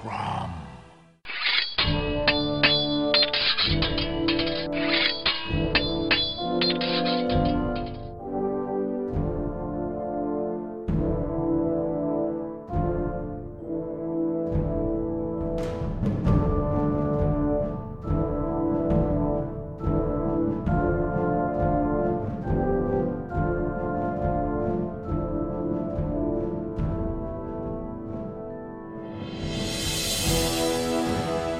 Crom. 0.00 0.37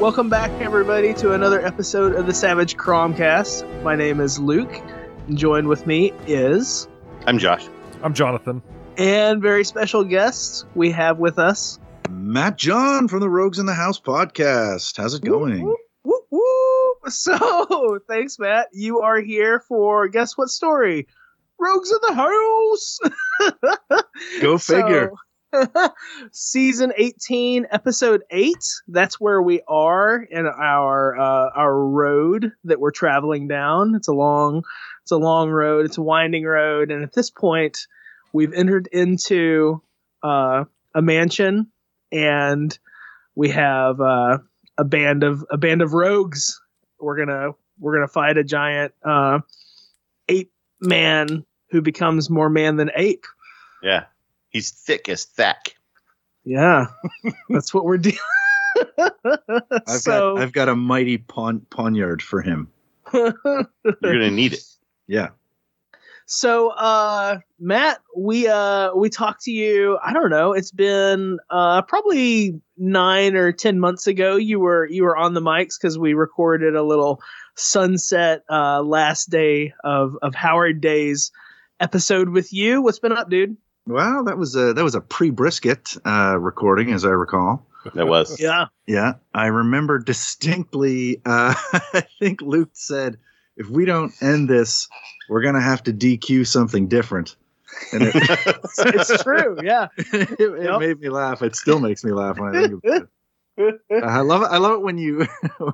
Welcome 0.08 0.30
back, 0.30 0.50
everybody, 0.62 1.12
to 1.12 1.34
another 1.34 1.60
episode 1.60 2.14
of 2.14 2.24
the 2.24 2.32
Savage 2.32 2.78
Cromcast. 2.78 3.82
My 3.82 3.94
name 3.94 4.22
is 4.22 4.38
Luke, 4.38 4.72
and 5.26 5.36
joined 5.36 5.68
with 5.68 5.86
me 5.86 6.14
is, 6.26 6.88
I'm 7.26 7.38
Josh. 7.38 7.68
I'm 8.02 8.14
Jonathan. 8.14 8.62
and 8.96 9.42
very 9.42 9.64
special 9.64 10.04
guests 10.04 10.64
we 10.74 10.90
have 10.92 11.18
with 11.18 11.38
us. 11.38 11.78
Matt 12.08 12.56
John 12.56 13.06
from 13.08 13.20
the 13.20 13.28
Rogues 13.28 13.58
in 13.58 13.66
the 13.66 13.74
House 13.74 14.00
podcast. 14.00 14.96
How's 14.96 15.12
it 15.12 15.22
going? 15.22 15.62
Whoop, 15.62 15.78
whoop, 16.02 16.24
whoop. 16.30 16.96
So, 17.10 17.98
thanks, 18.08 18.38
Matt. 18.38 18.68
You 18.72 19.00
are 19.00 19.20
here 19.20 19.60
for 19.68 20.08
guess 20.08 20.38
what 20.38 20.48
story? 20.48 21.06
Rogues 21.58 21.92
in 21.92 21.98
the 22.08 22.14
House. 22.14 22.98
Go 24.40 24.56
figure. 24.56 25.10
So, 25.12 25.16
season 26.32 26.92
18 26.96 27.66
episode 27.70 28.22
8 28.30 28.54
that's 28.88 29.18
where 29.18 29.40
we 29.40 29.62
are 29.66 30.16
in 30.22 30.46
our 30.46 31.18
uh, 31.18 31.50
our 31.54 31.74
road 31.74 32.52
that 32.64 32.80
we're 32.80 32.90
traveling 32.90 33.48
down. 33.48 33.94
It's 33.94 34.08
a 34.08 34.12
long 34.12 34.64
it's 35.02 35.10
a 35.10 35.16
long 35.16 35.50
road. 35.50 35.86
It's 35.86 35.98
a 35.98 36.02
winding 36.02 36.44
road. 36.44 36.90
And 36.90 37.02
at 37.02 37.12
this 37.12 37.30
point 37.30 37.86
we've 38.32 38.52
entered 38.52 38.88
into 38.92 39.82
uh, 40.22 40.64
a 40.94 41.02
mansion 41.02 41.68
and 42.12 42.78
we 43.34 43.50
have 43.50 44.00
uh, 44.00 44.38
a 44.76 44.84
band 44.84 45.22
of 45.22 45.44
a 45.50 45.56
band 45.56 45.82
of 45.82 45.94
rogues. 45.94 46.60
We're 47.00 47.16
gonna 47.16 47.52
we're 47.78 47.94
gonna 47.94 48.08
fight 48.08 48.36
a 48.36 48.44
giant 48.44 48.92
uh, 49.04 49.40
ape 50.28 50.52
man 50.80 51.44
who 51.70 51.82
becomes 51.82 52.28
more 52.28 52.50
man 52.50 52.76
than 52.76 52.90
ape. 52.94 53.24
Yeah. 53.82 54.04
He's 54.50 54.70
thick 54.70 55.08
as 55.08 55.24
thack. 55.24 55.74
Yeah, 56.44 56.86
that's 57.50 57.74
what 57.74 57.84
we're 57.84 57.98
doing. 57.98 58.16
I've 58.98 60.00
so, 60.00 60.34
got 60.34 60.42
I've 60.42 60.52
got 60.52 60.68
a 60.68 60.76
mighty 60.76 61.18
pon- 61.18 61.66
poniard 61.70 62.22
for 62.22 62.40
him. 62.40 62.68
You're 63.12 63.34
gonna 64.02 64.30
need 64.30 64.54
it. 64.54 64.64
Yeah. 65.06 65.28
so, 66.26 66.68
uh, 66.70 67.38
Matt, 67.58 68.00
we 68.16 68.48
uh 68.48 68.94
we 68.94 69.10
talked 69.10 69.42
to 69.42 69.50
you. 69.50 69.98
I 70.02 70.12
don't 70.12 70.30
know. 70.30 70.52
It's 70.52 70.70
been 70.70 71.38
uh 71.50 71.82
probably 71.82 72.60
nine 72.76 73.36
or 73.36 73.52
ten 73.52 73.78
months 73.78 74.06
ago. 74.06 74.36
You 74.36 74.60
were 74.60 74.86
you 74.86 75.04
were 75.04 75.16
on 75.16 75.34
the 75.34 75.42
mics 75.42 75.74
because 75.80 75.98
we 75.98 76.14
recorded 76.14 76.76
a 76.76 76.82
little 76.82 77.20
sunset 77.56 78.42
uh 78.50 78.80
last 78.82 79.30
day 79.30 79.74
of 79.84 80.16
of 80.22 80.34
Howard 80.34 80.80
Days 80.80 81.30
episode 81.80 82.30
with 82.30 82.52
you. 82.52 82.80
What's 82.82 82.98
been 82.98 83.12
up, 83.12 83.28
dude? 83.28 83.56
Well, 83.88 84.24
that 84.24 84.36
was 84.36 84.54
a 84.54 84.74
that 84.74 84.84
was 84.84 84.94
a 84.94 85.00
pre 85.00 85.30
brisket 85.30 85.96
uh, 86.04 86.36
recording, 86.38 86.92
as 86.92 87.04
I 87.04 87.10
recall. 87.10 87.66
That 87.94 88.06
was. 88.06 88.38
Yeah. 88.40 88.66
Yeah, 88.86 89.14
I 89.34 89.46
remember 89.46 89.98
distinctly. 89.98 91.20
Uh, 91.24 91.54
I 91.72 92.04
think 92.18 92.42
Luke 92.42 92.70
said, 92.74 93.18
"If 93.56 93.68
we 93.68 93.84
don't 93.86 94.12
end 94.22 94.48
this, 94.48 94.88
we're 95.28 95.42
gonna 95.42 95.60
have 95.62 95.82
to 95.84 95.92
DQ 95.92 96.46
something 96.46 96.88
different." 96.88 97.36
And 97.92 98.02
it, 98.04 98.14
It's 98.78 99.22
true. 99.22 99.58
Yeah. 99.62 99.88
it, 99.98 100.40
it 100.40 100.62
Yep. 100.64 100.80
made 100.80 101.00
me 101.00 101.08
laugh. 101.10 101.42
It 101.42 101.54
still 101.56 101.80
makes 101.80 102.02
me 102.04 102.12
laugh 102.12 102.38
when 102.38 102.54
I 102.56 102.60
think 102.60 102.82
about 102.84 103.02
it. 103.02 103.08
I 104.04 104.20
love 104.20 104.42
it. 104.42 104.46
I 104.46 104.58
love 104.58 104.72
it 104.72 104.82
when 104.82 104.98
you 104.98 105.26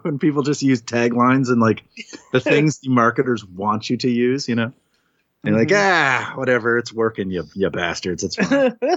when 0.03 0.19
people 0.19 0.43
just 0.43 0.63
use 0.63 0.83
taglines 0.83 1.49
and 1.51 1.61
like 1.61 1.83
the 2.33 2.41
things 2.41 2.81
the 2.81 2.91
marketers 2.91 3.45
want 3.45 3.91
you 3.91 3.97
to 3.99 4.11
use. 4.11 4.49
You 4.49 4.55
know, 4.57 4.73
and 5.45 5.57
like 5.57 5.71
ah, 5.73 6.33
whatever, 6.37 6.79
it's 6.79 6.93
working, 6.93 7.31
you 7.31 7.45
you 7.55 7.71
bastards. 7.71 8.25
It's 8.25 8.37
fine. 8.37 8.77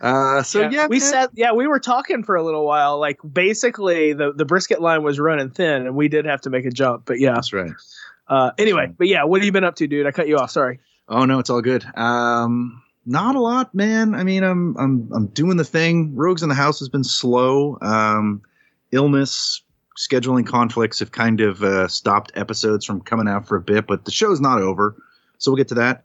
Uh, 0.00 0.44
so 0.44 0.70
yeah, 0.70 0.86
we 0.86 1.00
man. 1.00 1.10
sat. 1.10 1.30
Yeah, 1.34 1.52
we 1.52 1.66
were 1.66 1.80
talking 1.80 2.22
for 2.22 2.36
a 2.36 2.42
little 2.42 2.64
while. 2.64 3.00
Like 3.00 3.18
basically, 3.30 4.12
the 4.12 4.32
the 4.32 4.44
brisket 4.44 4.80
line 4.80 5.02
was 5.02 5.18
running 5.18 5.50
thin, 5.50 5.86
and 5.86 5.96
we 5.96 6.06
did 6.06 6.24
have 6.24 6.40
to 6.42 6.50
make 6.50 6.64
a 6.64 6.70
jump. 6.70 7.04
But 7.04 7.18
yeah. 7.18 7.34
That's 7.34 7.52
right. 7.52 7.72
Uh, 8.28 8.52
anyway, 8.58 8.94
but 8.96 9.08
yeah, 9.08 9.24
what 9.24 9.40
have 9.40 9.44
you 9.44 9.50
been 9.50 9.64
up 9.64 9.74
to, 9.76 9.88
dude? 9.88 10.06
I 10.06 10.12
cut 10.12 10.28
you 10.28 10.38
off. 10.38 10.52
Sorry. 10.52 10.78
Oh 11.08 11.24
no, 11.24 11.40
it's 11.40 11.50
all 11.50 11.60
good. 11.60 11.84
Um, 11.96 12.80
not 13.04 13.34
a 13.34 13.40
lot, 13.40 13.74
man. 13.74 14.14
I 14.14 14.22
mean, 14.22 14.44
I'm 14.44 14.76
I'm 14.78 15.10
I'm 15.12 15.26
doing 15.26 15.56
the 15.56 15.64
thing. 15.64 16.14
Rogues 16.14 16.44
in 16.44 16.48
the 16.48 16.54
House 16.54 16.78
has 16.78 16.88
been 16.88 17.04
slow. 17.04 17.76
Um, 17.82 18.42
illness, 18.92 19.62
scheduling 19.98 20.46
conflicts 20.46 21.00
have 21.00 21.12
kind 21.12 21.40
of 21.40 21.62
uh, 21.62 21.88
stopped 21.88 22.32
episodes 22.36 22.86
from 22.86 23.00
coming 23.00 23.28
out 23.28 23.48
for 23.48 23.56
a 23.56 23.60
bit, 23.60 23.86
but 23.86 24.04
the 24.04 24.12
show's 24.12 24.40
not 24.40 24.62
over, 24.62 24.94
so 25.40 25.50
we'll 25.50 25.56
get 25.56 25.68
to 25.68 25.74
that. 25.74 26.04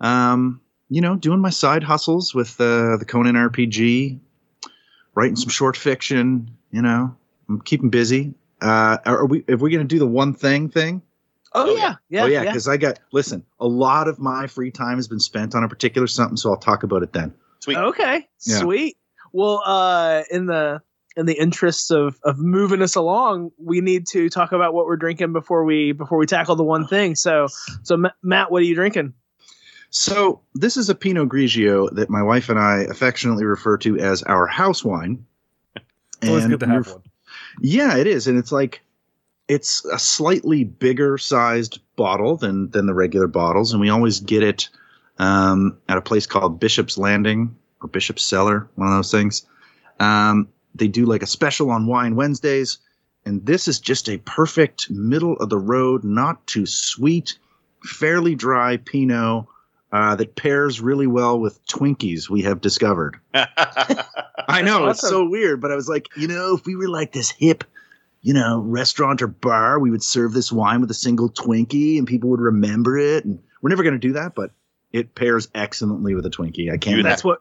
Um, 0.00 0.60
you 0.90 1.00
know, 1.00 1.16
doing 1.16 1.40
my 1.40 1.48
side 1.50 1.82
hustles 1.82 2.34
with 2.34 2.60
uh, 2.60 2.98
the 2.98 3.06
Conan 3.08 3.34
RPG, 3.34 4.18
writing 5.14 5.36
some 5.36 5.48
short 5.48 5.76
fiction. 5.76 6.50
You 6.70 6.82
know, 6.82 7.16
I'm 7.48 7.60
keeping 7.62 7.88
busy. 7.88 8.34
Uh, 8.60 8.98
are 9.06 9.24
we? 9.26 9.44
If 9.48 9.60
we 9.60 9.70
gonna 9.72 9.84
do 9.84 9.98
the 9.98 10.06
one 10.06 10.34
thing 10.34 10.68
thing? 10.68 11.00
Oh, 11.54 11.70
Oh, 11.70 11.76
yeah, 11.76 11.94
yeah, 12.08 12.22
oh 12.22 12.26
yeah, 12.26 12.42
yeah. 12.42 12.50
because 12.50 12.68
I 12.68 12.76
got 12.76 12.98
listen. 13.12 13.44
A 13.60 13.66
lot 13.66 14.08
of 14.08 14.18
my 14.18 14.46
free 14.46 14.70
time 14.70 14.96
has 14.96 15.08
been 15.08 15.20
spent 15.20 15.54
on 15.54 15.64
a 15.64 15.68
particular 15.68 16.06
something, 16.06 16.36
so 16.36 16.50
I'll 16.50 16.56
talk 16.56 16.82
about 16.82 17.02
it 17.02 17.12
then. 17.12 17.32
Sweet. 17.60 17.76
Okay, 17.78 18.28
Yeah. 18.46 18.58
sweet. 18.58 18.96
Well, 19.32 19.62
uh, 19.64 20.22
in 20.30 20.46
the 20.46 20.82
in 21.16 21.26
the 21.26 21.34
interests 21.34 21.90
of 21.90 22.18
of 22.24 22.38
moving 22.38 22.82
us 22.82 22.94
along, 22.94 23.50
we 23.58 23.80
need 23.80 24.06
to 24.08 24.28
talk 24.28 24.52
about 24.52 24.74
what 24.74 24.86
we're 24.86 24.96
drinking 24.96 25.32
before 25.32 25.64
we 25.64 25.92
before 25.92 26.18
we 26.18 26.26
tackle 26.26 26.56
the 26.56 26.64
one 26.64 26.86
thing. 26.86 27.14
So, 27.14 27.48
so 27.82 27.96
Ma- 27.96 28.10
Matt, 28.22 28.50
what 28.50 28.62
are 28.62 28.66
you 28.66 28.74
drinking? 28.74 29.14
So 29.90 30.40
this 30.54 30.76
is 30.76 30.88
a 30.88 30.94
Pinot 30.94 31.28
Grigio 31.28 31.94
that 31.94 32.08
my 32.08 32.22
wife 32.22 32.48
and 32.48 32.58
I 32.58 32.84
affectionately 32.88 33.44
refer 33.44 33.76
to 33.78 33.98
as 33.98 34.22
our 34.22 34.46
house 34.46 34.82
wine. 34.82 35.26
It's 35.76 36.28
always 36.28 36.46
good 36.46 36.60
to 36.60 36.66
have 36.66 36.88
one. 36.88 37.02
Yeah, 37.60 37.96
it 37.98 38.06
is, 38.06 38.26
and 38.26 38.38
it's 38.38 38.52
like 38.52 38.80
it's 39.48 39.84
a 39.86 39.98
slightly 39.98 40.64
bigger 40.64 41.18
sized 41.18 41.80
bottle 41.96 42.36
than 42.36 42.70
than 42.70 42.86
the 42.86 42.94
regular 42.94 43.26
bottles, 43.26 43.72
and 43.72 43.80
we 43.80 43.90
always 43.90 44.20
get 44.20 44.42
it 44.42 44.68
um, 45.18 45.76
at 45.88 45.98
a 45.98 46.02
place 46.02 46.26
called 46.26 46.58
Bishop's 46.58 46.96
Landing 46.96 47.54
or 47.82 47.88
Bishop's 47.88 48.24
Cellar, 48.24 48.68
one 48.76 48.88
of 48.88 48.94
those 48.94 49.10
things. 49.10 49.46
Um, 50.00 50.48
they 50.74 50.88
do 50.88 51.04
like 51.06 51.22
a 51.22 51.26
special 51.26 51.70
on 51.70 51.86
Wine 51.86 52.16
Wednesdays, 52.16 52.78
and 53.24 53.44
this 53.44 53.68
is 53.68 53.80
just 53.80 54.08
a 54.08 54.18
perfect 54.18 54.90
middle 54.90 55.36
of 55.36 55.48
the 55.48 55.58
road, 55.58 56.04
not 56.04 56.46
too 56.46 56.66
sweet, 56.66 57.38
fairly 57.84 58.34
dry 58.34 58.76
Pinot. 58.78 59.46
Uh, 59.92 60.16
that 60.16 60.34
pairs 60.36 60.80
really 60.80 61.06
well 61.06 61.38
with 61.38 61.62
Twinkies, 61.66 62.30
we 62.30 62.40
have 62.44 62.62
discovered. 62.62 63.20
I 63.34 64.62
know 64.62 64.86
it's 64.88 65.02
so 65.06 65.28
weird, 65.28 65.60
but 65.60 65.70
I 65.70 65.74
was 65.74 65.86
like, 65.86 66.08
you 66.16 66.28
know, 66.28 66.56
if 66.56 66.64
we 66.64 66.76
were 66.76 66.88
like 66.88 67.12
this 67.12 67.30
hip, 67.30 67.62
you 68.22 68.32
know, 68.32 68.60
restaurant 68.60 69.20
or 69.20 69.26
bar, 69.26 69.78
we 69.78 69.90
would 69.90 70.02
serve 70.02 70.32
this 70.32 70.50
wine 70.50 70.80
with 70.80 70.90
a 70.90 70.94
single 70.94 71.28
Twinkie, 71.28 71.98
and 71.98 72.06
people 72.06 72.30
would 72.30 72.40
remember 72.40 72.96
it. 72.96 73.26
And 73.26 73.38
we're 73.60 73.68
never 73.68 73.82
going 73.82 73.92
to 73.94 73.98
do 73.98 74.14
that, 74.14 74.34
but 74.34 74.52
it 74.92 75.14
pairs 75.14 75.48
excellently 75.54 76.14
with 76.14 76.24
a 76.24 76.30
Twinkie. 76.30 76.72
I 76.72 76.78
can't. 76.78 76.92
You 76.92 76.96
would 76.96 77.06
That's 77.06 77.22
what- 77.22 77.40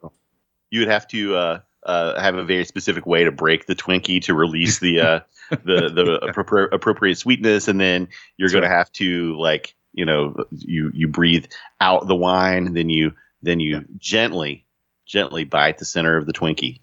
you 0.71 0.79
would 0.79 0.89
have 0.89 1.07
to 1.09 1.35
uh, 1.35 1.59
uh, 1.85 2.19
have 2.19 2.35
a 2.35 2.43
very 2.43 2.65
specific 2.65 3.05
way 3.05 3.23
to 3.23 3.31
break 3.31 3.65
the 3.65 3.75
Twinkie 3.75 4.21
to 4.23 4.33
release 4.33 4.79
the 4.79 4.99
uh, 5.01 5.19
the 5.49 5.89
the 5.89 6.19
appropri- 6.31 6.71
appropriate 6.71 7.17
sweetness, 7.17 7.67
and 7.67 7.79
then 7.79 8.09
you're 8.37 8.49
going 8.49 8.63
to 8.63 8.69
have 8.69 8.91
to 8.93 9.37
like 9.39 9.75
you 9.93 10.05
know 10.05 10.35
you 10.51 10.91
you 10.93 11.07
breathe 11.07 11.45
out 11.79 12.07
the 12.07 12.15
wine, 12.15 12.67
and 12.67 12.75
then 12.75 12.89
you 12.89 13.13
then 13.41 13.59
you 13.59 13.85
gently 13.97 14.65
gently 15.05 15.43
bite 15.43 15.77
the 15.77 15.85
center 15.85 16.17
of 16.17 16.25
the 16.25 16.33
Twinkie. 16.33 16.81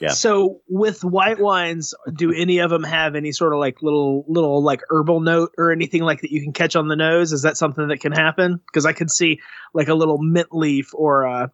Yeah. 0.00 0.10
So 0.10 0.60
with 0.68 1.02
white 1.02 1.38
wines, 1.38 1.94
do 2.12 2.32
any 2.32 2.58
of 2.58 2.70
them 2.70 2.84
have 2.84 3.14
any 3.14 3.32
sort 3.32 3.52
of 3.52 3.58
like 3.58 3.82
little 3.82 4.24
little 4.28 4.62
like 4.62 4.82
herbal 4.90 5.20
note 5.20 5.52
or 5.56 5.72
anything 5.72 6.02
like 6.02 6.20
that 6.20 6.30
you 6.30 6.42
can 6.42 6.52
catch 6.52 6.76
on 6.76 6.88
the 6.88 6.96
nose? 6.96 7.32
Is 7.32 7.42
that 7.42 7.56
something 7.56 7.88
that 7.88 8.00
can 8.00 8.12
happen? 8.12 8.60
Because 8.66 8.84
I 8.84 8.92
could 8.92 9.10
see 9.10 9.40
like 9.72 9.88
a 9.88 9.94
little 9.94 10.18
mint 10.18 10.48
leaf 10.52 10.90
or 10.92 11.22
a, 11.22 11.52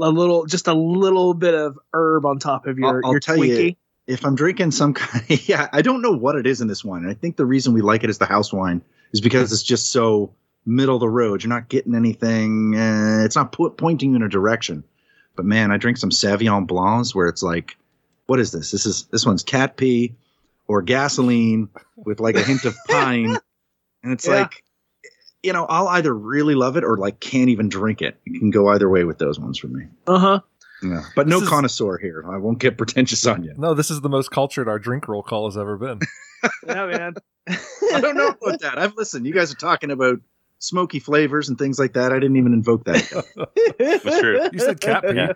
a 0.00 0.08
little 0.10 0.46
just 0.46 0.68
a 0.68 0.74
little 0.74 1.34
bit 1.34 1.54
of 1.54 1.78
herb 1.92 2.26
on 2.26 2.38
top 2.38 2.66
of 2.66 2.78
your 2.78 2.96
I'll- 2.96 3.00
I'll 3.06 3.10
your 3.12 3.20
tell 3.20 3.36
you, 3.36 3.74
if 4.06 4.24
I'm 4.24 4.34
drinking 4.34 4.70
some 4.72 4.94
kind, 4.94 5.24
yeah, 5.48 5.68
I 5.72 5.82
don't 5.82 6.02
know 6.02 6.12
what 6.12 6.36
it 6.36 6.46
is 6.46 6.60
in 6.60 6.68
this 6.68 6.84
wine. 6.84 7.02
And 7.02 7.10
I 7.10 7.14
think 7.14 7.36
the 7.36 7.46
reason 7.46 7.72
we 7.72 7.80
like 7.82 8.04
it 8.04 8.10
as 8.10 8.18
the 8.18 8.26
house 8.26 8.52
wine 8.52 8.82
is 9.12 9.20
because 9.20 9.52
it's 9.52 9.62
just 9.62 9.90
so 9.92 10.34
middle 10.66 10.96
of 10.96 11.00
the 11.00 11.08
road. 11.08 11.42
You're 11.42 11.48
not 11.50 11.68
getting 11.68 11.94
anything. 11.94 12.74
Uh, 12.76 13.22
it's 13.24 13.36
not 13.36 13.52
pu- 13.52 13.70
pointing 13.70 14.10
you 14.10 14.16
in 14.16 14.22
a 14.22 14.28
direction. 14.28 14.84
But 15.36 15.44
man, 15.46 15.70
I 15.70 15.76
drink 15.78 15.98
some 15.98 16.10
Sauvignon 16.10 16.66
Blancs 16.66 17.14
where 17.14 17.26
it's 17.28 17.42
like 17.42 17.76
what 18.26 18.40
is 18.40 18.52
this? 18.52 18.70
This 18.70 18.86
is 18.86 19.04
this 19.12 19.26
one's 19.26 19.42
cat 19.42 19.76
pee 19.76 20.14
or 20.66 20.80
gasoline 20.82 21.68
with 21.96 22.20
like 22.20 22.36
a 22.36 22.42
hint 22.42 22.64
of 22.64 22.74
pine, 22.88 23.36
and 24.02 24.12
it's 24.12 24.26
Yeah. 24.26 24.34
like, 24.40 24.63
you 25.44 25.52
know, 25.52 25.66
I'll 25.66 25.88
either 25.88 26.12
really 26.12 26.54
love 26.54 26.76
it 26.76 26.84
or 26.84 26.96
like 26.96 27.20
can't 27.20 27.50
even 27.50 27.68
drink 27.68 28.00
it. 28.02 28.18
It 28.24 28.38
can 28.38 28.50
go 28.50 28.68
either 28.68 28.88
way 28.88 29.04
with 29.04 29.18
those 29.18 29.38
ones 29.38 29.58
for 29.58 29.68
me. 29.68 29.84
Uh 30.06 30.18
huh. 30.18 30.40
Yeah, 30.82 31.02
but 31.14 31.28
no 31.28 31.40
is- 31.40 31.48
connoisseur 31.48 31.98
here. 31.98 32.24
I 32.28 32.38
won't 32.38 32.58
get 32.58 32.76
pretentious 32.78 33.26
on 33.26 33.44
you. 33.44 33.54
No, 33.56 33.74
this 33.74 33.90
is 33.90 34.00
the 34.00 34.08
most 34.08 34.30
cultured 34.30 34.68
our 34.68 34.78
drink 34.78 35.06
roll 35.06 35.22
call 35.22 35.46
has 35.48 35.56
ever 35.56 35.76
been. 35.76 36.00
Yeah, 36.66 36.86
man. 36.86 37.14
I 37.48 38.00
don't 38.02 38.18
know 38.18 38.28
about 38.28 38.60
that. 38.60 38.76
I've 38.76 38.94
listened. 38.96 39.26
You 39.26 39.32
guys 39.32 39.50
are 39.50 39.56
talking 39.56 39.90
about 39.90 40.20
smoky 40.58 40.98
flavors 40.98 41.48
and 41.48 41.56
things 41.58 41.78
like 41.78 41.94
that. 41.94 42.12
I 42.12 42.16
didn't 42.16 42.36
even 42.36 42.52
invoke 42.52 42.84
that. 42.84 43.10
yet. 43.10 43.78
That's 44.04 44.20
true. 44.20 44.46
You 44.52 44.58
said 44.58 44.78
cat 44.78 45.04
pee. 45.04 45.14
Yeah. 45.14 45.32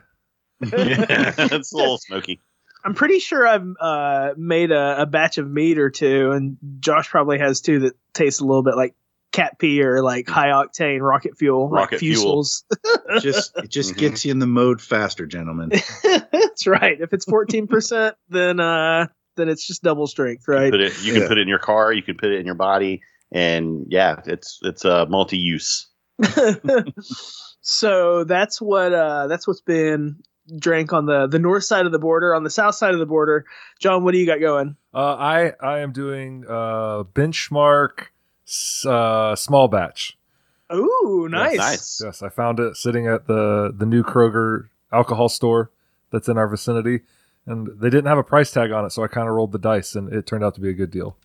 yeah, 0.61 1.35
it's 1.39 1.73
a 1.73 1.77
little 1.77 1.97
smoky. 1.97 2.41
I'm 2.85 2.93
pretty 2.93 3.21
sure 3.21 3.47
I've 3.47 3.67
uh, 3.81 4.35
made 4.37 4.71
a, 4.71 5.03
a 5.03 5.07
batch 5.07 5.39
of 5.39 5.49
meat 5.51 5.79
or 5.79 5.89
two, 5.89 6.33
and 6.33 6.59
Josh 6.81 7.09
probably 7.09 7.39
has 7.39 7.63
two 7.63 7.79
that 7.81 7.97
taste 8.13 8.43
a 8.43 8.45
little 8.45 8.63
bit 8.63 8.77
like 8.77 8.95
cat 9.33 9.59
pee 9.59 9.83
or 9.83 10.03
like 10.03 10.29
high 10.29 10.49
octane 10.49 11.01
rocket 11.01 11.37
fuel, 11.39 11.69
Rocket 11.69 12.01
like 12.01 12.03
fusels. 12.03 12.65
It 13.11 13.21
just 13.23 13.57
it 13.57 13.69
just 13.71 13.95
Mhm. 13.95 13.99
gets 13.99 14.25
you 14.25 14.31
in 14.33 14.39
the 14.39 14.47
mode 14.47 14.81
faster, 14.81 15.27
gentlemen. 15.27 15.71
That's 16.03 16.67
right. 16.67 17.01
If 17.01 17.13
it's 17.13 17.27
14%, 17.27 18.15
then 18.29 18.61
uh, 18.61 19.07
then 19.37 19.49
it's 19.49 19.67
just 19.67 19.83
double 19.83 20.07
strength, 20.07 20.49
right? 20.49 20.71
Put 20.71 20.81
it, 20.81 21.01
you 21.03 21.13
can 21.13 21.23
Yeah. 21.23 21.29
put 21.29 21.39
it 21.39 21.43
in 21.43 21.49
your 21.49 21.59
car. 21.59 21.93
You 21.93 22.03
can 22.03 22.17
put 22.17 22.31
it 22.31 22.41
in 22.41 22.47
your 22.47 22.55
body, 22.57 23.03
and 23.31 23.87
yeah, 23.89 24.21
it's 24.27 24.59
it's 24.63 24.85
a 24.85 25.03
uh, 25.03 25.07
multi-use. 25.09 25.89
so 27.61 28.25
that's 28.25 28.61
what 28.61 28.93
uh, 28.93 29.27
that's 29.27 29.47
what's 29.47 29.61
been 29.61 30.17
drank 30.59 30.93
on 30.93 31.07
the 31.07 31.27
the 31.27 31.39
north 31.39 31.65
side 31.65 31.87
of 31.87 31.93
the 31.93 31.99
border. 31.99 32.35
On 32.35 32.43
the 32.45 32.51
south 32.51 32.75
side 32.75 32.95
of 32.95 32.99
the 33.01 33.07
border, 33.07 33.45
John, 33.81 34.05
what 34.05 34.13
do 34.13 34.19
you 34.19 34.27
got 34.27 34.41
going? 34.41 34.77
Uh, 34.95 35.15
I 35.15 35.53
I 35.61 35.79
am 35.81 35.93
doing 35.93 36.45
uh, 36.49 37.05
benchmark 37.05 38.01
s- 38.01 38.07
uh, 38.87 39.35
small 39.37 39.69
batch. 39.69 40.17
Ooh, 40.73 41.29
nice. 41.31 41.57
Nice. 41.57 42.03
Yes, 42.05 42.23
I 42.23 42.29
found 42.29 42.61
it 42.61 42.77
sitting 42.77 43.07
at 43.07 43.27
the 43.27 43.73
the 43.75 43.87
new 43.87 44.03
Kroger 44.03 44.69
alcohol 44.93 45.29
store 45.29 45.71
that's 46.11 46.29
in 46.29 46.37
our 46.39 46.49
vicinity, 46.49 47.01
and 47.47 47.69
they 47.81 47.89
didn't 47.91 48.07
have 48.07 48.19
a 48.19 48.23
price 48.25 48.51
tag 48.51 48.71
on 48.71 48.85
it, 48.85 48.91
so 48.91 49.03
I 49.03 49.09
kind 49.09 49.29
of 49.29 49.35
rolled 49.35 49.53
the 49.53 49.59
dice, 49.59 49.95
and 49.95 50.13
it 50.13 50.27
turned 50.27 50.45
out 50.45 50.55
to 50.57 50.61
be 50.61 50.69
a 50.69 50.75
good 50.75 50.91
deal. 50.91 51.17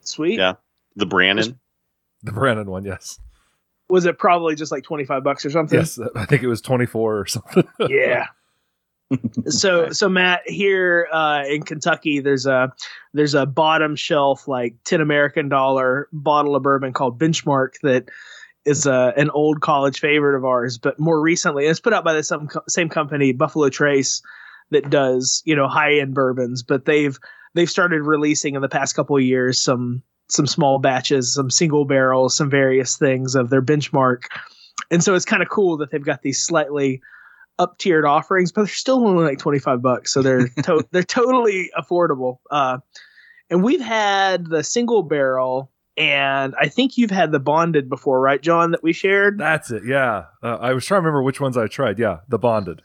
Sweet. 0.00 0.38
Yeah. 0.38 0.54
The 0.94 1.06
Brandon. 1.06 1.58
The 2.22 2.32
Brandon 2.32 2.70
one, 2.70 2.84
yes, 2.84 3.18
Was 3.88 4.04
it 4.06 4.18
probably 4.18 4.54
just 4.56 4.72
like 4.72 4.82
25 4.84 5.22
bucks 5.22 5.44
or 5.46 5.50
something? 5.50 5.78
yes, 5.78 5.98
I 6.14 6.24
think 6.24 6.42
it 6.42 6.48
was 6.48 6.60
twenty 6.60 6.86
four 6.86 7.18
or 7.18 7.26
something. 7.26 7.64
yeah. 7.88 8.26
So 9.48 9.90
so 9.90 10.08
Matt 10.08 10.42
here 10.46 11.08
uh, 11.12 11.42
in 11.48 11.62
Kentucky 11.62 12.20
there's 12.20 12.46
a 12.46 12.72
there's 13.12 13.34
a 13.34 13.46
bottom 13.46 13.96
shelf 13.96 14.48
like 14.48 14.74
10 14.84 15.00
American 15.00 15.48
dollar 15.48 16.08
bottle 16.12 16.56
of 16.56 16.62
bourbon 16.62 16.92
called 16.92 17.18
Benchmark 17.18 17.74
that 17.82 18.08
is 18.64 18.86
uh, 18.86 19.12
an 19.16 19.30
old 19.30 19.60
college 19.60 20.00
favorite 20.00 20.36
of 20.36 20.44
ours 20.44 20.78
but 20.78 20.98
more 20.98 21.20
recently 21.20 21.66
it's 21.66 21.80
put 21.80 21.92
out 21.92 22.04
by 22.04 22.14
the 22.14 22.22
same, 22.22 22.48
same 22.68 22.88
company 22.88 23.32
Buffalo 23.32 23.68
Trace 23.68 24.22
that 24.70 24.90
does 24.90 25.42
you 25.44 25.54
know 25.54 25.68
high 25.68 25.98
end 25.98 26.14
bourbons 26.14 26.62
but 26.62 26.84
they've 26.84 27.18
they've 27.54 27.70
started 27.70 28.02
releasing 28.02 28.56
in 28.56 28.62
the 28.62 28.68
past 28.68 28.96
couple 28.96 29.16
of 29.16 29.22
years 29.22 29.62
some 29.62 30.02
some 30.28 30.46
small 30.46 30.80
batches 30.80 31.34
some 31.34 31.48
single 31.48 31.84
barrels 31.84 32.36
some 32.36 32.50
various 32.50 32.96
things 32.96 33.34
of 33.34 33.50
their 33.50 33.62
benchmark. 33.62 34.22
And 34.90 35.02
so 35.02 35.14
it's 35.14 35.24
kind 35.24 35.42
of 35.42 35.48
cool 35.48 35.78
that 35.78 35.90
they've 35.90 36.04
got 36.04 36.22
these 36.22 36.40
slightly 36.40 37.00
up 37.58 37.78
tiered 37.78 38.04
offerings, 38.04 38.52
but 38.52 38.62
they're 38.62 38.68
still 38.68 39.06
only 39.06 39.24
like 39.24 39.38
25 39.38 39.80
bucks. 39.82 40.12
So 40.12 40.22
they're, 40.22 40.48
to- 40.64 40.86
they're 40.90 41.02
totally 41.02 41.70
affordable. 41.78 42.38
Uh, 42.50 42.78
and 43.50 43.62
we've 43.62 43.80
had 43.80 44.46
the 44.46 44.62
single 44.64 45.02
barrel 45.02 45.70
and 45.98 46.54
I 46.60 46.68
think 46.68 46.98
you've 46.98 47.10
had 47.10 47.32
the 47.32 47.38
bonded 47.40 47.88
before, 47.88 48.20
right, 48.20 48.42
John, 48.42 48.72
that 48.72 48.82
we 48.82 48.92
shared? 48.92 49.38
That's 49.38 49.70
it. 49.70 49.82
Yeah, 49.86 50.24
uh, 50.42 50.56
I 50.60 50.74
was 50.74 50.84
trying 50.84 50.98
to 50.98 51.06
remember 51.06 51.22
which 51.22 51.40
ones 51.40 51.56
I 51.56 51.68
tried. 51.68 51.98
Yeah, 51.98 52.18
the 52.28 52.38
bonded. 52.38 52.82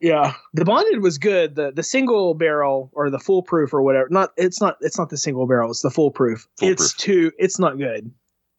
Yeah. 0.00 0.32
The 0.52 0.64
bonded 0.64 1.00
was 1.00 1.18
good. 1.18 1.54
The, 1.54 1.70
the 1.70 1.84
single 1.84 2.34
barrel 2.34 2.90
or 2.94 3.08
the 3.10 3.20
foolproof 3.20 3.72
or 3.72 3.82
whatever. 3.82 4.08
Not, 4.10 4.32
it's 4.36 4.60
not, 4.60 4.76
it's 4.80 4.98
not 4.98 5.10
the 5.10 5.16
single 5.16 5.46
barrel. 5.46 5.70
It's 5.70 5.82
the 5.82 5.90
foolproof. 5.92 6.48
It's 6.60 6.92
too, 6.92 7.30
it's 7.38 7.60
not 7.60 7.78
good. 7.78 8.10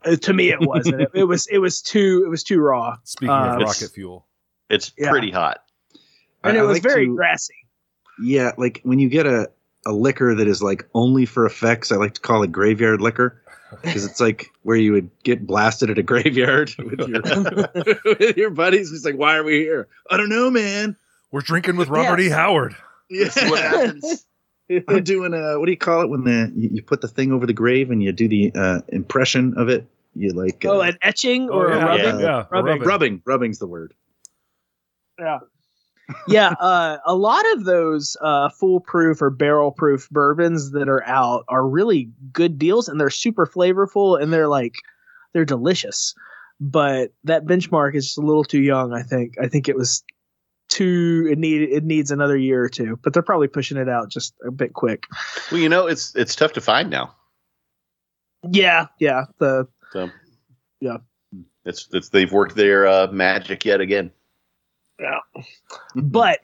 Uh, 0.05 0.15
to 0.15 0.31
me, 0.33 0.49
it 0.51 0.61
wasn't. 0.61 1.01
it, 1.01 1.11
it 1.13 1.23
was, 1.25 1.45
it 1.47 1.57
was 1.57 1.81
too, 1.81 2.23
it 2.25 2.29
was 2.29 2.43
too 2.43 2.61
raw. 2.61 2.95
Speaking 3.03 3.31
Uh, 3.31 3.55
of 3.57 3.61
rocket 3.63 3.89
fuel, 3.93 4.25
It's 4.69 4.91
Yeah. 4.97 5.09
pretty 5.09 5.31
hot. 5.31 5.59
And 6.43 6.57
I- 6.57 6.61
it 6.61 6.63
was 6.63 6.75
like 6.77 6.83
very 6.83 7.07
to- 7.07 7.15
grassy. 7.15 7.53
Yeah, 8.21 8.51
like 8.57 8.81
when 8.83 8.99
you 8.99 9.09
get 9.09 9.25
a, 9.25 9.49
a 9.85 9.91
liquor 9.91 10.35
that 10.35 10.47
is 10.47 10.61
like 10.61 10.87
only 10.93 11.25
for 11.25 11.45
effects, 11.45 11.91
I 11.91 11.95
like 11.95 12.13
to 12.15 12.21
call 12.21 12.43
it 12.43 12.51
graveyard 12.51 13.01
liquor 13.01 13.41
because 13.81 14.05
it's 14.05 14.19
like 14.21 14.51
where 14.61 14.77
you 14.77 14.91
would 14.93 15.09
get 15.23 15.47
blasted 15.47 15.89
at 15.89 15.97
a 15.97 16.03
graveyard 16.11 16.71
with 16.77 16.99
your 17.07 17.21
with 18.05 18.37
your 18.37 18.49
buddies. 18.51 18.91
It's 18.91 19.03
like, 19.03 19.15
why 19.17 19.35
are 19.37 19.43
we 19.43 19.59
here? 19.59 19.87
I 20.09 20.17
don't 20.17 20.29
know, 20.29 20.51
man. 20.51 20.95
we're 21.31 21.41
drinking 21.41 21.75
with 21.77 21.89
Robert 21.89 22.19
E. 22.19 22.29
Howard. 22.29 22.75
Yeah, 23.09 23.23
This 23.25 23.37
is 23.37 23.49
what 23.49 23.61
happens. 23.61 24.25
I'm 24.87 25.03
doing 25.03 25.33
a 25.33 25.59
what 25.59 25.65
do 25.65 25.71
you 25.71 25.77
call 25.77 26.01
it 26.03 26.09
when 26.09 26.23
the 26.23 26.51
you, 26.55 26.69
you 26.73 26.81
put 26.83 27.01
the 27.01 27.07
thing 27.07 27.31
over 27.31 27.45
the 27.47 27.53
grave 27.53 27.89
and 27.91 28.01
you 28.01 28.11
do 28.11 28.27
the 28.27 28.51
uh, 28.55 28.81
impression 28.89 29.55
of 29.57 29.69
it? 29.69 29.87
You 30.15 30.31
like 30.33 30.63
Oh, 30.65 30.81
uh, 30.81 30.85
an 30.85 30.97
etching 31.01 31.49
or 31.49 31.73
Oh, 31.73 31.79
a 31.79 31.83
rubbing? 31.85 32.03
yeah, 32.05 32.19
yeah, 32.19 32.45
Rubbing. 32.51 32.65
rubbing. 32.73 32.87
rubbing. 32.87 33.21
Rubbing's 33.25 33.57
the 33.59 33.67
word. 33.67 33.93
Yeah. 35.19 35.39
yeah, 36.27 36.49
uh, 36.59 36.97
a 37.05 37.15
lot 37.15 37.45
of 37.53 37.63
those 37.63 38.17
uh, 38.21 38.49
foolproof 38.49 39.21
or 39.21 39.29
barrel 39.29 39.71
proof 39.71 40.09
bourbons 40.09 40.71
that 40.71 40.89
are 40.89 41.03
out 41.05 41.45
are 41.47 41.65
really 41.65 42.11
good 42.33 42.59
deals 42.59 42.89
and 42.89 42.99
they're 42.99 43.09
super 43.09 43.45
flavorful 43.45 44.21
and 44.21 44.31
they're 44.33 44.49
like 44.49 44.75
they're 45.33 45.45
delicious. 45.45 46.13
But 46.59 47.13
that 47.23 47.45
benchmark 47.45 47.95
is 47.95 48.05
just 48.05 48.17
a 48.17 48.21
little 48.21 48.43
too 48.43 48.61
young, 48.61 48.93
I 48.93 49.01
think. 49.01 49.35
I 49.41 49.47
think 49.47 49.69
it 49.69 49.77
was 49.77 50.03
too 50.69 51.27
it 51.31 51.37
need 51.37 51.61
it 51.61 51.83
needs 51.83 52.11
another 52.11 52.37
year 52.37 52.63
or 52.63 52.69
two, 52.69 52.99
but 53.01 53.13
they're 53.13 53.23
probably 53.23 53.47
pushing 53.47 53.77
it 53.77 53.87
out 53.89 54.09
just 54.09 54.33
a 54.45 54.51
bit 54.51 54.73
quick. 54.73 55.05
Well, 55.51 55.61
you 55.61 55.69
know, 55.69 55.87
it's 55.87 56.13
it's 56.15 56.35
tough 56.35 56.53
to 56.53 56.61
find 56.61 56.89
now. 56.89 57.15
Yeah, 58.49 58.87
yeah. 58.99 59.25
The 59.39 59.67
So 59.93 60.09
Yeah. 60.81 60.97
it's 61.63 61.87
it's 61.93 62.09
they've 62.09 62.31
worked 62.31 62.55
their 62.55 62.87
uh, 62.87 63.07
magic 63.07 63.63
yet 63.65 63.79
again. 63.79 64.11
But 65.95 66.39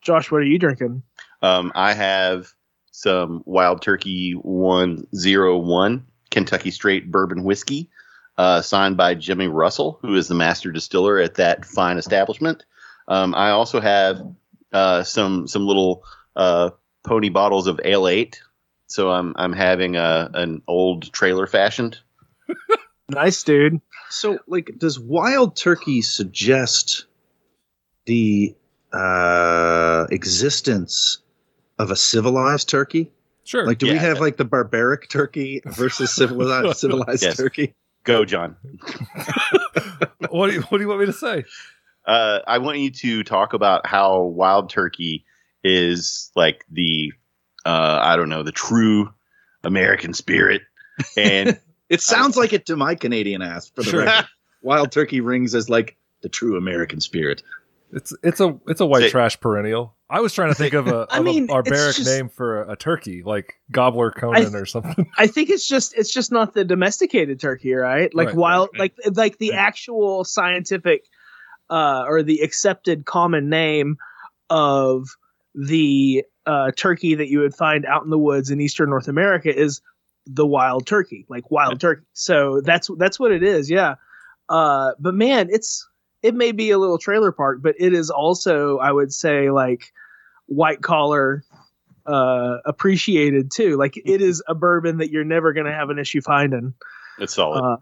Josh, 0.00 0.30
what 0.30 0.38
are 0.38 0.44
you 0.44 0.58
drinking? 0.58 1.02
Um, 1.42 1.72
I 1.74 1.92
have 1.94 2.52
some 2.90 3.42
Wild 3.46 3.82
Turkey 3.82 4.32
101 4.32 6.06
Kentucky 6.30 6.70
Straight 6.70 7.10
Bourbon 7.10 7.44
Whiskey, 7.44 7.90
uh, 8.38 8.62
signed 8.62 8.96
by 8.96 9.14
Jimmy 9.14 9.48
Russell, 9.48 9.98
who 10.02 10.14
is 10.14 10.28
the 10.28 10.34
master 10.34 10.70
distiller 10.70 11.18
at 11.18 11.36
that 11.36 11.64
fine 11.64 11.98
establishment. 11.98 12.64
Um, 13.08 13.34
I 13.34 13.50
also 13.50 13.80
have 13.80 14.22
uh, 14.72 15.02
some 15.02 15.46
some 15.48 15.66
little 15.66 16.04
uh, 16.36 16.70
pony 17.02 17.28
bottles 17.28 17.66
of 17.66 17.80
Ale 17.84 18.08
8. 18.08 18.40
So 18.86 19.10
I'm 19.10 19.34
I'm 19.36 19.52
having 19.52 19.96
a, 19.96 20.30
an 20.34 20.62
old 20.66 21.12
trailer 21.12 21.46
fashioned. 21.46 21.98
Nice, 23.08 23.42
dude. 23.42 23.80
So, 24.08 24.38
like, 24.46 24.72
does 24.78 24.98
wild 24.98 25.56
turkey 25.56 26.02
suggest 26.02 27.06
the 28.06 28.54
uh, 28.92 30.06
existence 30.10 31.18
of 31.78 31.90
a 31.90 31.96
civilized 31.96 32.68
turkey? 32.68 33.10
Sure. 33.44 33.66
Like, 33.66 33.78
do 33.78 33.86
we 33.86 33.94
Yeah. 33.94 33.98
have 34.00 34.20
like 34.20 34.36
the 34.36 34.44
barbaric 34.44 35.08
turkey 35.08 35.62
versus 35.66 36.12
civilized 36.14 36.78
civilized 36.78 37.22
Yes. 37.22 37.36
turkey? 37.36 37.74
Go, 38.04 38.24
John. 38.24 38.56
what 40.30 40.48
do 40.48 40.54
you 40.54 40.62
What 40.62 40.78
do 40.78 40.80
you 40.80 40.88
want 40.88 41.00
me 41.00 41.06
to 41.06 41.12
say? 41.12 41.44
uh, 42.06 42.40
I 42.46 42.58
want 42.58 42.78
you 42.78 42.90
to 42.90 43.22
talk 43.22 43.52
about 43.52 43.86
how 43.86 44.22
wild 44.22 44.70
turkey 44.70 45.24
is 45.64 46.30
like 46.34 46.64
the 46.70 47.12
uh, 47.64 48.00
I 48.02 48.16
don't 48.16 48.28
know 48.28 48.42
the 48.42 48.50
true 48.52 49.12
American 49.64 50.12
spirit, 50.14 50.62
and 51.16 51.58
It 51.88 52.00
sounds 52.00 52.36
like 52.38 52.52
it 52.54 52.64
to 52.66 52.76
my 52.76 52.94
Canadian 52.94 53.42
ass. 53.42 53.68
For 53.68 53.82
the 53.82 53.90
Sure. 53.90 54.04
record, 54.04 54.26
wild 54.62 54.90
turkey 54.92 55.20
rings 55.20 55.54
as 55.54 55.68
like 55.68 55.96
the 56.22 56.28
true 56.30 56.56
American 56.56 57.00
spirit. 57.00 57.42
It's 57.92 58.14
it's 58.22 58.40
a 58.40 58.58
it's 58.66 58.80
a 58.80 58.86
white 58.86 59.02
Say- 59.02 59.10
trash 59.10 59.38
perennial. 59.40 59.94
I 60.08 60.20
was 60.20 60.34
trying 60.34 60.48
to 60.50 60.54
think 60.54 60.74
of 60.74 60.88
a, 60.88 61.06
I 61.10 61.18
of 61.18 61.24
mean, 61.24 61.44
a 61.44 61.46
barbaric 61.46 61.96
just- 61.96 62.06
name 62.08 62.28
for 62.28 62.62
a, 62.62 62.72
a 62.72 62.76
turkey, 62.76 63.22
like 63.22 63.54
Gobbler 63.70 64.10
Conan 64.10 64.54
or 64.54 64.66
something. 64.66 65.10
I 65.16 65.26
think 65.26 65.50
it's 65.50 65.66
just 65.66 65.94
it's 65.96 66.12
just 66.12 66.32
not 66.32 66.54
the 66.54 66.64
domesticated 66.64 67.38
turkey, 67.40 67.72
right? 67.74 68.12
Like 68.14 68.28
Right, 68.28 68.36
wild, 68.36 68.70
right, 68.78 68.92
like 69.06 69.16
like 69.16 69.38
the 69.38 69.52
actual 69.54 70.24
scientific 70.24 71.04
uh, 71.70 72.04
or 72.06 72.22
the 72.22 72.40
accepted 72.40 73.04
common 73.04 73.48
name 73.48 73.96
of 74.50 75.06
the 75.54 76.24
uh, 76.46 76.70
turkey 76.76 77.14
that 77.14 77.28
you 77.28 77.40
would 77.40 77.54
find 77.54 77.84
out 77.86 78.04
in 78.04 78.10
the 78.10 78.18
woods 78.18 78.50
in 78.50 78.60
eastern 78.60 78.90
North 78.90 79.08
America 79.08 79.54
is 79.54 79.80
the 80.26 80.46
wild 80.46 80.86
turkey, 80.86 81.26
like 81.28 81.50
wild 81.50 81.80
turkey. 81.80 82.04
So 82.14 82.60
that's 82.62 82.88
that's 82.98 83.18
what 83.20 83.32
it 83.32 83.42
is, 83.42 83.70
yeah. 83.70 83.96
Uh, 84.48 84.92
but 84.98 85.14
man, 85.14 85.48
it's 85.50 85.88
it 86.22 86.34
may 86.34 86.52
be 86.52 86.70
a 86.70 86.78
little 86.78 86.98
trailer 86.98 87.32
park, 87.32 87.58
but 87.62 87.74
it 87.78 87.92
is 87.94 88.10
also 88.10 88.78
I 88.78 88.92
would 88.92 89.12
say 89.12 89.50
like 89.50 89.92
white 90.46 90.82
collar 90.82 91.44
uh, 92.06 92.56
appreciated 92.64 93.50
too. 93.50 93.76
Like 93.76 93.96
it 93.96 94.20
is 94.22 94.42
a 94.48 94.54
bourbon 94.54 94.98
that 94.98 95.10
you're 95.10 95.24
never 95.24 95.52
going 95.52 95.66
to 95.66 95.72
have 95.72 95.90
an 95.90 95.98
issue 95.98 96.20
finding. 96.20 96.74
It's 97.18 97.34
solid. 97.34 97.60
Uh, 97.62 97.76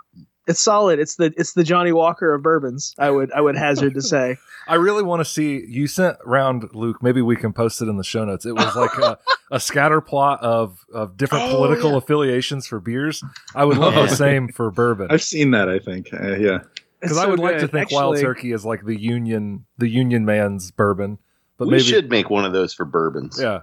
it's 0.47 0.61
solid. 0.61 0.99
It's 0.99 1.16
the 1.16 1.32
it's 1.37 1.52
the 1.52 1.62
Johnnie 1.62 1.92
Walker 1.92 2.35
of 2.35 2.42
bourbons. 2.42 2.94
I 2.99 3.11
would 3.11 3.30
I 3.32 3.40
would 3.40 3.56
hazard 3.56 3.94
to 3.94 4.02
say. 4.02 4.37
I 4.68 4.75
really 4.75 5.02
want 5.02 5.20
to 5.20 5.25
see. 5.25 5.64
You 5.66 5.87
sent 5.87 6.16
round 6.25 6.68
Luke. 6.75 7.02
Maybe 7.02 7.23
we 7.23 7.37
can 7.37 7.52
post 7.52 7.80
it 7.82 7.88
in 7.88 7.97
the 7.97 8.04
show 8.04 8.25
notes. 8.25 8.44
It 8.47 8.54
was 8.54 8.75
like 8.76 8.97
a, 8.99 9.18
a 9.50 9.61
scatter 9.61 10.00
plot 10.00 10.42
of 10.42 10.85
of 10.92 11.16
different 11.16 11.44
Oh, 11.44 11.56
political 11.56 11.92
yeah. 11.92 11.99
affiliations 11.99 12.66
for 12.66 12.80
beers. 12.80 13.23
I 13.54 13.64
would 13.64 13.78
love 13.78 13.94
Yeah. 13.94 14.06
the 14.06 14.16
same 14.16 14.49
for 14.49 14.70
bourbon 14.70 15.09
I've 15.11 15.23
seen 15.23 15.52
that. 15.52 15.68
I 15.68 15.78
think. 15.78 16.09
Uh, 16.12 16.37
yeah. 16.37 16.59
Because 17.00 17.16
It's 17.16 17.21
I 17.21 17.25
so 17.25 17.30
would 17.30 17.38
like 17.38 17.54
to 17.57 17.61
good. 17.62 17.73
think 17.73 17.90
Wild 17.92 18.19
Turkey 18.19 18.52
is 18.52 18.64
like 18.64 18.85
the 18.85 18.99
Union 19.00 19.64
the 19.78 19.88
Union 19.88 20.25
man's 20.25 20.71
bourbon. 20.71 21.19
But 21.57 21.66
we 21.66 21.73
maybe 21.73 21.85
should 21.85 22.09
make 22.11 22.30
one 22.30 22.45
of 22.45 22.52
those 22.52 22.73
for 22.75 22.85
bourbons. 22.85 23.38
yeah. 23.40 23.62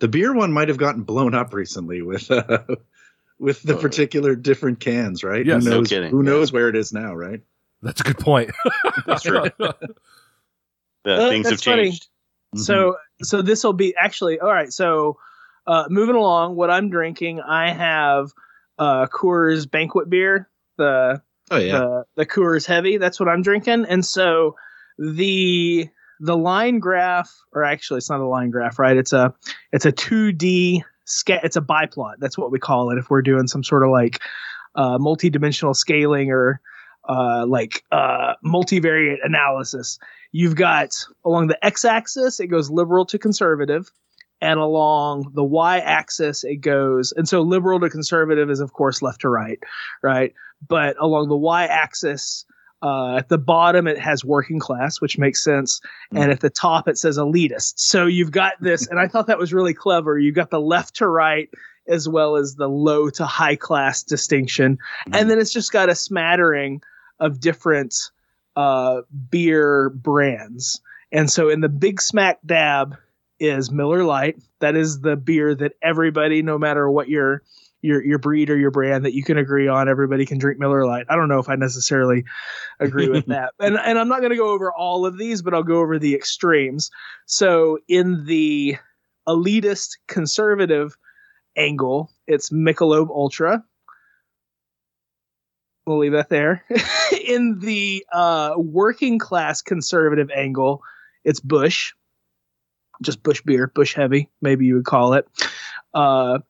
The 0.00 0.08
beer 0.08 0.34
one 0.34 0.52
might 0.52 0.68
have 0.68 0.76
gotten 0.76 1.02
blown 1.04 1.34
up 1.34 1.52
recently 1.54 2.02
with 2.02 2.30
uh, 2.30 2.60
with 3.38 3.62
the 3.62 3.76
Uh, 3.76 3.80
particular 3.80 4.34
different 4.36 4.80
cans, 4.80 5.22
right? 5.24 5.44
Yes. 5.44 5.64
who 5.64 5.70
No 5.70 5.76
knows? 5.78 5.88
kidding, 5.88 6.10
Who 6.10 6.22
yeah. 6.24 6.30
knows 6.30 6.52
where 6.52 6.68
it 6.68 6.76
is 6.76 6.92
now, 6.92 7.14
right? 7.14 7.40
That's 7.82 8.00
a 8.00 8.04
good 8.04 8.18
point. 8.18 8.50
That's 9.06 9.22
true. 9.22 9.44
Things 11.04 11.46
have 11.46 11.52
that's 11.52 11.62
funny. 11.62 11.84
changed. 11.84 12.08
So 12.56 12.96
so 13.22 13.42
this 13.42 13.62
will 13.64 13.72
be 13.74 13.94
actually 13.96 14.40
all 14.40 14.52
right. 14.52 14.72
So 14.72 15.18
uh, 15.66 15.84
moving 15.88 16.14
along, 16.16 16.56
what 16.56 16.70
I'm 16.70 16.90
drinking, 16.90 17.40
I 17.40 17.70
have 17.72 18.32
uh, 18.78 19.06
Coors 19.06 19.70
Banquet 19.70 20.08
beer, 20.08 20.48
the 20.78 21.22
oh 21.50 21.58
yeah, 21.58 21.78
the 21.78 22.04
the 22.16 22.26
Coors 22.26 22.66
Heavy. 22.66 22.98
That's 22.98 23.18
what 23.20 23.28
I'm 23.28 23.42
drinking, 23.42 23.86
and 23.88 24.04
so 24.04 24.56
the 24.98 25.88
the 26.20 26.36
line 26.36 26.78
graph, 26.78 27.34
or 27.52 27.64
actually, 27.64 27.98
it's 27.98 28.10
not 28.10 28.20
a 28.20 28.26
line 28.26 28.50
graph, 28.50 28.78
right? 28.78 28.96
It's 28.96 29.12
a 29.12 29.34
it's 29.72 29.86
a 29.86 29.92
2D 29.92 30.82
sca- 31.04 31.40
It's 31.44 31.56
a 31.56 31.60
biplot. 31.60 32.14
That's 32.18 32.38
what 32.38 32.50
we 32.50 32.58
call 32.58 32.90
it 32.90 32.98
if 32.98 33.10
we're 33.10 33.22
doing 33.22 33.46
some 33.46 33.64
sort 33.64 33.84
of 33.84 33.90
like 33.90 34.20
uh, 34.74 34.98
multi-dimensional 34.98 35.74
scaling 35.74 36.30
or 36.30 36.60
uh, 37.08 37.46
like 37.46 37.84
uh, 37.92 38.34
multivariate 38.44 39.18
analysis. 39.22 39.98
You've 40.32 40.56
got 40.56 40.94
along 41.24 41.46
the 41.48 41.64
x-axis, 41.64 42.40
it 42.40 42.48
goes 42.48 42.70
liberal 42.70 43.06
to 43.06 43.18
conservative. 43.18 43.90
And 44.38 44.60
along 44.60 45.32
the 45.34 45.42
y-axis, 45.42 46.44
it 46.44 46.56
goes, 46.56 47.12
and 47.16 47.26
so 47.26 47.40
liberal 47.40 47.80
to 47.80 47.88
conservative 47.88 48.50
is, 48.50 48.60
of 48.60 48.74
course, 48.74 49.00
left 49.00 49.22
to 49.22 49.30
right, 49.30 49.58
right? 50.02 50.34
But 50.66 50.96
along 51.00 51.28
the 51.28 51.36
y-axis, 51.36 52.44
uh, 52.82 53.16
at 53.16 53.28
the 53.28 53.38
bottom, 53.38 53.86
it 53.86 53.98
has 53.98 54.24
working 54.24 54.58
class, 54.58 55.00
which 55.00 55.18
makes 55.18 55.42
sense, 55.42 55.80
and 56.12 56.30
at 56.30 56.40
the 56.40 56.50
top, 56.50 56.88
it 56.88 56.98
says 56.98 57.18
elitist. 57.18 57.74
So 57.76 58.06
you've 58.06 58.30
got 58.30 58.52
this, 58.60 58.86
and 58.86 59.00
I 59.00 59.08
thought 59.08 59.28
that 59.28 59.38
was 59.38 59.52
really 59.52 59.74
clever. 59.74 60.18
You've 60.18 60.34
got 60.34 60.50
the 60.50 60.60
left 60.60 60.96
to 60.96 61.08
right 61.08 61.48
as 61.88 62.08
well 62.08 62.36
as 62.36 62.54
the 62.54 62.68
low 62.68 63.08
to 63.10 63.24
high 63.24 63.56
class 63.56 64.02
distinction, 64.02 64.78
and 65.12 65.30
then 65.30 65.38
it's 65.38 65.52
just 65.52 65.72
got 65.72 65.88
a 65.88 65.94
smattering 65.94 66.82
of 67.18 67.40
different 67.40 67.94
uh, 68.56 69.02
beer 69.30 69.90
brands. 69.90 70.80
And 71.12 71.30
so 71.30 71.48
in 71.48 71.60
the 71.60 71.68
Big 71.68 72.00
Smack 72.00 72.40
Dab 72.44 72.96
is 73.38 73.70
Miller 73.70 74.04
Lite. 74.04 74.36
That 74.60 74.76
is 74.76 75.00
the 75.00 75.16
beer 75.16 75.54
that 75.54 75.72
everybody, 75.82 76.42
no 76.42 76.58
matter 76.58 76.90
what 76.90 77.08
your 77.08 77.42
your 77.86 78.04
your 78.04 78.18
breed 78.18 78.50
or 78.50 78.58
your 78.58 78.70
brand, 78.70 79.04
that 79.04 79.14
you 79.14 79.22
can 79.24 79.38
agree 79.38 79.68
on, 79.68 79.88
everybody 79.88 80.26
can 80.26 80.38
drink 80.38 80.58
Miller 80.58 80.84
Lite. 80.84 81.06
I 81.08 81.16
don't 81.16 81.28
know 81.28 81.38
if 81.38 81.48
I 81.48 81.56
necessarily 81.56 82.24
agree 82.80 83.08
with 83.08 83.26
that. 83.28 83.52
And 83.58 83.76
and 83.76 83.98
I'm 83.98 84.08
not 84.08 84.20
going 84.20 84.30
to 84.30 84.36
go 84.36 84.50
over 84.50 84.72
all 84.72 85.06
of 85.06 85.16
these, 85.16 85.42
but 85.42 85.54
I'll 85.54 85.62
go 85.62 85.78
over 85.78 85.98
the 85.98 86.14
extremes. 86.14 86.90
So 87.26 87.78
in 87.88 88.26
the 88.26 88.76
elitist 89.28 89.96
conservative 90.08 90.96
angle, 91.56 92.10
it's 92.26 92.50
Michelob 92.50 93.08
Ultra. 93.08 93.64
We'll 95.86 95.98
leave 95.98 96.12
that 96.12 96.28
there. 96.28 96.64
in 97.26 97.60
the 97.60 98.04
uh, 98.12 98.54
working 98.56 99.18
class 99.18 99.62
conservative 99.62 100.30
angle, 100.34 100.82
it's 101.24 101.40
Busch, 101.40 101.92
just 103.02 103.22
Busch 103.22 103.40
beer, 103.42 103.70
Busch 103.72 103.94
heavy, 103.94 104.28
maybe 104.42 104.66
you 104.66 104.74
would 104.74 104.84
call 104.84 105.12
it. 105.12 105.28
Uh, 105.94 106.40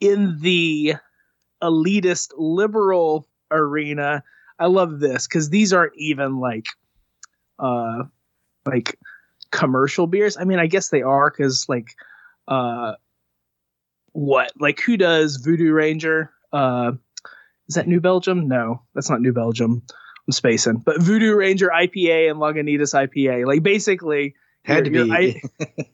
in 0.00 0.38
the 0.40 0.94
elitist 1.62 2.32
liberal 2.36 3.26
arena, 3.50 4.22
I 4.58 4.66
love 4.66 5.00
this 5.00 5.26
because 5.26 5.50
these 5.50 5.72
aren't 5.72 5.96
even 5.96 6.38
like, 6.38 6.66
uh, 7.58 8.04
like 8.66 8.98
commercial 9.50 10.06
beers. 10.06 10.36
I 10.36 10.44
mean, 10.44 10.58
I 10.58 10.66
guess 10.66 10.88
they 10.88 11.02
are 11.02 11.30
because 11.30 11.66
like, 11.68 11.94
uh, 12.46 12.94
what 14.12 14.52
like 14.58 14.80
who 14.80 14.96
does 14.96 15.36
Voodoo 15.36 15.72
Ranger? 15.72 16.30
Uh, 16.52 16.92
is 17.68 17.74
that 17.74 17.86
New 17.86 18.00
Belgium? 18.00 18.48
No, 18.48 18.82
that's 18.94 19.10
not 19.10 19.20
New 19.20 19.32
Belgium. 19.32 19.82
I'm 20.26 20.32
spacing. 20.32 20.78
But 20.78 21.00
Voodoo 21.02 21.34
Ranger 21.34 21.68
IPA 21.68 22.30
and 22.30 22.40
Lagunitas 22.40 22.94
IPA, 22.94 23.46
like 23.46 23.62
basically, 23.62 24.34
had 24.64 24.84
to 24.84 24.90
be. 24.90 24.98
your 24.98 25.12
I- 25.12 25.40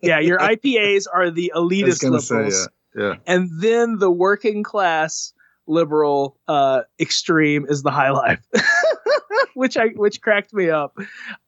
yeah, 0.02 0.20
your 0.20 0.38
IPAs 0.38 1.06
are 1.12 1.30
the 1.30 1.52
elitist 1.54 2.02
gonna 2.02 2.20
say, 2.20 2.34
liberals, 2.36 2.54
yeah, 2.54 2.66
yeah. 2.96 3.14
and 3.26 3.48
then 3.60 3.98
the 3.98 4.10
working 4.10 4.62
class 4.62 5.32
liberal 5.66 6.38
uh, 6.48 6.82
extreme 7.00 7.66
is 7.68 7.82
the 7.82 7.90
High 7.90 8.10
Life, 8.10 8.40
which 9.54 9.76
I 9.76 9.88
which 9.96 10.20
cracked 10.20 10.52
me 10.52 10.70
up. 10.70 10.96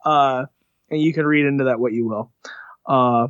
Uh, 0.05 0.47
and 0.91 1.01
you 1.01 1.13
can 1.13 1.27
read 1.27 1.45
into 1.47 1.65
that 1.65 1.81
what 1.81 1.93
you 1.93 2.07
will. 2.07 2.33
Uh, 2.87 3.29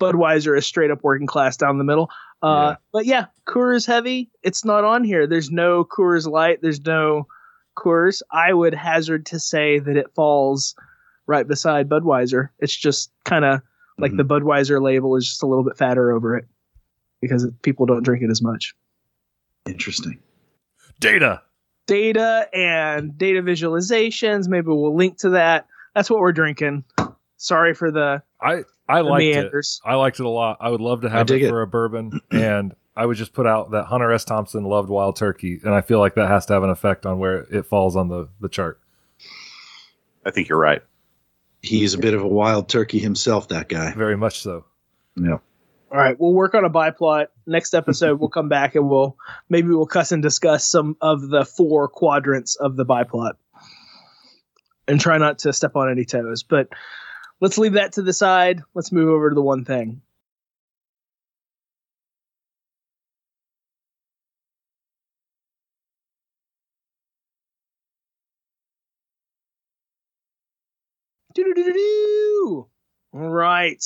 Budweiser 0.00 0.56
is 0.56 0.66
straight 0.66 0.90
up 0.90 1.02
working 1.02 1.26
class 1.26 1.56
down 1.56 1.78
the 1.78 1.84
middle. 1.84 2.10
Uh, 2.42 2.70
Yeah. 2.72 2.76
But 2.92 3.06
yeah, 3.06 3.26
Coors 3.46 3.86
Heavy, 3.86 4.30
it's 4.42 4.64
not 4.64 4.84
on 4.84 5.04
here. 5.04 5.26
There's 5.26 5.50
no 5.50 5.84
Coors 5.84 6.26
Light. 6.26 6.60
There's 6.62 6.80
no 6.84 7.26
Coors. 7.76 8.22
I 8.30 8.52
would 8.52 8.74
hazard 8.74 9.26
to 9.26 9.38
say 9.38 9.78
that 9.78 9.96
it 9.96 10.12
falls 10.14 10.74
right 11.26 11.46
beside 11.46 11.88
Budweiser. 11.88 12.48
It's 12.58 12.74
just 12.76 13.12
kind 13.24 13.44
of 13.44 13.60
like 13.98 14.12
Mhm. 14.12 14.16
the 14.16 14.24
Budweiser 14.24 14.82
label 14.82 15.14
is 15.16 15.26
just 15.28 15.42
a 15.42 15.46
little 15.46 15.62
bit 15.64 15.76
fatter 15.76 16.10
over 16.10 16.36
it 16.36 16.46
because 17.22 17.48
people 17.62 17.86
don't 17.86 18.02
drink 18.02 18.22
it 18.22 18.30
as 18.30 18.42
much. 18.42 18.74
Interesting. 19.66 20.18
Data. 21.00 21.40
Data 21.86 22.48
and 22.52 23.16
data 23.16 23.40
visualizations. 23.40 24.48
Maybe 24.48 24.66
we'll 24.66 24.94
link 24.94 25.18
to 25.20 25.30
that. 25.30 25.66
That's 25.94 26.10
what 26.10 26.20
we're 26.20 26.32
drinking. 26.32 26.84
Sorry 27.38 27.74
for 27.74 27.90
the, 27.90 28.22
I 28.40 28.64
I 28.88 29.02
the 29.02 29.08
liked 29.08 29.24
it. 29.24 29.52
I 29.84 29.94
liked 29.94 30.20
it 30.20 30.26
a 30.26 30.28
lot. 30.28 30.58
I 30.60 30.68
would 30.68 30.80
love 30.80 31.00
to 31.02 31.08
have 31.08 31.26
dig 31.26 31.42
it 31.42 31.46
it. 31.46 31.48
for 31.48 31.62
a 31.62 31.66
bourbon, 31.66 32.20
and 32.30 32.74
I 32.94 33.06
would 33.06 33.16
just 33.16 33.32
put 33.32 33.46
out 33.46 33.72
that 33.72 33.86
Hunter 33.86 34.12
S. 34.12 34.24
Thompson 34.24 34.64
loved 34.64 34.90
Wild 34.90 35.16
Turkey, 35.16 35.60
and 35.64 35.74
I 35.74 35.80
feel 35.80 35.98
like 35.98 36.14
that 36.14 36.28
has 36.28 36.46
to 36.46 36.52
have 36.52 36.62
an 36.62 36.70
effect 36.70 37.04
on 37.04 37.18
where 37.18 37.38
it 37.50 37.66
falls 37.66 37.96
on 37.96 38.08
the 38.08 38.28
the 38.40 38.48
chart. 38.48 38.80
I 40.24 40.30
think 40.30 40.48
you're 40.48 40.58
right. 40.58 40.82
He's 41.62 41.94
a 41.94 41.98
bit 41.98 42.14
of 42.14 42.22
a 42.22 42.28
wild 42.28 42.68
turkey 42.68 42.98
himself. 42.98 43.48
That 43.48 43.68
guy. 43.68 43.92
Very 43.92 44.16
much 44.16 44.40
so. 44.40 44.64
Yeah. 45.16 45.38
All 45.92 45.98
right, 45.98 46.18
we'll 46.18 46.32
work 46.32 46.54
on 46.54 46.64
a 46.64 46.70
biplot. 46.70 47.26
Next 47.46 47.74
episode, 47.74 48.18
we'll 48.18 48.30
come 48.30 48.48
back 48.48 48.74
and 48.76 48.88
we'll 48.88 49.18
maybe 49.50 49.68
we'll 49.68 49.84
cuss 49.84 50.10
and 50.10 50.22
discuss 50.22 50.66
some 50.66 50.96
of 51.02 51.28
the 51.28 51.44
four 51.44 51.86
quadrants 51.86 52.56
of 52.56 52.76
the 52.76 52.86
biplot, 52.86 53.34
and 54.88 54.98
try 54.98 55.18
not 55.18 55.40
to 55.40 55.52
step 55.52 55.76
on 55.76 55.90
any 55.90 56.06
toes. 56.06 56.44
But 56.44 56.68
let's 57.42 57.58
leave 57.58 57.74
that 57.74 57.92
to 57.92 58.02
the 58.02 58.14
side. 58.14 58.62
Let's 58.72 58.90
move 58.90 59.10
over 59.10 59.28
to 59.28 59.34
the 59.34 59.42
one 59.42 59.66
thing. 59.66 60.00
All 73.12 73.28
right. 73.28 73.84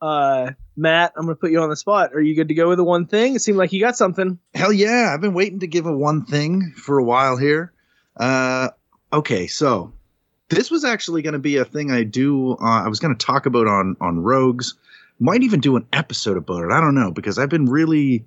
Uh, 0.00 0.52
Matt, 0.76 1.12
I'm 1.16 1.24
going 1.26 1.36
to 1.36 1.40
put 1.40 1.50
you 1.50 1.60
on 1.60 1.68
the 1.68 1.76
spot. 1.76 2.14
Are 2.14 2.20
you 2.20 2.34
good 2.34 2.48
to 2.48 2.54
go 2.54 2.68
with 2.68 2.78
the 2.78 2.84
one 2.84 3.06
thing? 3.06 3.34
It 3.34 3.40
seemed 3.40 3.58
like 3.58 3.72
you 3.72 3.80
got 3.80 3.96
something. 3.96 4.38
Hell 4.54 4.72
yeah! 4.72 5.10
I've 5.12 5.20
been 5.20 5.34
waiting 5.34 5.60
to 5.60 5.66
give 5.66 5.86
a 5.86 5.92
one 5.96 6.24
thing 6.24 6.72
for 6.76 6.98
a 6.98 7.04
while 7.04 7.36
here. 7.36 7.72
Uh, 8.16 8.70
okay, 9.12 9.46
so 9.46 9.92
this 10.48 10.70
was 10.70 10.84
actually 10.84 11.22
going 11.22 11.34
to 11.34 11.38
be 11.38 11.56
a 11.58 11.64
thing 11.64 11.90
I 11.90 12.04
do. 12.04 12.52
Uh, 12.52 12.82
I 12.84 12.88
was 12.88 12.98
going 12.98 13.14
to 13.16 13.26
talk 13.26 13.46
about 13.46 13.66
on 13.66 13.96
on 14.00 14.20
Rogues. 14.22 14.74
Might 15.18 15.42
even 15.42 15.60
do 15.60 15.76
an 15.76 15.86
episode 15.92 16.38
about 16.38 16.62
it. 16.64 16.72
I 16.72 16.80
don't 16.80 16.94
know 16.94 17.10
because 17.10 17.38
I've 17.38 17.50
been 17.50 17.66
really 17.66 18.24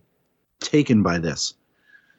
taken 0.60 1.02
by 1.02 1.18
this. 1.18 1.56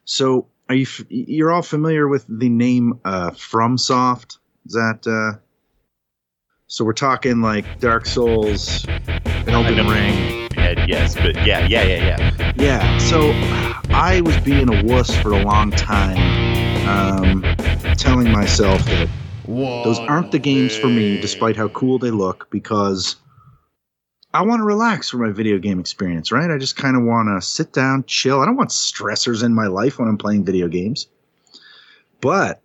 So, 0.05 0.49
are 0.69 0.75
you? 0.75 0.83
f- 0.83 1.07
You're 1.09 1.53
all 1.53 1.63
familiar 1.63 2.09
with 2.09 2.25
the 2.29 2.49
name 2.49 2.99
uh, 3.05 3.31
FromSoft? 3.31 4.39
Is 4.67 4.73
that? 4.73 5.07
Uh, 5.07 5.39
so 6.67 6.85
we're 6.85 6.93
talking 6.93 7.41
like 7.41 7.79
Dark 7.79 8.05
Souls, 8.05 8.85
Elden 9.47 9.77
know. 9.77 9.91
Ring. 9.91 10.49
Ed, 10.57 10.89
yes, 10.89 11.15
but 11.15 11.35
yeah, 11.47 11.67
yeah, 11.67 11.83
yeah, 11.83 12.19
yeah. 12.19 12.53
Yeah, 12.57 12.99
so 12.99 13.33
I 13.91 14.21
was 14.23 14.37
being 14.39 14.73
a 14.73 14.85
wuss 14.85 15.15
for 15.17 15.33
a 15.33 15.43
long 15.43 15.71
time, 15.71 16.19
um, 16.89 17.43
telling 17.97 18.31
myself 18.31 18.85
that 18.87 19.09
those 19.47 19.99
aren't 19.99 20.31
the 20.31 20.39
games 20.39 20.77
for 20.77 20.87
me, 20.87 21.21
despite 21.21 21.57
how 21.57 21.69
cool 21.69 21.99
they 21.99 22.11
look, 22.11 22.49
because 22.51 23.17
I 24.33 24.43
want 24.43 24.61
to 24.61 24.65
relax 24.65 25.11
for 25.11 25.19
my 25.19 25.31
video 25.31 25.59
game 25.59 25.79
experience, 25.79 26.33
right? 26.33 26.51
I 26.51 26.59
just 26.59 26.77
kind 26.77 26.97
of 26.97 27.05
want 27.05 27.29
to 27.29 27.47
sit 27.47 27.73
down, 27.73 28.05
chill. 28.07 28.41
I 28.41 28.47
don't 28.47 28.57
want 28.57 28.71
stressors 28.71 29.45
in 29.45 29.55
my 29.55 29.67
life 29.67 29.99
when 29.99 30.09
I'm 30.09 30.19
playing 30.19 30.45
video 30.45 30.67
games. 30.69 31.07
But 32.21 32.61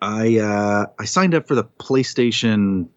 I 0.00 0.38
uh, 0.38 0.86
I 0.98 1.04
signed 1.04 1.34
up 1.34 1.48
for 1.48 1.54
the 1.54 1.64
PlayStation 1.64 2.88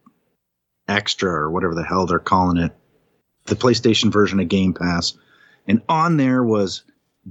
Extra 0.89 1.31
or 1.31 1.51
whatever 1.51 1.75
the 1.75 1.83
hell 1.83 2.05
they're 2.05 2.19
calling 2.19 2.57
it, 2.57 2.73
the 3.45 3.55
PlayStation 3.55 4.11
version 4.11 4.39
of 4.39 4.47
Game 4.47 4.73
Pass, 4.73 5.17
and 5.67 5.81
on 5.87 6.17
there 6.17 6.43
was 6.43 6.83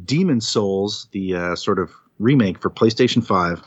Demon's 0.04 0.46
Souls, 0.46 1.08
the 1.12 1.34
uh, 1.34 1.56
sort 1.56 1.78
of 1.78 1.90
remake 2.18 2.60
for 2.60 2.70
PlayStation 2.70 3.24
Five. 3.24 3.62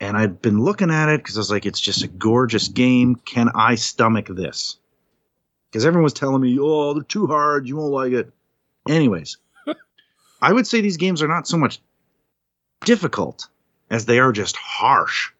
And 0.00 0.16
I'd 0.16 0.42
been 0.42 0.60
looking 0.60 0.90
at 0.90 1.08
it 1.08 1.18
because 1.18 1.36
I 1.36 1.40
was 1.40 1.50
like, 1.50 1.66
it's 1.66 1.80
just 1.80 2.02
a 2.02 2.08
gorgeous 2.08 2.68
game. 2.68 3.14
Can 3.14 3.48
I 3.54 3.76
stomach 3.76 4.26
this? 4.28 4.76
Because 5.70 5.86
everyone 5.86 6.04
was 6.04 6.12
telling 6.12 6.42
me, 6.42 6.58
oh, 6.60 6.94
they're 6.94 7.02
too 7.02 7.26
hard. 7.26 7.68
You 7.68 7.76
won't 7.76 7.92
like 7.92 8.12
it. 8.12 8.32
Anyways, 8.88 9.38
I 10.42 10.52
would 10.52 10.66
say 10.66 10.80
these 10.80 10.96
games 10.96 11.22
are 11.22 11.28
not 11.28 11.48
so 11.48 11.56
much 11.56 11.80
difficult 12.84 13.48
as 13.90 14.06
they 14.06 14.18
are 14.18 14.32
just 14.32 14.56
harsh. 14.56 15.30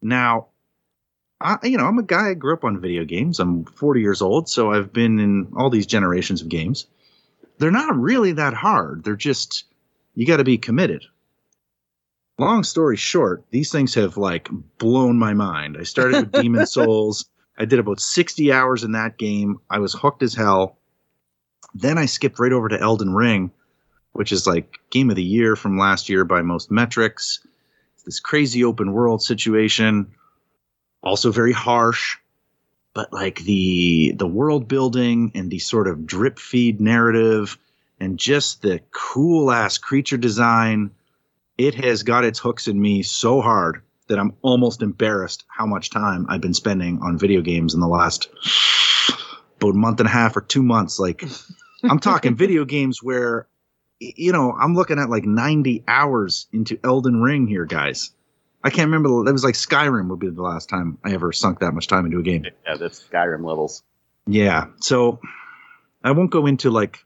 Now, 0.00 0.48
I, 1.40 1.58
you 1.64 1.76
know, 1.76 1.86
I'm 1.86 1.98
a 1.98 2.02
guy. 2.02 2.30
I 2.30 2.34
grew 2.34 2.54
up 2.54 2.64
on 2.64 2.80
video 2.80 3.04
games. 3.04 3.40
I'm 3.40 3.64
40 3.64 4.00
years 4.00 4.22
old, 4.22 4.48
so 4.48 4.72
I've 4.72 4.92
been 4.92 5.18
in 5.18 5.52
all 5.56 5.70
these 5.70 5.86
generations 5.86 6.40
of 6.40 6.48
games. 6.48 6.86
They're 7.58 7.70
not 7.70 7.96
really 7.96 8.32
that 8.32 8.54
hard. 8.54 9.04
They're 9.04 9.16
just 9.16 9.64
you 10.14 10.26
got 10.26 10.38
to 10.38 10.44
be 10.44 10.58
committed. 10.58 11.04
Long 12.38 12.64
story 12.64 12.96
short, 12.96 13.44
these 13.50 13.70
things 13.70 13.94
have 13.94 14.16
like 14.16 14.48
blown 14.78 15.18
my 15.18 15.34
mind. 15.34 15.76
I 15.78 15.84
started 15.84 16.20
with 16.20 16.32
Demon's 16.42 16.72
Souls. 16.72 17.26
I 17.58 17.64
did 17.64 17.78
about 17.78 18.00
60 18.00 18.52
hours 18.52 18.82
in 18.82 18.92
that 18.92 19.16
game. 19.16 19.60
I 19.70 19.78
was 19.78 19.94
hooked 19.94 20.22
as 20.22 20.34
hell. 20.34 20.78
Then 21.74 21.98
I 21.98 22.06
skipped 22.06 22.38
right 22.38 22.52
over 22.52 22.68
to 22.68 22.80
Elden 22.80 23.14
Ring, 23.14 23.50
which 24.12 24.32
is 24.32 24.46
like 24.46 24.78
game 24.90 25.10
of 25.10 25.16
the 25.16 25.22
year 25.22 25.56
from 25.56 25.78
last 25.78 26.08
year 26.08 26.24
by 26.24 26.42
most 26.42 26.70
metrics. 26.70 27.40
It's 27.94 28.02
this 28.04 28.20
crazy 28.20 28.64
open 28.64 28.92
world 28.92 29.22
situation, 29.22 30.14
also 31.06 31.30
very 31.30 31.52
harsh, 31.52 32.16
but 32.92 33.12
like 33.12 33.38
the 33.40 34.12
the 34.16 34.26
world 34.26 34.66
building 34.66 35.30
and 35.34 35.50
the 35.50 35.60
sort 35.60 35.86
of 35.86 36.04
drip 36.04 36.38
feed 36.38 36.80
narrative 36.80 37.56
and 38.00 38.18
just 38.18 38.62
the 38.62 38.80
cool 38.90 39.50
ass 39.50 39.78
creature 39.78 40.16
design, 40.16 40.90
it 41.56 41.74
has 41.76 42.02
got 42.02 42.24
its 42.24 42.40
hooks 42.40 42.66
in 42.66 42.80
me 42.80 43.02
so 43.02 43.40
hard 43.40 43.82
that 44.08 44.18
I'm 44.18 44.34
almost 44.42 44.82
embarrassed 44.82 45.44
how 45.48 45.64
much 45.64 45.90
time 45.90 46.26
I've 46.28 46.40
been 46.40 46.54
spending 46.54 46.98
on 47.00 47.18
video 47.18 47.40
games 47.40 47.74
in 47.74 47.80
the 47.80 47.88
last 47.88 48.28
about 49.56 49.74
a 49.74 49.78
month 49.78 50.00
and 50.00 50.08
a 50.08 50.12
half 50.12 50.36
or 50.36 50.40
two 50.40 50.62
months. 50.62 50.98
Like 50.98 51.24
I'm 51.84 52.00
talking 52.00 52.34
video 52.34 52.64
games 52.64 53.02
where 53.02 53.46
you 53.98 54.32
know, 54.32 54.52
I'm 54.52 54.74
looking 54.74 54.98
at 54.98 55.08
like 55.08 55.24
90 55.24 55.84
hours 55.88 56.48
into 56.52 56.78
Elden 56.84 57.22
Ring 57.22 57.46
here, 57.46 57.64
guys. 57.64 58.10
I 58.66 58.70
can't 58.70 58.90
remember. 58.90 59.22
That 59.22 59.32
was 59.32 59.44
like 59.44 59.54
Skyrim 59.54 60.08
would 60.08 60.18
be 60.18 60.28
the 60.28 60.42
last 60.42 60.68
time 60.68 60.98
I 61.04 61.12
ever 61.12 61.30
sunk 61.30 61.60
that 61.60 61.70
much 61.70 61.86
time 61.86 62.04
into 62.04 62.18
a 62.18 62.22
game. 62.22 62.44
Yeah, 62.66 62.74
that's 62.74 63.00
Skyrim 63.00 63.44
levels. 63.44 63.84
Yeah. 64.26 64.66
So 64.80 65.20
I 66.02 66.10
won't 66.10 66.32
go 66.32 66.46
into 66.46 66.70
like 66.70 66.98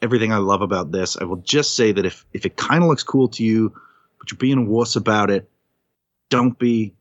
everything 0.00 0.32
I 0.32 0.38
love 0.38 0.62
about 0.62 0.90
this. 0.90 1.18
I 1.18 1.24
will 1.24 1.36
just 1.36 1.76
say 1.76 1.92
that 1.92 2.06
if 2.06 2.24
if 2.32 2.46
it 2.46 2.56
kind 2.56 2.82
of 2.82 2.88
looks 2.88 3.02
cool 3.02 3.28
to 3.28 3.44
you, 3.44 3.74
but 4.18 4.30
you're 4.30 4.38
being 4.38 4.56
a 4.56 4.64
wuss 4.64 4.96
about 4.96 5.28
it, 5.28 5.50
don't 6.30 6.58
be. 6.58 6.94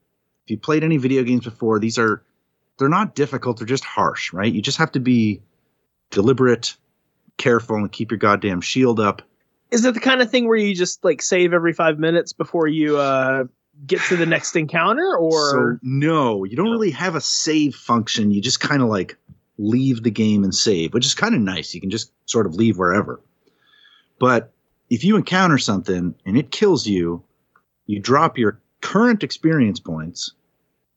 If 0.44 0.51
you 0.51 0.58
played 0.58 0.84
any 0.84 0.98
video 0.98 1.24
games 1.24 1.46
before, 1.46 1.79
these 1.79 1.98
are 1.98 2.22
they're 2.77 2.89
not 2.89 3.15
difficult. 3.15 3.58
They're 3.58 3.67
just 3.67 3.86
harsh, 3.86 4.34
right? 4.34 4.51
You 4.51 4.62
just 4.62 4.79
have 4.79 4.91
to 4.94 5.00
be 5.00 5.41
deliberate, 6.10 6.75
careful, 7.38 7.77
and 7.77 7.89
keep 7.89 8.12
your 8.12 8.17
goddamn 8.17 8.60
shield 8.60 9.00
up. 9.00 9.22
Is 9.72 9.85
it 9.85 9.94
the 9.94 10.01
kind 10.01 10.22
of 10.22 10.29
thing 10.29 10.46
where 10.46 10.57
you 10.57 10.75
just 10.75 11.05
like 11.05 11.22
save 11.22 11.53
every 11.53 11.72
five 11.72 12.00
minutes 12.00 12.33
before 12.33 12.68
you 12.68 12.98
uh, 12.98 13.46
get 13.85 14.01
to 14.03 14.16
the 14.16 14.25
next 14.25 14.55
encounter, 14.55 15.16
or 15.16 15.51
So 15.51 15.79
no, 15.81 16.44
you 16.44 16.55
don't 16.55 16.72
really 16.72 16.92
have 16.92 17.16
a 17.16 17.22
save 17.22 17.75
function. 17.75 18.31
You 18.31 18.42
just 18.42 18.59
kind 18.59 18.81
of 18.81 18.90
like 18.90 19.18
leave 19.57 20.03
the 20.03 20.11
game 20.11 20.44
and 20.44 20.53
save, 20.53 20.94
which 20.94 21.05
is 21.05 21.16
kind 21.16 21.35
of 21.35 21.42
nice. 21.42 21.74
You 21.74 21.81
can 21.81 21.90
just 21.90 22.11
sort 22.25 22.46
of 22.46 22.55
leave 22.55 22.77
wherever. 22.77 23.20
But 24.20 24.51
if 24.90 25.03
you 25.03 25.16
encounter 25.16 25.57
something 25.57 26.16
and 26.25 26.37
it 26.37 26.51
kills 26.51 26.87
you, 26.87 27.24
you 27.85 28.00
drop 28.00 28.37
your 28.37 28.59
current 28.81 29.24
experience 29.24 29.79
points, 29.79 30.33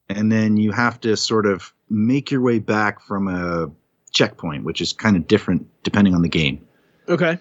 and 0.08 0.30
then 0.30 0.56
you 0.56 0.72
have 0.72 1.00
to 1.00 1.16
sort 1.16 1.46
of 1.46 1.72
make 1.88 2.30
your 2.30 2.40
way 2.40 2.58
back 2.58 3.00
from 3.00 3.28
a 3.28 3.70
checkpoint, 4.12 4.64
which 4.64 4.80
is 4.80 4.92
kind 4.92 5.16
of 5.16 5.26
different 5.26 5.66
depending 5.82 6.14
on 6.14 6.22
the 6.22 6.28
game. 6.28 6.66
okay? 7.08 7.38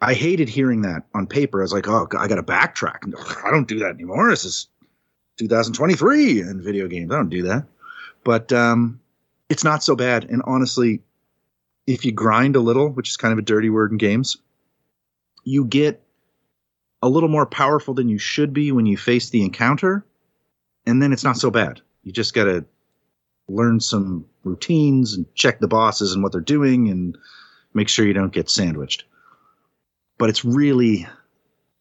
I 0.00 0.14
hated 0.14 0.48
hearing 0.48 0.82
that 0.82 1.04
on 1.14 1.26
paper. 1.26 1.60
I 1.60 1.64
was 1.64 1.72
like, 1.72 1.88
oh, 1.88 2.06
I 2.18 2.28
got 2.28 2.36
to 2.36 2.42
backtrack. 2.42 3.12
I 3.44 3.50
don't 3.50 3.68
do 3.68 3.78
that 3.80 3.94
anymore. 3.94 4.30
This 4.30 4.44
is 4.44 4.68
2023 5.38 6.40
in 6.40 6.62
video 6.62 6.88
games. 6.88 7.12
I 7.12 7.16
don't 7.16 7.28
do 7.28 7.42
that. 7.44 7.66
But 8.22 8.52
um, 8.52 9.00
it's 9.48 9.64
not 9.64 9.82
so 9.82 9.96
bad. 9.96 10.24
And 10.24 10.42
honestly, 10.46 11.02
if 11.86 12.04
you 12.04 12.12
grind 12.12 12.56
a 12.56 12.60
little, 12.60 12.88
which 12.88 13.08
is 13.08 13.16
kind 13.16 13.32
of 13.32 13.38
a 13.38 13.42
dirty 13.42 13.70
word 13.70 13.92
in 13.92 13.98
games, 13.98 14.36
you 15.44 15.64
get 15.64 16.02
a 17.02 17.08
little 17.08 17.28
more 17.28 17.46
powerful 17.46 17.94
than 17.94 18.08
you 18.08 18.18
should 18.18 18.52
be 18.52 18.72
when 18.72 18.86
you 18.86 18.96
face 18.96 19.30
the 19.30 19.42
encounter. 19.42 20.04
And 20.86 21.02
then 21.02 21.12
it's 21.12 21.24
not 21.24 21.36
so 21.36 21.50
bad. 21.50 21.80
You 22.02 22.12
just 22.12 22.34
got 22.34 22.44
to 22.44 22.64
learn 23.48 23.80
some 23.80 24.24
routines 24.42 25.14
and 25.14 25.26
check 25.34 25.60
the 25.60 25.68
bosses 25.68 26.14
and 26.14 26.22
what 26.22 26.32
they're 26.32 26.40
doing 26.40 26.88
and 26.88 27.16
make 27.74 27.88
sure 27.88 28.06
you 28.06 28.14
don't 28.14 28.32
get 28.32 28.50
sandwiched 28.50 29.04
but 30.24 30.30
it's 30.30 30.42
really 30.42 31.06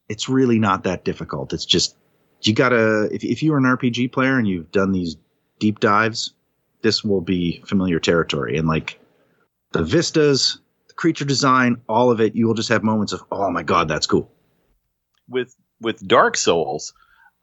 it's 0.09 0.27
really 0.27 0.59
not 0.59 0.83
that 0.83 1.05
difficult. 1.05 1.53
It's 1.53 1.63
just 1.63 1.95
you 2.41 2.53
gotta 2.53 3.03
if, 3.09 3.23
if 3.23 3.41
you're 3.41 3.57
an 3.57 3.63
rpg 3.63 4.11
player 4.11 4.37
and 4.37 4.45
you've 4.45 4.69
done 4.69 4.91
these 4.91 5.15
deep 5.59 5.79
dives 5.79 6.33
this 6.81 7.05
will 7.05 7.21
be 7.21 7.63
familiar 7.65 8.01
territory. 8.01 8.57
And 8.57 8.67
like 8.67 8.99
the 9.71 9.81
vistas 9.81 10.59
the 10.89 10.93
creature 10.93 11.23
design 11.23 11.77
all 11.87 12.11
of 12.11 12.19
it 12.19 12.35
you 12.35 12.45
will 12.45 12.53
just 12.53 12.67
have 12.67 12.83
moments 12.83 13.13
of 13.13 13.23
oh 13.31 13.49
my 13.49 13.63
god 13.63 13.87
that's 13.87 14.07
cool. 14.07 14.29
With 15.29 15.55
with 15.79 16.05
Dark 16.05 16.35
Souls, 16.35 16.93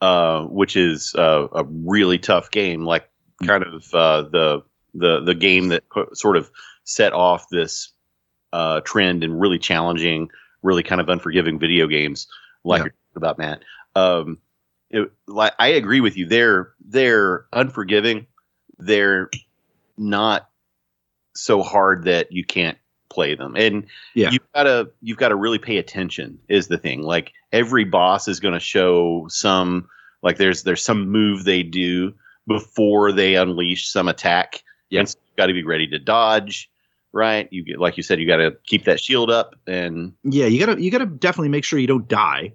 uh, 0.02 0.42
which 0.42 0.76
is 0.76 1.14
uh, 1.14 1.48
a 1.50 1.64
really 1.64 2.18
tough 2.18 2.50
game, 2.50 2.84
like 2.84 3.08
kind 3.46 3.64
of 3.64 3.94
uh, 3.94 4.22
the 4.30 4.62
the 4.92 5.20
the 5.20 5.34
game 5.34 5.68
that 5.68 5.82
sort 6.12 6.36
of 6.36 6.50
set 6.84 7.14
off 7.14 7.46
this 7.50 7.90
uh, 8.52 8.82
trend 8.82 9.24
and 9.24 9.40
really 9.40 9.58
challenging, 9.58 10.28
really 10.62 10.82
kind 10.82 11.00
of 11.00 11.08
unforgiving 11.08 11.58
video 11.58 11.86
games, 11.86 12.26
like 12.64 12.82
Yeah. 12.84 12.90
about 13.16 13.38
Matt. 13.38 13.62
Um, 13.94 14.38
it, 14.90 15.10
like 15.26 15.52
I 15.58 15.68
agree 15.68 16.00
with 16.00 16.16
you. 16.16 16.26
They're 16.26 16.72
they're 16.80 17.46
unforgiving. 17.52 18.26
They're 18.78 19.30
not 19.96 20.48
so 21.34 21.62
hard 21.62 22.04
that 22.04 22.32
you 22.32 22.44
can't 22.44 22.78
play 23.08 23.34
them, 23.34 23.56
and 23.56 23.86
Yeah. 24.14 24.30
you've 24.30 24.52
got 24.54 24.64
to 24.64 24.90
you've 25.00 25.18
got 25.18 25.28
to 25.28 25.36
really 25.36 25.58
pay 25.58 25.78
attention. 25.78 26.38
Is 26.48 26.68
the 26.68 26.78
thing 26.78 27.02
like 27.02 27.32
every 27.52 27.84
boss 27.84 28.28
is 28.28 28.40
going 28.40 28.54
to 28.54 28.60
show 28.60 29.26
some 29.28 29.88
like 30.22 30.38
there's 30.38 30.62
there's 30.64 30.82
some 30.84 31.08
move 31.08 31.44
they 31.44 31.62
do 31.62 32.14
before 32.46 33.12
they 33.12 33.36
unleash 33.36 33.88
some 33.88 34.08
attack. 34.08 34.62
Yeah. 34.88 35.00
And 35.00 35.08
so 35.08 35.18
you've 35.26 35.36
got 35.36 35.46
to 35.46 35.52
be 35.52 35.62
ready 35.64 35.86
to 35.88 35.98
dodge, 35.98 36.68
right? 37.12 37.48
You 37.50 37.64
get 37.64 37.78
like 37.78 37.96
you 37.96 38.02
said, 38.02 38.20
you 38.20 38.26
got 38.26 38.36
to 38.36 38.56
keep 38.66 38.84
that 38.84 39.00
shield 39.00 39.30
up 39.30 39.56
and 39.66 40.14
yeah 40.24 40.46
you 40.46 40.64
gotta 40.64 40.80
you 40.80 40.90
gotta 40.90 41.06
definitely 41.06 41.48
make 41.48 41.64
sure 41.64 41.78
you 41.78 41.86
don't 41.86 42.08
die 42.08 42.54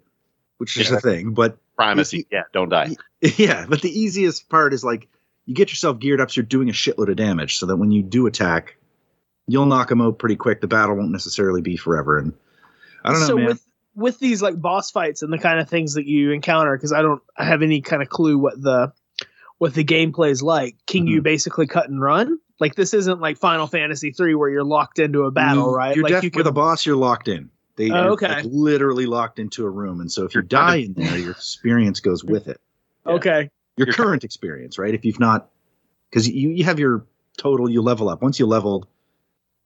which 0.58 0.78
is 0.78 0.90
Yeah. 0.90 0.96
the 0.96 1.02
thing 1.02 1.34
but 1.34 1.58
primacy. 1.76 2.20
If 2.20 2.26
yeah, 2.32 2.44
don't 2.54 2.70
die. 2.70 2.96
yeah 3.22 3.66
but 3.68 3.82
the 3.82 3.90
easiest 3.90 4.50
part 4.50 4.74
is 4.74 4.84
like 4.84 5.08
you 5.46 5.54
get 5.54 5.70
yourself 5.70 6.00
geared 6.00 6.22
up 6.22 6.32
so 6.32 6.40
you're 6.40 6.46
doing 6.46 6.70
a 6.70 6.74
shitload 6.74 7.10
of 7.10 7.18
damage 7.18 7.58
so 7.58 7.66
that 7.66 7.78
when 7.78 7.92
you 7.92 8.02
do 8.02 8.28
attack 8.28 8.78
you'll 9.48 9.66
knock 9.66 9.90
them 9.90 10.02
out 10.02 10.18
pretty 10.18 10.36
quick 10.36 10.62
the 10.62 10.68
battle 10.68 10.96
won't 10.96 11.12
necessarily 11.12 11.62
be 11.62 11.78
forever 11.78 12.18
and 12.18 12.34
i 13.04 13.12
don't 13.12 13.20
know 13.20 13.28
so 13.28 13.36
man 13.36 13.48
with 13.48 13.66
with 13.96 14.20
these 14.20 14.42
like 14.42 14.60
boss 14.60 14.92
fights 14.92 15.22
and 15.22 15.32
the 15.32 15.38
kind 15.38 15.60
of 15.60 15.70
things 15.70 15.94
that 15.94 16.06
you 16.06 16.32
encounter, 16.32 16.76
because 16.76 16.94
I 16.94 17.02
don't 17.02 17.22
have 17.38 17.62
any 17.62 17.82
kind 17.82 18.02
of 18.02 18.10
clue 18.10 18.38
what 18.38 18.62
the 18.62 18.94
what 19.58 19.74
the 19.74 19.86
gameplay 19.86 20.32
is 20.32 20.44
like. 20.44 20.76
Can 20.86 21.02
mm-hmm. 21.02 21.08
you 21.08 21.22
basically 21.22 21.68
cut 21.68 21.90
and 21.90 22.02
run? 22.02 22.38
Like 22.60 22.76
this 22.76 22.94
isn't 22.94 23.20
like 23.20 23.38
Final 23.38 23.68
Fantasy 23.68 24.12
three 24.12 24.34
where 24.36 24.50
you're 24.50 24.64
locked 24.64 25.00
into 25.00 25.24
a 25.24 25.32
battle, 25.32 25.70
You- 25.72 25.76
right? 25.76 25.96
You're 25.96 26.04
like 26.04 26.14
def- 26.14 26.24
you 26.24 26.32
with 26.34 26.48
a 26.48 26.52
boss, 26.52 26.86
you're 26.86 26.96
locked 26.96 27.28
in. 27.28 27.50
They 27.76 27.92
Oh, 27.92 27.96
are 27.96 28.10
okay. 28.12 28.28
like, 28.30 28.46
literally 28.48 29.06
locked 29.06 29.38
into 29.40 29.66
a 29.66 29.70
room, 29.70 30.00
and 30.00 30.10
so 30.10 30.24
if 30.24 30.34
you 30.34 30.40
You're 30.40 30.44
die 30.48 30.78
in 30.78 30.94
there, 30.94 31.18
your 31.18 31.32
experience 31.32 32.00
goes 32.00 32.24
with 32.24 32.48
it. 32.48 32.62
okay, 33.06 33.50
Your 33.76 33.88
You're 33.88 33.94
current 33.94 34.24
experience, 34.24 34.78
right? 34.80 34.94
If 34.94 35.04
you've 35.04 35.20
not, 35.20 35.50
because 36.10 36.30
you 36.30 36.52
you 36.52 36.64
have 36.64 36.80
your 36.80 37.06
total, 37.38 37.70
you 37.70 37.82
level 37.82 38.08
up. 38.08 38.22
Once 38.22 38.40
you 38.40 38.46
leveled, 38.46 38.88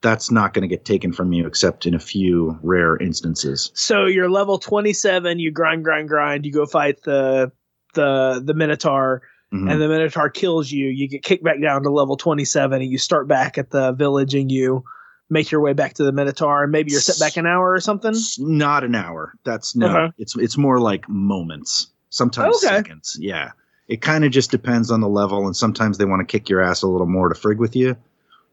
that's 0.02 0.30
not 0.32 0.54
going 0.54 0.62
to 0.62 0.68
get 0.68 0.84
taken 0.84 1.12
from 1.12 1.32
you 1.32 1.46
except 1.46 1.86
in 1.86 1.94
a 1.94 2.00
few 2.00 2.58
rare 2.62 2.96
instances. 2.96 3.70
so 3.74 4.06
you're 4.06 4.28
level 4.30 4.58
twenty 4.58 4.92
seven. 4.92 5.38
You 5.38 5.52
grind, 5.52 5.84
grind, 5.84 6.08
grind. 6.08 6.44
You 6.44 6.52
go 6.52 6.66
fight 6.66 7.00
the 7.04 7.52
the 7.94 8.42
the 8.44 8.54
Minotaur. 8.54 9.22
Mhm. 9.52 9.70
and 9.70 9.80
the 9.80 9.88
Minotaur 9.88 10.30
kills 10.30 10.70
you, 10.70 10.86
you 10.88 11.08
get 11.08 11.22
kicked 11.24 11.42
back 11.42 11.60
down 11.60 11.82
to 11.82 11.90
level 11.90 12.16
27 12.16 12.82
and 12.82 12.90
you 12.90 12.98
start 12.98 13.26
back 13.26 13.58
at 13.58 13.70
the 13.70 13.92
village 13.92 14.34
and 14.34 14.50
you 14.50 14.84
make 15.28 15.50
your 15.50 15.60
way 15.60 15.72
back 15.72 15.94
to 15.94 16.04
the 16.04 16.12
Minotaur 16.12 16.62
and 16.64 16.72
maybe 16.72 16.92
you're 16.92 17.00
set 17.00 17.18
back 17.18 17.36
an 17.36 17.46
hour 17.46 17.72
or 17.72 17.80
something. 17.80 18.14
Not 18.38 18.84
an 18.84 18.94
hour. 18.94 19.34
That's 19.44 19.74
no. 19.74 19.86
Uh-huh. 19.88 20.10
It's 20.18 20.36
it's 20.36 20.56
more 20.56 20.78
like 20.80 21.08
moments. 21.08 21.88
Sometimes 22.10 22.56
Okay. 22.64 22.76
seconds. 22.76 23.16
Yeah. 23.20 23.50
It 23.88 24.02
kind 24.02 24.24
of 24.24 24.30
just 24.30 24.52
depends 24.52 24.90
on 24.92 25.00
the 25.00 25.08
level, 25.08 25.46
and 25.46 25.56
sometimes 25.56 25.98
they 25.98 26.04
want 26.04 26.20
to 26.20 26.30
kick 26.30 26.48
your 26.48 26.60
ass 26.62 26.82
a 26.82 26.86
little 26.88 27.08
more 27.08 27.28
to 27.28 27.34
frig 27.34 27.58
with 27.58 27.74
you. 27.74 27.96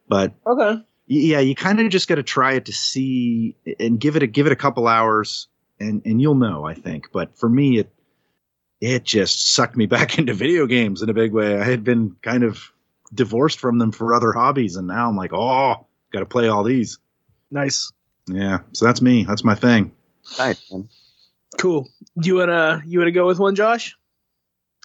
But 0.09 0.33
Okay. 0.47 0.81
yeah, 1.05 1.39
you 1.39 1.53
kind 1.53 1.79
of 1.79 1.89
just 1.89 2.07
got 2.07 2.15
to 2.15 2.23
try 2.23 2.53
it 2.53 2.65
to 2.65 2.73
see 2.73 3.55
and 3.79 3.99
give 3.99 4.15
it 4.15 4.23
a 4.23 4.27
give 4.27 4.47
it 4.47 4.51
a 4.51 4.55
couple 4.55 4.87
hours, 4.87 5.47
and 5.79 6.01
and 6.05 6.19
you'll 6.19 6.33
know. 6.35 6.65
I 6.65 6.73
think. 6.73 7.09
But 7.11 7.37
for 7.37 7.49
me, 7.49 7.77
it 7.79 7.91
it 8.81 9.03
just 9.03 9.53
sucked 9.53 9.75
me 9.77 9.85
back 9.87 10.17
into 10.17 10.33
video 10.33 10.65
games 10.65 11.01
in 11.01 11.09
a 11.09 11.13
big 11.13 11.31
way. 11.33 11.59
I 11.59 11.63
had 11.63 11.83
been 11.83 12.15
kind 12.21 12.43
of 12.43 12.71
divorced 13.13 13.59
from 13.59 13.77
them 13.77 13.91
for 13.91 14.13
other 14.13 14.31
hobbies, 14.31 14.75
and 14.75 14.87
now 14.87 15.07
I'm 15.07 15.15
like, 15.15 15.33
oh, 15.33 15.85
got 16.11 16.19
to 16.19 16.25
play 16.25 16.47
all 16.47 16.63
these. 16.63 16.99
Nice. 17.51 17.91
Yeah, 18.27 18.59
so 18.73 18.85
that's 18.85 19.01
me. 19.01 19.23
That's 19.23 19.43
my 19.43 19.55
thing. 19.55 19.91
Nice, 20.37 20.71
man. 20.71 20.89
Cool. 21.57 21.87
Do 22.19 22.27
you 22.27 22.35
wanna 22.35 22.81
you 22.85 22.99
wanna 22.99 23.11
go 23.11 23.25
with 23.25 23.39
one, 23.39 23.55
Josh? 23.55 23.95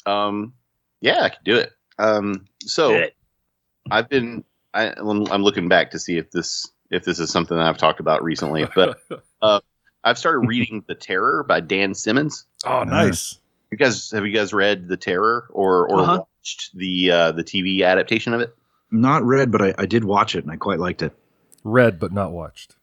Um, 0.07 0.55
yeah, 1.01 1.23
I 1.23 1.29
can 1.31 1.41
do 1.45 1.57
it. 1.57 1.73
Um, 1.99 2.47
so 2.61 2.93
it. 2.93 3.17
I've 3.91 4.09
been 4.09 4.45
I, 4.73 4.93
I'm 4.97 5.27
I'm 5.27 5.43
looking 5.43 5.69
back 5.69 5.91
to 5.91 5.99
see 5.99 6.19
if 6.19 6.31
this 6.31 6.71
if 6.91 7.05
this 7.05 7.19
is 7.19 7.31
something 7.31 7.57
that 7.57 7.67
I've 7.67 7.79
talked 7.79 8.01
about 8.01 8.23
recently, 8.23 8.67
but 8.75 8.99
I've 10.05 10.19
started 10.19 10.47
reading 10.47 10.85
The 10.87 10.95
Terror 10.95 11.45
by 11.45 11.61
Dan 11.61 11.95
Simmons. 11.95 12.47
oh, 12.65 12.85
nice. 12.85 13.39
You 13.73 13.79
guys 13.79 14.11
have 14.11 14.27
you 14.27 14.33
guys 14.33 14.53
read 14.53 14.87
The 14.87 14.97
Terror 14.99 15.47
or 15.51 15.89
or 15.89 16.01
Uh-huh. 16.01 16.19
watched 16.19 16.77
the 16.77 17.11
uh, 17.11 17.33
the 17.33 17.43
TV 17.43 17.83
adaptation 17.85 18.35
of 18.35 18.41
it? 18.43 18.55
Not 18.91 19.25
read, 19.25 19.51
but 19.51 19.63
I, 19.63 19.75
I 19.79 19.87
did 19.87 20.05
watch 20.05 20.35
it 20.37 20.45
and 20.45 20.53
I 20.53 20.57
quite 20.57 20.79
liked 20.79 21.01
it. 21.03 21.13
Read 21.65 21.99
but 21.99 22.13
not 22.13 22.33
watched. 22.33 22.77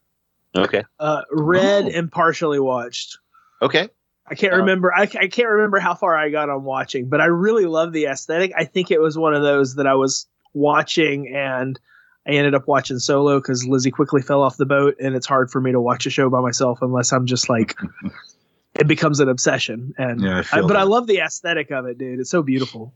Okay, 0.55 0.83
Uh, 0.99 1.21
read 1.31 1.85
Oh. 1.85 1.91
and 1.93 2.11
partially 2.11 2.59
watched. 2.59 3.19
okay. 3.61 3.89
I 4.25 4.33
can't 4.35 4.53
Uh, 4.53 4.57
remember. 4.57 4.91
I, 4.93 5.03
I 5.03 5.27
can't 5.27 5.47
remember 5.49 5.77
how 5.79 5.93
far 5.95 6.15
I 6.17 6.29
got 6.29 6.49
on 6.49 6.63
watching, 6.63 7.07
but 7.09 7.21
I 7.21 7.25
really 7.25 7.65
love 7.65 7.93
the 7.93 8.05
aesthetic. 8.05 8.51
I 8.57 8.65
think 8.65 8.89
it 8.91 8.99
was 8.99 9.15
one 9.17 9.33
of 9.35 9.41
those 9.43 9.75
that 9.75 9.85
I 9.87 9.93
was 9.95 10.27
watching 10.55 11.33
and 11.35 11.79
I 12.27 12.31
ended 12.31 12.53
up 12.55 12.67
watching 12.67 12.97
solo 12.99 13.39
because 13.39 13.65
Lizzie 13.65 13.89
quickly 13.91 14.21
fell 14.23 14.41
off 14.43 14.57
the 14.57 14.65
boat, 14.67 14.95
and 14.99 15.15
it's 15.15 15.25
hard 15.27 15.49
for 15.51 15.59
me 15.61 15.71
to 15.71 15.79
watch 15.81 16.05
a 16.07 16.09
show 16.11 16.29
by 16.31 16.41
myself 16.41 16.79
unless 16.81 17.11
I'm 17.13 17.25
just 17.27 17.47
like 17.49 17.75
it 18.79 18.87
becomes 18.87 19.19
an 19.19 19.29
obsession. 19.29 19.93
And 19.97 20.21
Yeah, 20.21 20.37
I 20.37 20.39
I- 20.39 20.43
feel 20.43 20.67
but 20.67 20.77
I 20.77 20.83
love 20.83 21.07
the 21.07 21.19
aesthetic 21.19 21.71
of 21.71 21.85
it, 21.85 21.97
dude. 21.97 22.19
It's 22.19 22.29
so 22.31 22.41
beautiful. 22.41 22.93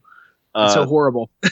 Uh, 0.55 0.63
It's 0.65 0.73
so 0.73 0.85
horrible. 0.85 1.29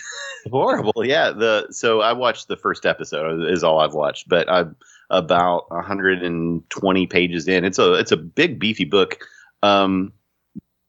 horrible 0.49 1.05
yeah 1.05 1.29
the 1.29 1.67
so 1.69 2.01
i 2.01 2.11
watched 2.13 2.47
the 2.47 2.57
first 2.57 2.83
episode 2.83 3.47
is 3.47 3.63
all 3.63 3.79
i've 3.79 3.93
watched 3.93 4.27
but 4.27 4.49
i'm 4.49 4.75
about 5.11 5.69
120 5.69 7.05
pages 7.07 7.47
in 7.47 7.63
it's 7.63 7.77
a 7.77 7.93
it's 7.93 8.11
a 8.11 8.17
big 8.17 8.57
beefy 8.57 8.85
book 8.85 9.19
um 9.61 10.11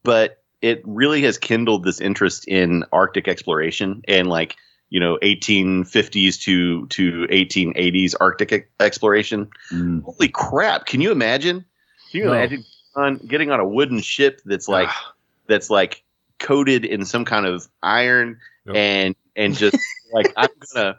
but 0.04 0.42
it 0.62 0.80
really 0.86 1.20
has 1.22 1.36
kindled 1.36 1.84
this 1.84 2.00
interest 2.00 2.48
in 2.48 2.82
arctic 2.94 3.28
exploration 3.28 4.00
and 4.08 4.28
like 4.28 4.56
you 4.88 4.98
know 4.98 5.18
1850s 5.22 6.40
to 6.40 6.86
to 6.86 7.26
1880s 7.30 8.14
arctic 8.20 8.52
e- 8.52 8.62
exploration 8.80 9.50
Mm. 9.70 10.02
holy 10.02 10.28
crap 10.28 10.86
can 10.86 11.02
you 11.02 11.12
imagine 11.12 11.62
can 12.10 12.20
you 12.20 12.24
No. 12.26 12.32
imagine 12.32 12.64
on 12.94 13.16
getting 13.18 13.50
on 13.50 13.60
a 13.60 13.66
wooden 13.66 14.00
ship 14.00 14.40
that's 14.44 14.68
like 14.68 14.88
that's 15.46 15.70
like 15.70 16.02
coated 16.38 16.84
in 16.84 17.04
some 17.04 17.24
kind 17.24 17.46
of 17.46 17.68
iron 17.82 18.38
Yep. 18.66 18.76
and 18.76 19.16
and 19.34 19.56
just 19.56 19.76
like 20.12 20.32
I'm 20.36 20.48
gonna 20.74 20.98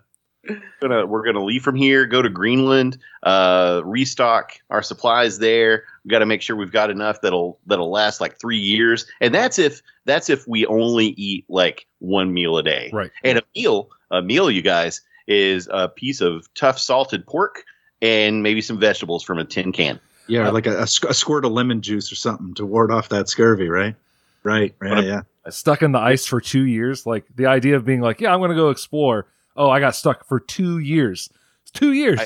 gonna 0.82 1.06
we're 1.06 1.24
gonna 1.24 1.44
leave 1.44 1.64
from 1.64 1.76
here, 1.76 2.06
go 2.06 2.22
to 2.22 2.30
Greenland, 2.30 2.98
uh, 3.24 3.82
restock 3.86 4.60
our 4.70 4.82
supplies 4.82 5.40
there. 5.40 5.86
We 6.04 6.10
got 6.10 6.20
to 6.20 6.26
make 6.26 6.42
sure 6.42 6.56
we've 6.56 6.72
got 6.72 6.90
enough 6.90 7.22
that'll 7.22 7.60
that'll 7.66 7.92
last 7.92 8.20
like 8.20 8.40
three 8.40 8.58
years, 8.58 9.06
and 9.22 9.34
that's 9.34 9.60
if 9.60 9.82
that's 10.06 10.30
if 10.30 10.48
we 10.48 10.66
only 10.66 11.08
eat 11.08 11.46
like 11.48 11.88
one 12.00 12.34
meal 12.34 12.58
a 12.58 12.64
day. 12.64 12.90
Right. 12.92 13.12
And 13.24 13.38
a 13.38 13.44
meal, 13.56 13.90
a 14.12 14.22
meal, 14.22 14.52
you 14.52 14.62
guys, 14.62 15.02
is 15.28 15.70
a 15.72 15.88
piece 15.88 16.20
of 16.20 16.54
tough 16.54 16.80
salted 16.80 17.26
pork 17.26 17.64
and 18.02 18.44
maybe 18.44 18.62
some 18.62 18.78
vegetables 18.78 19.24
from 19.24 19.40
a 19.40 19.46
tin 19.46 19.72
can. 19.72 20.00
Yeah, 20.28 20.48
Uh, 20.48 20.52
like 20.52 20.66
a, 20.68 20.80
a 20.80 20.84
a 20.84 21.14
squirt 21.14 21.46
of 21.46 21.52
lemon 21.52 21.82
juice 21.82 22.12
or 22.12 22.16
something 22.16 22.54
to 22.56 22.66
ward 22.66 22.92
off 22.92 23.10
that 23.10 23.30
scurvy, 23.30 23.68
right? 23.70 23.96
Right, 24.44 24.76
What 24.80 24.92
right, 24.92 25.04
a- 25.04 25.08
yeah. 25.08 25.22
Stuck 25.50 25.82
in 25.82 25.92
the 25.92 26.00
ice 26.00 26.26
for 26.26 26.40
two 26.40 26.64
years. 26.66 27.06
Like 27.06 27.26
the 27.36 27.46
idea 27.48 27.76
of 27.76 27.84
being 27.86 28.00
like, 28.02 28.22
yeah, 28.22 28.34
I'm 28.34 28.40
going 28.40 28.50
to 28.52 28.56
go 28.56 28.70
explore. 28.70 29.28
Oh, 29.58 29.70
I 29.70 29.80
got 29.82 29.94
stuck 29.96 30.26
for 30.26 30.40
two 30.40 30.80
years. 30.80 31.30
It's 31.64 31.72
two 31.72 31.92
years. 31.94 32.20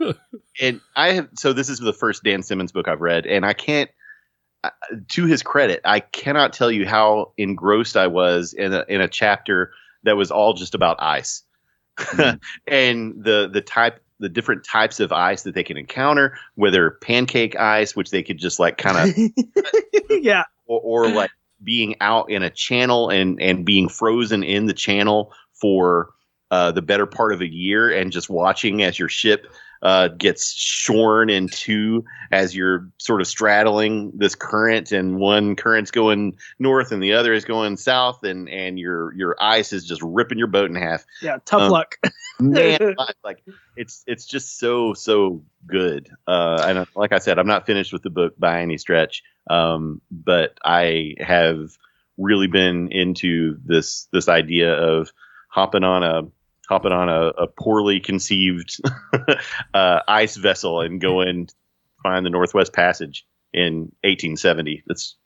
and 0.60 0.80
I 0.94 1.12
have 1.12 1.28
so 1.34 1.52
this 1.54 1.68
is 1.70 1.78
the 1.78 1.92
first 1.94 2.22
Dan 2.24 2.42
Simmons 2.42 2.72
book 2.72 2.86
I've 2.88 3.00
read, 3.00 3.24
and 3.26 3.46
I 3.46 3.52
can't. 3.54 3.90
uh, 4.64 4.70
To 5.08 5.24
his 5.24 5.42
credit, 5.42 5.80
I 5.84 6.00
cannot 6.00 6.52
tell 6.52 6.70
you 6.70 6.86
how 6.86 7.32
engrossed 7.38 7.96
I 7.96 8.06
was 8.06 8.52
in 8.52 8.72
a, 8.74 8.84
in 8.88 9.00
a 9.00 9.08
chapter 9.08 9.72
that 10.04 10.16
was 10.18 10.30
all 10.30 10.52
just 10.52 10.74
about 10.74 10.96
ice, 11.00 11.42
and 12.66 13.24
the 13.24 13.48
the 13.52 13.60
type 13.60 14.02
the 14.20 14.28
different 14.28 14.64
types 14.64 15.00
of 15.00 15.12
ice 15.12 15.42
that 15.42 15.54
they 15.54 15.62
can 15.62 15.76
encounter, 15.76 16.36
whether 16.54 16.90
pancake 16.90 17.56
ice, 17.56 17.94
which 17.94 18.10
they 18.10 18.22
could 18.22 18.38
just 18.38 18.58
like 18.58 18.78
kind 18.78 19.10
of 19.10 19.32
yeah. 20.10 20.44
or, 20.66 21.06
or 21.06 21.08
like 21.08 21.30
being 21.62 21.96
out 22.00 22.30
in 22.30 22.42
a 22.42 22.50
channel 22.50 23.10
and 23.10 23.40
and 23.40 23.64
being 23.64 23.88
frozen 23.88 24.42
in 24.42 24.66
the 24.66 24.74
channel 24.74 25.32
for 25.52 26.10
uh, 26.50 26.72
the 26.72 26.82
better 26.82 27.06
part 27.06 27.32
of 27.32 27.40
a 27.40 27.52
year 27.52 27.90
and 27.90 28.12
just 28.12 28.30
watching 28.30 28.82
as 28.82 28.98
your 28.98 29.08
ship 29.08 29.46
uh, 29.82 30.08
gets 30.08 30.52
shorn 30.52 31.30
in 31.30 31.48
two 31.48 32.04
as 32.32 32.54
you're 32.54 32.88
sort 32.98 33.20
of 33.20 33.26
straddling 33.26 34.10
this 34.14 34.34
current 34.34 34.92
and 34.92 35.18
one 35.18 35.54
current's 35.56 35.90
going 35.90 36.36
north 36.58 36.92
and 36.92 37.02
the 37.02 37.12
other 37.12 37.32
is 37.32 37.44
going 37.44 37.76
south 37.76 38.24
and 38.24 38.48
and 38.48 38.78
your 38.78 39.14
your 39.14 39.36
ice 39.40 39.72
is 39.72 39.84
just 39.86 40.02
ripping 40.02 40.38
your 40.38 40.46
boat 40.48 40.68
in 40.70 40.76
half 40.76 41.04
Yeah. 41.22 41.38
Tough 41.44 41.62
Um, 41.62 41.70
luck. 41.70 41.96
man 42.40 42.94
like 43.24 43.42
it's 43.76 44.02
it's 44.06 44.26
just 44.26 44.58
so 44.58 44.94
so 44.94 45.42
good 45.66 46.08
uh 46.26 46.62
and 46.66 46.86
like 46.94 47.12
i 47.12 47.18
said 47.18 47.38
i'm 47.38 47.46
not 47.48 47.66
finished 47.66 47.92
with 47.92 48.02
the 48.02 48.10
book 48.10 48.34
by 48.38 48.60
any 48.62 48.78
stretch 48.78 49.22
um 49.50 50.00
but 50.10 50.56
i 50.64 51.14
have 51.18 51.76
really 52.16 52.46
been 52.46 52.90
into 52.92 53.56
this 53.64 54.08
this 54.12 54.28
idea 54.28 54.72
of 54.72 55.10
hopping 55.48 55.82
on 55.84 56.02
a 56.02 56.22
hopping 56.68 56.92
on 56.92 57.08
a, 57.08 57.28
a 57.28 57.46
poorly 57.46 58.00
conceived 58.00 58.76
uh 59.74 60.00
ice 60.06 60.36
vessel 60.36 60.80
and 60.80 61.00
going 61.00 61.48
find 62.02 62.24
the 62.26 62.30
northwest 62.30 62.72
passage 62.72 63.26
in 63.52 63.90
1870 64.04 64.82
that's 64.86 65.16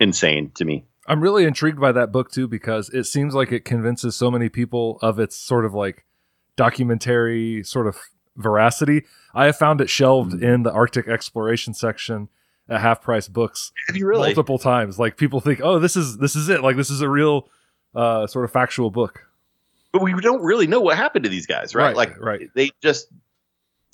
insane 0.00 0.50
to 0.54 0.64
me 0.64 0.84
I'm 1.08 1.20
really 1.20 1.44
intrigued 1.44 1.78
by 1.80 1.92
that 1.92 2.10
book 2.10 2.32
too 2.32 2.48
because 2.48 2.88
it 2.90 3.04
seems 3.04 3.32
like 3.34 3.52
it 3.52 3.64
convinces 3.64 4.16
so 4.16 4.28
many 4.30 4.48
people 4.48 4.98
of 5.02 5.18
its 5.20 5.36
sort 5.36 5.64
of 5.64 5.72
like 5.72 6.04
documentary 6.56 7.62
sort 7.62 7.86
of 7.86 7.96
veracity. 8.36 9.04
I 9.34 9.46
have 9.46 9.56
found 9.56 9.80
it 9.80 9.88
shelved 9.88 10.32
Mhm. 10.32 10.42
in 10.42 10.62
the 10.64 10.72
Arctic 10.72 11.06
exploration 11.06 11.74
section 11.74 12.28
at 12.68 12.80
half 12.80 13.00
price 13.02 13.28
books 13.28 13.70
really 13.94 14.28
multiple 14.28 14.58
times. 14.58 14.98
Like 14.98 15.16
people 15.16 15.40
think, 15.40 15.60
"Oh, 15.62 15.78
this 15.78 15.94
is 15.96 16.18
this 16.18 16.34
is 16.34 16.48
it. 16.48 16.60
Like 16.62 16.76
this 16.76 16.90
is 16.90 17.00
a 17.02 17.08
real 17.08 17.48
uh, 17.94 18.26
sort 18.26 18.44
of 18.44 18.50
factual 18.52 18.90
book." 18.90 19.22
But 19.92 20.02
we 20.02 20.12
don't 20.20 20.42
really 20.42 20.66
know 20.66 20.80
what 20.80 20.96
happened 20.96 21.24
to 21.24 21.28
these 21.28 21.46
guys 21.46 21.74
right, 21.74 21.96
like 21.96 22.18
right. 22.20 22.48
they 22.54 22.70
just 22.82 23.08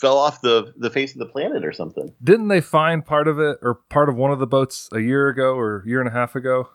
fell 0.01 0.19
off 0.19 0.41
the 0.41 0.73
the 0.77 0.91
face 0.91 1.13
of 1.13 1.19
the 1.19 1.27
planet 1.27 1.65
or 1.65 1.73
something. 1.73 2.13
Didn't 2.23 2.49
they 2.49 2.61
find 2.61 3.05
part 3.07 3.29
of 3.29 3.39
it 3.39 3.59
or 3.63 3.75
part 3.75 4.09
of 4.09 4.17
one 4.17 4.33
of 4.33 4.41
the 4.41 4.47
boats 4.47 4.89
a 4.93 5.01
year 5.01 5.29
ago 5.29 5.55
or 5.55 5.85
year 5.87 6.01
and 6.01 6.09
a 6.09 6.13
half 6.13 6.35
ago? 6.35 6.69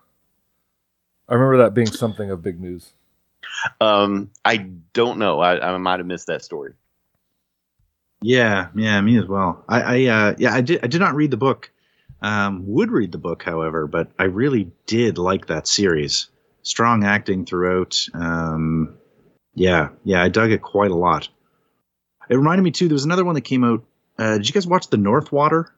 I 1.30 1.34
remember 1.34 1.58
that 1.58 1.74
being 1.74 1.88
something 1.88 2.32
of 2.32 2.42
big 2.42 2.60
news. 2.60 2.94
Um, 3.82 4.32
I 4.46 4.58
don't 4.94 5.20
know. 5.20 5.40
I, 5.42 5.74
I 5.74 5.78
might 5.78 6.00
have 6.00 6.08
missed 6.08 6.28
that 6.28 6.44
story. 6.44 6.74
Yeah, 8.22 8.70
yeah, 8.76 9.00
me 9.02 9.18
as 9.20 9.26
well. 9.26 9.64
I, 9.68 9.82
I 9.82 10.06
uh, 10.06 10.36
yeah, 10.38 10.54
I 10.54 10.62
did. 10.62 10.84
I 10.84 10.88
did 10.88 11.02
not 11.02 11.14
read 11.14 11.32
the 11.32 11.38
book. 11.38 11.72
Um, 12.22 12.64
would 12.66 12.92
read 12.92 13.12
the 13.12 13.20
book, 13.20 13.44
however, 13.44 13.86
but 13.86 14.10
I 14.18 14.24
really 14.24 14.72
did 14.88 15.18
like 15.20 15.48
that 15.48 15.68
series. 15.68 16.30
Strong 16.64 17.04
acting 17.04 17.46
throughout. 17.46 18.08
Um, 18.14 18.98
yeah, 19.58 19.90
yeah, 20.04 20.24
I 20.24 20.30
dug 20.30 20.52
it 20.52 20.62
quite 20.62 20.92
a 20.92 20.96
lot. 20.96 21.28
It 22.30 22.36
reminded 22.36 22.64
me 22.64 22.72
too. 22.72 22.88
There 22.88 22.96
was 22.96 23.06
another 23.06 23.26
one 23.26 23.36
that 23.36 23.42
came 23.42 23.64
out. 23.64 23.84
Uh, 24.18 24.38
did 24.38 24.48
you 24.48 24.54
guys 24.54 24.68
watch 24.68 24.90
the 24.90 24.98
North 24.98 25.32
Water? 25.32 25.74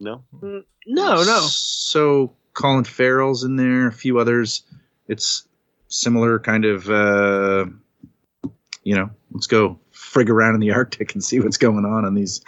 No. 0.00 0.24
no, 0.42 0.64
no. 0.86 1.40
So 1.48 2.32
Colin 2.54 2.84
Farrell's 2.84 3.44
in 3.44 3.56
there, 3.56 3.86
a 3.86 3.92
few 3.92 4.18
others. 4.18 4.62
It's 5.08 5.46
similar 5.88 6.38
kind 6.38 6.64
of. 6.64 6.88
Uh, 6.90 7.66
you 8.82 8.94
know, 8.94 9.10
let's 9.32 9.46
go 9.46 9.78
frig 9.92 10.28
around 10.28 10.54
in 10.54 10.60
the 10.60 10.70
Arctic 10.72 11.14
and 11.14 11.22
see 11.22 11.40
what's 11.40 11.56
going 11.56 11.84
on 11.84 12.04
on 12.04 12.14
these 12.14 12.40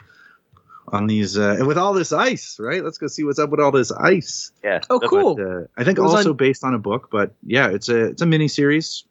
on 0.89 1.07
these 1.07 1.37
uh, 1.37 1.57
and 1.59 1.67
with 1.67 1.77
all 1.77 1.93
this 1.93 2.13
ice, 2.13 2.59
right? 2.59 2.83
Let's 2.83 2.97
go 2.99 3.07
see 3.09 3.25
what's 3.25 3.39
up 3.39 3.51
with 3.51 3.61
all 3.61 3.73
this 3.73 3.93
ice. 3.93 4.53
Yeah. 4.65 4.81
Oh, 4.89 5.01
cool. 5.01 5.35
But, 5.37 5.47
uh, 5.47 5.61
I 5.77 5.85
think 5.85 5.99
also 5.99 6.31
on- 6.31 6.37
based 6.37 6.65
on 6.65 6.75
a 6.75 6.79
book, 6.79 7.09
but 7.11 7.35
yeah, 7.45 7.69
it's 7.69 7.89
a 7.89 8.07
it's 8.07 8.23
a 8.23 8.27
mini 8.27 8.49
series. 8.49 9.05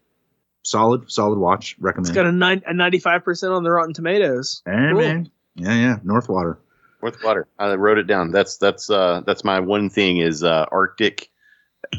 Solid, 0.67 1.09
solid 1.09 1.39
watch. 1.39 1.77
Recommend. 1.79 2.07
It's 2.07 2.15
got 2.15 2.25
a 2.25 2.31
nine 2.31 2.61
a 2.65 2.73
ninety 2.73 2.99
five 2.99 3.23
percent 3.23 3.53
on 3.53 3.63
the 3.63 3.71
Rotten 3.71 3.93
Tomatoes. 3.93 4.61
Hey, 4.65 4.89
cool. 4.91 4.99
man. 4.99 5.31
Yeah, 5.55 5.75
yeah. 5.75 5.97
Northwater. 6.03 6.59
North 7.01 7.23
Water. 7.23 7.47
I 7.57 7.73
wrote 7.75 7.99
it 7.99 8.07
down. 8.07 8.31
That's 8.31 8.57
that's 8.57 8.89
uh 8.89 9.21
that's 9.25 9.43
my 9.43 9.61
one 9.61 9.89
thing 9.89 10.17
is 10.17 10.43
uh 10.43 10.65
Arctic 10.71 11.29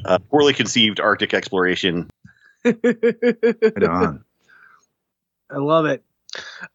uh, 0.05 0.19
poorly 0.31 0.53
conceived 0.53 1.01
Arctic 1.01 1.33
exploration. 1.33 2.11
Right 2.65 3.83
on. 3.85 4.25
I 5.51 5.57
love 5.57 5.87
it. 5.87 6.05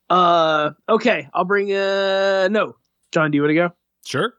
Uh, 0.09 0.71
okay, 0.89 1.29
I'll 1.31 1.45
bring. 1.45 1.71
Uh, 1.71 2.47
no, 2.49 2.75
John, 3.11 3.29
do 3.29 3.35
you 3.35 3.43
want 3.43 3.51
to 3.51 3.55
go? 3.55 3.73
Sure. 4.03 4.33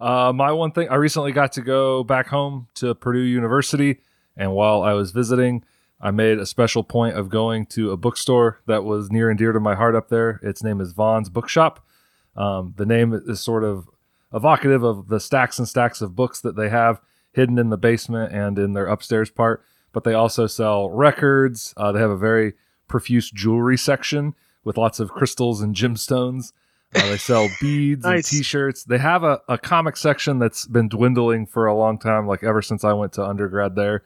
Uh, 0.00 0.32
my 0.34 0.50
one 0.50 0.72
thing, 0.72 0.88
I 0.88 0.96
recently 0.96 1.30
got 1.30 1.52
to 1.52 1.62
go 1.62 2.02
back 2.02 2.26
home 2.26 2.66
to 2.76 2.94
Purdue 2.94 3.20
University, 3.20 4.00
and 4.36 4.52
while 4.52 4.82
I 4.82 4.94
was 4.94 5.12
visiting, 5.12 5.64
I 6.00 6.10
made 6.10 6.38
a 6.38 6.46
special 6.46 6.84
point 6.84 7.16
of 7.16 7.28
going 7.28 7.66
to 7.66 7.90
a 7.90 7.96
bookstore 7.96 8.60
that 8.66 8.84
was 8.84 9.10
near 9.10 9.30
and 9.30 9.38
dear 9.38 9.52
to 9.52 9.60
my 9.60 9.74
heart 9.74 9.94
up 9.94 10.08
there. 10.08 10.40
Its 10.42 10.62
name 10.62 10.80
is 10.80 10.92
Von's 10.92 11.30
Bookshop. 11.30 11.84
Um, 12.36 12.74
the 12.76 12.84
name 12.84 13.14
is 13.14 13.40
sort 13.40 13.64
of 13.64 13.88
evocative 14.32 14.82
of 14.82 15.08
the 15.08 15.20
stacks 15.20 15.58
and 15.58 15.66
stacks 15.66 16.02
of 16.02 16.14
books 16.14 16.40
that 16.42 16.56
they 16.56 16.68
have 16.68 17.00
hidden 17.32 17.58
in 17.58 17.70
the 17.70 17.78
basement 17.78 18.32
and 18.32 18.58
in 18.58 18.74
their 18.74 18.86
upstairs 18.86 19.30
part. 19.30 19.64
But 19.92 20.04
they 20.04 20.12
also 20.12 20.46
sell 20.46 20.90
records. 20.90 21.72
Uh, 21.76 21.92
they 21.92 22.00
have 22.00 22.10
a 22.10 22.16
very 22.16 22.52
profuse 22.88 23.30
jewelry 23.30 23.78
section 23.78 24.34
with 24.64 24.76
lots 24.76 25.00
of 25.00 25.10
crystals 25.10 25.62
and 25.62 25.74
gemstones. 25.74 26.52
Uh, 26.94 27.08
they 27.08 27.16
sell 27.16 27.48
beads 27.60 28.04
and 28.04 28.22
t-shirts. 28.22 28.84
They 28.84 28.98
have 28.98 29.24
a, 29.24 29.40
a 29.48 29.56
comic 29.56 29.96
section 29.96 30.38
that's 30.38 30.66
been 30.66 30.88
dwindling 30.88 31.46
for 31.46 31.66
a 31.66 31.74
long 31.74 31.98
time, 31.98 32.26
like 32.26 32.42
ever 32.42 32.60
since 32.60 32.84
I 32.84 32.92
went 32.92 33.14
to 33.14 33.24
undergrad 33.24 33.74
there. 33.74 34.02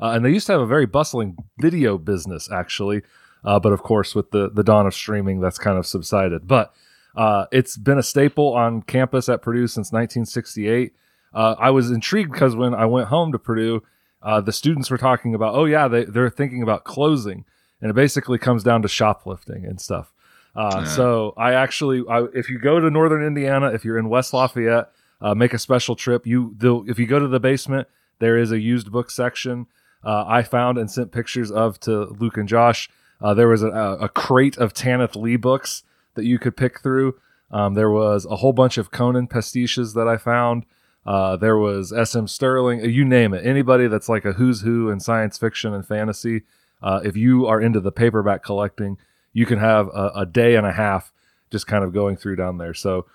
Uh, 0.00 0.10
and 0.10 0.24
they 0.24 0.30
used 0.30 0.46
to 0.46 0.52
have 0.52 0.60
a 0.60 0.66
very 0.66 0.86
bustling 0.86 1.36
video 1.58 1.98
business, 1.98 2.50
actually. 2.50 3.02
Uh, 3.44 3.58
but 3.58 3.72
of 3.72 3.82
course, 3.82 4.14
with 4.14 4.30
the, 4.30 4.50
the 4.50 4.62
dawn 4.62 4.86
of 4.86 4.94
streaming, 4.94 5.40
that's 5.40 5.58
kind 5.58 5.78
of 5.78 5.86
subsided. 5.86 6.46
But 6.46 6.72
uh, 7.16 7.46
it's 7.50 7.76
been 7.76 7.98
a 7.98 8.02
staple 8.02 8.54
on 8.54 8.82
campus 8.82 9.28
at 9.28 9.42
Purdue 9.42 9.66
since 9.66 9.92
1968. 9.92 10.92
Uh, 11.32 11.54
I 11.58 11.70
was 11.70 11.90
intrigued 11.90 12.32
because 12.32 12.56
when 12.56 12.74
I 12.74 12.86
went 12.86 13.08
home 13.08 13.32
to 13.32 13.38
Purdue, 13.38 13.82
uh, 14.22 14.40
the 14.40 14.52
students 14.52 14.90
were 14.90 14.98
talking 14.98 15.34
about, 15.34 15.54
oh, 15.54 15.64
yeah, 15.64 15.88
they, 15.88 16.04
they're 16.04 16.30
thinking 16.30 16.62
about 16.62 16.84
closing. 16.84 17.44
And 17.80 17.90
it 17.90 17.94
basically 17.94 18.38
comes 18.38 18.62
down 18.62 18.82
to 18.82 18.88
shoplifting 18.88 19.64
and 19.64 19.80
stuff. 19.80 20.12
Uh, 20.54 20.82
Yeah. 20.82 20.84
So 20.84 21.34
I 21.36 21.54
actually, 21.54 22.04
I, 22.08 22.24
if 22.34 22.50
you 22.50 22.58
go 22.58 22.80
to 22.80 22.90
Northern 22.90 23.24
Indiana, 23.24 23.68
if 23.72 23.84
you're 23.84 23.98
in 23.98 24.08
West 24.08 24.34
Lafayette, 24.34 24.90
uh, 25.22 25.34
make 25.34 25.54
a 25.54 25.58
special 25.58 25.96
trip. 25.96 26.26
You, 26.26 26.54
if 26.88 26.98
you 26.98 27.06
go 27.06 27.18
to 27.18 27.28
the 27.28 27.40
basement, 27.40 27.88
there 28.18 28.36
is 28.36 28.52
a 28.52 28.58
used 28.58 28.90
book 28.90 29.10
section. 29.10 29.66
Uh, 30.04 30.24
I 30.26 30.42
found 30.42 30.78
and 30.78 30.90
sent 30.90 31.12
pictures 31.12 31.50
of 31.50 31.78
to 31.80 32.06
Luke 32.18 32.36
and 32.36 32.48
Josh. 32.48 32.88
Uh, 33.20 33.34
there 33.34 33.48
was 33.48 33.62
a, 33.62 33.68
a 33.68 34.08
crate 34.08 34.56
of 34.56 34.72
Tanith 34.72 35.14
Lee 35.14 35.36
books 35.36 35.82
that 36.14 36.24
you 36.24 36.38
could 36.38 36.56
pick 36.56 36.80
through. 36.80 37.18
Um, 37.50 37.74
there 37.74 37.90
was 37.90 38.26
a 38.26 38.36
whole 38.36 38.52
bunch 38.52 38.78
of 38.78 38.90
Conan 38.90 39.26
pastiches 39.26 39.94
that 39.94 40.08
I 40.08 40.16
found. 40.16 40.64
Uh, 41.04 41.36
there 41.36 41.56
was 41.56 41.92
S.M. 41.92 42.28
Stirling, 42.28 42.82
uh, 42.82 42.86
you 42.86 43.04
name 43.04 43.34
it. 43.34 43.44
Anybody 43.44 43.88
that's 43.88 44.08
like 44.08 44.24
a 44.24 44.34
who's 44.34 44.60
who 44.60 44.90
in 44.90 45.00
science 45.00 45.38
fiction 45.38 45.74
and 45.74 45.86
fantasy. 45.86 46.42
Uh, 46.82 47.00
if 47.04 47.16
you 47.16 47.46
are 47.46 47.60
into 47.60 47.80
the 47.80 47.92
paperback 47.92 48.42
collecting, 48.42 48.96
you 49.32 49.46
can 49.46 49.58
have 49.58 49.88
a, 49.88 50.12
a 50.16 50.26
day 50.26 50.56
and 50.56 50.66
a 50.66 50.72
half 50.72 51.12
just 51.50 51.66
kind 51.66 51.84
of 51.84 51.92
going 51.92 52.16
through 52.16 52.36
down 52.36 52.58
there. 52.58 52.74
So 52.74 53.06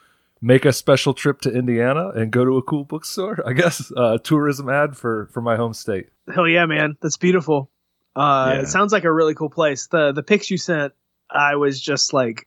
make 0.42 0.66
a 0.66 0.74
special 0.74 1.14
trip 1.14 1.42
to 1.42 1.52
Indiana 1.52 2.10
and 2.10 2.32
go 2.32 2.44
to 2.44 2.58
a 2.58 2.62
cool 2.62 2.84
bookstore. 2.84 3.40
I 3.46 3.54
guess 3.54 3.92
uh, 3.96 4.18
tourism 4.20 4.70
ad 4.70 4.98
for 4.98 5.28
for 5.28 5.42
my 5.42 5.56
home 5.56 5.74
state. 5.74 6.10
Hell 6.34 6.48
yeah, 6.48 6.66
man, 6.66 6.98
that's 7.02 7.18
beautiful. 7.18 7.70
Uh, 8.16 8.52
Yeah. 8.56 8.62
It 8.62 8.68
sounds 8.68 8.92
like 8.94 9.04
a 9.04 9.12
really 9.12 9.36
cool 9.36 9.50
place. 9.50 9.88
the 9.88 10.12
The 10.12 10.24
pics 10.24 10.50
you 10.50 10.58
sent, 10.58 10.94
I 11.30 11.56
was 11.56 11.80
just 11.82 12.14
like, 12.14 12.46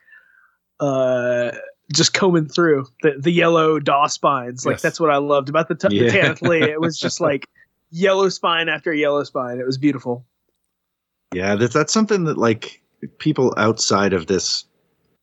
uh, 0.80 1.52
just 1.92 2.12
combing 2.14 2.48
through 2.48 2.86
the 3.02 3.14
the 3.18 3.30
yellow 3.30 3.78
DAW 3.78 4.06
spines. 4.06 4.64
Like 4.66 4.74
Yes. 4.74 4.82
that's 4.82 5.00
what 5.00 5.10
I 5.10 5.16
loved 5.16 5.48
about 5.48 5.68
the, 5.68 5.74
t- 5.74 5.88
Yeah. 5.96 6.02
the 6.04 6.10
Tanith 6.10 6.42
Lee. 6.42 6.62
It 6.62 6.80
was 6.80 6.98
just 6.98 7.20
like 7.28 7.46
yellow 7.90 8.28
spine 8.28 8.68
after 8.68 8.92
yellow 8.92 9.24
spine. 9.24 9.58
It 9.58 9.66
was 9.66 9.78
beautiful. 9.78 10.26
Yeah, 11.34 11.56
that's 11.56 11.74
that's 11.74 11.92
something 11.92 12.24
that 12.24 12.38
like 12.38 12.82
people 13.18 13.54
outside 13.56 14.12
of 14.12 14.26
this 14.26 14.64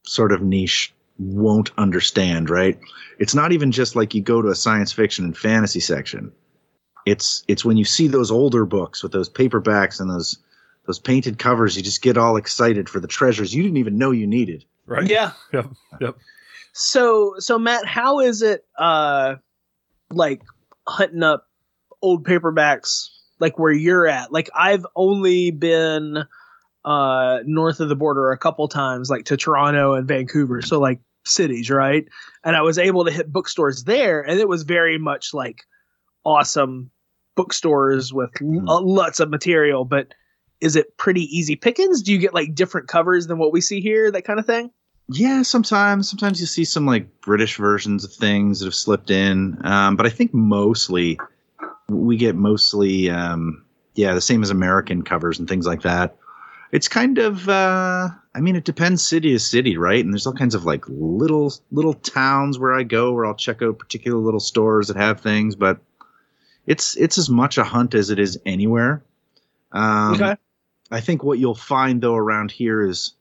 sort 0.04 0.32
of 0.32 0.41
niche 0.41 0.94
won't 1.18 1.72
understand, 1.78 2.50
right? 2.50 2.80
It's 3.20 3.34
not 3.36 3.52
even 3.52 3.72
just 3.72 3.96
like 3.96 4.13
you 4.13 4.22
go 4.22 4.41
to 4.41 4.50
a 4.50 4.56
science 4.56 4.91
fiction 4.91 5.26
and 5.26 5.38
fantasy 5.38 5.80
section. 5.80 6.32
It's 7.06 7.44
it's 7.48 7.63
when 7.63 7.78
you 7.78 7.86
see 7.86 8.08
those 8.08 8.32
older 8.32 8.65
books 8.65 9.04
with 9.04 9.12
those 9.12 9.30
paperbacks 9.30 10.00
and 10.00 10.10
those 10.10 10.38
those 10.86 11.00
painted 11.00 11.39
covers, 11.39 11.76
you 11.76 11.84
just 11.84 12.02
get 12.02 12.18
all 12.18 12.38
excited 12.38 12.89
for 12.89 13.00
the 13.00 13.08
treasures 13.08 13.54
you 13.54 13.63
didn't 13.63 13.78
even 13.78 13.98
know 13.98 14.12
you 14.12 14.28
needed. 14.28 14.65
Right? 14.86 15.10
Yeah. 15.10 15.32
Yep. 15.54 15.68
Yep. 16.02 16.18
So 16.74 17.36
so 17.39 17.58
Matt, 17.58 17.86
how 17.86 18.20
is 18.20 18.41
it 18.41 18.65
uh 18.78 19.36
like 20.12 20.41
hunting 20.88 21.24
up 21.24 21.48
old 22.02 22.26
paperbacks 22.26 23.10
like 23.39 23.58
where 23.58 23.72
you're 23.72 24.08
at? 24.08 24.32
Like 24.32 24.50
I've 24.56 24.86
only 24.96 25.52
been 25.52 26.26
uh 26.84 27.39
north 27.46 27.80
of 27.80 27.89
the 27.89 27.96
border 27.96 28.32
a 28.32 28.38
couple 28.38 28.68
times 28.68 29.10
like 29.10 29.26
to 29.26 29.38
Toronto 29.38 29.94
and 29.94 30.08
Vancouver. 30.08 30.62
So 30.62 30.80
like 30.80 31.00
cities, 31.24 31.70
right? 31.70 32.08
And 32.44 32.56
I 32.56 32.62
was 32.62 32.78
able 32.78 33.06
to 33.06 33.12
hit 33.12 33.32
bookstores 33.32 33.84
there 33.84 34.22
and 34.22 34.39
it 34.39 34.48
was 34.48 34.63
very 34.63 34.98
much 34.98 35.34
like 35.34 35.63
awesome 36.24 36.91
bookstores 37.36 38.13
with 38.13 38.32
Hmm. 38.39 38.67
l- 38.67 38.88
lots 38.88 39.19
of 39.19 39.30
material, 39.30 39.86
but 39.86 40.13
is 40.62 40.76
it 40.76 40.98
pretty 40.98 41.24
easy 41.38 41.56
pickings? 41.56 42.02
Do 42.02 42.12
you 42.12 42.17
get 42.17 42.34
like 42.34 42.56
different 42.56 42.88
covers 42.88 43.28
than 43.28 43.38
what 43.38 43.52
we 43.52 43.62
see 43.62 43.82
here, 43.82 44.10
that 44.12 44.24
kind 44.24 44.39
of 44.39 44.45
thing? 44.45 44.71
Yeah, 45.10 45.43
sometimes 45.43 46.10
sometimes 46.10 46.39
you 46.41 46.48
see 46.48 46.65
some 46.65 46.86
like 46.88 47.21
British 47.21 47.58
versions 47.58 48.04
of 48.04 48.12
things 48.12 48.60
that 48.60 48.65
have 48.65 48.74
slipped 48.74 49.12
in, 49.12 49.58
um, 49.63 49.95
but 49.95 50.06
I 50.06 50.10
think 50.10 50.34
mostly 50.34 51.19
we 51.89 52.17
get 52.17 52.36
mostly 52.36 53.10
um, 53.12 53.63
yeah 53.93 54.15
the 54.15 54.21
same 54.21 54.41
as 54.41 54.50
American 54.50 55.04
covers 55.04 55.38
and 55.38 55.48
things 55.48 55.67
like 55.67 55.84
that. 55.84 56.17
It's 56.71 56.88
kind 56.88 57.19
of 57.19 57.48
uh, 57.48 58.10
I 58.34 58.39
mean 58.41 58.56
it 58.56 58.63
depends 58.65 59.08
city 59.08 59.32
to 59.34 59.39
city, 59.39 59.78
right? 59.78 60.04
And 60.04 60.12
there's 60.12 60.26
all 60.26 60.34
kinds 60.34 60.56
of 60.56 60.65
like 60.65 60.84
little 60.88 61.54
little 61.71 61.93
towns 61.93 62.58
where 62.58 62.74
I 62.74 62.82
go 62.82 63.12
where 63.13 63.26
I'll 63.28 63.36
check 63.36 63.62
out 63.62 63.78
particular 63.78 64.17
little 64.17 64.39
stores 64.39 64.88
that 64.88 64.98
have 64.98 65.19
things, 65.21 65.56
but 65.56 65.78
it's 66.67 66.95
it's 66.97 67.17
as 67.17 67.30
much 67.30 67.58
a 67.58 67.63
hunt 67.63 67.93
as 67.93 68.10
it 68.10 68.19
is 68.19 68.39
anywhere. 68.45 69.04
Um, 69.71 70.15
okay. 70.15 70.36
I 70.91 71.01
think 71.01 71.23
what 71.23 71.39
you'll 71.39 71.56
find 71.56 72.01
though 72.01 72.15
around 72.15 72.51
here 72.51 72.88
is 72.88 73.13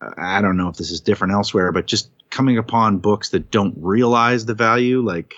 I 0.00 0.40
don't 0.40 0.56
know 0.56 0.68
if 0.68 0.76
this 0.76 0.90
is 0.90 1.00
different 1.00 1.32
elsewhere, 1.32 1.70
but 1.72 1.86
just 1.86 2.10
coming 2.30 2.58
upon 2.58 2.98
books 2.98 3.30
that 3.30 3.50
don't 3.50 3.74
realize 3.78 4.46
the 4.46 4.54
value, 4.54 5.00
like 5.00 5.34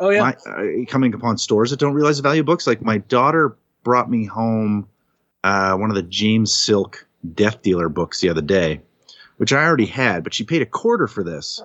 Oh 0.00 0.10
yeah. 0.10 0.20
my, 0.20 0.36
uh, 0.50 0.84
coming 0.88 1.14
upon 1.14 1.38
stores 1.38 1.70
that 1.70 1.78
don't 1.78 1.94
realize 1.94 2.16
the 2.16 2.22
value 2.22 2.40
of 2.40 2.46
books. 2.46 2.66
Like 2.66 2.82
my 2.82 2.98
daughter 2.98 3.56
brought 3.84 4.10
me 4.10 4.24
home 4.24 4.88
uh, 5.44 5.76
one 5.76 5.90
of 5.90 5.96
the 5.96 6.02
James 6.02 6.52
Silke 6.52 7.06
Death 7.34 7.62
Dealer 7.62 7.88
books 7.88 8.20
the 8.20 8.28
other 8.28 8.42
day, 8.42 8.80
which 9.36 9.52
I 9.52 9.64
already 9.64 9.86
had, 9.86 10.24
but 10.24 10.34
she 10.34 10.44
paid 10.44 10.62
a 10.62 10.66
quarter 10.66 11.06
for 11.06 11.22
this. 11.22 11.62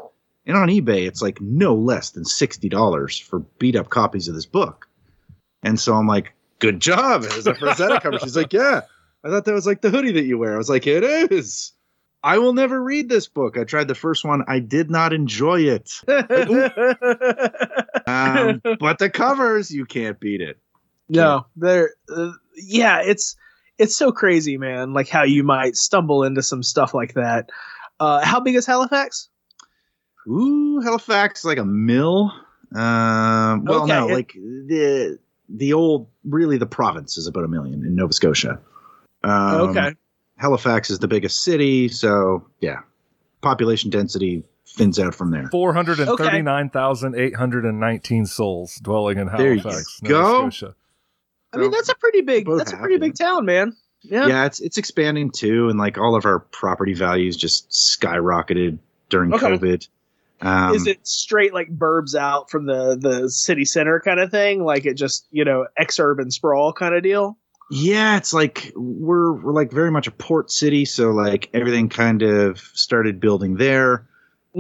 And 0.50 0.58
on 0.58 0.68
eBay, 0.68 1.08
it's 1.08 1.22
like 1.22 1.40
no 1.40 1.76
less 1.76 2.10
than 2.10 2.26
sixty 2.26 2.70
dollars 2.70 3.20
for 3.20 3.40
beat 3.60 3.76
up 3.76 3.90
copies 3.90 4.28
of 4.28 4.34
this 4.34 4.48
book. 4.48 4.88
And 5.62 5.80
so 5.80 5.94
I'm 5.94 6.08
like, 6.08 6.34
"Good 6.58 6.80
job!" 6.80 7.24
It 7.24 7.36
was 7.36 7.46
a 7.46 7.54
Frazetta 7.54 8.02
cover. 8.02 8.18
She's 8.18 8.36
like, 8.36 8.52
"Yeah, 8.52 8.82
I 9.24 9.30
thought 9.30 9.46
that 9.46 9.54
was 9.54 9.68
like 9.68 9.82
the 9.82 9.92
hoodie 9.92 10.14
that 10.14 10.26
you 10.26 10.40
wear." 10.40 10.56
I 10.56 10.58
was 10.58 10.68
like, 10.68 10.88
"It 10.88 11.04
is." 11.04 11.74
I 12.24 12.40
will 12.40 12.54
never 12.54 12.82
read 12.84 13.10
this 13.10 13.28
book. 13.28 13.60
I 13.60 13.64
tried 13.64 13.88
the 13.88 13.96
first 13.96 14.26
one. 14.26 14.44
I 14.48 14.58
did 14.60 14.90
not 14.90 15.14
enjoy 15.14 15.62
it. 15.62 15.92
Um, 18.08 18.60
but 18.80 18.98
the 18.98 19.12
covers, 19.12 19.70
you 19.70 19.86
can't 19.86 20.20
beat 20.20 20.42
it. 20.42 20.58
no, 21.10 21.46
they're 21.56 21.92
uh, 22.12 22.32
yeah, 22.56 23.02
it's 23.04 23.36
it's 23.78 23.96
so 23.96 24.12
crazy, 24.12 24.58
man. 24.58 24.94
Like 24.94 25.10
how 25.10 25.24
you 25.24 25.44
might 25.44 25.76
stumble 25.76 26.24
into 26.24 26.42
some 26.42 26.64
stuff 26.64 26.96
like 26.96 27.14
that. 27.14 27.52
Uh, 28.00 28.26
how 28.26 28.40
big 28.40 28.56
is 28.56 28.66
Halifax? 28.66 29.30
Ooh, 30.30 30.80
Halifax, 30.82 31.44
like 31.44 31.58
a 31.58 31.66
mill. 31.66 32.32
Um, 32.76 33.66
well, 33.66 33.84
Okay, 33.84 33.88
no, 33.94 34.08
like 34.08 34.34
the 34.34 35.18
the 35.50 35.74
old, 35.74 36.08
really, 36.24 36.58
the 36.58 36.68
province 36.68 37.18
is 37.18 37.26
about 37.26 37.44
a 37.44 37.48
million 37.48 37.84
in 37.86 37.96
Nova 37.96 38.14
Scotia. 38.14 38.60
Um, 39.24 39.70
okay, 39.70 39.96
Halifax 40.38 40.90
is 40.92 41.00
the 41.00 41.08
biggest 41.08 41.44
city, 41.44 41.88
so 41.90 42.48
yeah, 42.62 42.82
population 43.42 43.90
density 43.90 44.44
thins 44.68 45.00
out 45.00 45.16
from 45.16 45.32
there. 45.32 45.48
Four 45.50 45.74
hundred 45.74 46.00
and 46.00 46.16
thirty-nine 46.18 46.70
thousand 46.70 47.16
eight 47.16 47.36
hundred 47.36 47.66
and 47.66 47.80
nineteen 47.80 48.26
souls 48.28 48.76
dwelling 48.76 49.18
in 49.18 49.28
There 49.28 49.54
you 49.56 49.62
Halifax, 49.62 50.00
go. 50.02 50.22
Nova 50.22 50.52
Scotia. 50.52 50.76
I 51.52 51.58
mean 51.58 51.72
that's 51.72 51.90
a 51.90 51.96
pretty 51.96 52.22
big 52.22 52.46
both 52.46 52.60
that's 52.60 52.74
a 52.74 52.78
pretty 52.78 52.98
big 52.98 53.16
town, 53.16 53.46
man. 53.46 53.76
Yeah. 54.04 54.28
Yeah. 54.28 54.46
it's 54.46 54.60
it's 54.60 54.78
expanding 54.78 55.32
too, 55.32 55.70
and 55.70 55.80
like 55.80 55.98
all 55.98 56.16
of 56.16 56.26
our 56.26 56.40
property 56.40 56.94
values 56.94 57.36
just 57.36 57.72
skyrocketed 57.72 58.78
during 59.10 59.34
Okay. 59.34 59.48
COVID. 59.48 59.88
Um, 60.42 60.74
is 60.76 60.88
it 60.88 61.06
straight 61.08 61.54
like 61.54 61.70
burbs 61.70 62.16
out 62.16 62.50
from 62.50 62.66
the 62.66 62.98
the 62.98 63.30
city 63.30 63.66
center 63.66 64.00
kind 64.00 64.20
of 64.20 64.32
thing? 64.32 64.64
Like 64.64 64.86
it 64.86 64.96
just 64.96 65.28
you 65.32 65.44
know 65.46 65.68
ex 65.78 66.00
urban 66.00 66.32
sprawl 66.32 66.74
kind 66.74 66.96
of 66.96 67.04
deal? 67.04 67.38
Yeah, 67.72 68.18
it's 68.18 68.34
like 68.34 68.72
we're 68.76 69.34
we're 69.34 69.54
like 69.54 69.72
very 69.72 69.92
much 69.92 70.08
a 70.08 70.12
port 70.12 70.50
city, 70.52 70.86
so 70.86 71.12
like 71.12 71.50
everything 71.54 71.88
kind 71.90 72.24
of 72.24 72.58
started 72.60 73.20
building 73.20 73.58
there. 73.58 74.08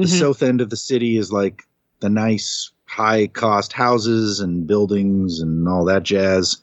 The 0.01 0.07
Mhm. 0.07 0.19
south 0.19 0.43
end 0.43 0.61
of 0.61 0.69
the 0.69 0.77
city 0.77 1.17
is 1.17 1.31
like 1.31 1.63
the 2.01 2.09
nice 2.09 2.71
high 2.85 3.27
cost 3.27 3.73
houses 3.73 4.39
and 4.39 4.67
buildings 4.67 5.39
and 5.39 5.67
all 5.67 5.85
that 5.85 6.03
jazz. 6.03 6.57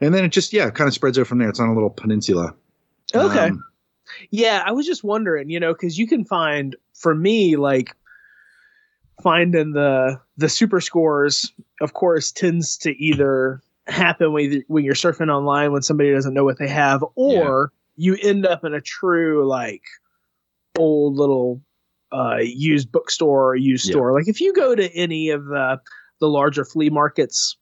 And 0.00 0.14
then 0.14 0.24
it 0.24 0.30
just 0.30 0.52
yeah, 0.52 0.70
kind 0.70 0.88
of 0.88 0.94
spreads 0.94 1.18
out 1.18 1.26
from 1.28 1.38
there. 1.38 1.48
It's 1.48 1.60
on 1.60 1.68
a 1.70 1.74
little 1.74 1.90
peninsula. 1.90 2.54
Okay. 3.14 3.50
Um, 3.50 3.64
Yeah, 4.30 4.62
I 4.66 4.72
was 4.72 4.86
just 4.86 5.04
wondering, 5.04 5.50
you 5.50 5.60
know, 5.60 5.72
because 5.72 5.98
you 5.98 6.06
can 6.06 6.24
find 6.24 6.76
for 6.94 7.14
me 7.14 7.56
like 7.56 7.94
finding 9.22 9.72
the 9.72 10.20
the 10.36 10.48
super 10.48 10.80
scores, 10.80 11.52
of 11.80 11.92
course, 11.94 12.32
tends 12.32 12.76
to 12.78 12.90
either 13.02 13.60
happen 13.86 14.32
when 14.32 14.62
when 14.68 14.84
you're 14.84 14.94
surfing 14.94 15.28
online 15.34 15.72
when 15.72 15.82
somebody 15.82 16.12
doesn't 16.12 16.34
know 16.34 16.44
what 16.44 16.58
they 16.58 16.68
have, 16.68 17.04
or 17.14 17.72
you 17.96 18.16
end 18.22 18.46
up 18.46 18.64
in 18.64 18.74
a 18.74 18.80
true 18.80 19.46
like 19.46 19.82
old 20.78 21.16
little 21.16 21.60
uh, 22.12 22.38
used 22.40 22.90
bookstore 22.90 23.50
or 23.50 23.56
used 23.56 23.86
Yeah. 23.86 23.92
store. 23.92 24.12
Like 24.12 24.28
if 24.28 24.40
you 24.40 24.52
go 24.52 24.74
to 24.74 24.88
any 24.96 25.30
of 25.30 25.44
the 25.46 25.80
the 26.20 26.28
larger 26.28 26.64
flea 26.64 26.90
markets 26.90 27.56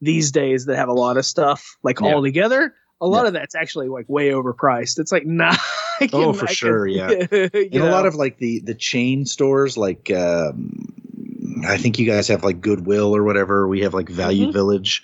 these 0.00 0.30
days 0.30 0.66
that 0.66 0.76
have 0.76 0.88
a 0.88 0.92
lot 0.94 1.16
of 1.16 1.24
stuff 1.26 1.76
like 1.82 2.00
Yeah. 2.00 2.14
all 2.14 2.22
together, 2.22 2.74
a 3.00 3.06
lot 3.06 3.22
Yeah. 3.22 3.28
of 3.28 3.32
that's 3.34 3.54
actually 3.54 3.88
like 3.88 4.08
way 4.08 4.30
overpriced. 4.30 4.98
It's 4.98 5.12
like 5.12 5.26
nah. 5.26 5.54
Can- 5.98 6.10
Oh, 6.12 6.32
for 6.32 6.44
I 6.44 6.46
can- 6.46 6.54
sure, 6.54 6.86
yeah. 6.86 7.10
you 7.32 7.48
and 7.72 7.74
a 7.82 7.90
lot 7.90 8.06
of 8.06 8.14
like 8.14 8.38
the 8.38 8.60
the 8.60 8.74
chain 8.74 9.26
stores 9.26 9.76
like 9.76 10.10
um 10.12 10.94
i 11.66 11.76
think 11.76 11.98
you 11.98 12.06
guys 12.06 12.28
have 12.28 12.44
like 12.44 12.60
goodwill 12.60 13.14
or 13.14 13.22
whatever 13.24 13.66
we 13.68 13.80
have 13.80 13.94
like 13.94 14.08
value 14.08 14.48
Mhm. 14.48 14.52
village 14.52 15.02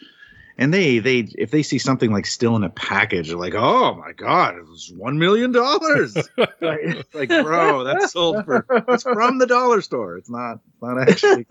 and 0.59 0.73
they 0.73 0.99
they 1.01 1.21
if 1.37 1.51
they 1.51 1.63
see 1.63 1.79
something 1.79 2.13
like 2.13 2.27
still 2.27 2.55
in 2.57 2.63
a 2.65 2.71
package 2.71 3.29
they're 3.29 3.37
like 3.39 3.55
oh 3.57 3.95
my 3.95 4.13
god 4.13 4.57
it 4.57 4.67
was 4.69 4.93
one 4.97 5.19
million 5.19 5.51
dollars 5.53 6.17
Right. 6.61 7.05
like 7.15 7.29
bro 7.29 7.85
that's 7.85 8.13
sold 8.13 8.45
for 8.45 8.65
it's 8.89 9.03
from 9.03 9.39
the 9.39 9.47
dollar 9.47 9.81
store 9.81 10.17
it's 10.17 10.31
not 10.31 10.61
it's 10.73 10.83
not 10.83 10.99
actually 11.09 11.47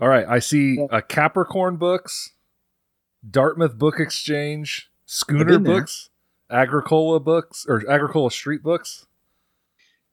All 0.00 0.08
right, 0.08 0.26
I 0.28 0.40
see 0.40 0.74
Yeah. 0.74 0.86
uh, 0.90 1.00
Capricorn 1.02 1.76
Books, 1.76 2.32
Dartmouth 3.30 3.78
Book 3.78 4.00
Exchange, 4.00 4.90
Schooner 5.06 5.44
been 5.44 5.62
there. 5.62 5.80
Books, 5.80 6.10
Agricola 6.50 7.20
Books, 7.20 7.64
or 7.68 7.88
Agricola 7.88 8.32
Street 8.32 8.62
Books. 8.64 9.06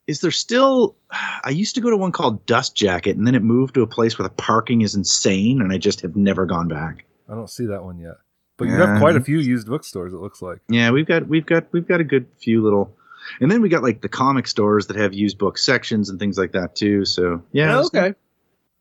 Is 0.08 0.22
there 0.22 0.32
still 0.32 0.96
i 1.44 1.50
used 1.50 1.76
to 1.76 1.82
go 1.82 1.90
to 1.90 1.98
one 1.98 2.12
called 2.12 2.46
dust 2.46 2.76
jacket 2.76 3.18
and 3.18 3.26
then 3.28 3.36
it 3.36 3.44
moved 3.44 3.74
to 3.76 3.82
a 3.82 3.88
place 3.88 4.18
where 4.18 4.28
the 4.28 4.34
parking 4.36 4.82
is 4.82 4.96
insane 4.96 5.62
and 5.62 5.72
i 5.72 5.78
just 5.78 6.02
have 6.02 6.16
never 6.16 6.46
gone 6.46 6.68
back 6.68 7.06
I 7.30 7.36
don't 7.36 7.50
see 7.50 7.68
that 7.68 7.82
one 7.82 7.98
yet, 7.98 8.16
but 8.58 8.68
you 8.68 8.74
have 8.74 9.00
quite 9.00 9.16
a 9.16 9.22
few 9.22 9.40
used 9.40 9.66
bookstores. 9.68 10.12
It 10.12 10.18
looks 10.18 10.42
like. 10.42 10.60
Yeah, 10.68 10.92
we've 10.92 11.06
got 11.06 11.28
we've 11.30 11.46
got 11.46 11.72
we've 11.72 11.88
got 11.88 12.02
a 12.02 12.04
good 12.04 12.26
few 12.42 12.62
little, 12.62 12.94
and 13.40 13.50
then 13.50 13.62
we 13.62 13.70
got 13.70 13.84
like 13.84 14.02
the 14.02 14.10
comic 14.10 14.48
stores 14.48 14.88
that 14.88 14.98
have 14.98 15.14
used 15.14 15.38
book 15.38 15.58
sections 15.58 16.10
and 16.10 16.20
things 16.20 16.38
like 16.38 16.52
that 16.52 16.76
too. 16.76 17.06
So 17.06 17.42
yeah, 17.54 17.78
Oh, 17.78 17.86
okay. 17.86 18.16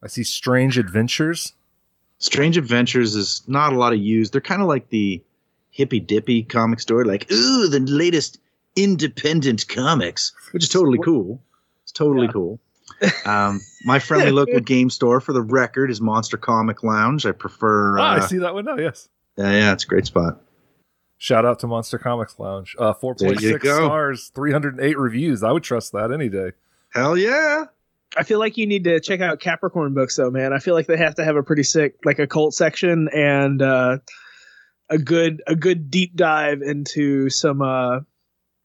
I 0.02 0.08
see 0.08 0.24
Strange 0.24 0.78
Adventures. 0.78 1.52
Strange 2.18 2.56
Adventures 2.56 3.14
is 3.14 3.42
not 3.46 3.72
a 3.72 3.78
lot 3.78 3.92
of 3.92 4.00
used. 4.00 4.32
They're 4.32 4.40
kind 4.40 4.62
of 4.62 4.66
like 4.66 4.88
the 4.88 5.22
hippy 5.70 6.00
dippy 6.00 6.42
comic 6.42 6.80
store, 6.80 7.04
like 7.04 7.30
ooh, 7.30 7.68
the 7.68 7.78
latest 7.78 8.40
independent 8.76 9.66
comics, 9.68 10.32
which 10.52 10.62
is 10.64 10.68
totally 10.68 10.98
cool. 10.98 11.42
It's 11.82 11.92
totally 11.92 12.26
Yeah. 12.26 12.32
cool. 12.32 12.60
Um, 13.24 13.60
my 13.84 13.98
friendly 13.98 14.30
local 14.30 14.60
game 14.74 14.90
store, 14.90 15.20
for 15.20 15.32
the 15.32 15.42
record, 15.42 15.90
is 15.90 16.00
Monster 16.00 16.36
Comic 16.36 16.82
Lounge. 16.82 17.24
I 17.24 17.32
prefer. 17.32 17.98
ah, 17.98 18.14
I 18.14 18.16
Uh, 18.18 18.20
see 18.26 18.38
that 18.38 18.52
one 18.54 18.64
now. 18.64 18.76
Yes. 18.76 19.08
yeah, 19.36 19.50
yeah, 19.52 19.72
it's 19.72 19.84
a 19.84 19.86
great 19.86 20.06
spot. 20.06 20.40
Shout 21.18 21.44
out 21.44 21.58
to 21.60 21.66
Monster 21.66 21.98
Comics 21.98 22.38
Lounge. 22.38 22.74
Uh, 22.78 22.92
four 22.94 23.14
There 23.18 23.28
point 23.28 23.42
you 23.42 23.50
six 23.50 23.62
go. 23.64 23.76
stars, 23.76 24.30
three 24.34 24.52
hundred 24.52 24.76
and 24.76 24.84
eight 24.84 24.98
reviews. 24.98 25.42
I 25.42 25.52
would 25.52 25.62
trust 25.62 25.92
that 25.92 26.10
any 26.12 26.28
day. 26.28 26.52
Hell 26.94 27.16
yeah! 27.16 27.66
I 28.16 28.22
feel 28.24 28.38
like 28.38 28.56
you 28.56 28.66
need 28.66 28.84
to 28.84 29.00
check 29.00 29.20
out 29.20 29.38
Capricorn 29.38 29.94
books 29.94 30.16
though, 30.16 30.30
man. 30.30 30.52
I 30.52 30.58
feel 30.58 30.74
like 30.74 30.86
they 30.86 30.96
have 30.96 31.14
to 31.16 31.24
have 31.24 31.36
a 31.36 31.42
pretty 31.42 31.62
sick 31.62 31.96
like 32.04 32.18
a 32.18 32.26
cult 32.26 32.54
section 32.54 33.08
and 33.14 33.60
uh 33.62 33.98
a 34.88 34.98
good 34.98 35.42
a 35.46 35.54
good 35.54 35.90
deep 35.90 36.16
dive 36.16 36.62
into 36.62 37.28
some 37.30 37.62
uh 37.62 38.00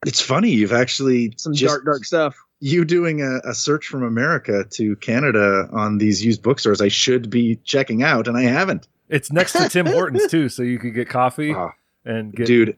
It's 0.06 0.20
funny 0.20 0.50
you've 0.50 0.72
actually 0.72 1.34
some 1.36 1.52
just- 1.52 1.70
dark 1.70 1.84
dark 1.84 2.04
stuff. 2.04 2.34
you 2.60 2.84
doing 2.86 3.20
a, 3.20 3.40
a 3.44 3.54
search 3.54 3.86
from 3.88 4.02
America 4.02 4.64
to 4.70 4.96
Canada 4.96 5.68
on 5.72 5.98
these 5.98 6.24
used 6.24 6.42
bookstores 6.42 6.80
I 6.80 6.88
should 6.88 7.28
be 7.28 7.56
checking 7.64 8.02
out, 8.02 8.28
and 8.28 8.36
I 8.36 8.42
haven't. 8.42 8.88
It's 9.08 9.30
next 9.30 9.52
to 9.52 9.68
Tim 9.68 9.86
Hortons 9.86 10.26
too, 10.30 10.48
so 10.48 10.62
you 10.62 10.78
could 10.78 10.94
get 10.94 11.08
coffee 11.08 11.52
Ah, 11.54 11.72
and 12.04 12.32
get. 12.34 12.46
Dude, 12.46 12.76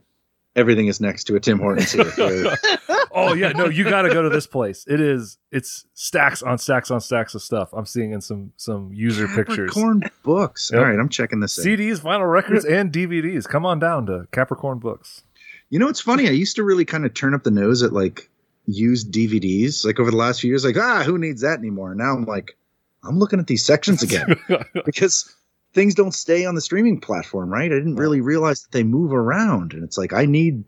everything 0.56 0.88
is 0.88 1.00
next 1.00 1.24
to 1.24 1.36
a 1.36 1.40
Tim 1.40 1.58
Hortons 1.58 1.92
here. 1.92 2.56
Oh 3.10 3.32
yeah, 3.32 3.48
no, 3.50 3.68
you 3.68 3.82
got 3.84 4.02
to 4.02 4.10
go 4.10 4.22
to 4.22 4.28
this 4.28 4.46
place. 4.46 4.84
It 4.86 5.00
is. 5.00 5.38
It's 5.50 5.86
stacks 5.94 6.40
on 6.42 6.56
stacks 6.58 6.90
on 6.90 7.00
stacks 7.00 7.34
of 7.34 7.42
stuff. 7.42 7.70
I'm 7.72 7.86
seeing 7.86 8.12
in 8.12 8.20
some 8.20 8.52
some 8.56 8.90
user 8.92 9.26
pictures. 9.26 9.70
Capricorn 9.72 10.02
books. 10.22 10.70
Yep. 10.72 10.80
All 10.80 10.86
right, 10.86 10.98
I'm 10.98 11.08
checking 11.08 11.40
this. 11.40 11.58
out. 11.58 11.64
CDs, 11.64 12.00
vinyl 12.00 12.30
records, 12.30 12.64
and 12.64 12.92
DVDs. 12.92 13.48
Come 13.48 13.66
on 13.66 13.78
down 13.80 14.06
to 14.06 14.28
Capricorn 14.30 14.78
Books. 14.78 15.22
You 15.70 15.78
know 15.78 15.86
what's 15.86 16.00
funny? 16.00 16.28
I 16.28 16.32
used 16.32 16.56
to 16.56 16.62
really 16.62 16.84
kind 16.84 17.04
of 17.04 17.14
turn 17.14 17.34
up 17.34 17.42
the 17.42 17.50
nose 17.50 17.82
at 17.82 17.92
like 17.92 18.30
used 18.66 19.12
DVDs. 19.12 19.84
Like 19.84 20.00
over 20.00 20.10
the 20.10 20.16
last 20.16 20.40
few 20.40 20.48
years, 20.50 20.64
like 20.64 20.76
ah, 20.76 21.02
who 21.04 21.18
needs 21.18 21.42
that 21.42 21.58
anymore? 21.58 21.94
Now 21.94 22.14
I'm 22.14 22.24
like, 22.24 22.56
I'm 23.04 23.18
looking 23.18 23.38
at 23.38 23.46
these 23.46 23.64
sections 23.64 24.02
again 24.02 24.36
because 24.84 25.34
things 25.74 25.94
don't 25.94 26.12
stay 26.14 26.44
on 26.46 26.54
the 26.54 26.60
streaming 26.60 27.00
platform, 27.00 27.50
right? 27.50 27.70
I 27.70 27.74
didn't 27.74 27.96
really 27.96 28.20
realize 28.20 28.62
that 28.62 28.72
they 28.72 28.82
move 28.82 29.12
around, 29.12 29.72
and 29.74 29.84
it's 29.84 29.98
like 29.98 30.12
I 30.12 30.24
need 30.24 30.64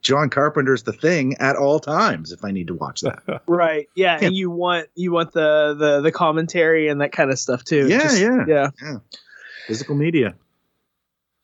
John 0.00 0.30
Carpenter's 0.30 0.82
The 0.84 0.94
Thing 0.94 1.36
at 1.40 1.54
all 1.56 1.78
times 1.78 2.32
if 2.32 2.42
I 2.42 2.50
need 2.52 2.68
to 2.68 2.74
watch 2.74 3.02
that. 3.02 3.42
Right. 3.46 3.86
Yeah, 3.94 4.18
Yeah. 4.20 4.26
and 4.28 4.34
you 4.36 4.50
want 4.50 4.88
you 4.94 5.12
want 5.12 5.32
the 5.32 5.74
the 5.78 6.00
the 6.00 6.10
commentary 6.12 6.88
and 6.88 7.02
that 7.02 7.12
kind 7.12 7.30
of 7.30 7.38
stuff 7.38 7.64
too. 7.64 7.86
Yeah, 7.86 7.98
Just- 8.04 8.20
yeah. 8.20 8.44
Yeah. 8.82 8.96
Physical 9.66 9.94
media. 9.94 10.34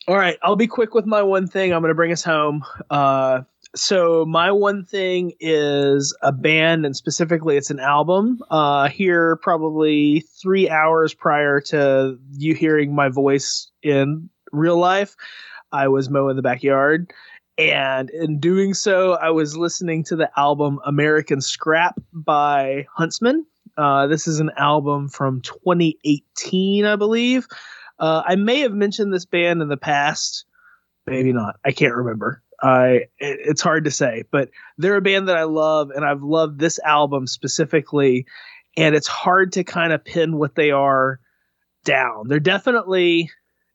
All 0.06 0.16
right, 0.16 0.36
I'll 0.42 0.56
be 0.56 0.66
quick 0.66 0.92
with 0.92 1.06
my 1.06 1.22
one 1.22 1.46
thing. 1.46 1.72
I'm 1.72 1.80
going 1.80 1.88
to 1.88 1.94
bring 1.94 2.12
us 2.12 2.22
home. 2.22 2.62
Uh, 2.90 3.40
so 3.74 4.26
my 4.26 4.50
one 4.50 4.84
thing 4.84 5.32
is 5.40 6.14
a 6.20 6.30
band, 6.30 6.84
and 6.84 6.94
specifically, 6.94 7.56
it's 7.56 7.70
an 7.70 7.80
album. 7.80 8.38
Uh, 8.50 8.88
here, 8.90 9.36
probably 9.36 10.20
three 10.42 10.68
hours 10.68 11.14
prior 11.14 11.58
to 11.62 12.18
you 12.32 12.54
hearing 12.54 12.94
my 12.94 13.08
voice 13.08 13.70
in 13.82 14.28
real 14.52 14.76
life, 14.76 15.16
I 15.72 15.88
was 15.88 16.10
mowing 16.10 16.36
the 16.36 16.42
backyard, 16.42 17.10
and 17.56 18.10
in 18.10 18.38
doing 18.38 18.74
so, 18.74 19.14
I 19.14 19.30
was 19.30 19.56
listening 19.56 20.04
to 20.04 20.16
the 20.16 20.30
album 20.36 20.80
"American 20.84 21.40
Scrap" 21.40 21.98
by 22.12 22.86
Huntsman. 22.92 23.46
Uh, 23.78 24.06
this 24.06 24.28
is 24.28 24.38
an 24.38 24.50
album 24.58 25.08
from 25.08 25.40
2018, 25.40 26.84
I 26.84 26.94
believe. 26.96 27.48
Uh, 27.98 28.22
I 28.26 28.36
may 28.36 28.60
have 28.60 28.72
mentioned 28.72 29.12
this 29.12 29.24
band 29.24 29.62
in 29.62 29.68
the 29.68 29.76
past, 29.76 30.44
maybe 31.06 31.32
not. 31.32 31.56
I 31.64 31.72
can't 31.72 31.94
remember. 31.94 32.42
I 32.62 32.86
it, 33.18 33.38
it's 33.40 33.62
hard 33.62 33.84
to 33.84 33.90
say, 33.90 34.24
but 34.30 34.50
they're 34.78 34.96
a 34.96 35.02
band 35.02 35.28
that 35.28 35.36
I 35.36 35.44
love, 35.44 35.90
and 35.90 36.04
I've 36.04 36.22
loved 36.22 36.58
this 36.58 36.78
album 36.80 37.26
specifically. 37.26 38.26
And 38.76 38.94
it's 38.94 39.06
hard 39.06 39.52
to 39.52 39.64
kind 39.64 39.92
of 39.92 40.04
pin 40.04 40.36
what 40.36 40.56
they 40.56 40.72
are 40.72 41.20
down. 41.84 42.26
They're 42.26 42.40
definitely 42.40 43.30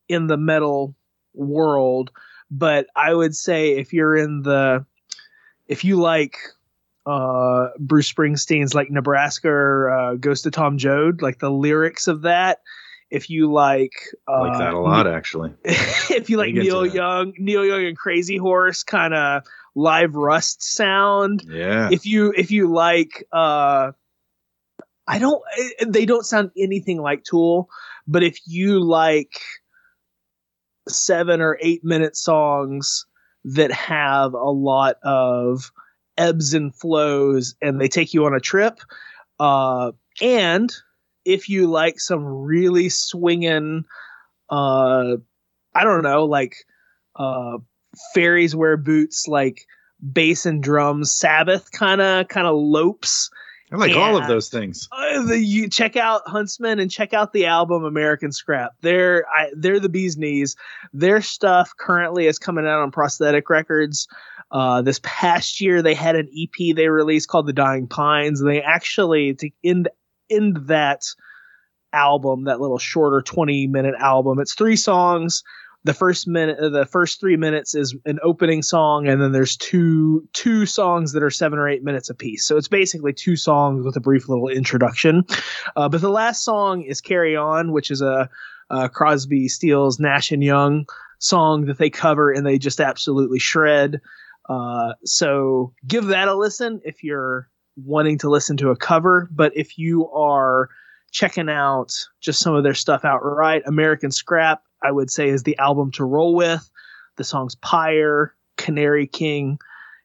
in 0.10 0.28
the 0.28 0.38
metal 0.38 0.96
world, 1.34 2.12
but 2.52 2.88
I 2.96 3.14
would 3.14 3.36
say 3.36 3.78
if 3.78 3.94
you're 3.94 4.18
in 4.18 4.42
the 4.42 4.86
if 5.68 5.86
you 5.86 6.02
like 6.02 6.38
uh, 7.06 7.70
Bruce 7.80 8.12
Springsteen's 8.12 8.76
like 8.76 8.92
Nebraska 8.92 9.50
or 9.50 9.90
uh, 9.90 10.16
Ghost 10.16 10.46
of 10.46 10.52
Tom 10.52 10.78
Joad, 10.78 11.22
like 11.22 11.40
the 11.40 11.52
lyrics 11.52 12.08
of 12.08 12.24
that. 12.24 12.60
If 13.10 13.30
you 13.30 13.52
like, 13.52 13.94
uh, 14.28 14.42
like 14.42 14.60
that 14.60 14.74
a 14.74 14.80
lot, 14.80 15.08
actually. 15.08 15.54
if 15.64 16.30
you 16.30 16.38
like 16.38 16.54
Neil. 16.54 16.86
Young, 16.86 17.34
Neil 17.38 17.66
Young 17.66 17.86
and 17.86 17.98
Crazy 17.98 18.38
Horse 18.38 18.84
kind 18.84 19.14
of 19.14 19.44
live 19.76 20.16
rust 20.16 20.62
sound. 20.62 21.44
Yeah. 21.48 21.90
If 21.92 22.06
you 22.06 22.34
if 22.36 22.52
you 22.52 22.72
like, 22.72 23.26
uh, 23.32 23.92
I 25.08 25.18
don't, 25.18 25.42
eh, 25.58 25.86
they 25.88 26.06
don't 26.06 26.26
sound 26.26 26.52
anything 26.56 27.02
like 27.02 27.24
Tool, 27.24 27.70
but 28.08 28.22
if 28.22 28.38
you 28.46 28.80
like 28.80 29.42
seven 30.88 31.42
or 31.42 31.58
eight 31.62 31.84
minute 31.84 32.16
songs 32.16 33.06
that 33.44 33.72
have 33.72 34.34
a 34.34 34.50
lot 34.50 34.98
of 35.04 35.72
ebbs 36.18 36.54
and 36.54 36.76
flows 36.76 37.56
and 37.62 37.82
they 37.82 37.88
take 37.88 38.14
you 38.14 38.26
on 38.26 38.36
a 38.36 38.40
trip, 38.40 38.80
uh, 39.40 39.94
and 40.22 40.76
if 41.30 41.50
you 41.50 41.68
like 41.68 42.00
some 42.00 42.26
really 42.26 42.90
swinging, 42.90 43.86
uh, 44.50 45.16
I 45.76 45.84
don't 45.84 46.04
know, 46.04 46.26
like 46.26 46.56
uh, 47.16 47.58
fairies 48.14 48.56
wear 48.56 48.78
boots, 48.78 49.28
like 49.28 49.66
bass 50.12 50.46
and 50.46 50.64
drums, 50.64 51.12
Sabbath 51.12 51.72
kind 51.72 52.02
of 52.02 52.28
kind 52.28 52.48
of 52.48 52.56
lopes, 52.56 53.30
I 53.72 53.76
like 53.76 53.96
all 53.96 54.18
of 54.18 54.28
those 54.28 54.50
things. 54.50 54.90
Uh, 54.92 55.24
the, 55.24 55.38
you 55.38 55.70
check 55.70 55.96
out 55.96 56.24
Huntsman 56.26 56.80
and 56.80 56.90
check 56.90 57.14
out 57.14 57.34
the 57.34 57.46
album 57.46 57.84
American 57.84 58.32
Scrap. 58.32 58.72
They're 58.82 59.26
I, 59.28 59.52
they're 59.56 59.80
the 59.80 59.90
bee's 59.90 60.18
knees. 60.18 60.56
Their 60.92 61.22
stuff 61.22 61.72
currently 61.78 62.26
is 62.26 62.40
coming 62.40 62.66
out 62.66 62.82
on 62.82 62.92
Prosthetic 62.92 63.50
Records. 63.50 64.08
Uh, 64.52 64.82
this 64.82 65.00
past 65.04 65.62
year, 65.62 65.84
they 65.84 65.94
had 65.94 66.16
an 66.16 66.28
EP 66.36 66.76
they 66.76 66.90
released 66.90 67.28
called 67.28 67.46
The 67.46 67.54
Dying 67.54 67.86
Pines. 67.86 68.42
And 68.42 68.50
they 68.50 68.62
actually 68.62 69.36
to 69.36 69.52
end 69.64 69.88
end 70.30 70.68
that 70.68 71.04
album, 71.92 72.46
that 72.46 72.60
little 72.60 72.78
shorter 72.78 73.22
twenty 73.22 73.68
minute 73.68 73.96
album. 74.00 74.40
It's 74.40 74.54
three 74.54 74.76
songs. 74.76 75.44
The 75.86 75.94
first 75.94 76.28
minute, 76.28 76.60
uh, 76.60 76.70
the 76.70 76.86
first 76.86 77.22
three 77.22 77.38
minutes 77.38 77.74
is 77.74 77.96
an 78.06 78.20
opening 78.22 78.62
song, 78.62 79.08
and 79.08 79.22
then 79.22 79.32
there's 79.32 79.56
two 79.56 80.28
two 80.34 80.66
songs 80.66 81.14
that 81.14 81.24
are 81.24 81.30
seven 81.30 81.58
or 81.58 81.70
eight 81.70 81.84
minutes 81.84 82.10
apiece. 82.10 82.46
So 82.46 82.58
it's 82.58 82.68
basically 82.68 83.14
two 83.14 83.38
songs 83.38 83.86
with 83.86 83.96
a 83.96 84.02
brief 84.02 84.28
little 84.28 84.50
introduction. 84.50 85.24
Uh, 85.78 85.88
but 85.88 86.02
the 86.02 86.10
last 86.10 86.44
song 86.44 86.82
is 86.82 87.00
"Carry 87.00 87.38
On," 87.38 87.72
which 87.72 87.92
is 87.92 88.02
a, 88.02 88.30
uh 88.70 88.90
Crosby, 88.90 89.48
Stills, 89.48 90.00
Nash 90.00 90.32
and 90.32 90.44
Young 90.44 90.86
song 91.18 91.66
that 91.66 91.78
they 91.78 91.90
cover 91.90 92.32
and 92.32 92.46
they 92.46 92.58
just 92.58 92.80
absolutely 92.82 93.40
shred. 93.40 94.02
Uh, 94.50 94.94
so 95.06 95.74
give 95.88 96.08
that 96.08 96.28
a 96.28 96.36
listen 96.36 96.82
if 96.84 97.04
you're 97.04 97.50
wanting 97.86 98.18
to 98.20 98.30
listen 98.30 98.58
to 98.58 98.70
a 98.70 98.76
cover. 98.76 99.28
But 99.32 99.54
if 99.56 99.78
you 99.78 100.10
are 100.12 100.70
checking 101.12 101.50
out 101.50 101.94
just 102.22 102.40
some 102.40 102.56
of 102.56 102.64
their 102.64 102.74
stuff 102.74 103.06
outright, 103.06 103.64
American 103.66 104.12
Scrap, 104.12 104.64
I 104.84 104.92
would 104.92 105.12
say 105.12 105.30
is 105.30 105.44
the 105.44 105.58
album 105.58 105.92
to 105.94 106.06
roll 106.06 106.36
with. 106.36 106.70
The 107.18 107.24
songs 107.24 107.56
Pyre, 107.56 108.34
Canary 108.58 109.06
King, 109.06 109.60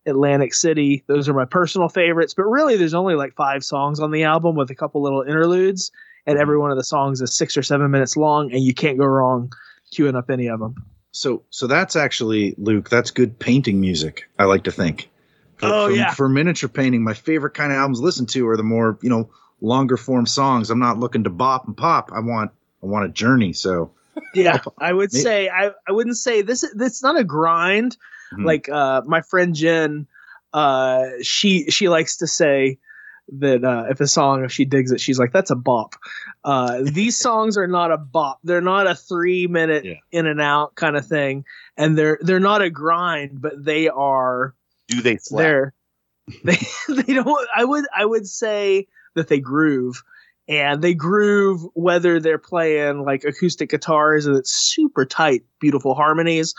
Atlantic 0.07 0.53
City. 0.55 1.05
Those 1.07 1.29
are 1.29 1.35
my 1.35 1.45
personal 1.45 1.89
favorites. 1.89 2.35
But 2.35 2.45
really, 2.45 2.77
there's 2.77 2.95
only 2.95 3.15
like 3.15 3.35
five 3.35 3.65
songs 3.65 4.01
on 4.01 4.11
the 4.11 4.25
album 4.25 4.57
with 4.57 4.71
a 4.71 4.75
couple 4.75 5.03
little 5.03 5.23
interludes. 5.23 5.93
And 6.27 6.39
every 6.39 6.59
one 6.59 6.71
of 6.71 6.77
the 6.77 6.85
songs 6.85 7.21
is 7.21 7.37
six 7.37 7.57
or 7.57 7.63
seven 7.63 7.91
minutes 7.91 8.17
long, 8.17 8.51
and 8.51 8.63
you 8.63 8.73
can't 8.73 8.99
go 8.99 9.05
wrong 9.05 9.53
queuing 9.95 10.17
up 10.17 10.31
any 10.31 10.49
of 10.49 10.59
them. 10.59 10.75
So 11.13 11.45
so 11.51 11.67
that's 11.67 11.97
actually 11.97 12.55
Luke. 12.59 12.89
That's 12.91 13.11
good 13.11 13.39
painting 13.39 13.81
music. 13.81 14.29
I 14.39 14.45
like 14.45 14.65
to 14.65 14.73
think. 14.73 15.11
For, 15.59 15.67
Oh, 15.67 15.87
for, 15.89 15.93
yeah. 15.93 16.13
For 16.13 16.29
miniature 16.29 16.69
painting, 16.69 17.03
my 17.05 17.15
favorite 17.15 17.55
kind 17.55 17.73
of 17.73 17.79
albums 17.79 17.99
to 18.01 18.05
listen 18.05 18.27
to 18.27 18.49
are 18.49 18.57
the 18.57 18.63
more 18.63 18.99
you 19.03 19.11
know 19.11 19.31
longer 19.61 19.97
form 19.97 20.27
songs. 20.27 20.71
I'm 20.71 20.79
not 20.81 20.99
looking 20.99 21.25
to 21.25 21.31
bop 21.31 21.67
and 21.67 21.77
pop. 21.77 22.11
I 22.13 22.21
want 22.21 22.51
I 22.83 22.87
want 22.87 23.07
a 23.07 23.09
journey. 23.09 23.53
So 23.53 23.93
Yeah, 24.35 24.61
I 24.79 24.93
would 24.93 25.13
say 25.13 25.49
I, 25.49 25.71
I 25.89 25.93
wouldn't 25.93 26.17
say 26.17 26.43
this. 26.43 26.63
Is 26.65 26.73
this 26.75 27.03
not 27.03 27.19
a 27.19 27.25
grind. 27.25 27.97
Mhm. 28.33 28.45
Like 28.45 28.69
uh, 28.69 29.03
my 29.07 29.21
friend 29.23 29.55
Jen, 29.55 30.07
uh, 30.53 31.05
she 31.23 31.71
she 31.71 31.89
likes 31.89 32.17
to 32.19 32.27
say 32.27 32.79
that 33.39 33.65
uh, 33.65 33.87
if 33.89 34.01
a 34.01 34.07
song 34.07 34.45
if 34.45 34.53
she 34.53 34.65
digs 34.67 34.93
it, 34.93 35.01
she's 35.01 35.19
like 35.19 35.33
that's 35.33 35.51
a 35.51 35.57
bop. 35.57 35.95
Uh, 36.45 36.81
these 36.83 37.17
songs 37.29 37.57
are 37.57 37.67
not 37.67 37.91
a 37.93 37.97
bop. 37.97 38.39
They're 38.45 38.61
not 38.61 38.87
a 38.87 38.95
three 38.95 39.47
minute 39.47 39.85
Yeah. 39.85 39.95
in 40.13 40.27
and 40.27 40.41
out 40.41 40.75
kind 40.75 40.97
of 40.97 41.07
thing, 41.07 41.45
and 41.77 41.97
they're 41.97 42.19
they're 42.21 42.41
not 42.41 42.61
a 42.61 42.71
grind, 42.71 43.41
but 43.41 43.65
they 43.65 43.89
are 43.89 44.55
Do 44.89 45.01
they 45.03 45.17
slap? 45.17 45.45
they 46.45 46.57
they 46.89 47.13
don't 47.13 47.49
i 47.55 47.63
would 47.63 47.85
i 47.95 48.03
would 48.03 48.27
say 48.27 48.87
that 49.15 49.29
they 49.29 49.39
groove 49.39 50.03
and 50.49 50.83
they 50.83 50.95
groove 50.95 51.63
whether 51.75 52.21
they're 52.21 52.39
playing 52.39 53.05
like 53.05 53.25
acoustic 53.25 53.71
guitars 53.71 54.27
and 54.27 54.37
it's 54.37 54.51
super 54.51 55.05
tight 55.05 55.43
beautiful 55.61 55.95
harmonies 55.95 56.55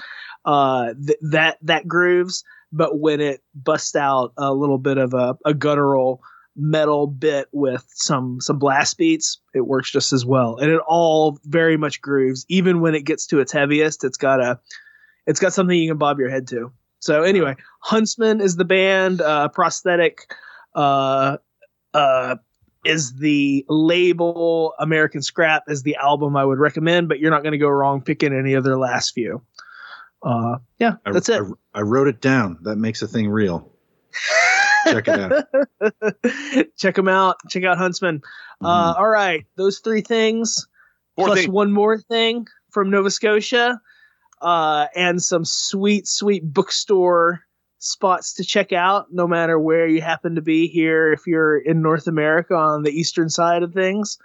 uh 0.45 0.93
th- 1.05 1.19
that 1.21 1.57
that 1.61 1.87
grooves. 1.87 2.43
But 2.71 2.99
when 2.99 3.21
it 3.21 3.41
busts 3.53 3.95
out 3.95 4.33
a 4.37 4.53
little 4.53 4.77
bit 4.77 4.97
of 4.97 5.13
a, 5.13 5.37
a 5.45 5.53
guttural 5.53 6.21
metal 6.57 7.07
bit 7.07 7.47
with 7.51 7.85
some 7.89 8.39
some 8.41 8.59
blast 8.59 8.97
beats 8.97 9.39
it 9.53 9.61
works 9.61 9.91
just 9.91 10.13
as 10.13 10.25
well. 10.25 10.57
And 10.57 10.71
it 10.71 10.81
all 10.87 11.39
very 11.43 11.77
much 11.77 12.01
grooves. 12.01 12.45
Even 12.49 12.81
when 12.81 12.95
it 12.95 13.05
gets 13.05 13.27
to 13.27 13.39
its 13.39 13.51
heaviest 13.51 14.03
it's 14.03 14.17
got 14.17 14.41
a 14.41 14.59
it's 15.27 15.39
got 15.39 15.53
something 15.53 15.77
you 15.77 15.89
can 15.89 15.97
bob 15.97 16.19
your 16.19 16.29
head 16.29 16.47
to 16.49 16.71
so 17.05 17.21
anyway 17.21 17.55
huntsman 17.81 18.41
is 18.41 18.55
the 18.55 18.65
band 18.65 19.21
uh 19.21 19.47
prosthetic 19.49 20.33
uh 20.73 21.37
uh 21.93 22.35
is 22.83 23.13
the 23.17 23.63
label 23.69 24.73
american 24.79 25.21
scrap 25.21 25.63
is 25.67 25.83
the 25.83 25.95
album 25.97 26.35
i 26.35 26.43
would 26.43 26.57
recommend 26.59 27.07
but 27.07 27.19
you're 27.19 27.31
not 27.31 27.43
going 27.43 27.51
to 27.51 27.57
go 27.59 27.69
wrong 27.69 28.01
picking 28.01 28.33
any 28.33 28.53
of 28.53 28.63
their 28.63 28.77
last 28.77 29.11
few 29.13 29.41
uh 30.23 30.57
yeah 30.79 30.93
I, 31.05 31.11
that's 31.11 31.29
it 31.29 31.41
I, 31.73 31.79
I 31.79 31.81
wrote 31.81 32.07
it 32.07 32.21
down. 32.21 32.57
That 32.63 32.77
makes 32.77 33.01
a 33.03 33.07
thing 33.07 33.29
real. 33.29 33.69
Check 34.87 35.07
it 35.07 35.19
out. 35.19 35.45
check 36.77 36.95
them 36.95 37.07
out 37.07 37.35
check 37.49 37.63
out 37.63 37.77
huntsman 37.77 38.21
uh 38.63 38.93
Mhm. 38.93 38.97
all 38.97 39.07
right 39.09 39.45
those 39.55 39.79
three 39.79 40.01
things 40.01 40.67
Fourth 41.15 41.27
plus 41.27 41.39
thing. 41.41 41.51
one 41.51 41.71
more 41.71 41.97
thing 41.99 42.47
from 42.71 42.89
Nova 42.89 43.09
Scotia, 43.11 43.79
uh, 44.45 44.85
and 44.95 45.19
some 45.19 45.43
sweet, 45.43 46.07
sweet 46.07 46.43
bookstore 46.45 47.41
spots 47.79 48.35
to 48.35 48.43
check 48.43 48.71
out, 48.71 49.07
no 49.11 49.27
matter 49.27 49.59
where 49.59 49.87
you 49.87 50.01
happen 50.01 50.35
to 50.35 50.41
be 50.41 50.67
here. 50.67 51.11
If 51.11 51.25
you're 51.25 51.57
in 51.57 51.81
North 51.81 52.05
America 52.05 52.53
on 52.53 52.83
the 52.83 52.91
eastern 52.91 53.27
side 53.29 53.63
of 53.63 53.73
things, 53.73 54.19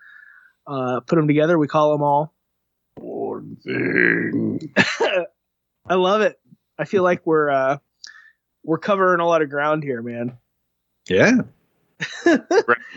uh, 0.66 1.00
put 1.00 1.16
them 1.16 1.26
together. 1.26 1.58
We 1.58 1.68
call 1.68 1.92
them 1.92 2.02
all. 2.02 2.34
Fourth 2.98 3.62
thing. 3.64 4.74
I 5.88 5.94
love 5.94 6.20
it. 6.20 6.38
I 6.78 6.84
feel 6.84 7.02
like 7.02 7.26
we're 7.26 7.48
uh, 7.48 7.78
we're 8.62 8.78
covering 8.78 9.20
a 9.20 9.26
lot 9.26 9.40
of 9.40 9.48
ground 9.48 9.82
here, 9.82 10.02
man. 10.02 10.36
yeah, 11.08 11.32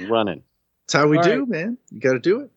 running, 0.10 0.44
that's 0.88 0.94
how 0.94 1.08
we 1.08 1.18
All 1.18 1.24
do, 1.24 1.40
right. 1.40 1.48
man. 1.48 1.78
You 1.90 2.02
got 2.02 2.14
to 2.14 2.20
do 2.20 2.42
it. 2.42 2.52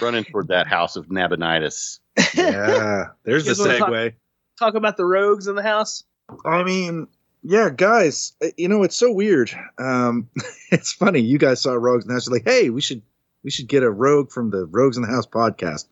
Running 0.00 0.24
toward 0.24 0.48
that 0.48 0.66
house 0.66 0.96
of 0.96 1.06
Nabonidus. 1.10 2.00
Yeah, 2.34 3.08
there's 3.24 3.44
the 3.44 3.54
You 3.70 3.78
talk- 3.78 3.88
segue. 3.90 4.14
Talk 4.58 4.74
about 4.74 4.96
the 4.96 5.04
rogues 5.06 5.46
in 5.48 5.54
the 5.56 5.62
house. 5.62 6.04
I 6.44 6.62
mean, 6.62 7.08
yeah, 7.42 7.70
guys, 7.70 8.32
uh, 8.42 8.48
you 8.56 8.68
know 8.68 8.82
it's 8.84 8.96
so 8.96 9.10
weird. 9.12 9.50
Um, 9.78 10.28
it's 10.70 10.92
funny. 10.92 11.20
You 11.20 11.38
guys 11.38 11.60
saw 11.60 11.72
Rogues, 11.72 12.04
and 12.04 12.12
I 12.12 12.14
was 12.16 12.28
like, 12.30 12.44
"Hey, 12.44 12.70
we 12.70 12.80
should 12.80 13.02
we 13.42 13.50
should 13.50 13.66
get 13.66 13.82
a 13.82 13.90
Rogue 13.90 14.30
from 14.30 14.50
the 14.50 14.66
Rogues 14.66 14.96
in 14.96 15.02
the 15.02 15.08
House 15.08 15.26
podcast." 15.26 15.86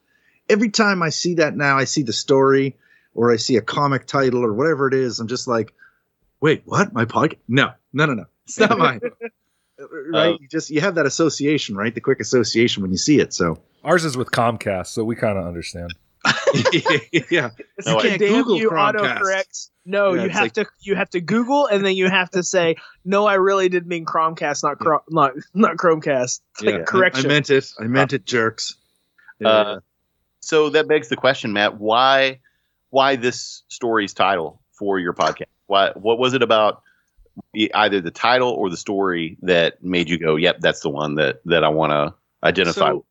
Every 0.49 0.71
time 0.71 1.03
I 1.03 1.09
see 1.11 1.35
that 1.35 1.57
now, 1.57 1.79
I 1.79 1.85
see 1.85 2.03
the 2.03 2.13
story 2.13 2.77
or 3.15 3.33
I 3.33 3.37
see 3.37 3.57
a 3.57 3.61
comic 3.63 4.07
title 4.07 4.45
or 4.45 4.53
whatever 4.53 4.87
it 4.89 4.95
is. 4.95 5.19
I'm 5.19 5.27
just 5.29 5.49
like, 5.49 5.73
"Wait, 6.41 6.63
what? 6.65 6.93
My 6.93 7.05
podcast? 7.07 7.39
No, 7.49 7.73
no, 7.93 8.07
no, 8.07 8.15
no. 8.15 8.25
It's 8.47 8.59
not 8.61 8.79
mine." 8.79 9.01
Right? 10.13 10.35
Uh, 10.35 10.39
you 10.41 10.49
just 10.49 10.71
you 10.71 10.81
have 10.81 10.95
that 10.97 11.07
association, 11.07 11.77
right? 11.77 11.95
The 11.95 12.01
quick 12.01 12.21
association 12.21 12.83
when 12.83 12.91
you 12.91 12.99
see 12.99 13.21
it. 13.21 13.33
So 13.33 13.59
Ours 13.85 14.05
is 14.05 14.17
with 14.17 14.31
Comcast, 14.31 14.89
so 14.89 15.05
we 15.05 15.17
kind 15.17 15.39
of 15.39 15.47
understand. 15.47 15.95
yeah, 17.31 17.51
No, 17.87 17.99
I- 17.99 18.03
can't 18.03 18.19
Google 18.19 18.59
you, 18.59 18.71
Chromecast. 18.71 18.95
autocorrects. 19.21 19.71
No, 19.87 20.13
Yeah, 20.13 20.25
you 20.25 20.29
have 20.31 20.43
like- 20.43 20.53
to 20.55 20.67
you 20.81 20.95
have 20.95 21.11
to 21.11 21.21
Google 21.21 21.67
and 21.67 21.85
then 21.85 21.97
you 21.97 22.09
have 22.09 22.31
to 22.31 22.43
say, 22.43 22.77
no, 23.05 23.27
I 23.27 23.35
really 23.35 23.69
did 23.69 23.87
mean 23.87 24.05
Cromcast, 24.05 24.63
not 24.63 24.79
Chrome, 24.79 25.01
not 25.09 25.33
not 25.55 25.77
Chromecast. 25.77 26.41
It's 26.53 26.63
like 26.63 26.75
yeah. 26.75 26.85
correction. 26.85 27.27
I, 27.27 27.29
I 27.29 27.33
meant 27.33 27.51
it. 27.51 27.73
I 27.81 27.85
meant 27.85 28.13
it, 28.13 28.27
jerks. 28.27 28.77
Uh, 29.43 29.81
so 30.41 30.69
that 30.71 30.87
begs 30.87 31.09
the 31.09 31.17
question, 31.17 31.53
Matt. 31.55 31.79
Why, 31.79 32.41
why 32.91 33.17
this 33.17 33.63
story's 33.69 34.13
title 34.13 34.61
for 34.73 34.99
your 34.99 35.15
podcast? 35.15 35.47
Why, 35.67 35.93
what 35.95 36.19
was 36.19 36.35
it 36.35 36.43
about 36.43 36.83
either 37.55 38.01
the 38.01 38.11
title 38.11 38.51
or 38.51 38.71
the 38.71 38.77
story 38.77 39.37
that 39.43 39.83
made 39.83 40.09
you 40.09 40.19
go, 40.19 40.37
"Yep, 40.37 40.61
that's 40.61 40.81
the 40.81 40.89
one 40.89 41.17
that 41.17 41.41
that 41.47 41.65
I 41.65 41.69
want 41.69 41.93
to 41.93 42.15
identify"? 42.47 42.91
So, 42.91 43.05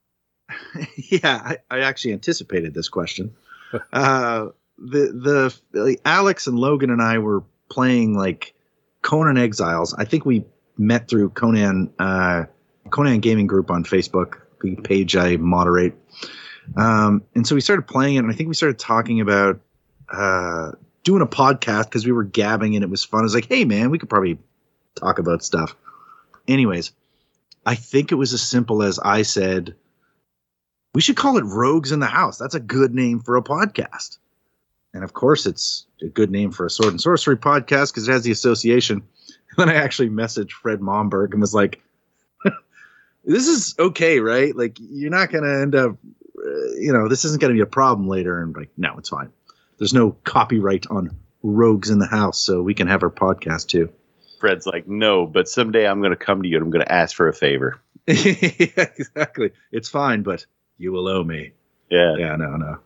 yeah, 0.95 1.41
I, 1.43 1.57
I 1.69 1.80
actually 1.82 2.13
anticipated 2.13 2.73
this 2.73 2.89
question. 2.89 3.36
uh, 3.93 4.47
the 4.77 5.53
the 5.71 5.80
like, 5.80 6.01
Alex 6.05 6.47
and 6.47 6.57
Logan 6.57 6.89
and 6.89 7.01
I 7.01 7.17
were 7.19 7.43
playing 7.69 8.17
like 8.17 8.53
Conan 9.01 9.38
Exiles. 9.38 9.93
I 9.93 10.05
think 10.05 10.25
we 10.25 10.45
met 10.77 11.07
through 11.07 11.30
Conan 11.30 11.93
uh, 11.99 12.45
Conan 12.89 13.19
Gaming 13.19 13.47
Group 13.47 13.71
on 13.71 13.84
Facebook, 13.84 14.41
the 14.61 14.75
page 14.75 15.15
I 15.15 15.38
moderate. 15.38 15.93
Um, 16.77 17.23
and 17.36 17.47
so 17.47 17.55
we 17.55 17.61
started 17.61 17.88
playing 17.88 18.15
it, 18.15 18.19
and 18.19 18.32
I 18.32 18.36
think 18.36 18.47
we 18.47 18.55
started 18.55 18.80
talking 18.80 19.21
about 19.21 19.59
uh, 20.11 20.71
doing 21.04 21.22
a 21.22 21.28
podcast 21.28 21.86
because 21.86 22.06
we 22.06 22.12
were 22.12 22.24
gabbing 22.24 22.76
and 22.76 22.84
it 22.84 22.89
was 22.89 23.04
fun. 23.04 23.22
I 23.22 23.24
was 23.24 23.36
like, 23.36 23.47
hey 23.47 23.66
man, 23.66 23.89
we 23.89 24.00
could 24.00 24.10
probably 24.10 24.38
talk 24.95 25.20
about 25.20 25.43
stuff. 25.43 25.76
Anyways, 26.47 26.91
I 27.66 27.76
think 27.76 28.12
it 28.12 28.16
was 28.16 28.34
as 28.34 28.41
simple 28.41 28.84
as 28.84 29.00
I 29.00 29.22
said, 29.22 29.76
we 30.93 31.02
should 31.02 31.18
call 31.18 31.38
it 31.38 31.43
Rogues 31.45 31.91
in 31.91 32.00
the 32.00 32.08
House. 32.08 32.38
That's 32.38 32.56
a 32.56 32.60
good 32.60 32.93
name 32.93 33.20
for 33.20 33.38
a 33.38 33.43
podcast. 33.43 34.18
And 34.93 35.04
of 35.04 35.14
course, 35.14 35.45
it's 35.45 35.86
a 36.02 36.08
good 36.08 36.32
name 36.32 36.52
for 36.52 36.66
a 36.66 36.70
sword 36.70 36.91
and 36.91 37.02
sorcery 37.02 37.38
podcast 37.38 37.91
because 37.91 38.08
it 38.08 38.12
has 38.12 38.24
the 38.24 38.32
association. 38.32 38.97
And 38.97 39.58
then 39.58 39.70
I 39.70 39.76
actually 39.76 40.10
messaged 40.10 40.52
Fred 40.52 40.80
Malmberg 40.80 41.32
and 41.32 41.41
was 41.41 41.54
like, 41.54 41.82
this 43.24 43.47
is 43.47 43.76
okay, 43.78 44.20
right? 44.20 44.56
Like, 44.56 44.78
you're 44.80 45.12
not 45.12 45.32
going 45.32 45.43
to 45.43 45.62
end 45.62 45.76
up, 45.76 45.91
uh, 46.38 46.74
you 46.80 46.91
know, 46.91 47.08
this 47.08 47.24
isn't 47.26 47.39
going 47.39 47.52
to 47.54 47.58
be 47.58 47.62
a 47.62 47.68
problem 47.68 48.08
later. 48.08 48.41
And 48.41 48.56
like, 48.56 48.70
no, 48.78 48.95
it's 48.97 49.10
fine. 49.10 49.32
There's 49.80 49.93
no 49.93 50.11
copyright 50.23 50.86
on 50.89 51.15
Rogues 51.41 51.89
in 51.89 51.99
the 51.99 52.05
House, 52.05 52.39
so 52.39 52.61
we 52.61 52.73
can 52.73 52.88
have 52.88 53.01
our 53.01 53.09
podcast 53.09 53.67
too. 53.67 53.89
Fred's 54.39 54.65
like, 54.65 54.88
no, 54.88 55.25
but 55.25 55.49
someday 55.49 55.88
I'm 55.88 56.01
going 56.01 56.11
to 56.11 56.17
come 56.17 56.41
to 56.41 56.47
you 56.47 56.57
and 56.57 56.63
I'm 56.63 56.69
going 56.69 56.86
to 56.86 56.91
ask 56.91 57.15
for 57.15 57.27
a 57.27 57.34
favor. 57.34 57.80
yeah, 58.07 58.86
exactly. 58.97 59.51
It's 59.71 59.89
fine, 59.89 60.23
but 60.23 60.45
you 60.77 60.91
will 60.91 61.07
owe 61.07 61.23
me. 61.23 61.51
Yeah. 61.89 62.15
Yeah, 62.17 62.36
no, 62.36 62.55
no. 62.55 62.80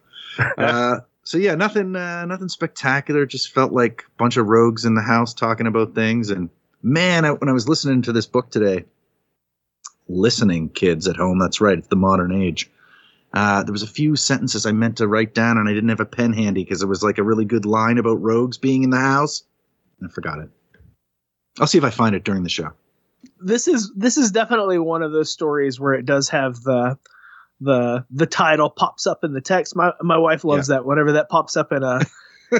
uh, 0.57 0.99
so 1.23 1.37
yeah, 1.37 1.55
nothing, 1.55 1.95
uh, 1.95 2.25
nothing 2.25 2.49
spectacular. 2.49 3.25
Just 3.25 3.53
felt 3.53 3.71
like 3.71 4.03
a 4.07 4.17
bunch 4.17 4.37
of 4.37 4.47
rogues 4.47 4.85
in 4.85 4.95
the 4.95 5.01
house 5.01 5.33
talking 5.33 5.67
about 5.67 5.93
things. 5.93 6.29
And 6.31 6.49
man, 6.81 7.25
I, 7.25 7.31
when 7.31 7.49
I 7.49 7.53
was 7.53 7.69
listening 7.69 8.03
to 8.03 8.11
this 8.11 8.25
book 8.25 8.49
today, 8.49 8.85
listening, 10.07 10.69
kids 10.69 11.07
at 11.07 11.15
home. 11.15 11.39
That's 11.39 11.61
right. 11.61 11.77
It's 11.77 11.87
the 11.87 11.95
modern 11.95 12.31
age. 12.31 12.69
Uh, 13.33 13.63
there 13.63 13.71
was 13.71 13.83
a 13.83 13.87
few 13.87 14.15
sentences 14.15 14.65
I 14.65 14.71
meant 14.71 14.97
to 14.97 15.07
write 15.07 15.33
down, 15.33 15.57
and 15.57 15.67
I 15.67 15.73
didn't 15.73 15.89
have 15.89 15.99
a 15.99 16.05
pen 16.05 16.33
handy 16.33 16.63
because 16.63 16.83
it 16.83 16.87
was 16.87 17.03
like 17.03 17.17
a 17.17 17.23
really 17.23 17.45
good 17.45 17.65
line 17.65 17.97
about 17.97 18.21
rogues 18.21 18.57
being 18.57 18.83
in 18.83 18.91
the 18.91 18.99
house. 18.99 19.43
And 19.99 20.09
I 20.09 20.13
forgot 20.13 20.39
it. 20.39 20.49
I'll 21.59 21.67
see 21.67 21.77
if 21.77 21.83
I 21.83 21.89
find 21.89 22.15
it 22.15 22.23
during 22.23 22.43
the 22.43 22.49
show. 22.49 22.71
This 23.39 23.67
is 23.67 23.91
this 23.95 24.17
is 24.17 24.31
definitely 24.31 24.79
one 24.79 25.01
of 25.01 25.11
those 25.11 25.31
stories 25.31 25.79
where 25.79 25.93
it 25.93 26.05
does 26.05 26.29
have 26.29 26.61
the 26.61 26.97
the 27.59 28.05
the 28.11 28.25
title 28.25 28.69
pops 28.69 29.07
up 29.07 29.23
in 29.23 29.33
the 29.33 29.41
text. 29.41 29.75
My 29.75 29.93
my 30.01 30.17
wife 30.17 30.43
loves 30.43 30.67
that 30.67 30.85
whenever 30.85 31.13
that 31.13 31.29
pops 31.29 31.57
up 31.57 31.71
in 31.71 31.83
a 31.83 32.01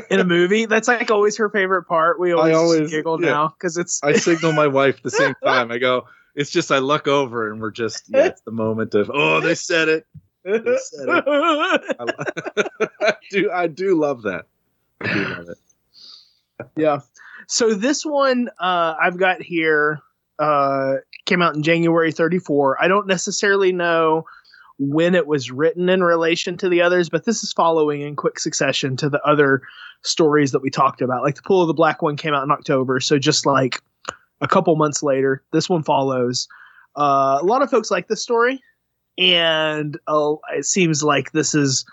in 0.10 0.20
a 0.20 0.24
movie. 0.24 0.66
That's 0.68 0.88
like 0.88 1.12
always 1.12 1.38
her 1.38 1.50
favorite 1.50 1.84
part. 1.84 2.20
We 2.20 2.34
always, 2.34 2.56
always- 2.56 2.92
giggle 2.92 3.22
yeah. 3.22 3.30
now 3.30 3.48
because 3.50 3.78
it's 3.78 4.02
I 4.04 4.14
signal 4.14 4.54
my 4.54 4.68
wife 4.68 4.98
at 4.98 5.04
the 5.04 5.12
same 5.12 5.36
time. 5.44 5.72
I 5.72 5.78
go, 5.78 6.06
it's 6.36 6.50
just 6.50 6.72
I 6.72 6.80
look 6.80 7.08
over 7.08 7.52
and 7.52 7.62
we're 7.62 7.72
just, 7.72 8.06
yeah, 8.08 8.26
it's 8.26 8.42
the 8.42 8.52
moment 8.52 8.96
of, 8.96 9.12
oh, 9.14 9.40
they 9.40 9.56
said 9.56 9.90
it. 9.90 10.06
They 10.44 10.78
said 10.78 11.08
it. 11.10 11.24
I, 12.00 12.04
lo- 12.04 12.88
I 13.02 13.14
do, 13.32 13.52
I 13.52 13.68
do 13.68 14.00
love 14.00 14.24
that. 14.24 14.46
I 15.02 15.14
do 15.14 15.26
love 15.26 15.50
it. 15.50 16.70
yeah. 16.76 17.00
So 17.48 17.74
this 17.74 18.06
one 18.06 18.50
uh, 18.60 18.96
I've 19.02 19.18
got 19.18 19.42
here 19.42 20.00
uh, 20.40 20.96
came 21.26 21.42
out 21.42 21.56
in 21.56 21.64
January 21.64 22.12
34. 22.12 22.82
I 22.84 22.88
don't 22.88 23.08
necessarily 23.08 23.72
know 23.72 24.26
when 24.80 25.16
it 25.16 25.28
was 25.28 25.52
written 25.52 25.88
in 25.90 26.04
relation 26.04 26.58
to 26.58 26.68
the 26.70 26.82
others, 26.82 27.10
but 27.10 27.26
this 27.26 27.44
is 27.44 27.54
following 27.54 28.02
in 28.02 28.16
quick 28.16 28.40
succession 28.40 28.98
to 28.98 29.10
the 29.10 29.22
other 29.24 29.62
stories 30.02 30.52
that 30.52 30.62
we 30.62 30.70
talked 30.70 31.02
about. 31.02 31.24
Like 31.24 31.36
the 31.36 31.42
Pool 31.44 31.62
of 31.62 31.68
the 31.68 31.74
Black 31.74 32.02
one 32.02 32.18
came 32.18 32.34
out 32.34 32.44
in 32.44 32.52
October, 32.52 33.00
so 33.00 33.18
just 33.20 33.46
like 33.46 33.82
a 34.42 34.48
couple 34.48 34.76
months 34.76 35.04
later, 35.04 35.44
this 35.52 35.70
one 35.70 35.84
follows. 35.84 36.48
Uh, 36.98 37.40
a 37.42 37.46
lot 37.46 37.62
of 37.62 37.70
folks 37.70 37.92
like 37.92 38.08
this 38.08 38.22
story, 38.22 38.62
and 39.18 39.98
uh, 40.08 40.36
it 40.56 40.66
seems 40.66 41.04
like 41.04 41.32
this 41.32 41.56
is 41.56 41.86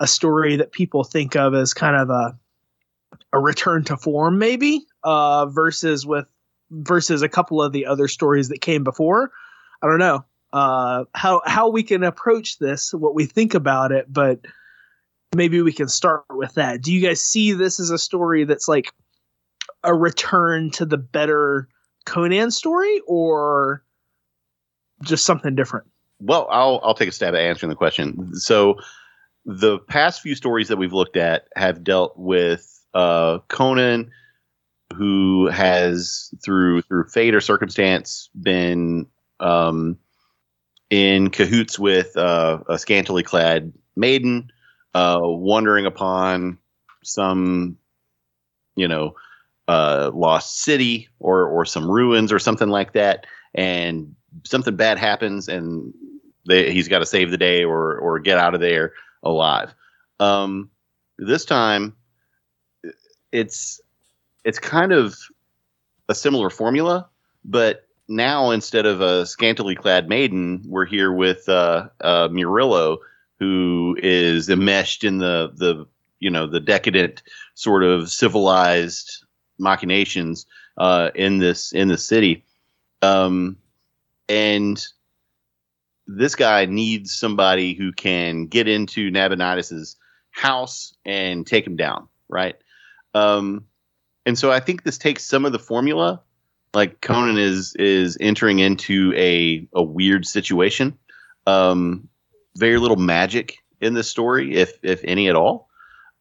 a 0.00 0.06
story 0.06 0.56
that 0.56 0.72
people 0.72 1.04
think 1.04 1.36
of 1.36 1.54
as 1.54 1.74
kind 1.74 1.96
of 1.96 2.10
a 2.10 2.38
a 3.32 3.38
return 3.38 3.84
to 3.84 3.96
form, 3.96 4.38
maybe, 4.38 4.86
uh, 5.04 5.46
versus 5.46 6.06
with 6.06 6.26
versus 6.70 7.22
a 7.22 7.28
couple 7.28 7.62
of 7.62 7.72
the 7.72 7.86
other 7.86 8.08
stories 8.08 8.48
that 8.48 8.60
came 8.60 8.84
before. 8.84 9.30
I 9.82 9.86
don't 9.86 9.98
know 9.98 10.24
uh, 10.52 11.04
how 11.14 11.42
how 11.44 11.68
we 11.68 11.82
can 11.82 12.04
approach 12.04 12.58
this, 12.58 12.92
what 12.92 13.14
we 13.14 13.26
think 13.26 13.54
about 13.54 13.92
it, 13.92 14.06
but 14.12 14.40
maybe 15.34 15.60
we 15.62 15.72
can 15.72 15.88
start 15.88 16.24
with 16.30 16.54
that. 16.54 16.82
Do 16.82 16.92
you 16.92 17.06
guys 17.06 17.20
see 17.20 17.52
this 17.52 17.80
as 17.80 17.90
a 17.90 17.98
story 17.98 18.44
that's 18.44 18.68
like 18.68 18.92
a 19.84 19.94
return 19.94 20.70
to 20.72 20.86
the 20.86 20.98
better 20.98 21.68
Conan 22.06 22.50
story, 22.50 23.00
or 23.06 23.84
just 25.02 25.26
something 25.26 25.54
different? 25.54 25.86
Well, 26.20 26.48
I'll 26.50 26.80
I'll 26.82 26.94
take 26.94 27.08
a 27.08 27.12
stab 27.12 27.34
at 27.34 27.40
answering 27.40 27.70
the 27.70 27.76
question. 27.76 28.34
So, 28.34 28.76
the 29.44 29.78
past 29.78 30.20
few 30.20 30.34
stories 30.34 30.68
that 30.68 30.76
we've 30.76 30.92
looked 30.92 31.16
at 31.16 31.48
have 31.56 31.84
dealt 31.84 32.18
with 32.18 32.80
uh, 32.94 33.38
Conan, 33.48 34.10
who 34.94 35.46
has 35.46 36.32
through 36.44 36.82
through 36.82 37.08
fate 37.08 37.34
or 37.34 37.40
circumstance 37.40 38.30
been 38.40 39.06
um, 39.40 39.96
in 40.90 41.30
cahoots 41.30 41.78
with 41.78 42.16
uh, 42.16 42.58
a 42.68 42.78
scantily 42.78 43.22
clad 43.22 43.72
maiden, 43.96 44.50
uh, 44.94 45.20
wandering 45.22 45.86
upon 45.86 46.58
some, 47.04 47.76
you 48.74 48.88
know, 48.88 49.14
uh, 49.68 50.10
lost 50.14 50.62
city 50.62 51.08
or 51.20 51.46
or 51.46 51.64
some 51.64 51.88
ruins 51.88 52.32
or 52.32 52.38
something 52.38 52.68
like 52.68 52.94
that, 52.94 53.26
and 53.54 54.16
something 54.44 54.76
bad 54.76 54.98
happens, 54.98 55.48
and 55.48 55.92
they, 56.46 56.72
he's 56.72 56.88
got 56.88 57.00
to 57.00 57.06
save 57.06 57.30
the 57.30 57.36
day 57.36 57.64
or 57.64 57.98
or 57.98 58.18
get 58.18 58.38
out 58.38 58.54
of 58.54 58.60
there 58.60 58.92
alive. 59.22 59.74
Um, 60.20 60.70
this 61.18 61.44
time, 61.44 61.96
it's 63.32 63.80
it's 64.44 64.58
kind 64.58 64.92
of 64.92 65.16
a 66.08 66.14
similar 66.14 66.50
formula, 66.50 67.08
but 67.44 67.86
now 68.08 68.50
instead 68.50 68.86
of 68.86 69.00
a 69.00 69.26
scantily 69.26 69.74
clad 69.74 70.08
maiden, 70.08 70.62
we're 70.66 70.86
here 70.86 71.12
with 71.12 71.48
uh, 71.48 71.88
uh, 72.00 72.28
Murillo, 72.30 72.98
who 73.38 73.96
is 74.02 74.48
enmeshed 74.48 75.04
in 75.04 75.18
the 75.18 75.52
the 75.54 75.86
you 76.18 76.30
know 76.30 76.46
the 76.46 76.60
decadent 76.60 77.22
sort 77.54 77.82
of 77.82 78.10
civilized 78.10 79.24
machinations 79.58 80.46
uh, 80.78 81.10
in 81.14 81.38
this 81.38 81.72
in 81.72 81.88
the 81.88 81.98
city, 81.98 82.44
um, 83.02 83.56
and 84.28 84.84
this 86.06 86.34
guy 86.34 86.64
needs 86.64 87.12
somebody 87.12 87.74
who 87.74 87.92
can 87.92 88.46
get 88.46 88.66
into 88.66 89.10
Nabonidus's 89.10 89.96
house 90.30 90.94
and 91.04 91.46
take 91.46 91.66
him 91.66 91.76
down, 91.76 92.08
right? 92.28 92.56
Um, 93.14 93.66
and 94.24 94.38
so 94.38 94.50
I 94.50 94.60
think 94.60 94.82
this 94.82 94.98
takes 94.98 95.24
some 95.24 95.44
of 95.44 95.52
the 95.52 95.58
formula. 95.58 96.22
Like 96.74 97.00
Conan 97.00 97.38
is 97.38 97.74
is 97.76 98.18
entering 98.20 98.58
into 98.58 99.12
a 99.16 99.66
a 99.72 99.82
weird 99.82 100.26
situation. 100.26 100.98
Um, 101.46 102.08
very 102.56 102.78
little 102.78 102.96
magic 102.96 103.58
in 103.80 103.94
this 103.94 104.08
story, 104.08 104.54
if 104.54 104.78
if 104.82 105.00
any 105.04 105.28
at 105.28 105.36
all. 105.36 105.68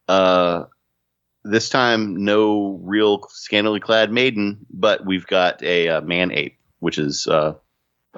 Uh, 0.07 0.65
this 1.43 1.69
time, 1.69 2.23
no 2.23 2.79
real 2.81 3.23
scantily 3.29 3.79
clad 3.79 4.11
maiden, 4.11 4.57
but 4.69 5.05
we've 5.05 5.27
got 5.27 5.61
a, 5.63 5.89
uh 5.89 6.01
man 6.01 6.31
ape, 6.31 6.57
which 6.79 6.97
is 6.97 7.27
uh, 7.27 7.53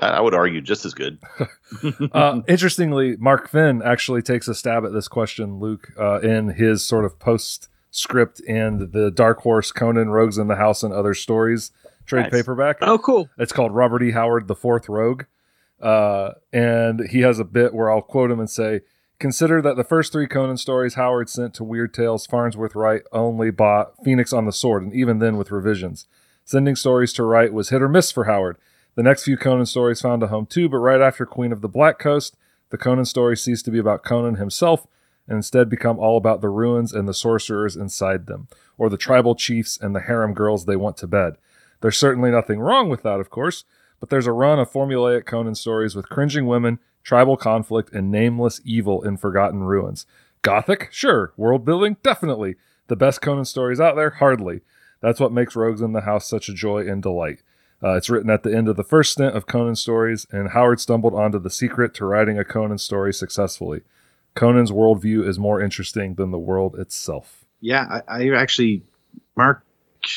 I 0.02 0.08
I 0.08 0.22
would 0.22 0.34
argue 0.34 0.62
just 0.62 0.86
as 0.86 0.94
good. 0.94 1.20
uh, 2.14 2.42
interestingly, 2.48 3.16
Mark 3.18 3.50
Finn 3.50 3.82
actually 3.84 4.22
takes 4.22 4.48
a 4.48 4.56
stab 4.56 4.86
at 4.86 4.94
this 4.94 5.08
question, 5.08 5.60
Luke, 5.60 5.90
uh, 6.00 6.20
in 6.22 6.50
his 6.50 6.84
sort 6.84 7.06
of 7.06 7.20
postscript 7.20 8.40
in 8.42 8.92
the 8.92 9.12
Dark 9.12 9.40
Horse 9.42 9.72
Conan 9.72 10.10
Rogues 10.10 10.38
in 10.38 10.48
the 10.48 10.56
House 10.56 10.84
and 10.84 10.94
Other 10.94 11.14
Stories 11.14 11.72
trade 12.06 12.24
Nice. 12.24 12.32
paperback. 12.32 12.78
Oh, 12.82 12.98
cool. 12.98 13.30
It's 13.38 13.54
called 13.54 13.74
Robert 13.74 14.02
E. 14.04 14.12
Howard, 14.12 14.48
the 14.48 14.56
Fourth 14.56 14.90
Rogue. 14.90 15.24
Uh, 15.82 16.32
and 16.52 17.08
he 17.10 17.22
has 17.22 17.40
a 17.40 17.46
bit 17.46 17.74
where 17.74 17.90
I'll 17.90 18.02
quote 18.02 18.32
him 18.32 18.40
and 18.40 18.50
say, 18.50 18.82
Consider 19.20 19.62
that 19.62 19.76
the 19.76 19.84
first 19.84 20.14
three 20.14 20.28
Conan 20.28 20.58
stories 20.58 20.94
Howard 20.94 21.30
sent 21.30 21.54
to 21.56 21.64
Weird 21.64 21.94
Tales, 21.94 22.26
Farnsworth 22.26 22.74
Wright 22.74 23.02
only 23.12 23.52
bought 23.52 23.94
Phoenix 24.04 24.32
on 24.32 24.46
the 24.46 24.54
Sword, 24.54 24.82
and 24.82 24.94
even 24.94 25.20
then 25.20 25.36
with 25.38 25.52
revisions. 25.52 26.08
Sending 26.46 26.76
stories 26.76 27.12
to 27.14 27.24
Wright 27.24 27.54
was 27.54 27.70
hit 27.70 27.82
or 27.82 27.90
miss 27.90 28.12
for 28.12 28.24
Howard. 28.26 28.58
The 29.00 29.04
next 29.04 29.24
few 29.24 29.38
Conan 29.38 29.66
stories 29.66 30.02
found 30.02 30.22
a 30.24 30.28
home 30.28 30.46
too, 30.46 30.68
but 30.68 30.80
right 30.80 31.00
after 31.00 31.26
Queen 31.26 31.54
of 31.54 31.62
the 31.62 31.70
Black 31.70 32.00
Coast, 32.00 32.36
the 32.70 32.78
Conan 32.78 33.06
stories 33.06 33.42
ceased 33.42 33.64
to 33.64 33.72
be 33.72 33.80
about 33.80 34.04
Conan 34.04 34.36
himself 34.36 34.86
and 35.26 35.38
instead 35.38 35.70
become 35.70 35.98
all 35.98 36.18
about 36.18 36.42
the 36.42 36.50
ruins 36.50 36.92
and 36.92 37.08
the 37.08 37.14
sorcerers 37.14 37.78
inside 37.78 38.26
them, 38.26 38.50
or 38.78 38.90
the 38.90 38.98
tribal 38.98 39.36
chiefs 39.36 39.80
and 39.82 39.96
the 39.96 40.02
harem 40.02 40.34
girls 40.34 40.66
they 40.66 40.76
want 40.76 40.98
to 40.98 41.08
bed. 41.08 41.38
There's 41.80 41.98
certainly 41.98 42.30
nothing 42.30 42.60
wrong 42.60 42.90
with 42.90 43.04
that, 43.04 43.22
of 43.22 43.30
course, 43.30 43.64
but 44.02 44.10
there's 44.10 44.28
a 44.28 44.34
run 44.34 44.60
of 44.60 44.70
formulaic 44.70 45.26
Conan 45.26 45.56
stories 45.56 45.96
with 45.96 46.10
cringing 46.10 46.46
women, 46.46 46.80
tribal 47.02 47.38
conflict, 47.38 47.94
and 47.94 48.12
nameless 48.12 48.60
evil 48.66 49.02
in 49.04 49.16
forgotten 49.16 49.64
ruins. 49.64 50.06
Gothic? 50.42 50.90
Sure. 50.92 51.32
World 51.38 51.64
building? 51.64 51.96
Definitely. 52.04 52.56
The 52.88 52.98
best 52.98 53.22
Conan 53.22 53.46
stories 53.46 53.80
out 53.80 53.96
there? 53.96 54.10
Hardly. 54.10 54.60
That's 55.00 55.22
what 55.22 55.32
makes 55.32 55.56
Rogues 55.56 55.80
in 55.80 55.94
the 55.94 56.02
House 56.02 56.28
such 56.28 56.50
a 56.50 56.54
joy 56.54 56.86
and 56.86 57.02
delight. 57.02 57.44
Uh, 57.82 57.96
it's 57.96 58.10
written 58.10 58.30
at 58.30 58.44
the 58.44 58.54
end 58.56 58.68
of 58.68 58.76
the 58.76 58.84
first 58.84 59.12
stint 59.14 59.36
of 59.36 59.48
Conan 59.48 59.76
stories, 59.76 60.28
and 60.32 60.50
Howard 60.50 60.80
stumbled 60.82 61.14
onto 61.14 61.40
the 61.40 61.50
secret 61.50 61.94
to 61.96 62.06
writing 62.06 62.38
a 62.38 62.44
Conan 62.44 62.78
story 62.78 63.14
successfully. 63.14 63.82
Conan's 64.36 64.72
worldview 64.72 65.26
is 65.28 65.40
more 65.40 65.62
interesting 65.62 66.16
than 66.16 66.32
the 66.32 66.38
world 66.40 66.76
itself. 66.78 67.46
Yeah, 67.62 68.02
I, 68.08 68.26
I 68.26 68.30
actually, 68.36 68.84
Mark 69.36 69.64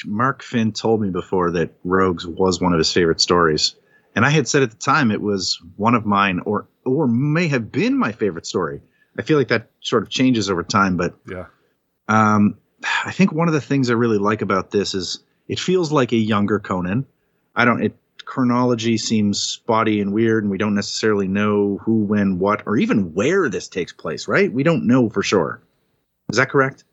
Mark 0.05 0.43
Finn 0.43 0.73
told 0.73 1.01
me 1.01 1.11
before 1.11 1.51
that 1.53 1.71
Rogues 1.85 2.25
was 2.27 2.61
one 2.61 2.73
of 2.73 2.79
his 2.79 2.93
favorite 2.93 3.21
stories, 3.21 3.75
and 4.15 4.25
I 4.25 4.31
had 4.31 4.47
said 4.47 4.63
at 4.63 4.71
the 4.71 4.77
time 4.77 5.11
it 5.11 5.21
was 5.21 5.61
one 5.77 5.95
of 5.95 6.05
mine, 6.07 6.41
or 6.45 6.67
or 6.85 7.07
may 7.09 7.49
have 7.49 7.71
been 7.73 7.97
my 7.97 8.13
favorite 8.13 8.47
story. 8.47 8.81
I 9.19 9.23
feel 9.23 9.39
like 9.39 9.49
that 9.49 9.71
sort 9.81 10.03
of 10.03 10.09
changes 10.09 10.49
over 10.51 10.63
time, 10.63 10.97
but 10.97 11.15
Yeah. 11.29 11.47
um, 12.09 12.57
I 13.05 13.13
think 13.13 13.33
one 13.33 13.49
of 13.49 13.55
the 13.55 13.61
things 13.61 13.91
I 13.91 13.95
really 13.95 14.19
like 14.19 14.41
about 14.43 14.71
this 14.71 14.95
is 14.95 15.23
it 15.49 15.59
feels 15.61 15.93
like 15.93 16.13
a 16.13 16.17
younger 16.17 16.59
Conan. 16.61 17.07
I 17.55 17.65
don't. 17.65 17.83
It 17.83 17.97
chronology 18.25 18.97
seems 18.97 19.41
spotty 19.41 20.01
and 20.01 20.13
weird, 20.13 20.45
and 20.45 20.51
we 20.51 20.59
don't 20.59 20.75
necessarily 20.75 21.29
know 21.29 21.79
who, 21.83 22.05
when, 22.05 22.39
what, 22.39 22.63
or 22.67 22.77
even 22.77 23.13
where 23.15 23.49
this 23.49 23.69
takes 23.69 23.93
place. 23.93 24.29
Right? 24.29 24.53
We 24.53 24.63
don't 24.63 24.87
know 24.87 25.09
for 25.11 25.23
sure. 25.23 25.63
Is 26.31 26.39
that 26.39 26.49
correct? 26.51 26.85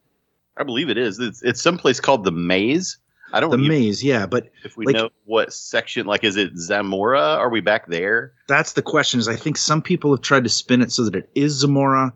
I 0.57 0.63
believe 0.63 0.89
it 0.89 0.97
is. 0.97 1.19
It's, 1.19 1.41
it's 1.41 1.61
someplace 1.61 1.99
called 2.01 2.25
the 2.25 2.31
Maze. 2.31 2.97
I 3.31 3.39
don't 3.39 3.51
the 3.51 3.57
even, 3.57 3.69
maze. 3.69 4.03
Yeah, 4.03 4.25
but 4.25 4.49
if 4.65 4.75
we 4.75 4.87
like- 4.87 4.95
know 4.95 5.09
what 5.25 5.53
section. 5.53 6.07
Like, 6.07 6.23
is 6.23 6.35
it 6.35 6.57
Zamora? 6.57 7.21
Are 7.21 7.49
we 7.49 7.61
back 7.61 7.85
there? 7.87 8.33
that's 8.47 8.73
the 8.73 8.81
question. 8.81 9.19
Is 9.19 9.27
I 9.27 9.35
think 9.35 9.55
some 9.55 9.81
people 9.83 10.11
have 10.11 10.21
tried 10.21 10.43
to 10.45 10.49
spin 10.49 10.81
it 10.81 10.91
so 10.91 11.05
that 11.05 11.15
it 11.15 11.29
is 11.35 11.53
Zamora, 11.59 12.11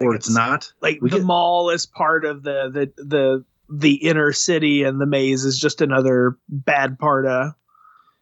or 0.00 0.14
it's, 0.16 0.26
it's- 0.28 0.36
not. 0.36 0.72
like 0.82 0.98
We 1.00 1.10
the 1.10 1.18
get- 1.18 1.24
mall 1.26 1.70
is 1.70 1.86
part 1.86 2.24
of 2.24 2.42
the 2.42 2.68
the 2.96 3.04
the 3.04 3.44
the 3.70 3.94
inner 3.94 4.32
city 4.32 4.82
and 4.82 5.00
the 5.00 5.06
maze 5.06 5.44
is 5.44 5.56
just 5.58 5.80
another 5.80 6.36
bad 6.48 6.98
part 6.98 7.24
of 7.26 7.52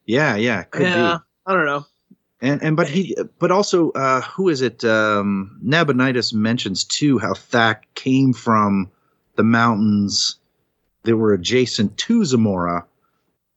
Yeah, 0.07 0.37
yeah, 0.37 0.63
could 0.65 0.83
yeah 0.83 1.19
be. 1.19 1.25
i 1.47 1.53
don't 1.55 1.67
know 1.67 1.85
And 2.41 2.63
and 2.63 2.77
but 2.77 2.89
he 2.89 3.17
but 3.39 3.51
also 3.51 3.91
uh 3.93 4.21
who 4.23 4.49
is 4.49 4.63
it? 4.63 4.85
Um 4.85 5.59
Nabonidus 5.65 6.33
mentions 6.33 6.85
too 6.85 7.19
how 7.19 7.33
Thak 7.35 7.83
came 7.95 8.33
from 8.33 8.91
the 9.37 9.43
mountains 9.43 10.39
that 11.05 11.17
were 11.17 11.33
adjacent 11.33 11.97
to 11.99 12.25
Zamora. 12.25 12.85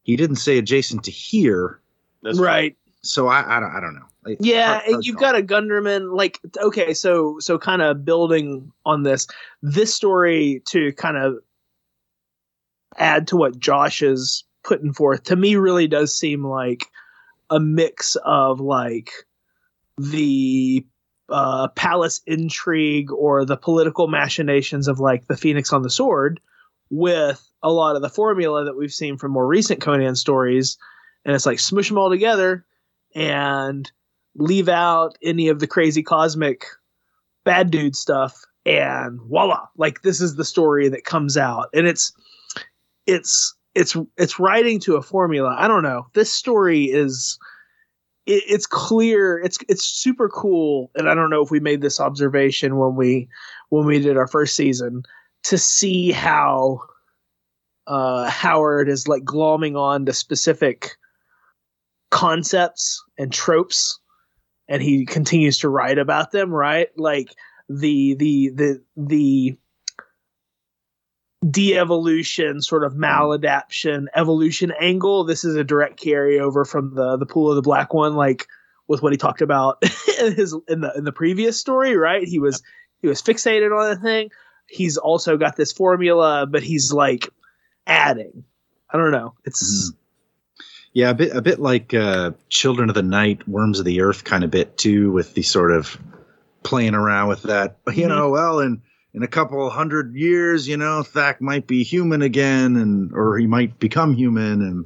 He 0.04 0.16
didn't 0.16 0.38
say 0.38 0.58
adjacent 0.58 1.04
to 1.06 1.12
here, 1.12 1.80
That's 2.24 2.40
right 2.40 2.76
so 3.02 3.28
I 3.28 3.58
I 3.58 3.60
don't, 3.60 3.72
I 3.76 3.80
don't 3.80 3.96
know. 3.96 4.08
Like, 4.26 4.38
yeah 4.42 4.74
hard- 4.74 4.84
and 4.86 4.94
hard 4.96 5.06
you've 5.06 5.16
call. 5.18 5.32
got 5.32 5.40
a 5.40 5.44
gunderman 5.44 6.12
like 6.16 6.40
okay 6.58 6.94
so 6.94 7.38
so 7.40 7.58
kind 7.60 7.82
of 7.82 8.04
building 8.06 8.72
on 8.86 9.04
this 9.04 9.28
this 9.62 9.94
story 9.94 10.62
to 10.68 10.92
kind 10.94 11.18
of 11.18 11.38
add 12.98 13.28
to 13.28 13.38
what 13.38 13.58
josh 13.60 14.02
is 14.02 14.44
putting 14.64 14.94
forth 14.94 15.24
to 15.24 15.36
me 15.36 15.56
really 15.56 15.88
does 15.88 16.16
seem 16.16 16.46
like 16.46 16.86
a 17.50 17.60
mix 17.60 18.16
of 18.26 18.60
like 18.60 19.12
the 19.98 20.86
uh, 21.30 21.68
palace 21.70 22.22
intrigue 22.26 23.12
or 23.12 23.46
the 23.46 23.58
political 23.58 24.08
machinations 24.08 24.88
of 24.88 25.00
like 25.00 25.28
the 25.28 25.38
phoenix 25.38 25.72
on 25.74 25.82
the 25.82 25.90
sword 25.90 26.40
with 26.90 27.46
a 27.62 27.72
lot 27.72 27.96
of 27.96 28.02
the 28.02 28.10
formula 28.10 28.66
that 28.66 28.78
we've 28.78 28.94
seen 28.94 29.18
from 29.18 29.32
more 29.32 29.48
recent 29.48 29.82
conan 29.82 30.16
stories. 30.16 30.78
And 31.26 31.36
it's 31.36 31.46
like 31.46 31.60
smush 31.60 31.90
them 31.90 31.98
all 31.98 32.10
together 32.10 32.66
and 33.14 33.92
leave 34.36 34.70
out 34.70 35.18
any 35.22 35.50
of 35.50 35.60
the 35.60 35.68
crazy 35.68 36.02
cosmic 36.02 36.66
bad 37.44 37.72
dude 37.72 37.96
stuff 37.96 38.46
and 38.66 39.20
voila! 39.22 39.68
Like 39.78 40.02
this 40.02 40.22
is 40.22 40.36
the 40.36 40.46
story 40.46 40.90
that 40.90 41.04
comes 41.04 41.38
out. 41.38 41.70
And 41.74 41.88
it's 41.88 42.14
it's 43.06 43.56
it's 43.76 43.96
it's 44.18 44.40
writing 44.40 44.80
to 44.82 44.96
a 44.96 45.02
formula. 45.02 45.56
I 45.58 45.68
don't 45.68 45.84
know. 45.84 46.08
This 46.14 46.34
story 46.34 46.86
is 46.86 47.38
it, 48.26 48.44
it's 48.48 48.66
clear. 48.66 49.40
It's 49.40 49.58
it's 49.68 49.86
super 49.86 50.30
cool. 50.30 50.92
And 50.96 51.10
i 51.10 51.16
don't 51.16 51.30
know 51.30 51.44
if 51.44 51.52
we 51.52 51.60
made 51.60 51.82
this 51.82 52.00
observation 52.00 52.78
when 52.78 52.96
we 52.96 53.28
when 53.70 53.86
we 53.86 54.00
did 54.00 54.18
our 54.18 54.28
first 54.28 54.56
season 54.56 55.04
to 55.44 55.58
see 55.58 56.12
how 56.12 56.80
uh 57.88 58.30
howard 58.30 58.90
is 58.90 59.08
like 59.08 59.24
glomming 59.24 59.78
on 59.78 60.06
to 60.06 60.14
specific 60.14 60.98
concepts 62.12 63.04
and 63.18 63.32
tropes 63.32 64.00
and 64.68 64.82
he 64.82 65.06
continues 65.06 65.60
to 65.60 65.70
write 65.70 65.98
about 65.98 66.32
them 66.32 66.52
right? 66.52 66.90
Like 66.98 67.34
the 67.70 68.16
the 68.16 68.50
the 68.50 68.82
the 68.98 69.58
de-evolution 71.48 72.62
sort 72.62 72.84
of 72.84 72.94
maladaption 72.94 74.06
evolution 74.14 74.74
angle. 74.80 75.24
This 75.24 75.46
is 75.46 75.56
a 75.56 75.64
direct 75.64 76.00
carryover 76.02 76.68
from 76.68 76.96
the 76.96 77.18
the 77.18 77.26
pool 77.26 77.50
of 77.50 77.56
the 77.56 77.62
black 77.62 77.94
one 77.94 78.16
like 78.16 78.48
with 78.88 79.02
what 79.02 79.14
he 79.14 79.18
talked 79.18 79.42
about 79.42 79.82
in 80.20 80.34
his 80.36 80.56
in 80.68 80.82
the 80.82 80.92
in 80.98 81.04
the 81.06 81.12
previous 81.14 81.60
story 81.60 81.96
right? 81.96 82.28
He 82.28 82.40
was 82.40 82.62
he 83.02 83.08
was 83.08 83.22
fixated 83.22 83.72
on 83.78 83.90
the 83.90 83.96
thing. 84.02 84.32
He's 84.68 84.98
also 84.98 85.38
got 85.38 85.56
this 85.56 85.72
formula 85.72 86.46
but 86.46 86.62
he's 86.62 86.92
like 86.92 87.30
adding. 87.88 88.44
I 88.90 88.98
don't 88.98 89.12
know. 89.12 89.34
It's 89.46 89.94
Yeah, 90.92 91.12
a 91.12 91.14
bit 91.14 91.34
a 91.36 91.42
bit 91.42 91.60
like 91.60 91.94
uh, 91.94 92.32
Children 92.50 92.90
of 92.90 92.96
the 92.96 93.04
Night, 93.04 93.48
Worms 93.48 93.80
of 93.80 93.86
the 93.86 94.02
Earth 94.02 94.24
kind 94.26 94.44
of 94.44 94.52
bit 94.52 94.78
too, 94.78 95.12
with 95.12 95.36
the 95.36 95.44
sort 95.44 95.72
of 95.72 95.98
playing 96.64 96.96
around 96.96 97.30
with 97.30 97.44
that. 97.44 97.78
You 97.88 98.06
Mhm. 98.06 98.10
know, 98.10 98.30
well, 98.30 98.60
in 98.60 98.82
in 99.14 99.24
a 99.24 99.28
couple 99.28 99.70
hundred 99.70 100.16
years, 100.16 100.68
you 100.68 100.78
know, 100.78 101.04
Thak 101.04 101.42
might 101.42 101.68
be 101.68 101.84
human 101.84 102.22
again, 102.22 102.76
and 102.76 103.12
or 103.14 103.38
he 103.38 103.48
might 103.48 103.80
become 103.80 104.14
human, 104.14 104.62
and 104.62 104.86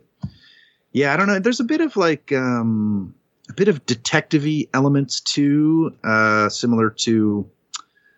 yeah, 0.92 1.14
I 1.14 1.18
don't 1.18 1.28
know. 1.28 1.40
There's 1.40 1.60
a 1.60 1.66
bit 1.66 1.82
of 1.82 1.98
like 1.98 2.32
um, 2.32 3.16
a 3.50 3.54
bit 3.54 3.68
of 3.68 3.86
detective-y 3.86 4.68
elements 4.74 5.20
too, 5.20 5.96
uh, 6.04 6.50
similar 6.50 6.90
to 7.02 7.50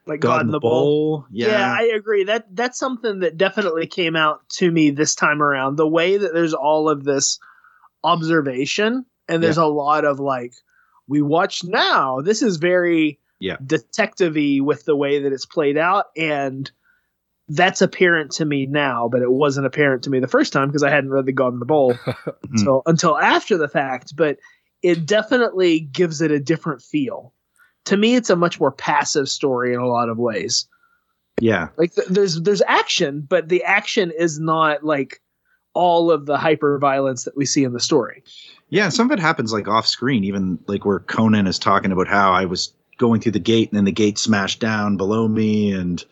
like 0.06 0.20
God, 0.20 0.42
in 0.42 0.52
the 0.52 0.60
Bowl. 0.60 1.26
Yeah. 1.32 1.48
Yeah, 1.48 1.76
I 1.80 1.96
agree. 1.96 2.26
That 2.26 2.56
that's 2.56 2.78
something 2.78 3.20
that 3.20 3.38
definitely 3.38 3.88
came 3.88 4.16
out 4.16 4.48
to 4.58 4.70
me 4.70 4.92
this 4.92 5.16
time 5.16 5.42
around. 5.42 5.78
The 5.78 5.88
way 5.88 6.18
that 6.18 6.34
there's 6.34 6.54
all 6.54 6.90
of 6.90 7.04
this 7.04 7.40
observation 8.04 9.06
and 9.28 9.42
there's 9.42 9.58
a 9.58 9.66
lot 9.66 10.06
of 10.06 10.20
like 10.20 10.54
we 11.08 11.22
watch 11.22 11.64
now. 11.64 12.22
This 12.22 12.42
is 12.42 12.58
very 12.58 13.20
Yeah. 13.46 13.58
detective-y 13.66 14.60
with 14.62 14.86
the 14.86 14.96
way 14.96 15.20
that 15.20 15.32
it's 15.32 15.46
played 15.46 15.78
out 15.78 16.06
and 16.18 16.72
that's 17.48 17.82
apparent 17.82 18.32
to 18.32 18.46
me 18.46 18.66
now, 18.66 19.08
but 19.08 19.22
it 19.22 19.32
wasn't 19.32 19.68
apparent 19.68 20.04
to 20.04 20.10
me 20.10 20.20
the 20.20 20.28
first 20.28 20.52
time 20.52 20.68
because 20.68 20.84
I 20.84 20.90
hadn't 20.90 21.12
read 21.12 21.26
the 21.26 21.32
God 21.32 21.54
in 21.54 21.60
the 21.60 21.66
Bowl 21.66 21.94
mm-hmm. 21.94 22.30
until 22.52 22.82
until 22.86 23.18
after 23.18 23.58
the 23.58 23.68
fact. 23.68 24.16
But 24.16 24.40
it 24.82 25.06
definitely 25.06 25.80
gives 25.80 26.22
it 26.22 26.32
a 26.32 26.40
different 26.40 26.82
feel. 26.82 27.34
To 27.86 27.98
me, 27.98 28.16
it's 28.16 28.32
a 28.32 28.36
much 28.36 28.60
more 28.60 28.72
passive 28.72 29.30
story 29.30 29.74
in 29.74 29.80
a 29.80 29.88
lot 29.88 30.10
of 30.10 30.18
ways. 30.18 30.68
yeah, 31.40 31.68
Like 31.78 31.94
th- 31.94 32.08
there's 32.08 32.42
there's 32.42 32.64
action, 32.68 33.22
but 33.22 33.48
the 33.48 33.64
action 33.64 34.12
is 34.18 34.40
not 34.40 34.84
like 34.84 35.22
all 35.76 36.10
of 36.10 36.26
the 36.26 36.38
hyper 36.38 36.80
violence 36.80 37.26
that 37.26 37.38
we 37.38 37.46
see 37.46 37.64
in 37.64 37.74
the 37.74 37.80
story. 37.80 38.24
Yeah, 38.70 38.90
some 38.90 39.12
of 39.12 39.12
it 39.12 39.22
happens 39.22 39.54
like 39.54 39.68
off 39.68 39.86
screen, 39.86 40.24
even 40.24 40.58
like 40.68 40.86
where 40.86 41.00
Conan 41.00 41.46
is 41.46 41.60
talking 41.60 41.92
about 41.92 42.08
how 42.08 42.32
I 42.32 42.46
was 42.46 42.74
going 42.98 43.22
through 43.22 43.34
the 43.34 43.40
gate 43.40 43.70
and 43.70 43.78
then 43.78 43.86
the 43.86 43.92
gate 43.92 44.18
smashed 44.18 44.60
down 44.60 44.98
below 44.98 45.28
me, 45.28 45.72
and 45.74 46.04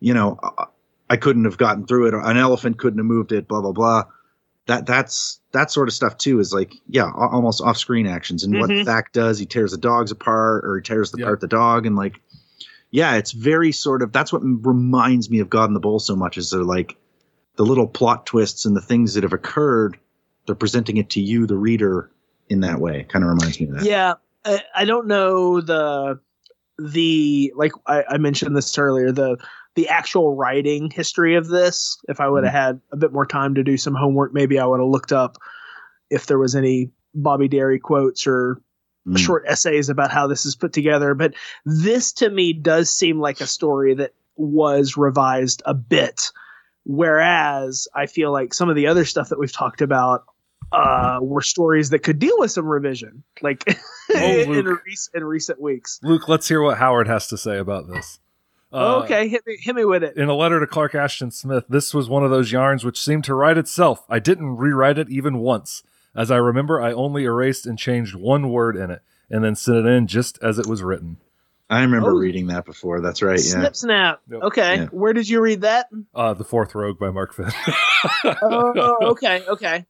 you 0.00 0.14
know 0.14 0.38
I- 0.42 0.66
I 1.10 1.16
couldn't 1.16 1.44
have 1.44 1.56
gotten 1.56 1.86
through 1.86 2.08
it. 2.08 2.14
Or 2.14 2.20
an 2.20 2.36
elephant 2.36 2.78
couldn't 2.78 2.98
have 2.98 3.06
moved 3.06 3.32
it. 3.32 3.48
Blah 3.48 3.62
blah 3.62 3.72
blah. 3.72 4.04
That 4.66 4.84
that's 4.84 5.40
that 5.52 5.70
sort 5.70 5.88
of 5.88 5.94
stuff 5.94 6.18
too. 6.18 6.38
Is 6.38 6.52
like 6.52 6.74
yeah, 6.88 7.10
almost 7.16 7.62
off 7.62 7.78
screen 7.78 8.06
actions. 8.06 8.44
And 8.44 8.54
Mhm. 8.54 8.60
what 8.60 8.70
Thak 8.86 9.12
does, 9.12 9.38
he 9.38 9.46
tears 9.46 9.70
the 9.70 9.78
dogs 9.78 10.10
apart, 10.10 10.64
or 10.66 10.76
he 10.76 10.82
tears 10.82 11.12
Yeah. 11.16 11.24
apart 11.24 11.40
the 11.40 11.46
dog, 11.48 11.86
and 11.86 11.96
like 11.96 12.20
yeah, 12.90 13.16
it's 13.16 13.32
very 13.32 13.72
sort 13.72 14.02
of 14.02 14.12
that's 14.12 14.32
what 14.32 14.42
reminds 14.42 15.28
me 15.30 15.40
of 15.40 15.50
God 15.50 15.64
in 15.66 15.74
the 15.74 15.80
Bowl 15.80 15.98
so 15.98 16.14
much. 16.16 16.36
Is 16.38 16.50
they're 16.50 16.62
like 16.64 16.96
the 17.56 17.64
little 17.64 17.86
plot 17.86 18.24
twists 18.26 18.66
and 18.66 18.76
the 18.76 18.80
things 18.80 19.14
that 19.14 19.22
have 19.24 19.32
occurred 19.32 19.98
they're 20.46 20.54
presenting 20.54 20.96
it 20.96 21.10
to 21.10 21.20
you, 21.20 21.46
the 21.46 21.56
reader, 21.58 22.10
in 22.48 22.60
that 22.60 22.80
way. 22.80 23.04
Kind 23.10 23.22
of 23.24 23.28
reminds 23.30 23.60
me 23.60 23.66
of 23.68 23.74
that. 23.74 23.84
Yeah, 23.84 24.14
I, 24.44 24.62
I 24.74 24.84
don't 24.84 25.06
know 25.06 25.60
the 25.60 26.20
the 26.78 27.52
like 27.56 27.72
I, 27.86 28.04
I 28.10 28.18
mentioned 28.18 28.56
this 28.56 28.76
earlier 28.78 29.10
the 29.10 29.36
the 29.74 29.88
actual 29.88 30.34
writing 30.36 30.90
history 30.90 31.36
of 31.36 31.48
this. 31.48 31.98
If 32.08 32.20
I 32.20 32.28
would 32.28 32.44
have 32.44 32.52
had 32.52 32.80
a 32.92 32.96
bit 32.96 33.12
more 33.12 33.26
time 33.26 33.54
to 33.56 33.64
do 33.64 33.76
some 33.76 33.94
homework, 33.94 34.32
maybe 34.34 34.58
I 34.58 34.66
would 34.66 34.80
have 34.80 34.88
looked 34.88 35.12
up 35.12 35.38
if 36.10 36.26
there 36.26 36.38
was 36.38 36.54
any 36.54 36.90
Bobby 37.14 37.48
Derie 37.48 37.78
quotes 37.78 38.26
or 38.26 38.60
Mm. 39.08 39.16
short 39.18 39.44
essays 39.46 39.88
about 39.88 40.10
how 40.10 40.26
this 40.26 40.44
is 40.44 40.54
put 40.54 40.72
together. 40.74 41.14
But 41.14 41.32
this 41.64 42.12
to 42.14 42.28
me 42.28 42.52
does 42.52 42.92
seem 42.92 43.20
like 43.20 43.40
a 43.40 43.46
story 43.46 43.94
that 43.94 44.12
was 44.36 44.98
revised 44.98 45.62
a 45.64 45.72
bit. 45.72 46.30
Whereas 46.84 47.88
I 47.94 48.06
feel 48.06 48.32
like 48.32 48.52
some 48.52 48.68
of 48.68 48.76
the 48.76 48.86
other 48.86 49.04
stuff 49.06 49.30
that 49.30 49.38
we've 49.38 49.52
talked 49.52 49.80
about 49.80 50.24
uh, 50.72 51.20
were 51.22 51.40
stories 51.40 51.90
that 51.90 52.00
could 52.00 52.18
deal 52.18 52.38
with 52.38 52.50
some 52.50 52.66
revision, 52.66 53.22
like 53.40 53.64
in, 54.14 54.50
Luke. 54.50 54.66
rec- 54.86 54.98
in 55.14 55.24
recent 55.24 55.60
weeks. 55.60 56.00
Luke, 56.02 56.28
let's 56.28 56.48
hear 56.48 56.62
what 56.62 56.78
Howard 56.78 57.08
has 57.08 57.26
to 57.28 57.38
say 57.38 57.58
about 57.58 57.88
this. 57.88 58.20
Uh, 58.72 59.00
okay, 59.04 59.28
hit 59.28 59.46
me, 59.46 59.56
hit 59.58 59.74
me 59.74 59.84
with 59.84 60.04
it. 60.04 60.16
In 60.16 60.28
a 60.28 60.34
letter 60.34 60.60
to 60.60 60.66
Clark 60.66 60.94
Ashton 60.94 61.30
Smith, 61.30 61.64
this 61.68 61.94
was 61.94 62.08
one 62.08 62.22
of 62.22 62.30
those 62.30 62.52
yarns 62.52 62.84
which 62.84 63.00
seemed 63.00 63.24
to 63.24 63.34
write 63.34 63.56
itself. 63.56 64.04
I 64.10 64.18
didn't 64.18 64.56
rewrite 64.58 64.98
it 64.98 65.08
even 65.08 65.38
once. 65.38 65.82
As 66.14 66.30
I 66.30 66.36
remember, 66.36 66.80
I 66.80 66.92
only 66.92 67.24
erased 67.24 67.64
and 67.64 67.78
changed 67.78 68.14
one 68.14 68.50
word 68.50 68.76
in 68.76 68.90
it, 68.90 69.00
and 69.30 69.42
then 69.42 69.54
sent 69.54 69.78
it 69.78 69.86
in 69.86 70.06
just 70.06 70.38
as 70.42 70.58
it 70.58 70.66
was 70.66 70.82
written. 70.82 71.16
I 71.70 71.82
remember 71.82 72.10
Oh. 72.10 72.18
reading 72.18 72.46
that 72.48 72.64
before. 72.64 73.00
That's 73.00 73.22
right. 73.22 73.38
Yeah. 73.38 73.44
Snip 73.52 73.76
snap. 73.76 74.20
Yep. 74.30 74.42
Okay, 74.42 74.76
Yeah. 74.76 74.86
where 74.86 75.12
did 75.12 75.28
you 75.28 75.40
read 75.40 75.62
that? 75.62 75.86
Uh, 76.14 76.34
the 76.34 76.44
Fourth 76.44 76.74
Rogue 76.74 76.98
by 76.98 77.10
Mark 77.10 77.34
Finn. 77.34 77.50
Oh, 78.24 78.96
okay, 79.12 79.42
okay. 79.46 79.86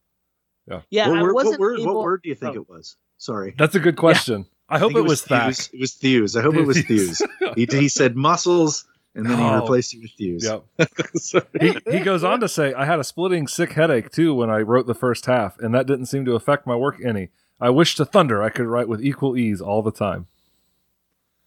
Yeah. 0.68 0.80
Yeah, 0.90 1.08
what, 1.08 1.18
I 1.18 1.22
word, 1.22 1.34
wasn't 1.34 1.52
what, 1.52 1.60
word, 1.60 1.80
able- 1.80 1.94
what 1.94 2.04
word 2.04 2.22
do 2.22 2.28
you 2.28 2.34
think 2.34 2.56
oh. 2.56 2.60
it 2.60 2.68
was? 2.68 2.96
Sorry. 3.18 3.54
That's 3.58 3.74
a 3.74 3.80
good 3.80 3.96
question. 3.96 4.46
I 4.68 4.78
hope 4.78 4.92
think 4.92 5.04
it 5.04 5.08
was 5.08 5.22
Thak. 5.24 5.46
Thews. 5.46 5.70
It 5.72 5.80
was 5.80 5.92
Thews. 5.94 6.36
I 6.36 6.42
hope 6.42 6.54
it 6.54 6.66
was 6.66 6.82
Thews. 6.86 7.22
He, 7.56 7.66
he 7.70 7.88
said 7.88 8.16
muscles, 8.16 8.84
and 9.14 9.26
then 9.26 9.38
he 9.38 9.44
Oh. 9.44 9.60
replaced 9.60 9.94
it 9.94 10.00
with 10.02 10.12
Thews. 10.12 10.44
Yep. 10.44 10.64
Sorry. 11.16 11.44
he, 11.60 11.76
he 11.90 12.00
goes 12.00 12.22
on 12.24 12.40
to 12.40 12.48
say, 12.48 12.72
I 12.74 12.84
had 12.84 12.98
a 13.00 13.04
splitting 13.04 13.46
sick 13.48 13.72
headache 13.72 14.10
too 14.10 14.34
when 14.34 14.50
I 14.50 14.58
wrote 14.58 14.86
the 14.86 14.94
first 14.94 15.26
half, 15.26 15.58
and 15.58 15.74
that 15.74 15.86
didn't 15.86 16.06
seem 16.06 16.24
to 16.26 16.34
affect 16.34 16.66
my 16.66 16.76
work 16.76 16.96
any. 17.04 17.30
I 17.60 17.70
wish 17.70 17.96
to 17.96 18.04
thunder 18.04 18.42
I 18.42 18.50
could 18.50 18.66
write 18.66 18.88
with 18.88 19.02
equal 19.04 19.36
ease 19.36 19.60
all 19.60 19.82
the 19.82 19.90
time. 19.90 20.26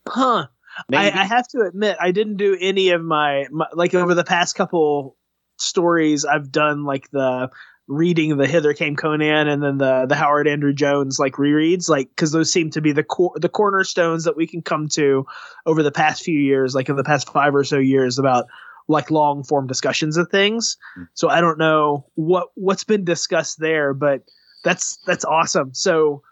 Huh. 0.08 0.48
I, 0.92 1.12
I 1.12 1.24
have 1.26 1.48
to 1.50 1.62
admit, 1.62 1.98
I 2.00 2.12
didn't 2.12 2.38
do 2.38 2.58
any 2.60 2.90
of 2.90 3.04
my, 3.04 3.46
my 3.52 3.68
like 3.74 3.94
over 3.94 4.14
the 4.16 4.24
past 4.24 4.56
couple 4.56 5.16
stories 5.58 6.26
I've 6.26 6.52
done, 6.52 6.86
like 6.86 7.10
the 7.12 7.50
reading 7.88 8.38
the 8.38 8.48
Hither 8.48 8.74
Came 8.74 8.96
Conan 8.96 9.48
and 9.48 9.62
then 9.62 9.78
the 9.78 10.06
the 10.08 10.16
Howard 10.16 10.48
Andrew 10.48 10.74
Jones 10.74 11.20
like 11.20 11.34
rereads, 11.34 11.90
like 11.90 12.10
because 12.10 12.32
those 12.32 12.52
seem 12.52 12.70
to 12.72 12.82
be 12.82 12.92
the 12.92 13.04
cor- 13.04 13.34
the 13.36 13.50
cornerstones 13.50 14.24
that 14.24 14.38
we 14.38 14.48
can 14.48 14.62
come 14.62 14.88
to 14.90 15.26
over 15.66 15.84
the 15.84 15.92
past 15.92 16.24
few 16.24 16.40
years, 16.40 16.74
like 16.76 16.90
in 16.90 16.96
the 16.96 17.04
past 17.04 17.32
five 17.32 17.54
or 17.56 17.64
so 17.64 17.78
years 17.78 18.18
about 18.18 18.46
like 18.88 19.12
long 19.12 19.44
form 19.44 19.68
discussions 19.68 20.18
of 20.18 20.30
things. 20.30 20.78
Mm. 20.98 21.08
So 21.14 21.30
I 21.30 21.42
don't 21.42 21.58
know 21.58 22.06
what 22.16 22.48
what's 22.56 22.84
been 22.84 23.04
discussed 23.04 23.60
there, 23.60 23.94
but 23.94 24.22
that's 24.64 24.98
that's 25.06 25.26
awesome. 25.26 25.74
So 25.74 26.24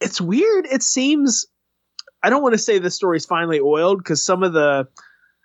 it's 0.00 0.20
weird. 0.20 0.66
It 0.66 0.82
seems 0.82 1.46
I 2.22 2.30
don't 2.30 2.42
want 2.42 2.54
to 2.54 2.58
say 2.58 2.78
the 2.78 2.90
story's 2.90 3.26
finally 3.26 3.60
oiled 3.60 3.98
because 3.98 4.24
some 4.24 4.42
of 4.42 4.52
the 4.52 4.88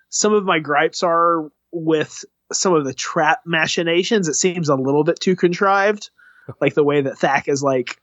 some 0.10 0.34
of 0.34 0.46
my 0.46 0.60
gripes 0.60 1.04
are 1.04 1.50
with 1.72 2.24
some 2.52 2.74
of 2.74 2.86
the 2.86 2.93
trap 2.93 3.41
machinations. 3.45 4.28
It 4.28 4.36
seems 4.36 4.70
a 4.70 4.76
little 4.76 5.04
bit 5.04 5.20
too 5.20 5.36
contrived, 5.36 6.10
like 6.62 6.74
the 6.74 6.84
way 6.84 7.02
that 7.02 7.16
Thak 7.20 7.47
is 7.47 7.62
like 7.64 8.00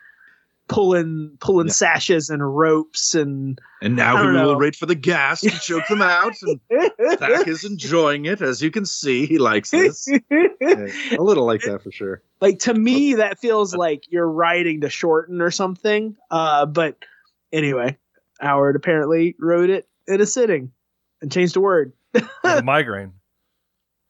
pulling 0.68 1.36
pulling 1.40 1.68
Yeah. 1.68 1.72
sashes 1.74 2.28
and 2.28 2.56
ropes 2.56 3.14
and 3.14 3.60
And 3.80 3.94
now 3.94 4.16
don't 4.16 4.34
we 4.34 4.40
will 4.40 4.58
wait 4.58 4.74
for 4.74 4.86
the 4.86 4.96
gas 4.96 5.40
to 5.42 5.50
choke 5.50 5.86
them 5.88 6.02
out. 6.02 6.32
And 6.42 6.60
Thak 7.20 7.46
is 7.46 7.64
enjoying 7.64 8.24
it, 8.24 8.40
as 8.42 8.60
you 8.60 8.72
can 8.72 8.84
see. 8.84 9.26
He 9.26 9.38
likes 9.38 9.70
this. 9.70 10.08
Yeah, 10.60 10.86
a 11.16 11.22
little 11.22 11.44
like 11.46 11.62
that 11.62 11.82
for 11.82 11.92
sure. 11.92 12.22
like 12.40 12.58
to 12.60 12.74
me 12.74 13.14
that 13.14 13.38
feels 13.38 13.74
like 13.74 14.04
you're 14.10 14.28
writing 14.28 14.80
to 14.80 14.90
shorten 14.90 15.40
or 15.40 15.50
something 15.52 16.16
uh 16.30 16.66
but 16.66 16.96
anyway 17.52 17.96
howard 18.40 18.74
apparently 18.74 19.36
wrote 19.38 19.70
it 19.70 19.86
in 20.08 20.20
a 20.20 20.26
sitting 20.26 20.72
and 21.22 21.30
changed 21.30 21.56
a 21.56 21.60
word 21.60 21.92
a 22.44 22.62
migraine. 22.62 23.12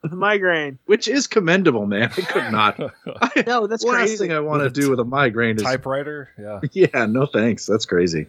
With 0.07 0.13
a 0.15 0.17
migraine 0.17 0.79
Which 0.87 1.09
is 1.09 1.27
commendable, 1.27 1.87
man. 1.87 2.11
I 2.17 2.21
could 2.21 2.53
not. 2.53 2.81
I, 3.21 3.45
no 3.47 3.67
that's 3.67 3.85
last 3.85 3.97
crazy 3.97 4.17
thing 4.17 4.33
I 4.33 4.41
want 4.41 4.63
to 4.63 4.71
do 4.71 4.91
with 4.91 5.01
a 5.01 5.05
migraine 5.05 5.57
is. 5.57 5.63
Typewriter. 5.63 6.31
Yeah. 6.39 6.61
Yeah, 6.73 7.07
no 7.07 7.27
thanks. 7.27 7.67
That's 7.67 7.87
crazy. 7.87 8.27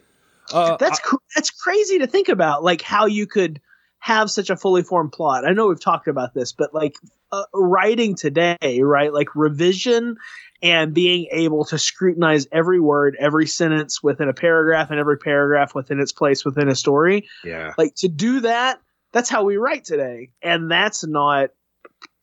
Uh, 0.54 0.78
that's 0.78 1.00
cr- 1.00 1.16
that's 1.36 1.50
crazy 1.52 2.00
to 2.00 2.08
think 2.08 2.30
about 2.30 2.64
like 2.64 2.82
how 2.82 3.06
you 3.06 3.28
could 3.28 3.60
have 4.00 4.30
such 4.32 4.50
a 4.50 4.56
fully 4.56 4.84
formed 4.84 5.12
plot 5.12 5.44
i 5.44 5.52
know 5.52 5.68
we've 5.68 5.82
talked 5.82 6.08
about 6.08 6.34
this 6.34 6.54
but 6.54 6.74
like 6.74 6.96
uh, 7.32 7.44
writing 7.54 8.16
today 8.16 8.80
right 8.82 9.12
like 9.12 9.36
revision 9.36 10.16
and 10.62 10.94
being 10.94 11.28
able 11.32 11.66
to 11.66 11.78
scrutinize 11.78 12.48
every 12.52 12.80
word 12.80 13.18
every 13.20 13.48
sentence 13.48 14.02
within 14.02 14.30
a 14.30 14.34
paragraph 14.34 14.92
and 14.92 15.00
every 15.00 15.18
paragraph 15.18 15.74
within 15.76 16.00
its 16.00 16.12
place 16.14 16.46
within 16.46 16.70
a 16.70 16.76
story 16.76 17.28
Yeah. 17.44 17.74
like 17.78 17.96
to 17.96 18.08
do 18.08 18.42
that 18.42 18.80
that's 19.12 19.30
how 19.30 19.44
we 19.44 19.58
write 19.58 19.84
today 19.84 20.30
and 20.42 20.70
that's 20.72 21.06
not 21.06 21.50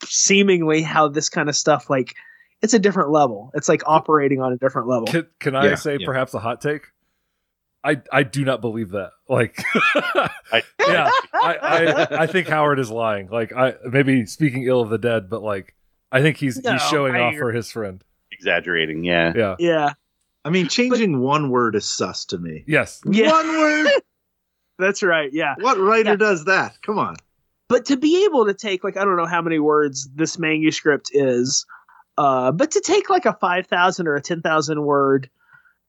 seemingly 0.08 0.82
how 0.82 1.08
this 1.08 1.28
kind 1.28 1.48
of 1.48 1.56
stuff 1.56 1.88
like 1.90 2.14
it's 2.62 2.74
a 2.74 2.78
different 2.78 3.10
level 3.10 3.50
it's 3.54 3.68
like 3.68 3.82
operating 3.86 4.40
on 4.40 4.52
a 4.52 4.56
different 4.56 4.88
level 4.88 5.06
Can, 5.08 5.26
can 5.40 5.54
I 5.56 5.66
Yeah, 5.70 5.74
say 5.74 5.96
yeah. 5.98 6.06
perhaps 6.06 6.34
a 6.34 6.38
hot 6.38 6.60
take? 6.60 6.82
I 7.82 8.00
I 8.10 8.22
do 8.22 8.44
not 8.46 8.62
believe 8.62 8.92
that. 8.92 9.10
Like, 9.28 9.62
I, 9.94 10.62
yeah, 10.88 11.10
I, 11.34 11.56
I 11.60 12.22
I 12.22 12.26
think 12.26 12.48
Howard 12.48 12.78
is 12.78 12.90
lying. 12.90 13.28
Like, 13.28 13.52
I 13.52 13.74
maybe 13.84 14.24
speaking 14.24 14.62
ill 14.64 14.80
of 14.80 14.88
the 14.88 14.96
dead, 14.96 15.28
but 15.28 15.42
like, 15.42 15.74
I 16.10 16.22
think 16.22 16.38
he's 16.38 16.56
No, 16.64 16.72
he's 16.72 16.82
showing 16.88 17.14
I 17.14 17.20
off 17.20 17.34
for 17.36 17.52
his 17.52 17.70
friend. 17.70 18.02
exaggerating. 18.32 19.04
Yeah. 19.04 19.34
Yeah. 19.36 19.56
yeah 19.58 19.92
I 20.46 20.50
mean, 20.50 20.68
changing 20.68 21.20
one 21.20 21.50
word 21.50 21.74
is 21.76 21.84
sus 21.84 22.24
to 22.26 22.38
me. 22.38 22.64
Yes. 22.66 23.02
Yeah. 23.04 23.30
One 23.30 23.48
word? 23.48 23.88
that's 24.78 25.02
right 25.04 25.30
yeah 25.32 25.54
What 25.60 25.78
writer 25.78 26.10
Yeah. 26.12 26.16
does 26.16 26.46
that? 26.46 26.80
Come 26.82 26.98
on. 26.98 27.16
But 27.68 27.86
to 27.86 27.96
be 27.96 28.24
able 28.24 28.46
to 28.46 28.54
take 28.54 28.84
like 28.84 28.96
i 28.96 29.04
don't 29.04 29.16
know 29.16 29.26
how 29.26 29.42
many 29.42 29.58
words 29.58 30.08
this 30.14 30.38
manuscript 30.38 31.10
is 31.12 31.66
uh 32.18 32.52
but 32.52 32.70
to 32.70 32.80
take 32.80 33.10
like 33.10 33.26
a 33.26 33.34
5000 33.34 34.06
or 34.06 34.14
a 34.14 34.22
10000 34.22 34.82
word 34.84 35.30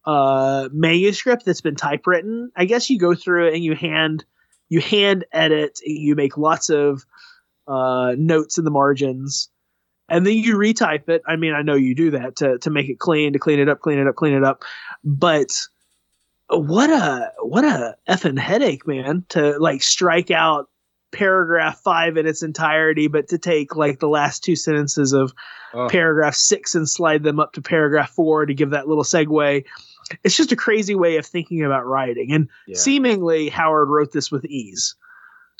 uh 0.05 0.69
manuscript 0.71 1.45
that's 1.45 1.61
been 1.61 1.75
typewritten 1.75 2.51
i 2.55 2.65
guess 2.65 2.89
you 2.89 2.99
go 2.99 3.15
through 3.15 3.47
it 3.47 3.53
and 3.53 3.63
you 3.63 3.75
hand 3.75 4.25
you 4.69 4.79
hand 4.79 5.25
edit 5.31 5.79
you 5.83 6.15
make 6.15 6.37
lots 6.37 6.69
of 6.69 7.05
uh 7.67 8.13
notes 8.17 8.57
in 8.57 8.65
the 8.65 8.71
margins 8.71 9.49
and 10.09 10.25
then 10.25 10.35
you 10.35 10.55
retype 10.55 11.09
it. 11.09 11.21
I 11.27 11.35
mean 11.35 11.53
i 11.53 11.61
know 11.61 11.75
you 11.75 11.95
do 11.95 12.11
that 12.11 12.35
to 12.37 12.57
to 12.59 12.69
make 12.69 12.89
it 12.89 12.99
clean 12.99 13.33
to 13.33 13.39
clean 13.39 13.59
it 13.59 13.69
up 13.69 13.81
clean 13.81 13.99
it 13.99 14.07
up 14.07 14.15
clean 14.15 14.33
it 14.33 14.43
up. 14.43 14.63
But 15.03 15.51
what 16.49 16.89
a 16.89 17.31
what 17.39 17.65
a 17.65 17.95
effing 18.07 18.37
headache 18.37 18.85
man 18.87 19.25
to 19.29 19.57
like 19.59 19.81
strike 19.81 20.31
out 20.31 20.69
paragraph 21.15 21.79
five 21.79 22.17
in 22.17 22.27
its 22.27 22.43
entirety, 22.43 23.07
but 23.07 23.29
to 23.29 23.37
take 23.37 23.75
like 23.75 23.99
the 23.99 24.09
last 24.09 24.43
two 24.43 24.55
sentences 24.55 25.13
of 25.13 25.33
Oh. 25.73 25.87
paragraph 25.89 26.35
six 26.35 26.75
and 26.75 26.87
slide 26.87 27.23
them 27.23 27.39
up 27.39 27.53
to 27.53 27.61
paragraph 27.61 28.11
four 28.11 28.45
to 28.45 28.53
give 28.53 28.69
that 28.69 28.87
little 28.87 29.03
segue. 29.03 29.65
It's 30.23 30.37
just 30.37 30.51
a 30.51 30.55
crazy 30.55 30.95
way 30.95 31.17
of 31.17 31.25
thinking 31.25 31.63
about 31.63 31.85
writing. 31.85 32.31
And 32.31 32.49
Yeah. 32.67 32.77
seemingly 32.77 33.49
Howard 33.49 33.89
wrote 33.89 34.11
this 34.11 34.31
with 34.31 34.45
ease 34.45 34.95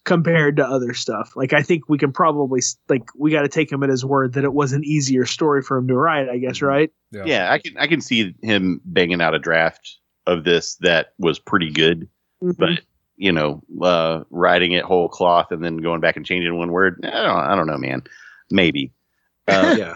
compared 0.06 0.58
to 0.58 0.66
other 0.66 0.94
stuff. 0.94 1.36
Like 1.36 1.52
I 1.52 1.64
think 1.64 1.90
we 1.90 1.98
can 1.98 2.14
probably 2.14 2.62
like 2.88 3.04
we 3.18 3.32
got 3.32 3.42
to 3.42 3.50
take 3.50 3.72
him 3.72 3.84
at 3.84 3.90
his 3.90 4.06
word 4.06 4.34
that 4.34 4.44
it 4.44 4.54
was 4.54 4.72
an 4.72 4.84
easier 4.84 5.26
story 5.26 5.62
for 5.62 5.78
him 5.78 5.88
to 5.88 5.96
write, 5.96 6.30
I 6.30 6.38
guess, 6.38 6.58
mm-hmm. 6.58 6.66
right? 6.66 6.92
Yeah. 7.12 7.24
Yeah, 7.26 7.52
I 7.52 7.60
can 7.60 7.78
I 7.78 7.88
can 7.88 8.02
see 8.02 8.36
him 8.42 8.82
banging 8.86 9.22
out 9.22 9.36
a 9.36 9.40
draft 9.40 10.00
of 10.28 10.44
this 10.44 10.76
that 10.82 11.14
was 11.18 11.40
pretty 11.40 11.72
good, 11.72 12.08
mm-hmm. 12.42 12.52
but 12.58 12.82
you 13.18 13.32
know, 13.32 13.62
uh, 13.82 14.24
writing 14.30 14.74
it 14.74 14.84
whole 14.84 15.08
cloth 15.10 15.52
and 15.52 15.64
then 15.64 15.78
going 15.78 16.02
back 16.02 16.18
and 16.18 16.26
changing 16.26 16.58
one 16.58 16.72
word, 16.72 17.00
I 17.04 17.10
don't, 17.24 17.38
I 17.40 17.56
don't 17.56 17.68
know, 17.68 17.78
man. 17.78 18.04
Maybe. 18.52 18.92
Uh, 19.48 19.76
yeah. 19.78 19.94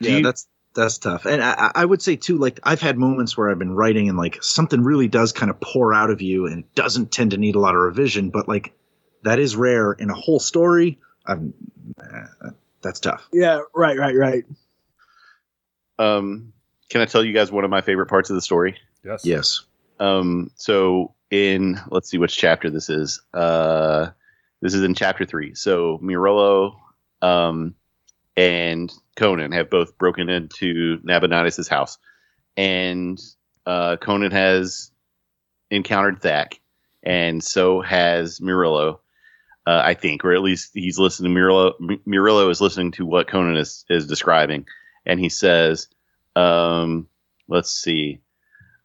Do 0.00 0.10
Yeah, 0.10 0.16
you- 0.16 0.22
that's 0.24 0.48
that's 0.74 0.96
tough. 0.96 1.26
And 1.26 1.42
I, 1.42 1.70
I 1.74 1.84
would 1.84 2.00
say 2.00 2.16
too, 2.16 2.38
like 2.38 2.58
I've 2.62 2.80
had 2.80 2.96
moments 2.96 3.36
where 3.36 3.50
I've 3.50 3.58
been 3.58 3.74
writing 3.74 4.08
and 4.08 4.16
like 4.16 4.42
something 4.42 4.80
really 4.82 5.08
does 5.08 5.30
kind 5.30 5.50
of 5.50 5.60
pour 5.60 5.92
out 5.92 6.08
of 6.08 6.22
you 6.22 6.46
and 6.46 6.60
it 6.60 6.74
doesn't 6.74 7.12
tend 7.12 7.32
to 7.32 7.36
need 7.36 7.54
a 7.54 7.58
lot 7.60 7.74
of 7.74 7.82
revision, 7.82 8.30
but 8.30 8.48
like 8.48 8.72
that 9.24 9.38
is 9.38 9.54
rare 9.56 9.92
in 9.92 10.08
a 10.08 10.14
whole 10.14 10.40
story. 10.40 10.98
I'm, 11.26 11.52
uh, 12.02 12.48
that's 12.80 12.98
tough. 12.98 13.28
yeah, 13.30 13.60
right, 13.74 13.98
right, 13.98 14.16
right. 14.16 14.44
um, 15.98 16.54
can 16.88 17.00
I 17.02 17.04
tell 17.04 17.22
you 17.22 17.32
guys 17.34 17.52
one 17.52 17.64
of 17.64 17.70
my 17.70 17.82
favorite 17.82 18.06
parts 18.06 18.30
of 18.30 18.36
the 18.36 18.42
story? 18.42 18.76
Yes. 19.04 19.24
Yes. 19.26 19.60
Um, 20.00 20.50
so 20.56 21.14
in 21.30 21.80
let's 21.90 22.10
see 22.10 22.18
which 22.18 22.36
chapter 22.36 22.70
this 22.70 22.88
is. 22.88 23.20
Uh, 23.34 24.10
this 24.60 24.74
is 24.74 24.84
in 24.84 24.94
chapter 24.94 25.24
three. 25.24 25.54
So 25.54 25.98
Murillo, 26.00 26.78
um, 27.20 27.74
and 28.36 28.92
Conan 29.16 29.52
have 29.52 29.70
both 29.70 29.98
broken 29.98 30.28
into 30.28 30.98
Nabonidus' 31.02 31.68
house, 31.68 31.98
and 32.56 33.20
uh, 33.66 33.96
Conan 33.96 34.30
has 34.30 34.90
encountered 35.70 36.22
Thack, 36.22 36.60
and 37.02 37.42
so 37.42 37.80
has 37.80 38.40
Murillo. 38.40 39.00
Uh, 39.64 39.80
I 39.84 39.94
think, 39.94 40.24
or 40.24 40.32
at 40.32 40.42
least 40.42 40.72
he's 40.74 40.98
listening. 40.98 41.34
Murillo, 41.34 41.74
Murillo 42.04 42.50
is 42.50 42.60
listening 42.60 42.90
to 42.92 43.06
what 43.06 43.28
Conan 43.28 43.56
is 43.56 43.84
is 43.88 44.08
describing, 44.08 44.66
and 45.06 45.20
he 45.20 45.28
says, 45.28 45.88
um, 46.34 47.08
"Let's 47.48 47.70
see." 47.70 48.20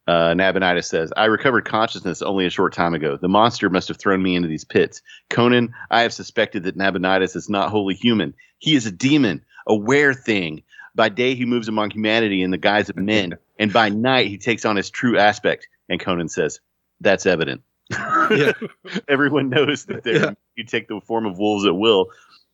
Uh, 0.08 0.32
Nabonidus 0.32 0.88
says, 0.88 1.12
I 1.18 1.26
recovered 1.26 1.66
consciousness 1.66 2.22
only 2.22 2.46
a 2.46 2.50
short 2.50 2.72
time 2.72 2.94
ago. 2.94 3.18
The 3.18 3.28
monster 3.28 3.68
must 3.68 3.88
have 3.88 3.98
thrown 3.98 4.22
me 4.22 4.34
into 4.36 4.48
these 4.48 4.64
pits. 4.64 5.02
Conan, 5.28 5.74
I 5.90 6.00
have 6.00 6.14
suspected 6.14 6.62
that 6.62 6.76
Nabonidus 6.76 7.36
is 7.36 7.50
not 7.50 7.68
wholly 7.70 7.94
human. 7.94 8.32
He 8.58 8.74
is 8.74 8.86
a 8.86 8.90
demon, 8.90 9.44
a 9.66 9.76
were 9.76 10.14
thing. 10.14 10.62
By 10.94 11.10
day, 11.10 11.34
he 11.34 11.44
moves 11.44 11.68
among 11.68 11.90
humanity 11.90 12.42
in 12.42 12.50
the 12.50 12.56
guise 12.56 12.88
of 12.88 12.96
men, 12.96 13.36
and 13.58 13.70
by 13.70 13.90
night, 13.90 14.28
he 14.28 14.38
takes 14.38 14.64
on 14.64 14.76
his 14.76 14.88
true 14.88 15.18
aspect. 15.18 15.68
And 15.90 16.00
Conan 16.00 16.30
says, 16.30 16.60
That's 17.02 17.26
evident. 17.26 17.60
Yeah. 17.90 18.52
Everyone 19.08 19.50
knows 19.50 19.84
that 19.84 20.04
they're, 20.04 20.14
Yeah. 20.16 20.30
you 20.56 20.64
take 20.64 20.88
the 20.88 21.00
form 21.02 21.26
of 21.26 21.38
wolves 21.38 21.66
at 21.66 21.76
will. 21.76 22.06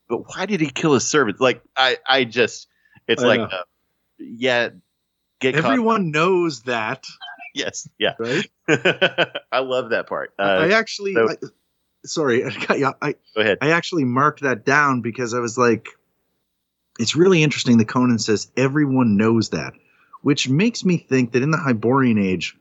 But 0.08 0.28
why 0.28 0.46
did 0.46 0.60
he 0.60 0.70
kill 0.70 0.92
his 0.94 1.08
servants? 1.08 1.40
Like, 1.40 1.62
I, 1.76 1.98
I 2.06 2.24
just, 2.24 2.66
it's 3.06 3.22
I 3.22 3.26
like, 3.26 3.40
uh, 3.40 3.62
yeah, 4.18 4.70
get 5.40 5.54
caught. 5.54 5.64
Everyone 5.64 6.10
knows 6.10 6.62
that, 6.62 7.06
Yes, 7.56 7.88
yeah. 8.00 8.14
right? 8.18 8.50
I 9.52 9.60
love 9.60 9.90
that 9.90 10.08
part. 10.08 10.34
Uh, 10.36 10.42
I 10.42 10.68
actually, 10.72 11.16
I, 11.16 11.36
sorry, 12.04 12.44
I, 12.44 12.50
got 12.50 12.78
you. 12.80 12.92
I 13.00 13.14
go 13.34 13.42
ahead. 13.42 13.58
I 13.60 13.70
actually 13.70 14.04
marked 14.04 14.42
that 14.42 14.64
down 14.64 15.02
because 15.02 15.34
I 15.34 15.38
was 15.38 15.56
like, 15.56 15.86
it's 16.98 17.14
really 17.14 17.44
interesting 17.44 17.78
that 17.78 17.86
Conan 17.86 18.18
says 18.18 18.50
everyone 18.56 19.16
knows 19.16 19.50
that, 19.50 19.74
which 20.22 20.48
makes 20.48 20.84
me 20.84 20.96
think 20.96 21.32
that 21.32 21.44
in 21.44 21.52
the 21.52 21.56
Hyborian 21.56 22.18
age, 22.18 22.56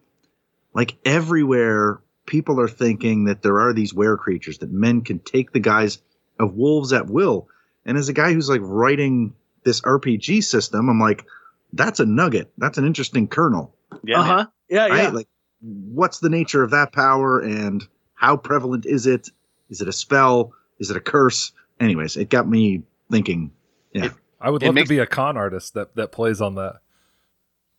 like 0.75 0.95
everywhere, 1.03 1.99
people 2.27 2.59
are 2.59 2.67
thinking 2.67 3.25
that 3.25 3.41
there 3.41 3.61
are 3.61 3.73
these 3.73 3.95
were 3.95 4.17
creatures, 4.17 4.59
that 4.59 4.71
men 4.71 5.01
can 5.01 5.17
take 5.17 5.51
the 5.51 5.59
guise 5.59 5.97
of 6.39 6.53
wolves 6.53 6.93
at 6.93 7.07
will. 7.07 7.47
And 7.83 7.97
as 7.97 8.09
a 8.09 8.13
guy 8.13 8.31
who's 8.31 8.49
like 8.49 8.61
writing 8.63 9.33
this 9.63 9.81
RPG 9.81 10.43
system, 10.43 10.89
I'm 10.89 10.99
like, 10.99 11.25
that's 11.73 11.99
a 11.99 12.05
nugget. 12.05 12.51
That's 12.57 12.77
an 12.77 12.85
interesting 12.85 13.27
kernel. 13.27 13.75
Yeah, 14.03 14.19
uh 14.19 14.23
huh. 14.23 14.45
Yeah, 14.69 14.87
yeah. 14.87 15.09
Like, 15.09 15.27
what's 15.61 16.19
the 16.19 16.29
nature 16.29 16.63
of 16.63 16.71
that 16.71 16.91
power 16.91 17.39
and 17.39 17.87
how 18.15 18.37
prevalent 18.37 18.85
is 18.85 19.07
it? 19.07 19.29
Is 19.69 19.81
it 19.81 19.87
a 19.87 19.93
spell? 19.93 20.53
Is 20.79 20.89
it 20.89 20.97
a 20.97 21.01
curse? 21.01 21.51
Anyways, 21.79 22.17
it 22.17 22.29
got 22.29 22.47
me 22.47 22.83
thinking 23.11 23.51
yeah. 23.93 24.09
I 24.41 24.49
would 24.49 24.61
love 24.61 24.75
makes- 24.75 24.89
to 24.89 24.95
be 24.95 24.99
a 24.99 25.05
con 25.05 25.37
artist 25.37 25.73
that 25.75 25.95
that 25.95 26.11
plays 26.11 26.41
on 26.41 26.55
that. 26.55 26.79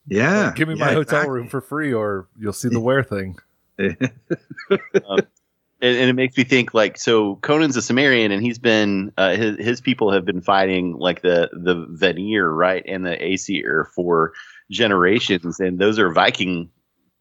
Yeah. 0.07 0.53
Give 0.55 0.68
me 0.68 0.75
my 0.75 0.89
hotel 0.89 1.01
exactly. 1.01 1.31
room 1.31 1.49
for 1.49 1.61
free, 1.61 1.93
or 1.93 2.29
you'll 2.39 2.53
see 2.53 2.68
the 2.68 2.81
wear 2.81 3.03
thing. 3.03 3.39
and, 3.79 3.99
and 5.81 6.11
it 6.11 6.12
makes 6.12 6.37
me 6.37 6.45
think 6.45 6.72
like 6.75 6.97
so 6.97 7.37
Conan's 7.37 7.77
a 7.77 7.83
Cimmerian 7.83 8.31
and 8.31 8.41
he's 8.41 8.59
been 8.59 9.12
uh, 9.18 9.35
his 9.35 9.59
his 9.59 9.81
people 9.81 10.12
have 10.12 10.25
been 10.25 10.41
fighting 10.41 10.97
like 10.97 11.22
the 11.22 11.51
the 11.53 11.87
Vanir 11.91 12.49
right 12.51 12.85
and 12.87 13.05
the 13.05 13.20
Aesir 13.20 13.91
for 13.95 14.33
generations 14.70 15.60
and 15.60 15.78
those 15.78 15.98
are 15.98 16.12
Viking 16.12 16.70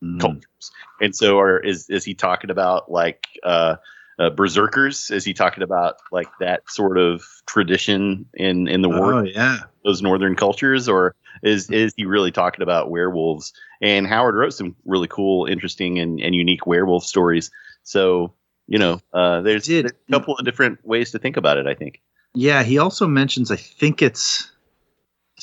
Mm. 0.03 0.19
cultures. 0.19 0.71
And 1.01 1.15
so 1.15 1.39
are 1.39 1.59
is 1.59 1.89
is 1.89 2.03
he 2.03 2.13
talking 2.13 2.49
about 2.49 2.91
like 2.91 3.25
uh, 3.43 3.77
uh 4.19 4.29
berserkers? 4.31 5.09
Is 5.11 5.23
he 5.23 5.33
talking 5.33 5.63
about 5.63 5.95
like 6.11 6.27
that 6.39 6.69
sort 6.69 6.97
of 6.97 7.23
tradition 7.45 8.25
in 8.33 8.67
in 8.67 8.81
the 8.81 8.89
war? 8.89 9.13
Oh 9.13 9.23
yeah. 9.23 9.59
those 9.85 10.01
northern 10.01 10.35
cultures? 10.35 10.89
Or 10.89 11.15
is 11.41 11.69
is 11.69 11.93
he 11.95 12.05
really 12.05 12.31
talking 12.31 12.63
about 12.63 12.91
werewolves? 12.91 13.53
And 13.81 14.05
howard 14.05 14.35
wrote 14.35 14.53
some 14.53 14.75
really 14.85 15.07
cool 15.07 15.45
interesting 15.45 15.99
and, 15.99 16.19
and 16.19 16.35
unique 16.35 16.67
werewolf 16.67 17.05
stories. 17.05 17.49
So 17.83 18.33
you 18.67 18.79
know 18.79 18.99
uh 19.13 19.41
there's, 19.41 19.67
there's 19.67 19.91
a 19.91 20.11
couple 20.11 20.37
of 20.37 20.43
different 20.43 20.85
ways 20.85 21.11
to 21.11 21.19
think 21.19 21.37
about 21.37 21.57
it 21.57 21.67
i 21.67 21.73
think. 21.73 22.01
Yeah, 22.35 22.63
he 22.63 22.77
also 22.77 23.07
mentions 23.07 23.51
I 23.51 23.57
think 23.57 24.01
it's 24.01 24.51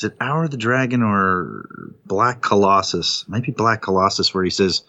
is 0.01 0.05
it 0.05 0.17
Hour 0.19 0.45
of 0.45 0.51
the 0.51 0.57
Dragon 0.57 1.03
or 1.03 1.95
Black 2.07 2.41
Colossus? 2.41 3.27
Maybe 3.29 3.53
Black 3.53 3.83
Colossus 3.83 4.33
where 4.33 4.43
he 4.45 4.49
says 4.51 4.83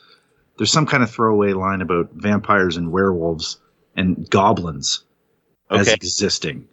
there's 0.58 0.72
some 0.72 0.86
kind 0.86 1.04
of 1.04 1.12
throwaway 1.12 1.52
line 1.52 1.82
about 1.82 2.12
vampires 2.14 2.78
and 2.78 2.92
werewolves 2.94 3.60
and 3.98 4.30
goblins 4.30 5.04
as 5.70 5.88
existing. 5.90 6.68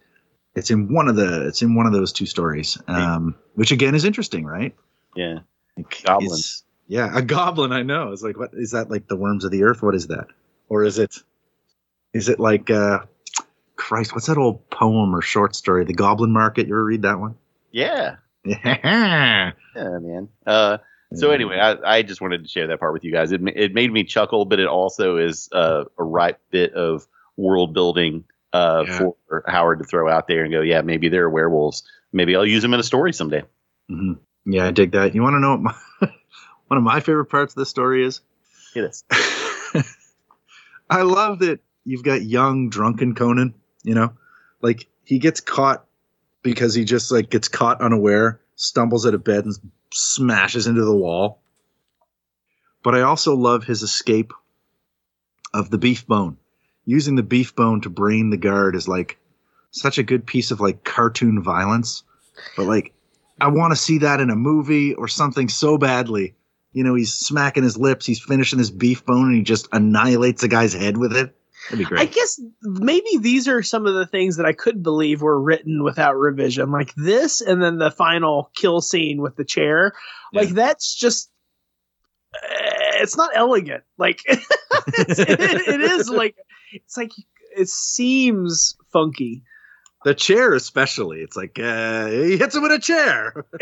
It's 0.55 0.71
in 0.71 0.93
one 0.93 1.09
of 1.09 1.17
the 1.17 1.49
it's 1.49 1.63
in 1.63 1.75
one 1.75 1.87
of 1.87 1.93
those 1.93 2.13
two 2.13 2.27
stories. 2.27 2.79
Um, 2.87 3.35
which 3.55 3.73
again 3.73 3.97
is 3.97 4.05
interesting, 4.05 4.45
right? 4.45 4.73
yeah 5.17 5.41
Like, 5.77 6.03
Goblin. 6.05 6.27
it's- 6.27 6.63
Yeah, 6.87 7.11
a 7.13 7.23
goblin, 7.23 7.73
I 7.73 7.83
know. 7.83 8.13
It's 8.13 8.23
like 8.23 8.39
what 8.39 8.51
is 8.53 8.71
that 8.71 8.89
like 8.89 9.09
the 9.09 9.17
worms 9.17 9.45
of 9.45 9.51
the 9.51 9.65
earth? 9.65 9.83
What 9.83 9.97
is 9.97 10.07
that? 10.09 10.27
Or 10.69 10.85
is 10.85 10.99
it 11.01 11.17
is 12.15 12.29
it 12.29 12.39
like 12.39 12.71
uh 12.71 13.01
Christ, 13.75 14.13
what's 14.15 14.27
that 14.29 14.39
old 14.39 14.69
poem 14.71 15.13
or 15.15 15.23
short 15.23 15.57
story? 15.57 15.85
The 15.85 15.93
Goblin 15.95 16.33
Market. 16.33 16.69
You 16.69 16.75
ever 16.75 16.85
read 16.85 17.03
that 17.03 17.19
one? 17.19 17.35
yeah 17.71 18.17
Yeah. 18.45 19.53
man 19.75 20.29
uh 20.47 20.79
so 21.15 21.31
anyway 21.31 21.59
I, 21.59 21.99
I 21.99 22.03
just 22.03 22.21
wanted 22.21 22.43
to 22.45 22.49
share 22.49 22.67
that 22.69 22.81
part 22.81 22.93
with 22.93 23.05
you 23.05 23.13
guys 23.13 23.33
it, 23.33 23.41
it 23.57 23.75
made 23.75 23.93
me 23.93 24.05
chuckle 24.05 24.45
but 24.45 24.59
it 24.61 24.67
also 24.67 25.17
is 25.17 25.49
uh, 25.53 25.85
a 25.99 26.05
ripe 26.05 26.41
bit 26.51 26.73
of 26.75 27.07
world 27.37 27.75
building 27.75 28.25
uh, 28.53 28.85
Yeah. 28.87 28.99
for 29.29 29.45
howard 29.47 29.79
to 29.81 29.85
throw 29.85 30.09
out 30.11 30.27
there 30.29 30.43
and 30.45 30.53
go 30.53 30.61
yeah 30.61 30.83
maybe 30.83 31.09
they're 31.09 31.29
werewolves 31.31 31.83
maybe 32.13 32.35
i'll 32.37 32.47
use 32.47 32.63
them 32.63 32.75
in 32.75 32.81
a 32.81 32.85
story 32.85 33.13
someday 33.13 33.43
hmm 33.89 34.13
Yeah, 34.47 34.67
I 34.67 34.71
dig 34.71 34.93
that. 34.93 35.15
You 35.15 35.23
want 35.23 35.35
to 35.35 35.41
know 35.41 35.51
what 35.57 35.61
my, 35.61 35.75
one 36.69 36.79
of 36.79 36.83
my 36.85 37.01
favorite 37.01 37.27
parts 37.27 37.53
of 37.53 37.59
this 37.61 37.69
story 37.69 38.05
is? 38.05 38.21
Hit 38.73 38.85
us. 38.85 39.05
I 40.91 41.03
love 41.03 41.41
that 41.41 41.61
you've 41.85 42.03
got 42.03 42.23
young 42.23 42.71
drunken 42.71 43.15
Conan, 43.15 43.55
you 43.83 43.95
know? 43.95 44.13
Like 44.63 44.87
he 45.05 45.19
gets 45.19 45.41
caught 45.41 45.85
because 46.43 46.75
he 46.75 46.85
just 46.85 47.11
like 47.11 47.31
gets 47.31 47.49
caught 47.49 47.81
unaware, 47.81 48.41
stumbles 48.57 49.07
out 49.07 49.15
of 49.15 49.25
bed 49.25 49.45
and 49.45 49.55
smashes 49.93 50.67
into 50.67 50.85
the 50.85 50.97
wall. 50.97 51.41
But 52.83 52.95
I 52.95 53.03
also 53.03 53.35
love 53.35 53.65
his 53.65 53.83
escape 53.83 54.33
of 55.53 55.71
the 55.71 55.79
beef 55.79 56.07
bone. 56.07 56.37
Using 56.85 57.17
the 57.17 57.23
beef 57.23 57.55
bone 57.55 57.81
to 57.83 57.91
brain 57.91 58.31
the 58.31 58.37
guard 58.37 58.75
is 58.75 58.89
like 58.89 59.19
such 59.71 59.99
a 59.99 60.03
good 60.03 60.27
piece 60.27 60.51
of 60.51 60.61
like 60.61 60.85
cartoon 60.85 61.43
violence. 61.43 62.03
But 62.57 62.67
like 62.67 62.95
I 63.41 63.49
want 63.49 63.73
to 63.73 63.77
see 63.77 63.99
that 63.99 64.21
in 64.21 64.31
a 64.31 64.37
movie 64.37 64.95
or 64.95 65.09
something 65.09 65.49
so 65.49 65.79
badly. 65.79 66.35
You 66.73 66.85
know, 66.85 66.95
he's 66.95 67.15
smacking 67.15 67.63
his 67.63 67.79
lips, 67.79 68.07
he's 68.07 68.21
finishing 68.21 68.59
his 68.59 68.71
beef 68.71 69.05
bone, 69.05 69.29
and 69.29 69.37
he 69.37 69.43
just 69.43 69.69
annihilates 69.73 70.43
the 70.43 70.49
guy's 70.49 70.75
head 70.75 70.97
with 70.97 71.17
it. 71.17 71.35
That'd 71.71 71.89
be 71.89 71.97
I 71.97 72.07
guess 72.07 72.41
maybe 72.63 73.19
these 73.21 73.49
are 73.49 73.63
some 73.63 73.87
of 73.87 73.95
the 73.95 74.07
things 74.07 74.37
that 74.37 74.47
I 74.47 74.53
could 74.53 74.83
believe 74.83 75.23
were 75.23 75.41
written 75.41 75.83
without 75.83 76.17
revision, 76.17 76.71
like 76.71 76.95
this, 76.95 77.41
and 77.41 77.63
then 77.63 77.79
the 77.79 77.91
final 77.91 78.51
kill 78.55 78.81
scene 78.81 79.21
with 79.21 79.37
the 79.37 79.45
chair. 79.45 79.93
Like 80.33 80.51
that's 80.51 80.95
just. 80.95 81.31
uh, 82.35 83.01
It's 83.03 83.17
not 83.17 83.31
elegant. 83.35 83.85
Like 83.97 84.23
it's, 84.29 85.19
it, 85.19 85.29
it 85.41 85.81
is 85.81 86.09
like 86.09 86.37
it's 86.73 86.97
like 86.97 87.13
it 87.57 87.69
seems 87.69 88.77
funky. 88.93 89.43
The 90.05 90.15
chair, 90.15 90.55
especially, 90.55 91.19
it's 91.21 91.37
like 91.37 91.59
uh, 91.59 92.07
he 92.09 92.37
hits 92.37 92.55
him 92.55 92.63
with 92.63 92.73
a 92.73 92.79
chair. 92.79 93.45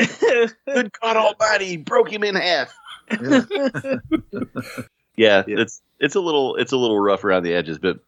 good 0.67 0.93
god 1.01 1.17
almighty 1.17 1.79
broke 1.79 2.13
him 2.13 2.23
in 2.23 2.35
half 2.35 2.77
Yeah. 3.11 3.41
yeah, 5.17 5.43
Yeah. 5.47 5.61
it's 5.61 5.83
it's 5.99 6.15
a 6.15 6.21
little 6.21 6.57
it's 6.57 6.73
a 6.73 6.77
little 6.77 6.99
rough 7.01 7.25
around 7.25 7.43
the 7.43 7.55
edges, 7.55 7.79
but 7.79 8.01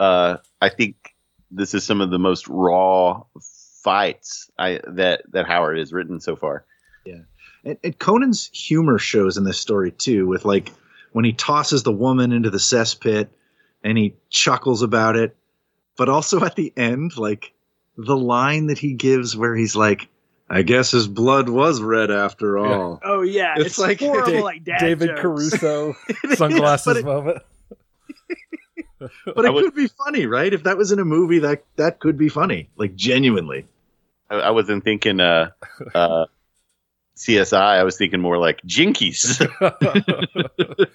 uh, 0.00 0.38
I 0.60 0.68
think 0.68 1.14
this 1.50 1.74
is 1.74 1.84
some 1.84 2.00
of 2.00 2.10
the 2.10 2.18
most 2.18 2.48
raw 2.48 3.22
fights 3.82 4.50
I 4.58 4.80
that 4.88 5.22
that 5.32 5.46
Howard 5.46 5.78
has 5.78 5.92
written 5.92 6.20
so 6.20 6.36
far. 6.36 6.64
Yeah, 7.04 7.20
and, 7.64 7.78
and 7.84 7.98
Conan's 7.98 8.50
humor 8.52 8.98
shows 8.98 9.36
in 9.36 9.44
this 9.44 9.58
story 9.58 9.92
too, 9.92 10.26
with 10.26 10.44
like 10.44 10.72
when 11.12 11.24
he 11.24 11.32
tosses 11.32 11.82
the 11.82 11.92
woman 11.92 12.32
into 12.32 12.50
the 12.50 12.58
cesspit 12.58 13.28
and 13.84 13.96
he 13.96 14.14
chuckles 14.28 14.82
about 14.82 15.16
it, 15.16 15.36
but 15.96 16.08
also 16.08 16.44
at 16.44 16.56
the 16.56 16.72
end, 16.76 17.16
like 17.16 17.52
the 17.96 18.16
line 18.16 18.66
that 18.66 18.78
he 18.78 18.92
gives 18.92 19.36
where 19.36 19.54
he's 19.54 19.76
like, 19.76 20.08
"I 20.48 20.62
guess 20.62 20.90
his 20.90 21.06
blood 21.08 21.48
was 21.48 21.80
red 21.82 22.10
after 22.10 22.58
all." 22.58 23.00
oh 23.04 23.22
yeah, 23.22 23.54
It's 23.56 23.66
it's, 23.66 23.78
like- 23.78 24.00
like 24.00 24.10
horrible, 24.10 24.32
Da- 24.32 24.42
like 24.42 24.64
dad 24.64 24.78
David 24.78 25.08
jokes. 25.08 25.20
Caruso 25.20 25.94
It 26.08 26.16
is, 26.32 26.38
sunglasses 26.38 26.86
but 26.86 26.96
it, 26.98 27.04
moment. 27.04 27.38
but 28.98 29.44
it 29.44 29.52
would- 29.52 29.64
could 29.64 29.74
be 29.74 29.88
funny, 29.88 30.26
right? 30.26 30.52
If 30.52 30.62
that 30.64 30.76
was 30.76 30.92
in 30.92 30.98
a 30.98 31.04
movie, 31.04 31.40
that 31.40 31.64
that 31.76 31.98
could 32.00 32.16
be 32.18 32.28
funny, 32.28 32.70
like 32.76 32.94
genuinely. 32.94 33.66
I, 34.30 34.36
I 34.36 34.50
wasn't 34.50 34.84
thinking 34.84 35.20
uh, 35.20 35.50
uh, 35.94 36.26
CSI. 37.16 37.54
I 37.60 37.84
was 37.84 37.96
thinking 37.96 38.20
more 38.20 38.38
like 38.38 38.60
Jinkies. 38.62 39.46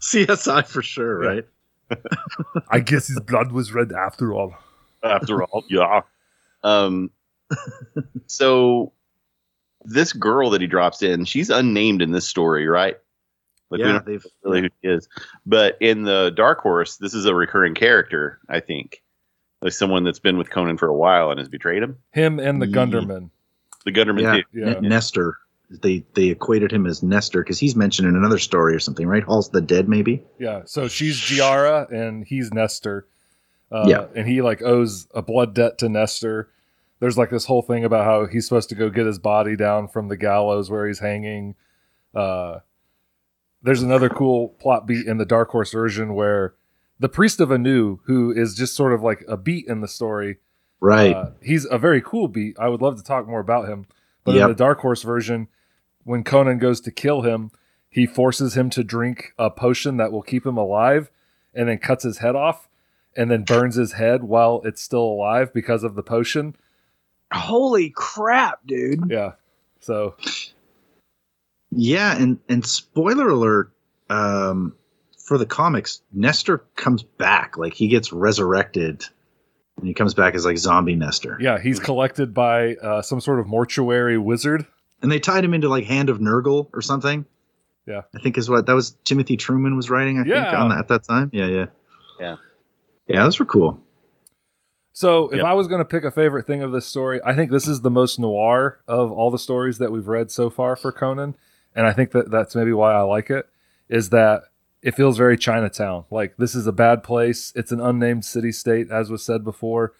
CSI 0.00 0.66
for 0.66 0.82
sure, 0.82 1.22
Yeah. 1.24 1.28
right? 1.30 1.44
I 2.68 2.80
guess 2.80 3.06
his 3.08 3.20
blood 3.20 3.52
was 3.52 3.72
red 3.72 3.92
after 3.92 4.34
all. 4.34 4.54
after 5.02 5.42
all, 5.42 5.64
yeah. 5.68 6.00
Um, 6.62 7.10
so 8.26 8.92
this 9.84 10.12
girl 10.12 10.50
that 10.50 10.60
he 10.60 10.66
drops 10.66 11.02
in, 11.02 11.24
she's 11.24 11.50
unnamed 11.50 12.02
in 12.02 12.12
this 12.12 12.26
story, 12.28 12.66
right? 12.66 12.96
Like 13.70 13.78
we 13.80 13.86
yeah, 13.86 13.92
don't 13.92 14.06
they've 14.06 14.24
know 14.24 14.50
really 14.50 14.60
who 14.62 14.68
she 14.82 14.88
is. 14.88 15.08
But 15.46 15.76
in 15.80 16.02
the 16.04 16.30
Dark 16.34 16.60
Horse, 16.60 16.96
this 16.96 17.14
is 17.14 17.26
a 17.26 17.34
recurring 17.34 17.74
character, 17.74 18.38
I 18.48 18.60
think. 18.60 19.02
Like 19.62 19.72
someone 19.72 20.04
that's 20.04 20.18
been 20.18 20.36
with 20.38 20.50
Conan 20.50 20.76
for 20.76 20.88
a 20.88 20.94
while 20.94 21.30
and 21.30 21.38
has 21.38 21.48
betrayed 21.48 21.82
him. 21.82 21.96
Him 22.12 22.38
and 22.38 22.60
the 22.60 22.66
Gunderman. 22.66 23.30
The 23.84 23.92
Gunderman 23.92 24.22
Yeah. 24.22 24.34
too. 24.36 24.42
Yeah. 24.52 24.76
N- 24.76 24.88
Nestor. 24.88 25.38
They 25.70 26.04
they 26.12 26.26
equated 26.26 26.70
him 26.70 26.86
as 26.86 27.02
Nestor 27.02 27.42
because 27.42 27.58
he's 27.58 27.74
mentioned 27.74 28.06
in 28.06 28.14
another 28.14 28.38
story 28.38 28.74
or 28.74 28.78
something, 28.78 29.06
right? 29.06 29.22
Hall 29.22 29.38
of 29.40 29.50
the 29.50 29.62
Dead, 29.62 29.88
maybe. 29.88 30.22
Yeah. 30.38 30.62
So 30.66 30.86
she's 30.88 31.16
Giara 31.18 31.90
and 31.90 32.24
he's 32.26 32.52
Nestor. 32.52 33.06
Uh, 33.72 33.86
Yeah. 33.88 34.04
And 34.14 34.28
he 34.28 34.42
like 34.42 34.60
owes 34.62 35.08
a 35.14 35.22
blood 35.22 35.54
debt 35.54 35.78
to 35.78 35.88
Nestor. 35.88 36.48
There's 37.04 37.18
like 37.18 37.28
this 37.28 37.44
whole 37.44 37.60
thing 37.60 37.84
about 37.84 38.06
how 38.06 38.24
he's 38.24 38.48
supposed 38.48 38.70
to 38.70 38.74
go 38.74 38.88
get 38.88 39.04
his 39.04 39.18
body 39.18 39.56
down 39.56 39.88
from 39.88 40.08
the 40.08 40.16
gallows 40.16 40.70
where 40.70 40.86
he's 40.86 41.00
hanging. 41.00 41.54
Uh, 42.14 42.60
there's 43.62 43.82
another 43.82 44.08
cool 44.08 44.48
plot 44.58 44.86
beat 44.86 45.06
in 45.06 45.18
the 45.18 45.26
Dark 45.26 45.50
Horse 45.50 45.70
version 45.70 46.14
where 46.14 46.54
the 46.98 47.10
priest 47.10 47.40
of 47.40 47.52
Anu, 47.52 47.98
who 48.04 48.32
is 48.32 48.54
just 48.54 48.74
sort 48.74 48.94
of 48.94 49.02
like 49.02 49.22
a 49.28 49.36
beat 49.36 49.66
in 49.66 49.82
the 49.82 49.86
story, 49.86 50.38
Right. 50.80 51.14
Uh, 51.14 51.30
he's 51.42 51.66
a 51.70 51.76
very 51.76 52.00
cool 52.00 52.26
beat. 52.26 52.56
I 52.58 52.68
would 52.68 52.80
love 52.80 52.96
to 52.96 53.04
talk 53.04 53.28
more 53.28 53.40
about 53.40 53.68
him. 53.68 53.84
But 54.24 54.36
Yep. 54.36 54.42
in 54.42 54.48
the 54.48 54.54
Dark 54.54 54.78
Horse 54.78 55.02
version, 55.02 55.48
when 56.04 56.24
Conan 56.24 56.56
goes 56.56 56.80
to 56.80 56.90
kill 56.90 57.20
him, 57.20 57.50
he 57.90 58.06
forces 58.06 58.56
him 58.56 58.70
to 58.70 58.82
drink 58.82 59.34
a 59.38 59.50
potion 59.50 59.98
that 59.98 60.10
will 60.10 60.22
keep 60.22 60.46
him 60.46 60.56
alive 60.56 61.10
and 61.52 61.68
then 61.68 61.76
cuts 61.76 62.04
his 62.04 62.18
head 62.18 62.34
off 62.34 62.66
and 63.14 63.30
then 63.30 63.44
burns 63.44 63.74
his 63.76 63.92
head 63.92 64.24
while 64.24 64.62
it's 64.64 64.80
still 64.80 65.04
alive 65.04 65.52
because 65.52 65.84
of 65.84 65.96
the 65.96 66.02
potion. 66.02 66.56
Holy 67.34 67.90
crap, 67.90 68.60
dude! 68.66 69.10
Yeah. 69.10 69.32
So, 69.80 70.14
yeah, 71.70 72.16
and 72.16 72.38
and 72.48 72.64
spoiler 72.64 73.28
alert, 73.28 73.72
um, 74.08 74.74
for 75.18 75.38
the 75.38 75.46
comics, 75.46 76.00
Nestor 76.12 76.58
comes 76.76 77.02
back. 77.02 77.56
Like 77.56 77.74
he 77.74 77.88
gets 77.88 78.12
resurrected, 78.12 79.04
and 79.76 79.86
he 79.86 79.94
comes 79.94 80.14
back 80.14 80.34
as 80.34 80.44
like 80.44 80.58
zombie 80.58 80.94
Nestor. 80.96 81.38
yeah, 81.40 81.58
he's 81.60 81.80
collected 81.80 82.32
by 82.32 82.76
uh, 82.76 83.02
some 83.02 83.20
sort 83.20 83.40
of 83.40 83.46
mortuary 83.46 84.18
wizard. 84.18 84.66
And 85.02 85.12
they 85.12 85.18
tied 85.20 85.44
him 85.44 85.52
into 85.52 85.68
like 85.68 85.84
Hand 85.84 86.08
of 86.08 86.18
Nergal 86.18 86.68
or 86.72 86.80
something. 86.80 87.26
Yeah. 87.86 88.02
I 88.16 88.20
think 88.20 88.38
is 88.38 88.48
what 88.48 88.64
that 88.64 88.72
was. 88.72 88.92
Timothy 89.04 89.36
Truman 89.36 89.76
was 89.76 89.90
writing. 89.90 90.18
I 90.18 90.22
think 90.22 90.34
on 90.34 90.70
that 90.70 90.78
at 90.78 90.88
that 90.88 91.04
time. 91.04 91.28
Yeah, 91.34 91.46
yeah, 91.48 91.66
Yeah. 92.18 92.36
yeah. 93.06 93.24
Those 93.24 93.38
were 93.38 93.44
cool. 93.44 93.82
So 94.94 95.28
if 95.28 95.38
Yep. 95.38 95.44
I 95.44 95.54
was 95.54 95.66
going 95.66 95.80
to 95.80 95.84
pick 95.84 96.04
a 96.04 96.10
favorite 96.12 96.46
thing 96.46 96.62
of 96.62 96.70
this 96.70 96.86
story, 96.86 97.20
I 97.24 97.34
think 97.34 97.50
this 97.50 97.66
is 97.66 97.80
the 97.80 97.90
most 97.90 98.20
noir 98.20 98.78
of 98.86 99.10
all 99.10 99.28
the 99.32 99.40
stories 99.40 99.78
that 99.78 99.90
we've 99.90 100.06
read 100.06 100.30
so 100.30 100.48
far 100.48 100.76
for 100.76 100.92
Conan, 100.92 101.34
and 101.74 101.84
I 101.84 101.92
think 101.92 102.12
that 102.12 102.30
that's 102.30 102.54
maybe 102.54 102.72
why 102.72 102.94
I 102.94 103.00
like 103.00 103.28
it. 103.28 103.48
Is 103.88 104.10
that 104.10 104.44
it 104.82 104.94
feels 104.94 105.18
very 105.18 105.36
Chinatown. 105.36 106.04
Like 106.10 106.36
this 106.36 106.54
is 106.54 106.68
a 106.68 106.72
bad 106.72 107.02
place. 107.02 107.52
It's 107.56 107.72
an 107.72 107.80
unnamed 107.80 108.24
city 108.24 108.52
state, 108.52 108.88
as 108.88 109.10
was 109.10 109.24
said 109.24 109.42
before, 109.42 109.94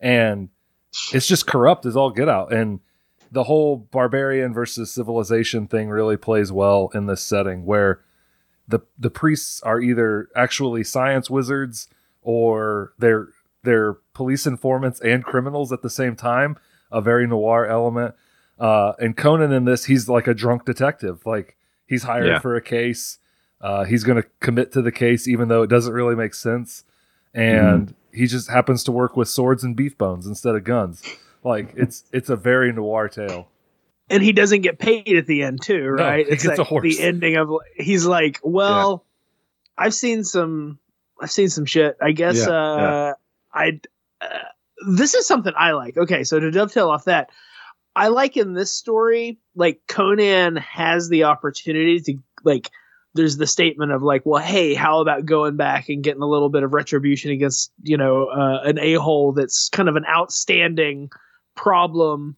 and 0.00 0.48
it's 1.12 1.28
just 1.28 1.46
corrupt 1.46 1.86
as 1.86 1.96
all 1.96 2.10
get 2.10 2.28
out. 2.28 2.52
And 2.52 2.80
the 3.30 3.44
whole 3.44 3.76
barbarian 3.76 4.52
versus 4.52 4.92
civilization 4.92 5.68
thing 5.68 5.88
really 5.88 6.16
plays 6.16 6.50
well 6.50 6.90
in 6.92 7.06
this 7.06 7.22
setting, 7.22 7.64
where 7.64 8.00
the 8.66 8.80
the 8.98 9.10
priests 9.10 9.62
are 9.62 9.80
either 9.80 10.28
actually 10.34 10.82
science 10.82 11.30
wizards 11.30 11.86
or 12.22 12.94
they're 12.98 13.28
they're 13.62 13.94
police 14.14 14.46
informants 14.46 15.00
and 15.00 15.24
criminals 15.24 15.72
at 15.72 15.82
the 15.82 15.90
same 15.90 16.16
time. 16.16 16.56
A 16.92 17.00
very 17.00 17.26
noir 17.26 17.66
element. 17.66 18.14
Uh, 18.58 18.92
and 18.98 19.16
Conan 19.16 19.52
in 19.52 19.64
this, 19.64 19.84
he's 19.84 20.08
like 20.08 20.26
a 20.26 20.34
drunk 20.34 20.64
detective. 20.64 21.24
Like 21.24 21.56
he's 21.86 22.02
hired 22.02 22.26
Yeah. 22.26 22.38
for 22.40 22.56
a 22.56 22.62
case. 22.62 23.18
Uh, 23.60 23.84
he's 23.84 24.04
going 24.04 24.20
to 24.22 24.28
commit 24.40 24.72
to 24.72 24.82
the 24.82 24.90
case, 24.92 25.28
even 25.28 25.48
though 25.48 25.62
it 25.62 25.68
doesn't 25.70 25.92
really 25.92 26.14
make 26.16 26.34
sense. 26.34 26.84
And 27.34 27.94
he 28.12 28.26
just 28.26 28.50
happens 28.50 28.82
to 28.84 28.92
work 28.92 29.16
with 29.16 29.28
swords 29.28 29.62
and 29.62 29.76
beef 29.76 29.96
bones 29.96 30.26
instead 30.26 30.54
of 30.56 30.64
guns. 30.64 31.02
Like 31.44 31.72
it's 31.76 32.04
it's 32.12 32.28
a 32.28 32.36
very 32.36 32.72
noir 32.72 33.08
tale. 33.08 33.48
and 34.10 34.22
he 34.22 34.32
doesn't 34.32 34.62
get 34.62 34.78
paid 34.78 35.08
at 35.16 35.26
the 35.26 35.42
end 35.42 35.62
too, 35.62 35.86
right? 35.88 36.26
he 36.26 36.32
it's 36.32 36.42
gets 36.42 36.58
like 36.58 36.66
a 36.66 36.68
horse. 36.68 36.82
the 36.82 37.02
ending 37.02 37.36
of 37.36 37.50
he's 37.76 38.04
like, 38.04 38.40
well, 38.42 39.04
I've 39.78 39.94
seen 39.94 40.24
some, 40.24 40.78
I've 41.20 41.30
seen 41.30 41.48
some 41.48 41.64
shit. 41.64 41.96
I 42.02 42.12
guess 42.12 42.38
Yeah, 42.46 42.52
uh, 42.52 43.14
I. 43.52 43.80
Uh, 44.20 44.26
this 44.88 45.14
is 45.14 45.26
something 45.26 45.52
I 45.56 45.72
like. 45.72 45.96
Okay, 45.96 46.24
so 46.24 46.40
to 46.40 46.50
dovetail 46.50 46.90
off 46.90 47.04
that, 47.04 47.30
I 47.94 48.08
like 48.08 48.36
in 48.36 48.54
this 48.54 48.72
story, 48.72 49.38
like 49.54 49.82
Conan 49.88 50.56
has 50.56 51.08
the 51.08 51.24
opportunity 51.24 52.00
to 52.00 52.16
like. 52.44 52.70
There's 53.12 53.38
the 53.38 53.46
statement 53.46 53.90
of 53.90 54.04
like, 54.04 54.24
well, 54.24 54.40
hey, 54.40 54.72
how 54.72 55.00
about 55.00 55.26
going 55.26 55.56
back 55.56 55.88
and 55.88 56.02
getting 56.02 56.22
a 56.22 56.28
little 56.28 56.48
bit 56.48 56.62
of 56.62 56.72
retribution 56.72 57.32
against 57.32 57.72
you 57.82 57.96
know 57.96 58.26
uh, 58.26 58.60
an 58.64 58.78
a 58.78 58.94
hole 58.94 59.32
that's 59.32 59.68
kind 59.68 59.88
of 59.88 59.96
an 59.96 60.04
outstanding 60.06 61.10
problem 61.56 62.36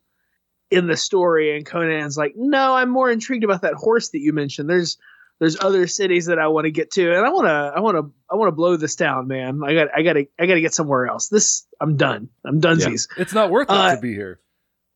in 0.70 0.86
the 0.86 0.96
story 0.96 1.54
and 1.54 1.66
Conan's 1.66 2.16
like, 2.16 2.32
"No, 2.34 2.74
I'm 2.74 2.88
more 2.88 3.10
intrigued 3.10 3.44
about 3.44 3.60
that 3.62 3.74
horse 3.74 4.08
that 4.10 4.20
you 4.20 4.32
mentioned. 4.32 4.70
There's 4.70 4.96
there's 5.42 5.58
other 5.60 5.88
cities 5.88 6.26
that 6.26 6.38
I 6.38 6.46
want 6.46 6.66
to 6.66 6.70
get 6.70 6.92
to 6.92 7.16
and 7.16 7.26
I 7.26 7.30
want 7.30 7.48
to 7.48 7.72
I 7.74 7.80
want 7.80 7.96
to 7.96 8.12
I 8.30 8.36
want 8.36 8.46
to 8.46 8.52
blow 8.52 8.76
this 8.76 8.94
down, 8.94 9.26
man. 9.26 9.60
I 9.66 9.74
got 9.74 9.88
I 9.92 10.02
got 10.02 10.12
to 10.12 10.24
I 10.38 10.46
got 10.46 10.54
to 10.54 10.60
get 10.60 10.72
somewhere 10.72 11.08
else. 11.08 11.26
This 11.26 11.66
I'm 11.80 11.96
done. 11.96 12.28
I'm 12.46 12.60
donezies." 12.60 13.08
It's 13.16 13.34
not 13.34 13.50
worth 13.50 13.68
it 13.68 13.74
Uh, 13.74 13.96
to 13.96 14.00
be 14.00 14.12
here. 14.12 14.38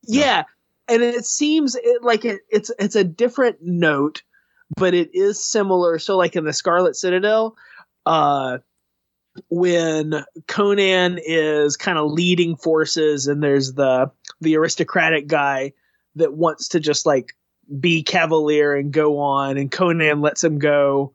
Yeah. 0.05 0.44
And 0.86 1.03
it 1.03 1.24
seems 1.24 1.74
it, 1.74 2.05
like 2.05 2.24
it, 2.24 2.42
it's 2.49 2.70
it's 2.78 2.94
a 2.94 3.03
different 3.03 3.57
note, 3.61 4.22
but 4.76 4.94
it 4.94 5.16
is 5.16 5.44
similar. 5.44 5.99
So 5.99 6.16
like 6.16 6.36
in 6.36 6.44
the 6.44 6.53
Scarlet 6.53 6.94
Citadel, 6.94 7.57
uh 8.05 8.59
when 9.49 10.24
Conan 10.47 11.18
is 11.20 11.76
kind 11.76 11.99
of 11.99 12.12
leading 12.12 12.55
forces 12.55 13.26
and 13.26 13.42
there's 13.42 13.72
the 13.72 14.12
the 14.40 14.57
aristocratic 14.57 15.26
guy 15.26 15.72
that 16.14 16.34
wants 16.34 16.68
to 16.68 16.78
just 16.78 17.05
like 17.05 17.34
be 17.81 18.03
cavalier 18.03 18.75
and 18.75 18.93
go 18.93 19.19
on 19.19 19.57
and 19.57 19.71
Conan 19.71 20.21
lets 20.21 20.43
him 20.43 20.59
go. 20.59 21.12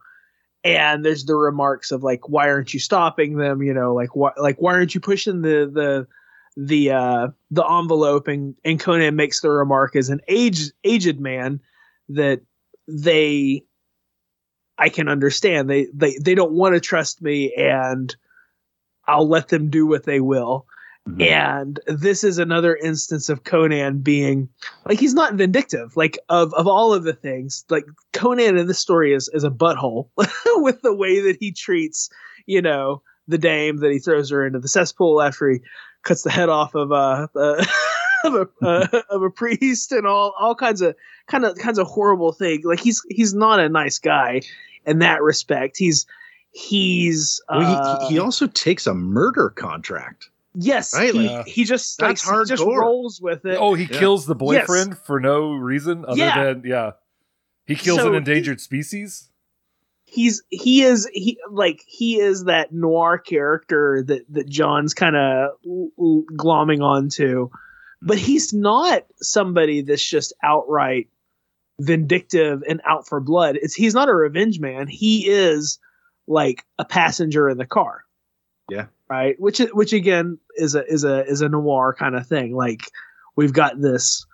And 0.63 1.03
there's 1.03 1.25
the 1.25 1.35
remarks 1.35 1.91
of 1.91 2.03
like 2.03 2.29
why 2.29 2.49
aren't 2.49 2.73
you 2.73 2.79
stopping 2.79 3.35
them? 3.37 3.63
You 3.63 3.73
know 3.73 3.93
like 3.93 4.15
why 4.15 4.31
like 4.37 4.61
why 4.61 4.73
aren't 4.73 4.93
you 4.93 5.01
pushing 5.01 5.41
the 5.41 5.69
the 5.73 6.07
the 6.55 6.91
uh 6.91 7.27
the 7.49 7.65
envelope? 7.65 8.27
And 8.27 8.55
and 8.63 8.79
Conan 8.79 9.15
makes 9.15 9.41
the 9.41 9.49
remark 9.49 9.95
as 9.95 10.09
an 10.09 10.21
aged 10.27 10.73
aged 10.83 11.19
man 11.19 11.61
that 12.09 12.41
they 12.87 13.63
I 14.77 14.89
can 14.89 15.07
understand. 15.07 15.69
They 15.69 15.87
they 15.93 16.17
they 16.21 16.35
don't 16.35 16.53
want 16.53 16.75
to 16.75 16.79
trust 16.79 17.21
me 17.21 17.53
and 17.55 18.15
I'll 19.07 19.27
let 19.27 19.47
them 19.47 19.69
do 19.69 19.87
what 19.87 20.03
they 20.03 20.19
will. 20.19 20.65
And 21.19 21.79
this 21.87 22.23
is 22.23 22.37
another 22.37 22.75
instance 22.75 23.29
of 23.29 23.43
Conan 23.43 23.99
being 23.99 24.49
like 24.85 24.99
he's 24.99 25.13
not 25.13 25.33
vindictive. 25.33 25.97
Like 25.97 26.19
of 26.29 26.53
of 26.53 26.67
all 26.67 26.93
of 26.93 27.03
the 27.03 27.13
things 27.13 27.65
like 27.69 27.85
Conan 28.13 28.57
in 28.57 28.67
this 28.67 28.79
story 28.79 29.13
is 29.13 29.29
is 29.33 29.43
a 29.43 29.49
butthole 29.49 30.09
with 30.57 30.81
the 30.81 30.93
way 30.93 31.19
that 31.21 31.37
he 31.39 31.51
treats 31.51 32.09
you 32.45 32.61
know 32.61 33.01
the 33.27 33.37
dame 33.37 33.77
that 33.77 33.91
he 33.91 33.99
throws 33.99 34.29
her 34.29 34.45
into 34.45 34.59
the 34.59 34.67
cesspool 34.67 35.21
after 35.21 35.49
he 35.49 35.59
cuts 36.03 36.23
the 36.23 36.31
head 36.31 36.49
off 36.49 36.75
of 36.75 36.91
uh, 36.91 37.27
uh 37.35 37.65
of 38.23 38.35
a 38.35 38.65
uh, 38.65 39.01
of 39.09 39.23
a 39.23 39.29
priest 39.29 39.91
and 39.91 40.05
all 40.05 40.33
all 40.39 40.55
kinds 40.55 40.81
of 40.81 40.95
kind 41.27 41.45
of 41.45 41.57
kinds 41.57 41.79
of 41.79 41.87
horrible 41.87 42.31
things 42.31 42.63
like 42.63 42.79
he's 42.79 43.01
he's 43.09 43.33
not 43.33 43.59
a 43.59 43.69
nice 43.69 43.97
guy 43.97 44.41
in 44.85 44.99
that 44.99 45.21
respect. 45.21 45.77
He's 45.77 46.05
he's 46.51 47.41
uh, 47.49 47.57
Well, 47.59 48.07
he, 48.07 48.13
he 48.13 48.19
also 48.19 48.47
takes 48.47 48.87
a 48.87 48.93
murder 48.93 49.49
contract. 49.49 50.29
Yes, 50.53 50.93
Right, 50.93 51.13
he, 51.13 51.29
like, 51.29 51.47
he 51.47 51.63
just 51.63 51.97
that's 51.97 52.27
like, 52.27 52.39
he 52.39 52.45
just 52.49 52.63
hardcore. 52.63 52.81
rolls 52.81 53.21
with 53.21 53.45
it. 53.45 53.57
Oh, 53.59 53.73
he 53.73 53.83
Yeah. 53.85 53.99
kills 53.99 54.25
the 54.25 54.35
boyfriend 54.35 54.97
for 54.97 55.19
no 55.19 55.53
reason 55.53 56.03
other 56.05 56.17
Yeah. 56.17 56.43
than 56.53 56.63
yeah. 56.65 56.91
He 57.65 57.75
kills 57.75 57.99
So 57.99 58.07
an 58.07 58.13
he- 58.13 58.17
endangered 58.17 58.59
species. 58.59 59.29
He's 60.03 60.43
he 60.49 60.81
is 60.83 61.09
he 61.13 61.39
like 61.49 61.83
he 61.87 62.19
is 62.19 62.43
that 62.45 62.73
noir 62.73 63.17
character 63.17 64.03
that 64.07 64.25
that 64.33 64.49
John's 64.49 64.93
kind 64.93 65.15
of 65.15 65.51
glomming 65.97 66.81
onto, 66.83 67.49
but 68.01 68.17
he's 68.17 68.51
not 68.53 69.05
somebody 69.21 69.81
that's 69.83 70.03
just 70.05 70.33
outright 70.43 71.07
vindictive 71.79 72.61
and 72.67 72.81
out 72.85 73.07
for 73.07 73.21
blood. 73.21 73.57
It's 73.61 73.73
he's 73.73 73.93
not 73.93 74.09
a 74.09 74.13
revenge 74.13 74.59
man. 74.59 74.87
He 74.87 75.29
is 75.29 75.79
like 76.27 76.65
a 76.77 76.83
passenger 76.83 77.47
in 77.47 77.57
the 77.57 77.65
car. 77.65 78.03
Yeah. 78.69 78.87
Right. 79.09 79.39
Which 79.39 79.59
which 79.73 79.93
again 79.93 80.37
is 80.55 80.75
a 80.75 80.85
is 80.85 81.03
a 81.03 81.25
is 81.25 81.41
a 81.41 81.49
noir 81.49 81.95
kind 81.97 82.15
of 82.15 82.25
thing. 82.25 82.55
Like 82.55 82.81
we've 83.35 83.53
got 83.53 83.81
this 83.81 84.25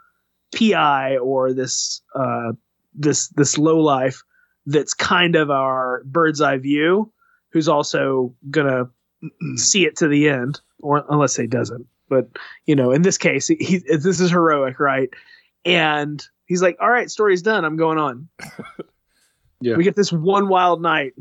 PI 0.55 1.17
or 1.17 1.53
this 1.53 2.01
uh 2.15 2.51
this 2.93 3.29
this 3.29 3.57
low 3.57 3.79
life 3.79 4.21
that's 4.65 4.93
kind 4.93 5.35
of 5.35 5.49
our 5.49 6.03
bird's 6.05 6.41
eye 6.41 6.57
view, 6.57 7.11
who's 7.51 7.67
also 7.67 8.35
gonna 8.51 8.89
see 9.55 9.85
it 9.85 9.95
to 9.97 10.07
the 10.07 10.29
end, 10.29 10.61
or 10.79 11.03
unless 11.09 11.35
he 11.35 11.47
doesn't. 11.47 11.87
But 12.09 12.29
you 12.65 12.75
know, 12.75 12.91
in 12.91 13.01
this 13.01 13.17
case, 13.17 13.47
he, 13.47 13.55
he 13.55 13.77
this 13.79 14.19
is 14.19 14.29
heroic, 14.29 14.79
right? 14.79 15.09
And 15.65 16.23
he's 16.45 16.61
like, 16.61 16.77
"All 16.79 16.89
right, 16.89 17.09
story's 17.09 17.41
done. 17.41 17.65
I'm 17.65 17.77
going 17.77 17.97
on." 17.97 18.29
Yeah. 19.61 19.75
We 19.75 19.83
get 19.83 19.95
this 19.95 20.11
one 20.11 20.49
wild 20.49 20.81
night. 20.81 21.13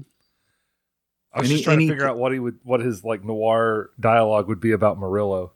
I 1.36 1.40
was 1.40 1.50
And 1.50 1.56
just 1.58 1.64
trying 1.64 1.78
and 1.80 1.88
to 1.88 1.92
figure 1.92 2.08
out 2.08 2.16
what 2.16 2.32
he 2.32 2.38
would, 2.38 2.58
what 2.64 2.80
his 2.80 3.04
like 3.04 3.22
noir 3.22 3.90
dialogue 4.00 4.48
would 4.48 4.58
be 4.60 4.72
about 4.72 4.98
Murillo. 4.98 5.52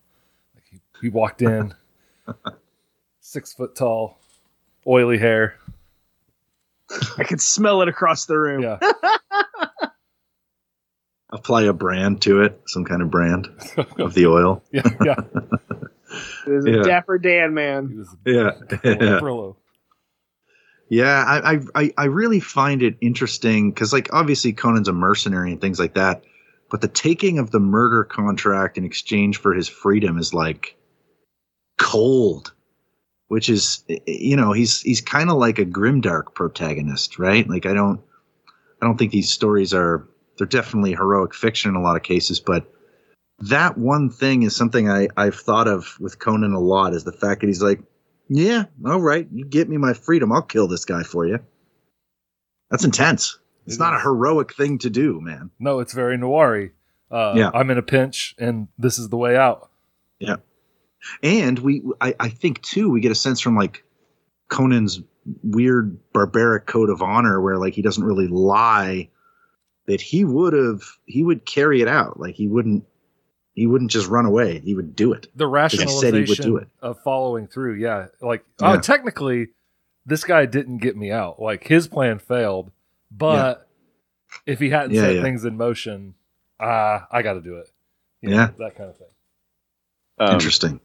Like 0.54 0.64
he, 0.70 0.80
he 1.00 1.08
walked 1.08 1.40
in, 1.40 1.74
six 3.20 3.54
foot 3.54 3.74
tall, 3.74 4.20
oily 4.86 5.16
hair. 5.18 5.56
I 7.16 7.24
could 7.24 7.40
smell 7.40 7.80
it 7.82 7.88
across 7.88 8.26
the 8.26 8.38
room. 8.38 8.62
Yeah, 8.62 8.78
Apply 11.32 11.62
a 11.62 11.72
brand 11.72 12.20
to 12.22 12.42
it, 12.42 12.60
some 12.66 12.84
kind 12.84 13.00
of 13.02 13.10
brand 13.10 13.48
of 13.98 14.12
the 14.14 14.26
oil. 14.26 14.62
yeah, 14.72 14.82
yeah. 15.04 15.14
It 16.46 16.50
was 16.50 16.66
a 16.66 16.70
Yeah. 16.72 16.82
Dapper 16.82 17.18
Dan 17.18 17.50
He 17.50 17.54
man. 17.54 17.96
was 17.98 18.16
Yeah. 18.26 18.50
yeah. 18.82 19.20
Yeah, 20.90 21.24
I, 21.26 21.54
I- 21.54 21.60
I, 21.76 21.92
I 21.98 22.04
really 22.06 22.40
find 22.40 22.82
it 22.82 22.96
interesting 23.00 23.70
because, 23.70 23.92
like, 23.94 24.12
obviously 24.12 24.52
Conan's 24.52 24.88
a 24.88 24.92
mercenary 24.92 25.52
and 25.52 25.60
things 25.60 25.78
like 25.80 25.94
that, 25.94 26.24
but 26.70 26.82
the 26.82 26.88
taking 26.88 27.38
of 27.38 27.52
the 27.52 27.60
murder 27.60 28.04
contract 28.04 28.76
in 28.76 28.84
exchange 28.84 29.38
for 29.38 29.54
his 29.54 29.68
freedom 29.68 30.18
is 30.18 30.34
like 30.34 30.76
cold, 31.78 32.52
which 33.28 33.48
is, 33.48 33.84
you 34.06 34.36
know, 34.36 34.52
he's 34.52 34.82
he's 34.82 35.00
kind 35.00 35.30
of 35.30 35.36
like 35.38 35.58
a 35.60 35.66
grimdark 35.66 36.34
protagonist, 36.34 37.18
right? 37.20 37.48
Like, 37.48 37.66
I 37.66 37.74
don't, 37.74 38.00
I 38.82 38.86
don't 38.86 38.98
think 38.98 39.12
these 39.12 39.30
stories 39.32 39.74
are 39.74 40.08
they're 40.38 40.46
definitely 40.48 40.92
heroic 40.92 41.34
fiction 41.34 41.70
in 41.70 41.76
a 41.76 41.82
lot 41.82 41.96
of 41.96 42.02
cases, 42.02 42.40
but 42.40 42.72
that 43.40 43.78
one 43.78 44.10
thing 44.10 44.42
is 44.42 44.56
something 44.56 44.90
I 44.90 45.08
I've 45.16 45.36
thought 45.36 45.68
of 45.68 45.96
with 46.00 46.18
Conan 46.18 46.52
a 46.54 46.60
lot 46.60 46.94
is 46.94 47.04
the 47.04 47.12
fact 47.12 47.42
that 47.42 47.48
he's 47.48 47.62
like. 47.62 47.80
Yeah, 48.32 48.66
all 48.86 49.00
right. 49.00 49.26
You 49.32 49.44
get 49.44 49.68
me 49.68 49.76
my 49.76 49.92
freedom. 49.92 50.30
I'll 50.32 50.40
kill 50.40 50.68
this 50.68 50.84
guy 50.84 51.02
for 51.02 51.26
you. 51.26 51.40
That's 52.70 52.84
intense. 52.84 53.38
It's 53.66 53.74
It 53.74 53.80
not 53.80 53.94
a 53.94 54.00
heroic 54.00 54.54
thing 54.54 54.78
to 54.78 54.90
do, 54.90 55.20
man. 55.20 55.50
No, 55.58 55.80
it's 55.80 55.92
very 55.92 56.16
noir 56.16 56.70
uh, 57.10 57.34
Yeah. 57.36 57.50
I'm 57.52 57.70
in 57.70 57.78
a 57.78 57.82
pinch, 57.82 58.36
and 58.38 58.68
this 58.78 58.98
is 59.00 59.08
the 59.08 59.16
way 59.16 59.36
out. 59.36 59.68
Yeah. 60.20 60.36
And 61.22 61.58
we, 61.58 61.82
I, 62.00 62.14
I 62.20 62.28
think 62.28 62.62
too, 62.62 62.90
we 62.90 63.00
get 63.00 63.10
a 63.10 63.16
sense 63.16 63.40
from 63.40 63.56
like 63.56 63.84
Conan's 64.48 65.00
weird 65.42 65.98
barbaric 66.12 66.66
code 66.66 66.90
of 66.90 67.02
honor, 67.02 67.40
where 67.40 67.56
like 67.58 67.74
he 67.74 67.82
doesn't 67.82 68.04
really 68.04 68.28
lie, 68.28 69.08
that 69.86 70.00
he 70.00 70.24
would 70.24 70.52
have, 70.52 70.82
he 71.06 71.24
would 71.24 71.44
carry 71.44 71.82
it 71.82 71.88
out. 71.88 72.20
Like 72.20 72.36
he 72.36 72.46
wouldn't, 72.46 72.84
He 73.60 73.66
wouldn't 73.66 73.90
just 73.90 74.08
run 74.08 74.24
away. 74.24 74.60
He 74.60 74.74
would 74.74 74.96
do 74.96 75.12
it. 75.12 75.26
the 75.36 75.44
he 75.44 75.68
said 75.86 76.14
he 76.14 76.20
would 76.20 76.26
do 76.38 76.56
rationalization 76.56 76.56
it. 76.62 76.68
of 76.80 76.98
following 77.02 77.46
through. 77.46 77.74
Yeah, 77.74 78.06
like 78.22 78.42
Yeah. 78.58 78.72
oh, 78.72 78.80
technically, 78.80 79.48
this 80.06 80.24
guy 80.24 80.46
didn't 80.46 80.78
get 80.78 80.96
me 80.96 81.10
out. 81.10 81.42
Like 81.42 81.66
his 81.68 81.86
plan 81.86 82.20
failed, 82.20 82.70
but 83.10 83.68
if 84.46 84.60
he 84.60 84.70
hadn't 84.70 84.92
Yeah, 84.92 85.02
set 85.02 85.16
yeah. 85.16 85.20
things 85.22 85.44
in 85.44 85.58
motion, 85.58 86.14
ah, 86.58 87.06
I 87.12 87.20
got 87.20 87.34
to 87.34 87.42
do 87.42 87.56
it. 87.56 87.68
You 88.22 88.30
know, 88.30 88.36
Yeah. 88.36 88.50
that 88.60 88.76
kind 88.76 88.88
of 88.88 88.96
thing. 88.96 89.08
Um, 90.18 90.32
Interesting. 90.32 90.80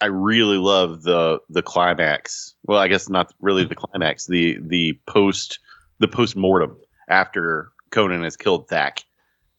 I 0.00 0.06
really 0.06 0.58
love 0.58 1.02
the 1.02 1.40
the 1.50 1.62
climax. 1.62 2.54
Well, 2.66 2.78
I 2.78 2.86
guess 2.86 3.08
not 3.08 3.34
really 3.40 3.64
the 3.64 3.74
climax. 3.74 4.26
The 4.26 4.58
the 4.62 4.96
post 5.08 5.58
the 5.98 6.06
post 6.06 6.36
mortem 6.36 6.76
after 7.08 7.72
Conan 7.90 8.22
has 8.22 8.36
killed 8.36 8.68
Thak, 8.68 9.02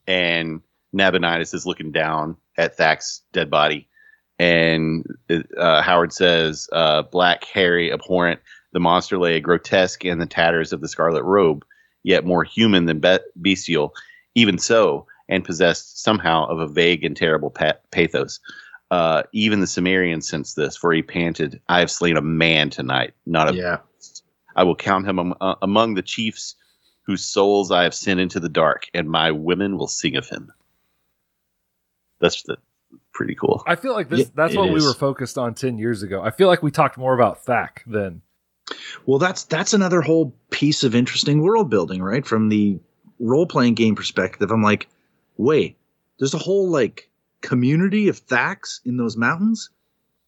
and 0.06 0.62
Nabonidus 0.92 1.54
is 1.54 1.66
looking 1.66 1.92
down 1.92 2.36
at 2.56 2.76
Thak's 2.76 3.22
dead 3.32 3.50
body, 3.50 3.88
and 4.38 5.04
uh, 5.58 5.82
Howard 5.82 6.12
says, 6.12 6.68
uh, 6.72 7.02
"Black, 7.02 7.44
hairy, 7.44 7.92
abhorrent. 7.92 8.40
The 8.72 8.80
monster 8.80 9.18
lay 9.18 9.40
grotesque 9.40 10.04
in 10.04 10.18
the 10.18 10.26
tatters 10.26 10.72
of 10.72 10.80
the 10.80 10.88
scarlet 10.88 11.22
robe, 11.24 11.64
yet 12.02 12.24
more 12.24 12.44
human 12.44 12.86
than 12.86 13.00
be- 13.00 13.18
bestial. 13.40 13.94
Even 14.34 14.58
so, 14.58 15.06
and 15.28 15.44
possessed 15.44 16.02
somehow 16.02 16.46
of 16.46 16.58
a 16.58 16.66
vague 16.66 17.04
and 17.04 17.16
terrible 17.16 17.50
pa- 17.50 17.78
pathos." 17.90 18.40
Uh, 18.90 19.22
even 19.32 19.60
the 19.60 19.66
Zamorians 19.66 20.24
sensed 20.24 20.54
this, 20.54 20.76
for 20.76 20.92
he 20.92 21.00
panted, 21.00 21.62
I 21.66 21.80
have 21.80 21.90
slain 21.90 22.18
a 22.18 22.20
man 22.20 22.68
tonight, 22.68 23.14
not 23.24 23.48
a 23.50 23.54
Yeah. 23.56 23.78
I 24.54 24.64
will 24.64 24.76
count 24.76 25.08
him 25.08 25.18
am- 25.18 25.34
uh, 25.40 25.54
among 25.62 25.94
the 25.94 26.02
chiefs 26.02 26.56
whose 27.06 27.24
souls 27.24 27.70
I 27.70 27.84
have 27.84 27.94
sent 27.94 28.20
into 28.20 28.38
the 28.38 28.50
dark, 28.50 28.88
and 28.92 29.08
my 29.08 29.30
women 29.30 29.78
will 29.78 29.88
sing 29.88 30.16
of 30.16 30.28
him. 30.28 30.52
That's 32.22 32.42
the, 32.44 32.56
pretty 33.12 33.34
cool. 33.34 33.62
I 33.66 33.76
feel 33.76 33.92
like 33.92 34.08
this. 34.08 34.20
Yeah, 34.20 34.26
that's 34.34 34.54
it 34.54 34.58
what 34.58 34.72
we 34.72 34.80
were 34.82 34.94
focused 34.94 35.36
on 35.36 35.54
ten 35.54 35.76
years 35.76 36.02
ago. 36.02 36.22
I 36.22 36.30
feel 36.30 36.48
like 36.48 36.62
we 36.62 36.70
talked 36.70 36.96
more 36.96 37.12
about 37.12 37.44
Thak 37.44 37.80
then. 37.86 38.22
Well, 39.04 39.18
that's 39.18 39.44
that's 39.44 39.74
another 39.74 40.00
whole 40.00 40.34
piece 40.50 40.84
of 40.84 40.94
interesting 40.94 41.42
world 41.42 41.68
building, 41.68 42.00
right? 42.02 42.24
From 42.24 42.48
the 42.48 42.78
role 43.20 43.44
playing 43.46 43.74
game 43.74 43.94
perspective, 43.94 44.50
I'm 44.50 44.62
like, 44.62 44.88
wait, 45.36 45.76
there's 46.18 46.32
a 46.32 46.38
whole 46.38 46.70
like 46.70 47.10
community 47.42 48.08
of 48.08 48.24
Thaks 48.26 48.80
in 48.86 48.96
those 48.96 49.16
mountains. 49.16 49.68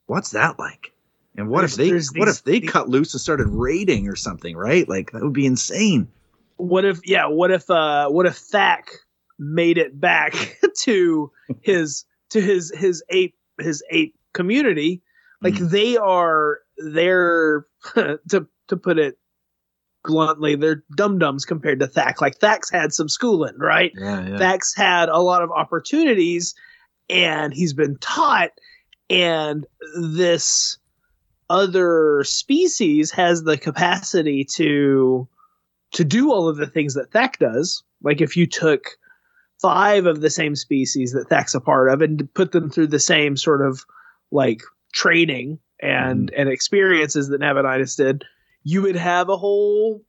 What's 0.07 0.31
that 0.33 0.59
like? 0.59 0.93
And 1.37 1.49
what 1.49 1.65
if 1.65 1.75
they 1.77 1.91
there's 1.91 2.13
what 2.13 2.27
these- 2.27 2.39
if 2.39 2.45
they 2.45 2.61
these- 2.61 2.71
cut 2.71 2.89
loose 2.89 3.15
and 3.15 3.21
started 3.21 3.47
raiding 3.49 4.09
or 4.09 4.17
something, 4.17 4.57
right? 4.57 4.89
Like 4.89 5.13
that 5.13 5.23
would 5.23 5.33
be 5.33 5.47
insane. 5.47 6.09
What 6.57 6.85
if 6.85 7.01
yeah, 7.05 7.27
what 7.27 7.51
if 7.51 7.71
uh 7.71 8.09
what 8.09 8.27
if 8.27 8.39
Thak 8.39 8.83
made 9.39 9.79
it 9.79 9.99
back 10.01 10.59
to 10.83 11.31
his 11.63 12.05
to 12.31 12.41
his 12.41 12.73
his 12.75 13.03
ape 13.11 13.35
his 13.59 13.83
ape 13.91 14.15
community? 14.33 15.03
Like 15.43 15.55
Mhm. 15.55 15.71
they 15.71 15.97
are 15.97 16.59
they're 16.79 17.67
to 17.95 18.47
to 18.69 18.77
put 18.77 18.99
it 18.99 19.19
bluntly, 20.05 20.55
they're 20.55 20.85
dum 20.97 21.19
dums 21.19 21.45
compared 21.45 21.81
to 21.81 21.87
Thak. 21.87 22.21
Like 22.21 22.39
Thak's 22.39 22.71
had 22.71 22.93
some 22.93 23.09
schooling, 23.09 23.57
right? 23.59 23.93
Yeah, 23.95 24.27
yeah. 24.29 24.37
Thak's 24.37 24.75
had 24.75 25.09
a 25.09 25.19
lot 25.19 25.43
of 25.43 25.51
opportunities 25.51 26.55
and 27.09 27.53
he's 27.55 27.73
been 27.73 27.97
taught 27.99 28.51
and 29.11 29.67
this 30.01 30.79
other 31.51 32.23
species 32.25 33.11
has 33.11 33.43
the 33.45 33.57
capacity 33.59 34.45
to 34.57 35.29
to 35.93 36.05
do 36.05 36.33
all 36.33 36.49
of 36.49 36.57
the 36.57 36.67
things 36.67 36.95
that 36.95 37.11
Thak 37.11 37.39
does. 37.39 37.83
Like 38.03 38.21
if 38.21 38.37
you 38.37 38.47
took 38.47 38.89
five 39.61 40.07
of 40.07 40.21
the 40.21 40.31
same 40.31 40.55
species 40.57 41.13
that 41.13 41.29
Thak's 41.29 41.55
a 41.55 41.61
part 41.61 41.89
of 41.91 42.03
and 42.03 42.33
put 42.35 42.53
them 42.53 42.71
through 42.71 42.89
the 42.89 42.99
same 43.01 43.37
sort 43.37 43.65
of 43.67 43.85
like 44.31 44.63
training 44.93 45.59
and 45.81 46.31
mm-hmm. 46.31 46.41
and 46.41 46.49
experiences 46.49 47.29
that 47.29 47.41
Nabonidus 47.41 47.97
did, 47.97 48.25
you 48.63 48.83
would 48.83 48.97
have 48.97 49.29
a 49.29 49.37
whole 49.37 50.03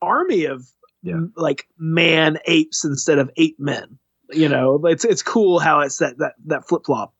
army 0.00 0.44
of 0.46 0.66
Yeah. 1.02 1.14
m- 1.14 1.32
like 1.36 1.66
man 1.78 2.38
apes 2.46 2.84
instead 2.84 3.18
of 3.18 3.30
ape 3.36 3.58
men. 3.58 3.98
You 4.30 4.48
know, 4.48 4.80
it's 4.86 5.04
it's 5.04 5.22
cool 5.22 5.58
how 5.58 5.80
it's 5.80 5.98
that 5.98 6.18
that 6.18 6.34
that 6.46 6.66
flip 6.68 6.86
flop. 6.86 7.12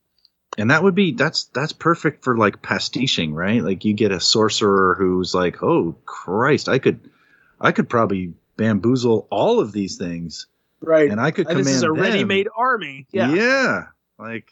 and 0.58 0.70
that 0.70 0.82
would 0.82 0.94
be 0.94 1.12
that's 1.12 1.44
that's 1.54 1.72
perfect 1.72 2.24
for 2.24 2.36
like 2.38 2.62
pastiching 2.62 3.34
right 3.34 3.62
like 3.62 3.84
you 3.84 3.92
get 3.94 4.12
a 4.12 4.20
sorcerer 4.20 4.94
who's 4.98 5.34
like 5.34 5.62
oh 5.62 5.94
christ 6.04 6.68
i 6.68 6.78
could 6.78 7.00
i 7.60 7.72
could 7.72 7.88
probably 7.88 8.34
bamboozle 8.58 9.26
all 9.30 9.60
of 9.60 9.72
these 9.72 9.96
things 9.96 10.46
Right. 10.82 11.10
and 11.10 11.20
i 11.20 11.30
could 11.30 11.46
And 11.46 11.52
command 11.52 11.66
this 11.66 11.74
is 11.76 11.82
a 11.82 11.92
ready-made 11.92 12.48
army. 12.56 13.06
Yeah. 13.12 13.32
yeah 13.34 13.82
like 14.18 14.50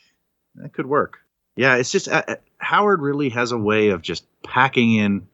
that 0.57 0.73
could 0.73 0.87
work 0.87 1.19
yeah 1.57 1.77
it's 1.77 1.91
just 1.91 2.09
uh, 2.09 2.23
uh, 2.29 2.37
howard 2.59 3.01
really 3.03 3.29
has 3.31 3.53
a 3.53 3.59
way 3.59 3.89
of 3.91 4.03
just 4.03 4.25
packing 4.43 4.95
in 4.95 5.27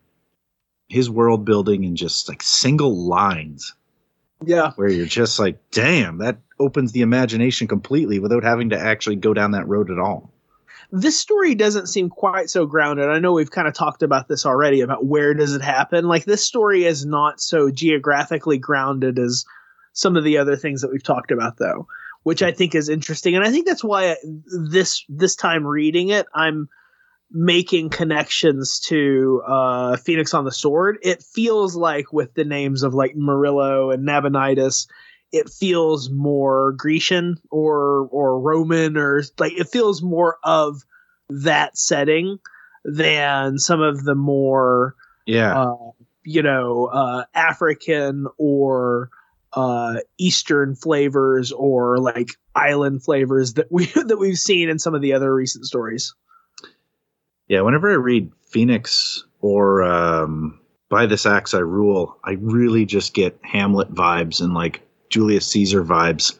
his 0.88 1.10
world 1.10 1.44
building 1.44 1.84
in 1.84 1.96
just 1.96 2.28
like 2.28 2.42
single 2.42 2.96
lines 2.96 3.74
Yeah. 4.44 4.72
where 4.76 4.88
you're 4.88 5.06
just 5.06 5.38
like 5.38 5.58
damn 5.70 6.18
that 6.18 6.38
opens 6.58 6.92
the 6.92 7.02
imagination 7.02 7.66
completely 7.68 8.18
without 8.18 8.42
having 8.44 8.70
to 8.70 8.78
actually 8.78 9.16
go 9.16 9.34
down 9.34 9.50
that 9.52 9.68
road 9.68 9.90
at 9.90 9.98
all 9.98 10.32
this 10.92 11.20
story 11.20 11.56
doesn't 11.56 11.88
seem 11.88 12.08
quite 12.08 12.48
so 12.48 12.64
grounded. 12.64 13.08
I 13.08 13.18
know 13.18 13.32
we've 13.32 13.50
kind 13.50 13.66
of 13.66 13.74
talked 13.74 14.04
about 14.04 14.28
this 14.28 14.46
already 14.46 14.82
about 14.82 15.04
where 15.04 15.34
does 15.34 15.52
it 15.52 15.60
happen. 15.60 16.04
Like 16.06 16.26
this 16.26 16.44
story 16.46 16.84
is 16.84 17.04
not 17.04 17.40
so 17.40 17.72
geographically 17.72 18.56
grounded 18.56 19.18
as 19.18 19.44
some 19.96 20.16
of 20.16 20.24
the 20.24 20.38
other 20.38 20.56
things 20.56 20.82
that 20.82 20.92
we've 20.92 21.02
talked 21.02 21.30
about 21.30 21.56
though, 21.56 21.88
which 22.22 22.42
I 22.42 22.52
think 22.52 22.74
is 22.74 22.88
interesting. 22.88 23.34
And 23.34 23.44
I 23.44 23.50
think 23.50 23.66
that's 23.66 23.82
why 23.82 24.16
this 24.46 25.04
this 25.08 25.34
time 25.34 25.66
reading 25.66 26.10
it, 26.10 26.26
I'm 26.34 26.68
making 27.32 27.90
connections 27.90 28.78
to 28.80 29.42
uh 29.46 29.96
Phoenix 29.96 30.34
on 30.34 30.44
the 30.44 30.52
Sword. 30.52 30.98
It 31.02 31.22
feels 31.22 31.74
like 31.74 32.12
with 32.12 32.34
the 32.34 32.44
names 32.44 32.82
of 32.82 32.94
like 32.94 33.16
Murillo 33.16 33.90
and 33.90 34.06
Nabonidus 34.06 34.86
it 35.32 35.50
feels 35.50 36.10
more 36.10 36.72
Grecian 36.72 37.38
or 37.50 38.08
or 38.10 38.40
Roman 38.40 38.96
or 38.96 39.22
like 39.38 39.52
it 39.52 39.68
feels 39.68 40.02
more 40.02 40.38
of 40.44 40.82
that 41.28 41.76
setting 41.76 42.38
than 42.84 43.58
some 43.58 43.80
of 43.80 44.04
the 44.04 44.14
more 44.14 44.94
yeah 45.26 45.58
uh, 45.60 45.90
you 46.22 46.42
know 46.42 46.86
uh, 46.86 47.24
African 47.34 48.26
or 48.38 49.10
uh, 49.56 49.96
Eastern 50.18 50.76
flavors 50.76 51.50
or 51.50 51.98
like 51.98 52.28
island 52.54 53.02
flavors 53.02 53.54
that 53.54 53.66
we 53.72 53.86
that 53.94 54.18
we've 54.18 54.38
seen 54.38 54.68
in 54.68 54.78
some 54.78 54.94
of 54.94 55.00
the 55.02 55.12
other 55.14 55.34
recent 55.34 55.64
stories. 55.64 56.14
Yeah, 57.48 57.62
whenever 57.62 57.90
I 57.90 57.94
read 57.94 58.30
Phoenix 58.48 59.24
or 59.40 59.82
um, 59.82 60.58
By 60.88 61.06
This 61.06 61.26
Axe 61.26 61.54
I 61.54 61.60
Rule, 61.60 62.16
I 62.24 62.32
really 62.40 62.84
just 62.84 63.14
get 63.14 63.38
Hamlet 63.42 63.92
vibes 63.94 64.40
and 64.40 64.52
like 64.52 64.82
Julius 65.10 65.46
Caesar 65.48 65.84
vibes. 65.84 66.38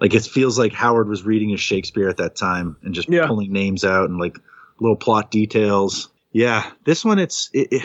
Like 0.00 0.14
it 0.14 0.22
feels 0.24 0.58
like 0.58 0.72
Howard 0.72 1.08
was 1.08 1.24
reading 1.24 1.50
his 1.50 1.60
Shakespeare 1.60 2.08
at 2.08 2.16
that 2.16 2.36
time 2.36 2.76
and 2.82 2.94
just 2.94 3.08
Yeah. 3.08 3.26
pulling 3.26 3.52
names 3.52 3.84
out 3.84 4.08
and 4.08 4.18
like 4.18 4.38
little 4.80 4.96
plot 4.96 5.30
details. 5.30 6.08
Yeah, 6.32 6.68
this 6.84 7.04
one 7.04 7.18
it's 7.18 7.48
it, 7.52 7.68
it, 7.70 7.82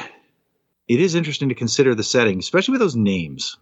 it 0.87 0.99
is 0.99 1.13
interesting 1.13 1.49
to 1.49 1.55
consider 1.55 1.93
the 1.93 2.03
setting, 2.03 2.39
especially 2.39 2.71
with 2.73 2.81
those 2.81 2.95
names. 2.95 3.57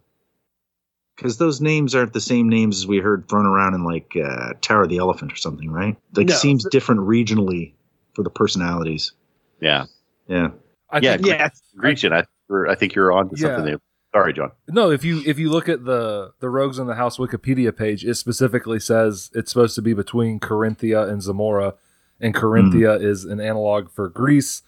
Because 1.17 1.37
those 1.37 1.59
names 1.59 1.95
aren't 1.95 2.13
the 2.13 2.21
same 2.21 2.47
names 2.47 2.77
as 2.77 2.85
we 2.87 2.99
heard 2.99 3.27
thrown 3.27 3.45
around 3.47 3.73
in 3.73 3.83
like 3.83 4.15
uh, 4.15 4.53
Tower 4.61 4.83
of 4.83 4.89
the 4.89 4.97
Elephant 4.99 5.33
or 5.33 5.35
something, 5.35 5.69
right? 5.71 5.97
Like 6.15 6.27
No. 6.27 6.35
seems 6.35 6.63
different 6.69 7.01
regionally 7.01 7.73
for 8.13 8.21
the 8.23 8.29
personalities. 8.29 9.13
Yeah. 9.59 9.85
Yeah. 10.27 10.49
I 10.91 10.99
Yeah, 10.99 11.15
think, 11.15 11.25
Yeah, 11.27 11.49
Gretchen, 11.75 12.13
I, 12.13 12.23
I 12.69 12.75
think 12.75 12.93
you're 12.93 13.11
on 13.11 13.29
to 13.29 13.37
something 13.37 13.59
Yeah. 13.65 13.71
there. 13.71 13.79
Sorry, 14.13 14.31
John. 14.33 14.51
no. 14.69 14.89
If 14.89 15.03
you 15.03 15.21
if 15.25 15.37
you 15.37 15.49
look 15.49 15.67
at 15.67 15.83
the 15.85 16.31
the 16.39 16.49
Rogues 16.49 16.79
in 16.79 16.87
the 16.87 16.95
House 16.95 17.17
Wikipedia 17.17 17.75
page, 17.75 18.05
it 18.05 18.15
specifically 18.15 18.79
says 18.79 19.29
it's 19.35 19.51
supposed 19.51 19.75
to 19.75 19.81
be 19.81 19.93
between 19.93 20.39
Corinthia 20.39 21.07
and 21.09 21.21
Zamora, 21.21 21.73
and 22.21 22.33
Corinthia 22.33 22.99
is 23.03 23.25
an 23.25 23.39
analog 23.41 23.89
for 23.91 24.07
Greece, 24.07 24.61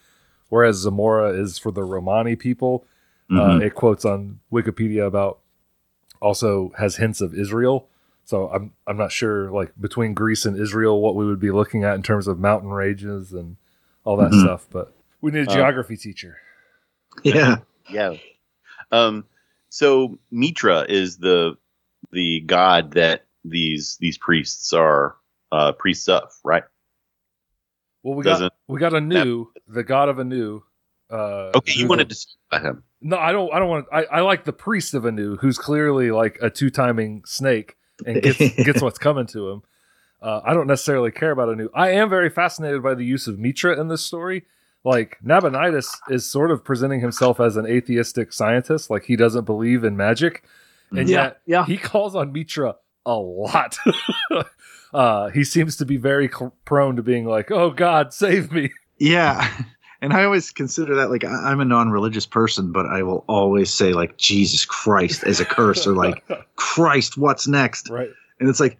whereas 0.49 0.75
Zamora 0.77 1.29
is 1.29 1.57
for 1.57 1.71
the 1.71 1.83
Romani 1.83 2.35
people. 2.35 2.85
Uh, 3.31 3.33
Mhm. 3.57 3.61
it 3.63 3.75
quotes 3.75 4.03
on 4.03 4.39
Wikipedia 4.51 5.05
about 5.07 5.39
also 6.21 6.71
has 6.77 6.97
hints 6.97 7.21
of 7.21 7.33
Israel. 7.33 7.87
So 8.25 8.49
I'm 8.49 8.73
I'm 8.85 8.97
not 8.97 9.11
sure 9.11 9.49
like 9.51 9.73
between 9.79 10.13
Greece 10.13 10.45
and 10.45 10.55
Israel 10.59 11.01
what 11.01 11.15
we 11.15 11.25
would 11.25 11.39
be 11.39 11.51
looking 11.51 11.83
at 11.83 11.95
in 11.95 12.03
terms 12.03 12.27
of 12.27 12.39
mountain 12.39 12.69
ranges 12.69 13.33
and 13.33 13.57
all 14.03 14.17
that 14.17 14.31
Mhm. 14.31 14.41
stuff. 14.41 14.67
But 14.71 14.93
we 15.21 15.31
need 15.31 15.47
a 15.47 15.51
Uh, 15.51 15.55
geography 15.55 15.97
teacher. 15.97 16.37
yeah. 17.23 17.57
Yeah. 17.89 18.17
Um, 18.91 19.25
so 19.69 20.19
Mitra 20.29 20.85
is 20.87 21.17
the 21.17 21.57
the 22.11 22.41
god 22.41 22.91
that 22.91 23.25
these 23.43 23.97
these 23.99 24.17
priests 24.19 24.73
are 24.73 25.15
uh, 25.51 25.71
priests 25.71 26.07
of, 26.07 26.31
right? 26.43 26.63
Well, 28.03 28.15
we 28.15 28.23
got 28.23 28.33
Doesn't 28.33 28.53
we 28.67 28.79
got 28.79 28.93
a 28.93 29.01
new 29.01 29.51
the 29.67 29.83
god 29.83 30.07
of 30.09 30.19
Anu. 30.19 30.61
Uh, 31.11 31.51
okay. 31.55 31.73
You 31.73 31.81
who's 31.83 31.89
wanted 31.89 32.07
a- 32.07 32.09
to 32.09 32.15
speak 32.15 32.37
about 32.51 32.65
him. 32.65 32.83
No, 33.01 33.17
I 33.17 33.31
don't. 33.31 33.53
I 33.53 33.59
don't 33.59 33.69
want. 33.69 33.85
I, 33.91 34.03
I 34.05 34.21
like 34.21 34.43
the 34.45 34.53
priest 34.53 34.93
of 34.93 35.05
Anu, 35.05 35.37
who's 35.37 35.57
clearly 35.57 36.11
like 36.11 36.37
a 36.41 36.49
two 36.49 36.69
timing 36.69 37.23
snake 37.25 37.75
and 38.05 38.21
gets 38.21 38.37
gets 38.57 38.81
what's 38.81 38.97
coming 38.99 39.25
to 39.27 39.49
him. 39.49 39.61
Uh, 40.21 40.41
I 40.43 40.53
don't 40.53 40.67
necessarily 40.67 41.11
care 41.11 41.31
about 41.31 41.47
Anu. 41.49 41.69
I 41.73 41.91
am 41.91 42.09
very 42.09 42.29
fascinated 42.29 42.83
by 42.83 42.93
the 42.95 43.05
use 43.05 43.25
of 43.27 43.39
Mitra 43.39 43.79
in 43.79 43.87
this 43.87 44.03
story. 44.03 44.43
Like 44.83 45.17
Nabonidus 45.23 45.97
is 46.09 46.29
sort 46.29 46.51
of 46.51 46.63
presenting 46.63 46.99
himself 46.99 47.39
as 47.39 47.55
an 47.57 47.65
atheistic 47.65 48.31
scientist, 48.33 48.89
like 48.89 49.03
he 49.05 49.15
doesn't 49.15 49.45
believe 49.45 49.83
in 49.85 49.95
magic, 49.97 50.43
and 50.91 51.07
Yeah, 51.09 51.23
yet 51.23 51.41
yeah. 51.45 51.65
he 51.65 51.77
calls 51.77 52.15
on 52.15 52.31
Mitra 52.33 52.75
a 53.05 53.15
lot. 53.15 53.77
uh, 54.93 55.29
he 55.29 55.43
seems 55.43 55.75
to 55.77 55.85
be 55.85 55.97
very 55.97 56.27
cl- 56.27 56.55
prone 56.65 56.95
to 56.97 57.03
being 57.03 57.25
like, 57.25 57.51
"Oh 57.51 57.71
God, 57.71 58.13
save 58.13 58.51
me." 58.51 58.71
Yeah. 58.97 59.49
And 60.01 60.13
I 60.13 60.23
always 60.23 60.51
consider 60.51 60.95
that 60.95 61.09
like 61.11 61.23
I- 61.25 61.51
I'm 61.51 61.59
a 61.59 61.65
non-religious 61.65 62.25
person, 62.25 62.71
but 62.71 62.85
I 62.85 63.03
will 63.03 63.25
always 63.27 63.73
say 63.73 63.93
like 63.93 64.17
Jesus 64.17 64.65
Christ 64.65 65.23
as 65.23 65.39
a 65.39 65.45
curse 65.45 65.85
or 65.85 65.93
like 65.93 66.23
Christ, 66.55 67.17
what's 67.17 67.47
next? 67.47 67.89
right. 67.89 68.09
And 68.39 68.49
it's 68.49 68.59
like 68.59 68.77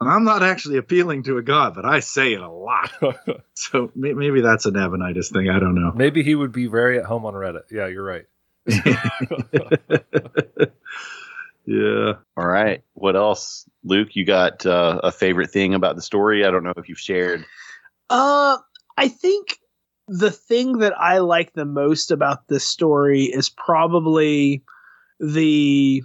I'm 0.00 0.24
not 0.24 0.42
actually 0.42 0.76
appealing 0.76 1.22
to 1.24 1.38
a 1.38 1.42
god, 1.42 1.74
but 1.74 1.86
I 1.86 2.00
say 2.00 2.32
it 2.34 2.40
a 2.40 2.50
lot. 2.50 2.92
So 3.54 3.90
may- 3.94 4.12
maybe 4.12 4.42
that's 4.42 4.66
a 4.66 4.70
Nabonidus 4.70 5.30
thing. 5.30 5.48
I 5.48 5.58
don't 5.58 5.74
know. 5.74 5.92
Maybe 5.94 6.22
he 6.22 6.34
would 6.34 6.52
be 6.52 6.66
very 6.66 6.98
at 6.98 7.06
home 7.06 7.24
on 7.24 7.32
Reddit. 7.34 7.62
Yeah, 7.70 7.86
you're 7.86 8.04
right. 8.04 8.26
yeah. 11.66 12.12
All 12.36 12.46
right. 12.46 12.82
What 12.94 13.16
else, 13.16 13.68
Luke? 13.84 14.14
You 14.14 14.24
got 14.24 14.64
uh, 14.66 15.00
a 15.02 15.12
favorite 15.12 15.50
thing 15.50 15.74
about 15.74 15.96
the 15.96 16.02
story? 16.02 16.44
I 16.44 16.50
don't 16.50 16.64
know 16.64 16.72
if 16.76 16.88
you've 16.88 16.98
shared. 16.98 17.44
Uh, 18.10 18.58
I 18.96 19.08
think 19.08 19.58
the 20.08 20.30
thing 20.30 20.78
that 20.78 20.98
I 20.98 21.18
like 21.18 21.52
the 21.52 21.64
most 21.64 22.10
about 22.10 22.48
this 22.48 22.64
story 22.64 23.24
is 23.24 23.48
probably 23.48 24.62
the 25.18 26.02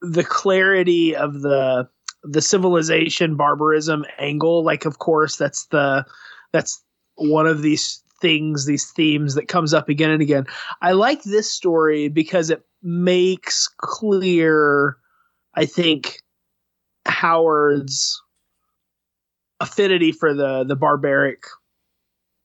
the 0.00 0.24
clarity 0.24 1.16
of 1.16 1.40
the 1.40 1.88
the 2.22 2.42
civilization 2.42 3.36
barbarism 3.36 4.04
angle. 4.18 4.64
Like, 4.64 4.84
of 4.84 4.98
course, 4.98 5.36
that's 5.36 5.66
the 5.66 6.04
that's 6.52 6.82
one 7.16 7.46
of 7.46 7.62
these 7.62 8.02
things, 8.20 8.66
these 8.66 8.90
themes 8.90 9.34
that 9.34 9.48
comes 9.48 9.74
up 9.74 9.88
again 9.88 10.10
and 10.10 10.22
again. 10.22 10.46
I 10.80 10.92
like 10.92 11.22
this 11.22 11.50
story 11.50 12.08
because 12.08 12.50
it 12.50 12.64
makes 12.82 13.68
clear, 13.78 14.96
I 15.54 15.66
think, 15.66 16.20
Howard's 17.04 18.20
affinity 19.60 20.12
for 20.12 20.34
the 20.34 20.64
the 20.64 20.76
barbaric 20.76 21.44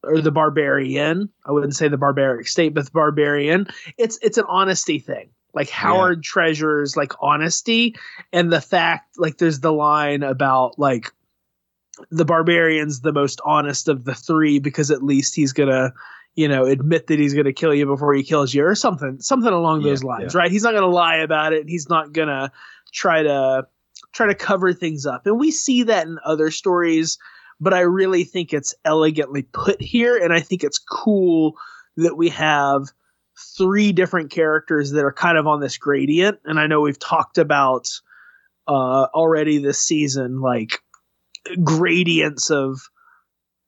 or 0.03 0.21
the 0.21 0.31
barbarian. 0.31 1.29
I 1.45 1.51
wouldn't 1.51 1.75
say 1.75 1.87
the 1.87 1.97
barbaric 1.97 2.47
state, 2.47 2.73
but 2.73 2.85
the 2.85 2.91
barbarian. 2.91 3.67
It's 3.97 4.17
it's 4.21 4.37
an 4.37 4.45
honesty 4.47 4.99
thing. 4.99 5.29
Like 5.53 5.69
Howard 5.69 6.23
treasures 6.23 6.95
like 6.95 7.11
honesty 7.21 7.95
and 8.31 8.51
the 8.51 8.61
fact 8.61 9.17
like 9.19 9.37
there's 9.37 9.59
the 9.59 9.73
line 9.73 10.23
about 10.23 10.79
like 10.79 11.11
the 12.09 12.25
barbarian's 12.25 13.01
the 13.01 13.11
most 13.11 13.41
honest 13.45 13.87
of 13.89 14.05
the 14.05 14.15
three 14.15 14.59
because 14.59 14.91
at 14.91 15.03
least 15.03 15.35
he's 15.35 15.51
gonna 15.51 15.93
you 16.35 16.47
know 16.47 16.65
admit 16.65 17.07
that 17.07 17.19
he's 17.19 17.33
gonna 17.33 17.51
kill 17.51 17.73
you 17.73 17.85
before 17.85 18.13
he 18.13 18.23
kills 18.23 18.53
you 18.53 18.65
or 18.65 18.75
something 18.75 19.19
something 19.19 19.51
along 19.51 19.83
those 19.83 20.01
Yeah, 20.03 20.09
lines 20.09 20.35
right 20.35 20.49
he's 20.49 20.63
not 20.63 20.73
gonna 20.73 20.87
lie 20.87 21.17
about 21.17 21.51
it 21.51 21.67
he's 21.67 21.89
not 21.89 22.13
gonna 22.13 22.51
try 22.93 23.21
to 23.21 23.67
try 24.13 24.27
to 24.27 24.35
cover 24.35 24.71
things 24.71 25.05
up 25.05 25.27
and 25.27 25.37
we 25.37 25.51
see 25.51 25.83
that 25.83 26.07
in 26.07 26.17
other 26.23 26.49
stories 26.49 27.17
but 27.61 27.73
i 27.73 27.81
really 27.81 28.25
think 28.25 28.51
it's 28.51 28.73
elegantly 28.83 29.43
put 29.43 29.81
here 29.81 30.17
and 30.17 30.33
i 30.33 30.41
think 30.41 30.63
it's 30.63 30.79
cool 30.79 31.55
that 31.95 32.17
we 32.17 32.27
have 32.29 32.87
three 33.57 33.91
different 33.91 34.31
characters 34.31 34.91
that 34.91 35.05
are 35.05 35.13
kind 35.13 35.37
of 35.37 35.47
on 35.47 35.61
this 35.61 35.77
gradient 35.77 36.39
and 36.43 36.59
i 36.59 36.67
know 36.67 36.81
we've 36.81 36.99
talked 36.99 37.37
about 37.37 37.87
uh 38.67 39.05
already 39.13 39.59
this 39.59 39.79
season 39.79 40.41
like 40.41 40.79
gradients 41.63 42.49
of 42.49 42.81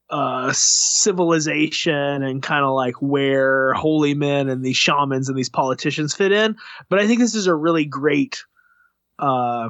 uh 0.09 0.51
civilization 0.53 2.23
and 2.23 2.43
kind 2.43 2.63
of 2.63 2.73
like 2.73 2.95
where 3.01 3.73
holy 3.73 4.13
men 4.13 4.49
and 4.49 4.63
these 4.63 4.77
shamans 4.77 5.29
and 5.29 5.37
these 5.37 5.49
politicians 5.49 6.13
fit 6.13 6.31
in 6.31 6.55
but 6.89 6.99
i 6.99 7.07
think 7.07 7.19
this 7.19 7.35
is 7.35 7.47
a 7.47 7.55
really 7.55 7.85
great 7.85 8.43
uh 9.19 9.69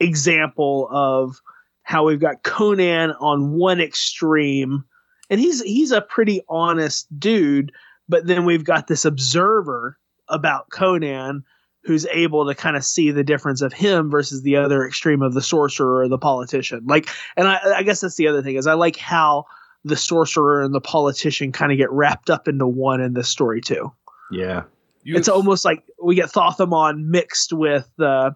example 0.00 0.88
of 0.90 1.40
how 1.86 2.04
we've 2.04 2.20
got 2.20 2.42
conan 2.42 3.12
on 3.20 3.52
one 3.52 3.80
extreme 3.80 4.84
and 5.30 5.40
he's 5.40 5.62
he's 5.62 5.92
a 5.92 6.00
pretty 6.00 6.42
honest 6.48 7.06
dude 7.18 7.72
but 8.08 8.26
then 8.26 8.44
we've 8.44 8.64
got 8.64 8.86
this 8.86 9.04
observer 9.04 9.96
about 10.28 10.68
conan 10.70 11.44
who's 11.86 12.06
able 12.06 12.46
to 12.46 12.54
kind 12.54 12.76
of 12.76 12.84
see 12.84 13.12
the 13.12 13.22
difference 13.22 13.62
of 13.62 13.72
him 13.72 14.10
versus 14.10 14.42
the 14.42 14.56
other 14.56 14.84
extreme 14.84 15.22
of 15.22 15.34
the 15.34 15.40
sorcerer 15.40 16.00
or 16.00 16.08
the 16.08 16.18
politician. 16.18 16.84
Like, 16.84 17.08
and 17.36 17.46
I, 17.46 17.60
I 17.76 17.82
guess 17.84 18.00
that's 18.00 18.16
the 18.16 18.26
other 18.26 18.42
thing 18.42 18.56
is 18.56 18.66
I 18.66 18.74
like 18.74 18.96
how 18.96 19.44
the 19.84 19.96
sorcerer 19.96 20.62
and 20.62 20.74
the 20.74 20.80
politician 20.80 21.52
kind 21.52 21.70
of 21.70 21.78
get 21.78 21.90
wrapped 21.92 22.28
up 22.28 22.48
into 22.48 22.66
one 22.66 23.00
in 23.00 23.14
this 23.14 23.28
story 23.28 23.60
too. 23.60 23.92
Yeah. 24.32 24.64
You 25.04 25.16
it's 25.16 25.28
almost 25.28 25.64
like 25.64 25.84
we 26.02 26.16
get 26.16 26.30
Thoth-Amon 26.30 27.08
mixed 27.08 27.52
with 27.52 27.88
the 27.96 28.34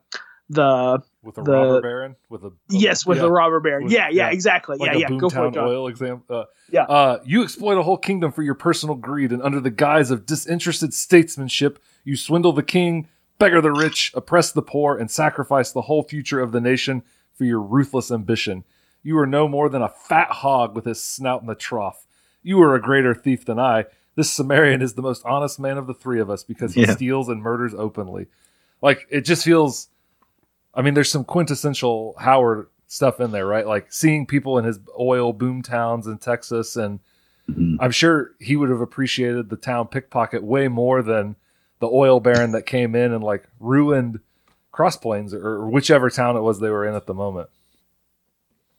the 0.48 1.02
with 1.22 1.36
a 1.38 1.42
the- 1.42 1.52
robber 1.52 1.80
baron 1.82 2.16
with 2.28 2.44
a 2.44 2.52
yes 2.70 3.04
with 3.04 3.18
yeah, 3.18 3.22
the 3.22 3.30
robber 3.30 3.60
baron. 3.60 3.84
With- 3.84 3.92
yeah, 3.92 4.08
yeah, 4.10 4.26
yeah. 4.28 4.30
exactly. 4.32 4.78
like 4.78 4.92
yeah, 4.92 4.96
a 5.08 5.10
yeah. 5.12 5.18
Go 5.18 5.28
for 5.28 5.46
it, 5.46 5.54
John. 5.54 5.68
oil 5.68 5.88
exam. 5.88 6.22
Uh, 6.30 6.44
Yeah. 6.70 6.84
Uh, 6.84 7.18
you 7.24 7.42
exploit 7.42 7.78
a 7.78 7.82
whole 7.82 7.98
kingdom 7.98 8.32
for 8.32 8.42
your 8.42 8.54
personal 8.54 8.94
greed, 8.94 9.32
and 9.32 9.42
under 9.42 9.60
the 9.60 9.70
guise 9.70 10.10
of 10.10 10.24
disinterested 10.26 10.94
statesmanship, 10.94 11.78
you 12.04 12.16
swindle 12.16 12.52
the 12.52 12.62
king, 12.62 13.08
beggar 13.38 13.60
the 13.60 13.72
rich, 13.72 14.12
oppress 14.14 14.50
the 14.52 14.62
poor, 14.62 14.96
and 14.96 15.10
sacrifice 15.10 15.72
the 15.72 15.82
whole 15.82 16.02
future 16.02 16.40
of 16.40 16.52
the 16.52 16.60
nation 16.60 17.02
for 17.34 17.44
your 17.44 17.60
ruthless 17.60 18.10
ambition. 18.10 18.64
You 19.02 19.18
are 19.18 19.26
no 19.26 19.48
more 19.48 19.68
than 19.68 19.82
a 19.82 19.88
fat 19.88 20.28
hog 20.30 20.74
with 20.74 20.84
his 20.84 21.02
snout 21.02 21.40
in 21.40 21.46
the 21.46 21.54
trough. 21.54 22.06
You 22.42 22.60
are 22.62 22.74
a 22.74 22.80
greater 22.80 23.14
thief 23.14 23.44
than 23.44 23.58
I. 23.58 23.84
This 24.14 24.36
Zamorian 24.38 24.82
is 24.82 24.94
the 24.94 25.02
most 25.02 25.22
honest 25.24 25.58
man 25.60 25.78
of 25.78 25.86
the 25.86 25.94
three 25.94 26.20
of 26.20 26.28
us 26.30 26.44
because 26.44 26.74
he 26.74 26.82
Yeah. 26.82 26.92
steals 26.94 27.28
and 27.28 27.40
murders 27.42 27.74
openly. 27.74 28.26
Like 28.82 29.06
it 29.10 29.22
just 29.22 29.44
feels. 29.44 29.88
I 30.74 30.82
mean, 30.82 30.94
there's 30.94 31.10
some 31.10 31.24
quintessential 31.24 32.14
Howard 32.18 32.68
stuff 32.86 33.20
in 33.20 33.30
there, 33.32 33.46
right? 33.46 33.66
Like 33.66 33.92
seeing 33.92 34.26
people 34.26 34.58
in 34.58 34.64
his 34.64 34.78
oil 34.98 35.32
boom 35.32 35.62
towns 35.62 36.06
in 36.06 36.18
Texas, 36.18 36.76
and 36.76 37.00
Mhm. 37.48 37.78
I'm 37.80 37.90
sure 37.90 38.32
he 38.38 38.54
would 38.56 38.70
have 38.70 38.80
appreciated 38.80 39.48
the 39.50 39.56
town 39.56 39.88
pickpocket 39.88 40.42
way 40.42 40.68
more 40.68 41.02
than 41.02 41.36
the 41.80 41.88
oil 41.88 42.20
baron 42.20 42.52
that 42.52 42.66
came 42.66 42.94
in 42.94 43.12
and 43.12 43.24
like 43.24 43.48
ruined 43.58 44.20
Cross 44.70 44.98
Plains 44.98 45.34
or, 45.34 45.44
or 45.44 45.68
whichever 45.68 46.10
town 46.10 46.36
it 46.36 46.40
was 46.40 46.60
they 46.60 46.70
were 46.70 46.86
in 46.86 46.94
at 46.94 47.06
the 47.06 47.14
moment. 47.14 47.48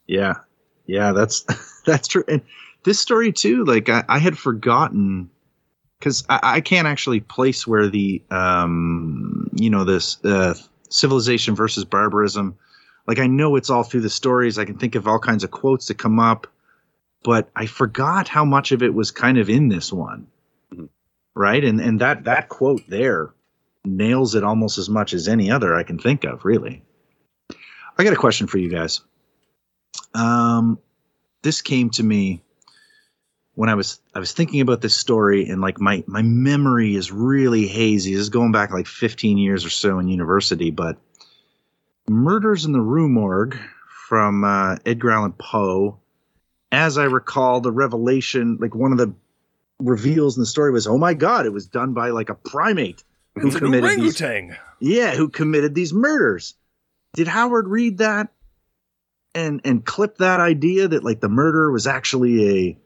Yeah, 0.07 0.35
yeah, 0.85 1.11
that's 1.11 1.45
that's 1.85 2.07
true. 2.07 2.23
And 2.27 2.41
this 2.83 2.99
story 2.99 3.31
too, 3.31 3.63
like 3.65 3.89
I, 3.89 4.03
I 4.07 4.19
had 4.19 4.37
forgotten 4.37 5.29
because 5.99 6.23
I, 6.29 6.39
I 6.43 6.61
can't 6.61 6.87
actually 6.87 7.19
place 7.19 7.67
where 7.67 7.87
the 7.89 8.21
um 8.31 9.49
you 9.53 9.69
know 9.69 9.83
this 9.83 10.23
uh, 10.23 10.53
civilization 10.91 11.55
versus 11.55 11.85
barbarism. 11.85 12.57
Like 13.07 13.19
I 13.19 13.27
know 13.27 13.55
it's 13.55 13.69
all 13.69 13.83
through 13.83 14.01
the 14.01 14.09
stories. 14.09 14.59
I 14.59 14.65
can 14.65 14.77
think 14.77 14.95
of 14.95 15.07
all 15.07 15.19
kinds 15.19 15.43
of 15.43 15.51
quotes 15.51 15.87
that 15.87 15.97
come 15.97 16.19
up, 16.19 16.47
but 17.23 17.49
I 17.55 17.65
forgot 17.65 18.27
how 18.27 18.45
much 18.45 18.71
of 18.71 18.83
it 18.83 18.93
was 18.93 19.11
kind 19.11 19.37
of 19.37 19.49
in 19.49 19.69
this 19.69 19.91
one, 19.91 20.27
Mhm. 20.73 20.89
right? 21.35 21.63
And 21.63 21.79
and 21.81 21.99
that 22.01 22.25
that 22.25 22.49
quote 22.49 22.81
there 22.87 23.33
nails 23.83 24.35
it 24.35 24.43
almost 24.43 24.77
as 24.77 24.89
much 24.89 25.13
as 25.13 25.27
any 25.27 25.49
other 25.49 25.75
I 25.75 25.83
can 25.83 25.97
think 25.97 26.23
of. 26.23 26.45
Really. 26.45 26.83
I 27.97 28.03
got 28.03 28.13
a 28.13 28.17
question 28.17 28.47
for 28.47 28.57
you 28.57 28.69
guys 28.69 29.01
um 30.13 30.79
this 31.41 31.61
came 31.61 31.89
to 31.89 32.03
me 32.03 32.41
when 33.61 33.69
i 33.69 33.75
was 33.75 34.01
i 34.15 34.19
was 34.19 34.31
thinking 34.31 34.59
about 34.59 34.81
this 34.81 34.97
story 34.97 35.47
and 35.47 35.61
like 35.61 35.79
my 35.79 36.03
my 36.07 36.23
memory 36.23 36.95
is 36.95 37.11
really 37.11 37.67
hazy. 37.67 38.11
This 38.11 38.21
is 38.21 38.29
going 38.29 38.51
back 38.51 38.71
like 38.71 38.87
15 38.87 39.37
years 39.37 39.63
or 39.63 39.69
so 39.69 39.99
in 39.99 40.07
university 40.07 40.71
but 40.71 40.97
murders 42.09 42.65
in 42.65 42.71
the 42.71 42.81
rue 42.81 43.07
morgue 43.07 43.55
from 44.07 44.43
uh, 44.43 44.77
edgar 44.83 45.11
allan 45.11 45.33
poe. 45.33 45.99
As 46.71 46.97
i 46.97 47.03
recall 47.03 47.61
the 47.61 47.71
revelation 47.71 48.57
like 48.59 48.73
one 48.73 48.93
of 48.93 48.97
the 48.97 49.13
reveals 49.77 50.37
in 50.37 50.41
the 50.41 50.47
story 50.47 50.71
was 50.71 50.87
oh 50.87 50.97
my 50.97 51.13
god 51.13 51.45
it 51.45 51.53
was 51.53 51.67
done 51.67 51.93
by 51.93 52.09
like 52.09 52.29
a 52.29 52.35
primate 52.35 53.03
who 53.35 53.49
It's 53.49 53.57
committed 53.57 54.01
these 54.01 54.19
yeah, 54.79 55.13
who 55.13 55.29
committed 55.29 55.75
these 55.75 55.93
murders. 55.93 56.55
Did 57.13 57.27
Howard 57.27 57.67
read 57.67 57.99
that 57.99 58.29
and 59.35 59.61
and 59.63 59.85
clip 59.85 60.17
that 60.17 60.39
idea 60.39 60.87
that 60.87 61.03
like 61.03 61.19
the 61.19 61.29
murderer 61.29 61.71
was 61.71 61.85
actually 61.85 62.49
a 62.49 62.77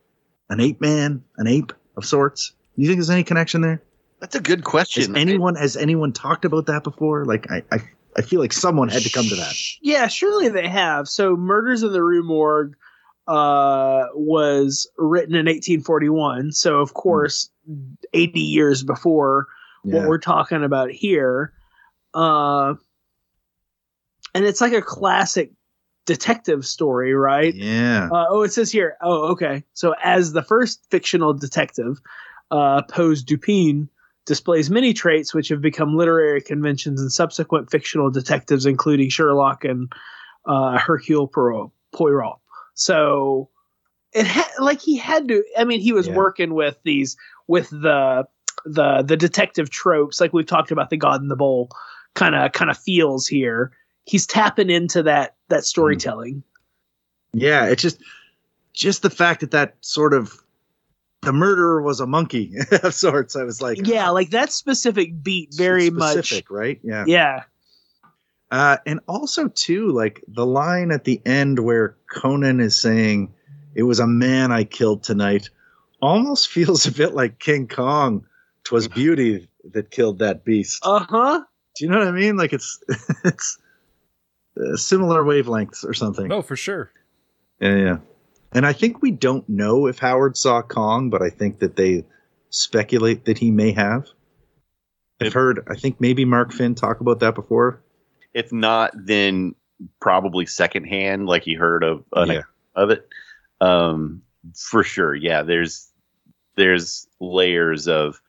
an 0.50 0.60
ape 0.60 0.82
man, 0.82 1.24
an 1.38 1.48
ape 1.48 1.74
of 1.98 2.06
sorts? 2.06 2.54
Do 2.76 2.82
you 2.82 2.88
think 2.88 3.00
there's 3.00 3.10
any 3.10 3.24
connection 3.24 3.62
there? 3.62 3.82
That's 4.20 4.36
a 4.36 4.42
good 4.42 4.60
Has 4.60 4.66
question. 4.66 5.16
anyone 5.18 5.56
has 5.56 5.76
anyone 5.78 6.14
talked 6.14 6.46
about 6.46 6.68
that 6.68 6.84
before? 6.84 7.26
Like 7.26 7.52
I 7.52 7.64
I, 7.72 7.80
I 8.18 8.22
feel 8.22 8.40
like 8.40 8.54
someone 8.54 8.90
had 8.90 9.04
to 9.04 9.10
come 9.12 9.26
to 9.28 9.36
that. 9.36 9.56
Yeah, 9.82 10.08
surely 10.08 10.50
they 10.50 10.68
have. 10.68 11.08
So, 11.08 11.36
Murders 11.36 11.84
in 11.84 11.92
the 11.92 12.04
Rue 12.04 12.24
Morgue 12.24 12.76
uh, 13.28 14.06
was 14.14 14.90
written 14.98 15.36
in 15.36 15.46
1841. 15.46 16.52
So, 16.54 16.80
of 16.80 16.94
course, 16.94 17.50
80 18.14 18.40
years 18.40 18.84
before 18.84 19.48
what 19.84 20.08
we're 20.08 20.18
talking 20.18 20.64
about 20.64 20.92
here. 20.92 21.54
Uh, 22.14 22.76
and 24.34 24.46
it's 24.46 24.62
like 24.62 24.74
a 24.74 24.82
classic 24.82 25.52
detective 26.06 26.66
story, 26.66 27.14
right? 27.14 27.54
Yeah. 27.54 28.10
Uh, 28.12 28.26
oh, 28.30 28.42
it 28.44 28.54
says 28.54 28.72
here. 28.72 28.98
Oh, 29.02 29.30
okay. 29.32 29.64
So, 29.74 29.96
as 30.04 30.34
the 30.34 30.44
first 30.44 30.86
fictional 30.90 31.34
detective, 31.34 32.00
uh, 32.52 32.84
Poe's 32.84 33.24
Dupin 33.24 33.90
displays 34.26 34.70
many 34.72 34.94
traits 34.94 35.34
which 35.34 35.50
have 35.50 35.62
become 35.62 35.96
literary 35.96 36.42
conventions 36.42 37.02
in 37.02 37.10
subsequent 37.10 37.70
fictional 37.70 38.10
detectives, 38.10 38.66
including 38.66 39.10
Sherlock 39.10 39.64
and 39.64 39.92
uh, 40.46 40.78
Hercule 40.78 41.28
Poirot. 41.28 41.72
Poirot. 41.94 42.38
So, 42.74 43.50
it 44.14 44.26
had 44.26 44.48
like 44.60 44.82
he 44.82 44.98
had 44.98 45.28
to. 45.28 45.44
I 45.58 45.64
mean, 45.64 45.80
he 45.82 45.92
was 45.92 46.08
Yeah. 46.08 46.16
working 46.16 46.54
with 46.54 46.78
these 46.84 47.18
with 47.48 47.70
the 47.70 48.26
the 48.66 49.04
the 49.04 49.18
detective 49.18 49.70
tropes, 49.70 50.20
like 50.20 50.34
we've 50.34 50.46
talked 50.46 50.72
about 50.72 50.90
the 50.90 50.98
God 50.98 51.22
in 51.22 51.28
the 51.28 51.36
Bowl 51.36 51.70
kind 52.16 52.34
of 52.36 52.52
kind 52.54 52.72
of 52.72 52.78
feels 52.78 53.28
here. 53.28 53.72
He's 54.06 54.28
tapping 54.28 54.70
into 54.70 55.04
that 55.04 55.36
that 55.50 55.66
storytelling. 55.66 56.44
Yeah, 57.34 57.66
it's 57.66 57.82
just 57.82 58.02
just 58.74 59.02
the 59.02 59.10
fact 59.10 59.42
that 59.42 59.52
that 59.52 59.76
sort 59.82 60.14
of 60.14 60.34
the 61.26 61.34
murderer 61.34 61.82
was 61.82 62.00
a 62.00 62.08
monkey 62.08 62.54
of 62.84 62.94
sorts. 62.94 63.36
I 63.36 63.44
was 63.44 63.62
like, 63.62 63.86
yeah, 63.86 64.10
like 64.10 64.30
that 64.30 64.52
specific 64.52 65.24
beat 65.24 65.54
very 65.54 65.90
much. 65.90 66.14
specific, 66.14 66.50
right? 66.50 66.80
Yeah. 66.84 67.06
Yeah. 67.08 67.44
Uh, 68.52 68.78
and 68.86 69.00
also 69.08 69.48
too, 69.48 69.92
like 69.92 70.24
the 70.28 70.46
line 70.46 70.92
at 70.92 71.04
the 71.04 71.22
end 71.26 71.60
where 71.60 71.98
Conan 72.14 72.60
is 72.60 72.80
saying, 72.80 73.34
"It 73.74 73.84
was 73.84 74.00
a 74.00 74.08
man 74.08 74.52
I 74.52 74.64
killed 74.64 75.04
tonight," 75.04 75.50
almost 76.02 76.48
feels 76.52 76.86
a 76.86 76.92
bit 76.92 77.14
like 77.14 77.40
King 77.40 77.68
Kong. 77.68 78.26
Twas 78.64 78.88
beauty 78.88 79.48
that 79.74 79.92
killed 79.92 80.20
that 80.20 80.46
beast. 80.46 80.80
Uh 80.84 81.06
huh. 81.08 81.44
Do 81.76 81.86
you 81.86 81.92
know 81.92 82.00
what 82.00 82.08
I 82.08 82.12
mean? 82.12 82.38
Like 82.38 82.54
it's 82.54 82.80
it's 83.26 83.58
similar 84.76 85.24
wavelengths 85.24 85.84
or 85.86 85.94
something. 85.94 86.32
Oh, 86.32 86.42
for 86.42 86.56
sure. 86.56 86.92
Yeah, 87.60 87.76
yeah. 87.76 87.98
And 88.52 88.66
I 88.66 88.74
think 88.74 89.02
we 89.02 89.12
don't 89.12 89.48
know 89.50 89.88
if 89.88 90.00
Howard 90.00 90.38
saw 90.38 90.62
Kong, 90.62 91.10
but 91.10 91.22
I 91.22 91.30
think 91.30 91.60
that 91.60 91.76
they 91.76 92.06
speculate 92.50 93.26
that 93.26 93.38
he 93.38 93.52
may 93.52 93.72
have. 93.74 94.08
I've 95.22 95.34
heard. 95.34 95.66
I 95.70 95.76
think 95.76 96.00
maybe 96.00 96.26
Mark 96.26 96.52
Finn 96.54 96.76
talk 96.76 97.00
about 97.02 97.20
that 97.20 97.36
before. 97.36 97.82
If 98.34 98.52
not, 98.52 98.92
then 98.96 99.56
probably 100.02 100.46
secondhand, 100.46 101.26
like 101.26 101.44
he 101.44 101.54
heard 101.54 101.84
of 101.84 102.04
an 102.14 102.30
Yeah. 102.30 102.42
of 102.76 102.90
it. 102.92 103.08
Um, 103.62 104.22
for 104.56 104.84
sure, 104.84 105.16
yeah. 105.16 105.42
There's 105.44 105.90
there's 106.56 107.08
layers 107.20 107.88
of 107.88 108.22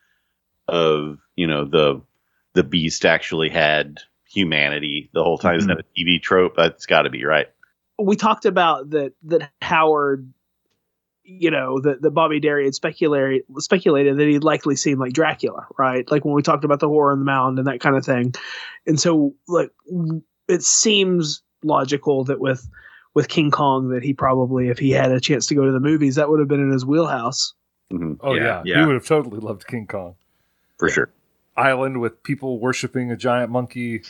of 0.68 1.18
you 1.36 1.46
know 1.46 1.64
the 1.64 2.02
the 2.54 2.64
beast 2.64 3.04
actually 3.04 3.48
had 3.48 4.00
humanity 4.28 5.10
the 5.12 5.22
whole 5.22 5.38
time. 5.38 5.58
Is 5.58 5.66
that 5.66 5.78
a 5.78 5.84
TV 5.98 6.20
trope? 6.20 6.54
That's 6.56 6.86
got 6.86 7.02
to 7.02 7.10
be 7.10 7.24
right. 7.24 7.46
We 7.98 8.16
talked 8.16 8.44
about 8.44 8.90
that 8.90 9.12
that 9.24 9.50
Howard, 9.62 10.32
you 11.24 11.50
know, 11.50 11.80
that 11.80 12.02
that 12.02 12.10
Bobby 12.10 12.40
Derie 12.40 12.64
had 12.66 12.74
speculated 12.74 13.42
speculated 13.58 14.18
that 14.18 14.26
he'd 14.28 14.44
likely 14.44 14.76
seem 14.76 14.98
like 14.98 15.12
Dracula, 15.12 15.66
right? 15.78 16.08
Like 16.10 16.24
when 16.24 16.34
we 16.34 16.42
talked 16.42 16.64
about 16.64 16.80
the 16.80 16.88
horror 16.88 17.12
on 17.12 17.18
the 17.18 17.24
mound 17.24 17.58
and 17.58 17.66
that 17.68 17.80
kind 17.80 17.96
of 17.96 18.04
thing. 18.04 18.34
And 18.86 19.00
so, 19.00 19.34
like, 19.48 19.70
it 20.48 20.62
seems 20.62 21.42
logical 21.62 22.24
that 22.24 22.38
with 22.38 22.68
with 23.14 23.28
King 23.28 23.50
Kong 23.50 23.88
that 23.88 24.02
he 24.02 24.12
probably, 24.12 24.68
if 24.68 24.78
he 24.78 24.90
had 24.90 25.10
a 25.10 25.18
chance 25.20 25.46
to 25.46 25.54
go 25.54 25.64
to 25.64 25.72
the 25.72 25.80
movies, 25.80 26.16
that 26.16 26.28
would 26.28 26.38
have 26.38 26.48
been 26.48 26.60
in 26.60 26.70
his 26.70 26.84
wheelhouse. 26.84 27.54
hmm 27.90 28.12
Oh 28.20 28.34
Yeah, 28.34 28.42
yeah, 28.44 28.62
yeah. 28.66 28.80
he 28.80 28.86
would 28.86 28.94
have 28.94 29.06
totally 29.06 29.38
loved 29.40 29.66
King 29.66 29.86
Kong. 29.86 30.16
for 30.78 30.90
sure. 30.90 31.08
Island 31.56 32.00
with 32.00 32.22
people 32.22 32.60
worshiping 32.60 33.10
a 33.10 33.16
giant 33.16 33.50
monkey. 33.50 34.02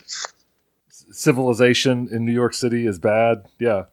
Civilization 0.89 2.09
in 2.11 2.25
New 2.25 2.33
York 2.33 2.53
City 2.53 2.85
is 2.85 2.99
bad. 2.99 3.45
Yeah. 3.59 3.85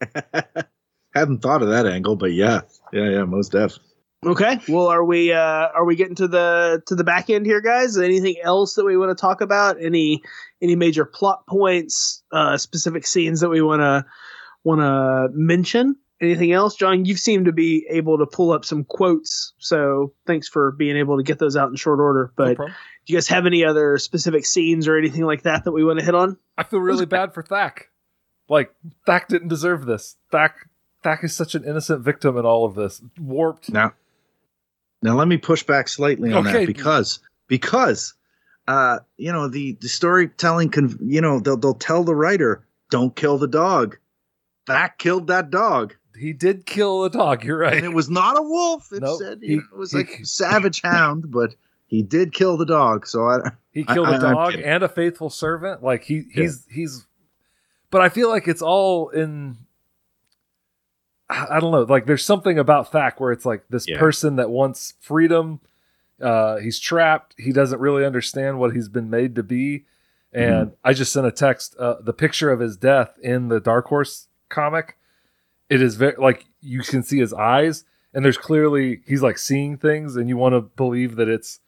Hadn't 1.14 1.42
thought 1.42 1.62
of 1.62 1.68
that 1.68 1.86
angle, 1.86 2.16
but 2.16 2.32
yeah, 2.32 2.60
yeah, 2.92 3.10
yeah, 3.10 3.24
most 3.24 3.52
def. 3.52 3.78
Okay. 4.24 4.60
Well, 4.68 4.88
are 4.88 5.04
we 5.04 5.32
uh 5.32 5.38
are 5.74 5.84
we 5.84 5.96
getting 5.96 6.14
to 6.16 6.28
the 6.28 6.82
to 6.86 6.94
the 6.94 7.04
back 7.04 7.30
end 7.30 7.46
here, 7.46 7.62
guys? 7.62 7.96
Anything 7.96 8.36
else 8.42 8.74
that 8.74 8.84
we 8.84 8.96
want 8.96 9.16
to 9.16 9.20
talk 9.20 9.40
about? 9.40 9.82
Any 9.82 10.22
any 10.60 10.76
major 10.76 11.06
plot 11.06 11.46
points, 11.46 12.22
uh 12.30 12.58
specific 12.58 13.06
scenes 13.06 13.40
that 13.40 13.48
we 13.48 13.62
want 13.62 13.80
to 13.80 14.04
want 14.62 14.80
to 14.80 15.28
mention? 15.32 15.96
Anything 16.20 16.52
else, 16.52 16.76
John? 16.76 17.04
You 17.06 17.16
seem 17.16 17.46
to 17.46 17.52
be 17.52 17.86
able 17.88 18.18
to 18.18 18.26
pull 18.26 18.52
up 18.52 18.64
some 18.64 18.84
quotes, 18.84 19.54
so 19.58 20.12
thanks 20.26 20.48
for 20.48 20.72
being 20.72 20.96
able 20.98 21.16
to 21.16 21.22
get 21.22 21.38
those 21.38 21.56
out 21.56 21.70
in 21.70 21.76
short 21.76 21.98
order. 21.98 22.30
But 22.36 22.56
problem. 22.56 22.74
do 23.06 23.12
you 23.12 23.16
guys 23.16 23.28
have 23.28 23.46
any 23.46 23.64
other 23.64 23.96
specific 23.96 24.44
scenes 24.44 24.86
or 24.86 24.98
anything 24.98 25.24
like 25.24 25.42
that 25.42 25.64
that 25.64 25.72
we 25.72 25.82
want 25.82 25.98
to 25.98 26.04
hit 26.04 26.14
on? 26.14 26.36
I 26.58 26.64
feel 26.64 26.80
really 26.80 27.06
bad 27.06 27.32
for 27.32 27.42
Thak. 27.42 27.84
Like 28.50 28.74
Thak 29.06 29.28
didn't 29.28 29.48
deserve 29.48 29.86
this. 29.86 30.16
Thak 30.30 30.50
Thak 31.02 31.24
is 31.24 31.34
such 31.34 31.54
an 31.54 31.64
innocent 31.64 32.02
victim 32.02 32.36
in 32.36 32.44
all 32.44 32.66
of 32.66 32.74
this. 32.74 33.00
Warped. 33.18 33.72
Now, 33.72 33.94
now 35.02 35.16
let 35.16 35.26
me 35.28 35.38
push 35.38 35.62
back 35.62 35.88
slightly 35.88 36.32
on 36.34 36.46
Okay. 36.46 36.58
that 36.58 36.66
because 36.66 37.20
because 37.46 38.12
uh, 38.68 38.98
you 39.16 39.32
know 39.32 39.48
the 39.48 39.78
the 39.80 39.88
storytelling 39.88 40.68
can 40.68 40.98
you 41.00 41.22
know 41.22 41.40
they'll 41.40 41.56
they'll 41.56 41.72
tell 41.72 42.04
the 42.04 42.14
writer 42.14 42.66
don't 42.90 43.16
kill 43.16 43.38
the 43.38 43.48
dog. 43.48 43.96
Thak 44.68 44.98
killed 44.98 45.28
that 45.28 45.50
dog, 45.50 45.96
He 46.20 46.32
did 46.32 46.66
kill 46.66 47.04
a 47.04 47.10
dog. 47.10 47.42
You're 47.44 47.58
right. 47.58 47.74
and 47.74 47.84
it 47.84 47.94
was 47.94 48.10
not 48.10 48.38
a 48.38 48.42
wolf. 48.42 48.92
It 48.92 49.02
Nope. 49.02 49.18
said 49.20 49.38
He- 49.42 49.54
it 49.54 49.62
was 49.74 49.92
he- 49.92 49.98
like 49.98 50.20
savage 50.24 50.82
hound, 50.82 51.30
but 51.30 51.54
he 51.86 52.02
did 52.02 52.32
kill 52.32 52.56
the 52.56 52.66
dog. 52.66 53.06
So 53.06 53.22
I 53.28 53.50
He 53.72 53.84
killed 53.84 54.08
I- 54.08 54.16
a 54.16 54.20
dog 54.20 54.54
and 54.54 54.82
a 54.82 54.88
faithful 54.88 55.30
servant. 55.30 55.82
Like 55.82 56.04
he 56.04 56.24
he's 56.32 56.66
he's 56.70 57.06
but 57.90 58.00
I 58.02 58.08
feel 58.08 58.28
like 58.28 58.46
it's 58.48 58.62
all 58.62 59.08
in 59.08 59.56
I 61.28 61.46
I 61.56 61.60
don't 61.60 61.72
know. 61.72 61.82
Like 61.82 62.06
there's 62.06 62.24
something 62.24 62.58
about 62.58 62.92
Thak 62.92 63.14
where 63.18 63.32
it's 63.32 63.46
like 63.46 63.64
this 63.70 63.88
Yeah. 63.88 63.98
person 63.98 64.36
that 64.36 64.50
wants 64.50 64.94
freedom. 65.00 65.60
Uh, 66.20 66.56
he's 66.58 66.78
trapped. 66.78 67.34
He 67.38 67.50
doesn't 67.52 67.80
really 67.80 68.04
understand 68.04 68.58
what 68.58 68.74
he's 68.74 68.88
been 68.88 69.08
made 69.10 69.34
to 69.36 69.42
be. 69.42 69.86
And 70.32 70.66
Mm-hmm. 70.68 70.74
I 70.84 70.92
just 70.92 71.12
sent 71.12 71.26
a 71.26 71.32
text. 71.32 71.74
Uh, 71.78 71.96
the 72.00 72.12
picture 72.12 72.50
of 72.52 72.60
his 72.60 72.76
death 72.76 73.18
in 73.22 73.48
the 73.48 73.58
Dark 73.60 73.86
Horse 73.86 74.28
comic. 74.48 74.96
It 75.70 75.80
is 75.80 75.94
very 75.94 76.14
like 76.18 76.44
you 76.60 76.80
can 76.82 77.02
see 77.02 77.18
his 77.18 77.32
eyes, 77.32 77.84
and 78.12 78.24
there's 78.24 78.36
clearly 78.36 79.00
he's 79.06 79.22
like 79.22 79.38
seeing 79.38 79.78
things, 79.78 80.16
and 80.16 80.28
you 80.28 80.36
want 80.36 80.54
to 80.54 80.60
believe 80.60 81.16
that 81.16 81.28
it's 81.28 81.60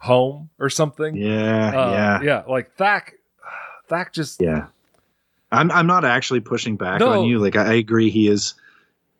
home 0.00 0.50
or 0.58 0.68
something. 0.68 1.16
yeah 1.16 1.68
Uh, 1.68 1.90
yeah 1.92 2.22
yeah. 2.22 2.42
Like 2.48 2.76
Thak, 2.76 3.12
Thak 3.88 4.12
just 4.12 4.42
yeah. 4.42 4.66
I'm 5.52 5.70
I'm 5.70 5.86
not 5.86 6.04
actually 6.04 6.40
pushing 6.40 6.76
back 6.76 7.00
No. 7.00 7.20
on 7.20 7.24
you. 7.26 7.38
Like 7.38 7.56
I, 7.56 7.70
I 7.70 7.74
agree, 7.74 8.10
he 8.10 8.28
is 8.28 8.54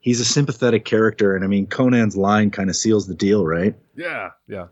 he's 0.01 0.21
a 0.21 0.25
sympathetic 0.25 0.85
character, 0.85 1.35
and 1.37 1.45
I 1.45 1.49
mean 1.49 1.67
Conan's 1.67 2.17
line 2.17 2.51
kind 2.51 2.69
of 2.69 2.77
seals 2.77 3.07
the 3.07 3.15
deal, 3.15 3.47
right? 3.47 3.75
yeah, 3.97 4.31
yeah. 4.49 4.67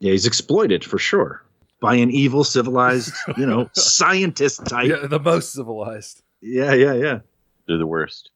Yeah, 0.00 0.12
he's 0.12 0.26
exploited 0.26 0.84
for 0.84 0.98
sure 0.98 1.42
by 1.80 1.94
an 1.96 2.10
evil, 2.10 2.44
civilized, 2.44 3.12
you 3.36 3.46
know, 3.46 3.68
scientist 3.74 4.64
type. 4.66 4.88
Yeah, 4.90 5.06
the 5.08 5.18
most 5.18 5.52
civilized. 5.52 6.22
Yeah, 6.40 6.72
yeah, 6.74 6.94
yeah. 6.94 7.18
They're 7.66 7.78
the 7.78 7.86
worst. 7.86 8.30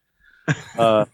Uh, 0.77 1.05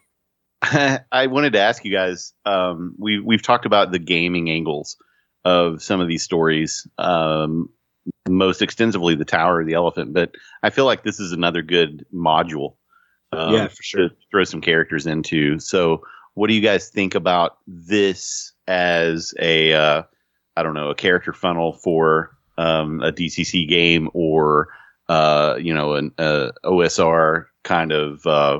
I 0.61 1.27
wanted 1.27 1.53
to 1.53 1.59
ask 1.59 1.85
you 1.85 1.91
guys. 1.91 2.33
Um, 2.45 2.95
we 2.97 3.19
we've 3.19 3.41
talked 3.41 3.65
about 3.65 3.91
the 3.91 3.99
gaming 3.99 4.49
angles 4.49 4.97
of 5.45 5.81
some 5.81 6.01
of 6.01 6.07
these 6.07 6.23
stories, 6.23 6.87
um, 6.97 7.69
most 8.27 8.61
extensively 8.61 9.15
the 9.15 9.25
Tower 9.25 9.61
of 9.61 9.67
the 9.67 9.73
Elephant. 9.73 10.13
But 10.13 10.35
I 10.63 10.69
feel 10.69 10.85
like 10.85 11.03
this 11.03 11.19
is 11.19 11.31
another 11.31 11.61
good 11.61 12.05
module. 12.13 12.75
Um, 13.31 13.53
Yeah, 13.53 13.67
for 13.67 13.83
sure. 13.83 14.09
To 14.09 14.15
throw 14.31 14.43
some 14.43 14.61
characters 14.61 15.05
into. 15.05 15.59
So, 15.59 16.03
what 16.33 16.47
do 16.47 16.53
you 16.53 16.61
guys 16.61 16.89
think 16.89 17.15
about 17.15 17.57
this 17.67 18.53
as 18.67 19.33
a, 19.39 19.73
uh, 19.73 20.03
I 20.55 20.63
don't 20.63 20.73
know, 20.73 20.89
a 20.89 20.95
character 20.95 21.33
funnel 21.33 21.73
for 21.73 22.35
um, 22.57 23.01
a 23.01 23.11
DCC 23.11 23.67
game 23.67 24.09
or, 24.13 24.69
uh, 25.07 25.57
you 25.59 25.73
know, 25.73 25.93
an 25.93 26.11
uh, 26.17 26.51
OSR 26.65 27.45
kind 27.63 27.91
of 27.91 28.25
uh, 28.25 28.59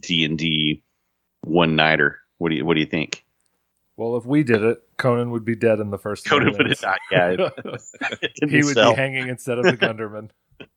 D 0.00 0.24
and 0.24 0.38
D 0.38 0.82
one 1.42 1.76
nighter? 1.76 2.18
What 2.38 2.50
do 2.50 2.56
you 2.56 2.64
What 2.64 2.74
do 2.74 2.80
you 2.80 2.86
think? 2.86 3.24
Well, 3.96 4.16
if 4.16 4.24
we 4.24 4.42
did 4.42 4.62
it, 4.62 4.78
Conan 4.96 5.30
would 5.30 5.44
be 5.44 5.54
dead 5.54 5.78
in 5.78 5.90
the 5.90 5.98
first. 5.98 6.24
Conan 6.24 6.52
20 6.54 6.56
would 6.56 6.70
have 6.70 6.80
minutes. 6.80 6.80
died. 6.80 7.38
Yeah, 8.40 8.48
he 8.48 8.62
would 8.64 8.74
be 8.74 8.94
hanging 8.94 9.28
instead 9.28 9.58
of 9.58 9.64
the 9.64 9.76
Gunderman. 9.76 10.30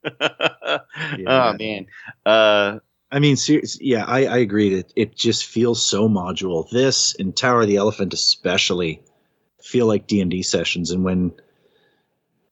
oh 1.27 1.53
man. 1.57 1.87
Uh, 2.25 2.79
I 3.11 3.19
mean, 3.19 3.37
serious, 3.37 3.79
yeah, 3.79 4.05
I, 4.05 4.25
I 4.25 4.37
agree 4.37 4.75
that 4.75 4.91
it 4.95 5.15
just 5.15 5.45
feels 5.45 5.85
so 5.85 6.09
module. 6.09 6.69
This 6.71 7.15
and 7.19 7.35
Tower 7.35 7.61
of 7.61 7.67
the 7.67 7.77
Elephant 7.77 8.13
especially 8.13 9.01
feel 9.61 9.85
like 9.85 10.07
D 10.07 10.19
and 10.19 10.31
D 10.31 10.41
sessions. 10.41 10.91
And 10.91 11.03
when 11.03 11.31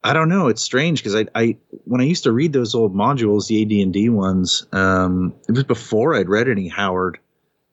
I 0.03 0.14
don't 0.14 0.30
know, 0.30 0.48
it's 0.48 0.64
strange 0.64 0.99
because 0.99 1.15
I, 1.15 1.28
I 1.36 1.57
when 1.86 2.02
I 2.02 2.06
used 2.06 2.23
to 2.23 2.32
read 2.32 2.53
those 2.53 2.73
old 2.73 2.95
modules, 2.95 3.48
the 3.48 3.61
AD 3.61 3.72
and 3.84 3.94
D 3.94 4.10
ones, 4.10 4.65
um, 4.72 5.36
it 5.48 5.53
was 5.53 5.64
before 5.64 6.15
I'd 6.15 6.30
read 6.30 6.49
any 6.49 6.68
Howard, 6.68 7.19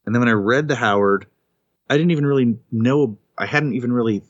and 0.05 0.15
then 0.15 0.21
when 0.21 0.29
I 0.29 0.33
read 0.33 0.69
the 0.69 0.77
Howard, 0.77 1.27
I 1.89 1.97
didn't 1.97 2.11
even 2.11 2.27
really 2.27 2.59
know. 2.71 3.19
I 3.37 3.47
hadn't 3.47 3.75
even 3.75 3.93
really 3.93 4.23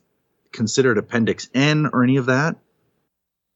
considered 0.53 0.99
Appendix 0.99 1.49
N 1.55 1.91
or 1.93 2.03
any 2.03 2.16
of 2.16 2.27
that. 2.27 2.57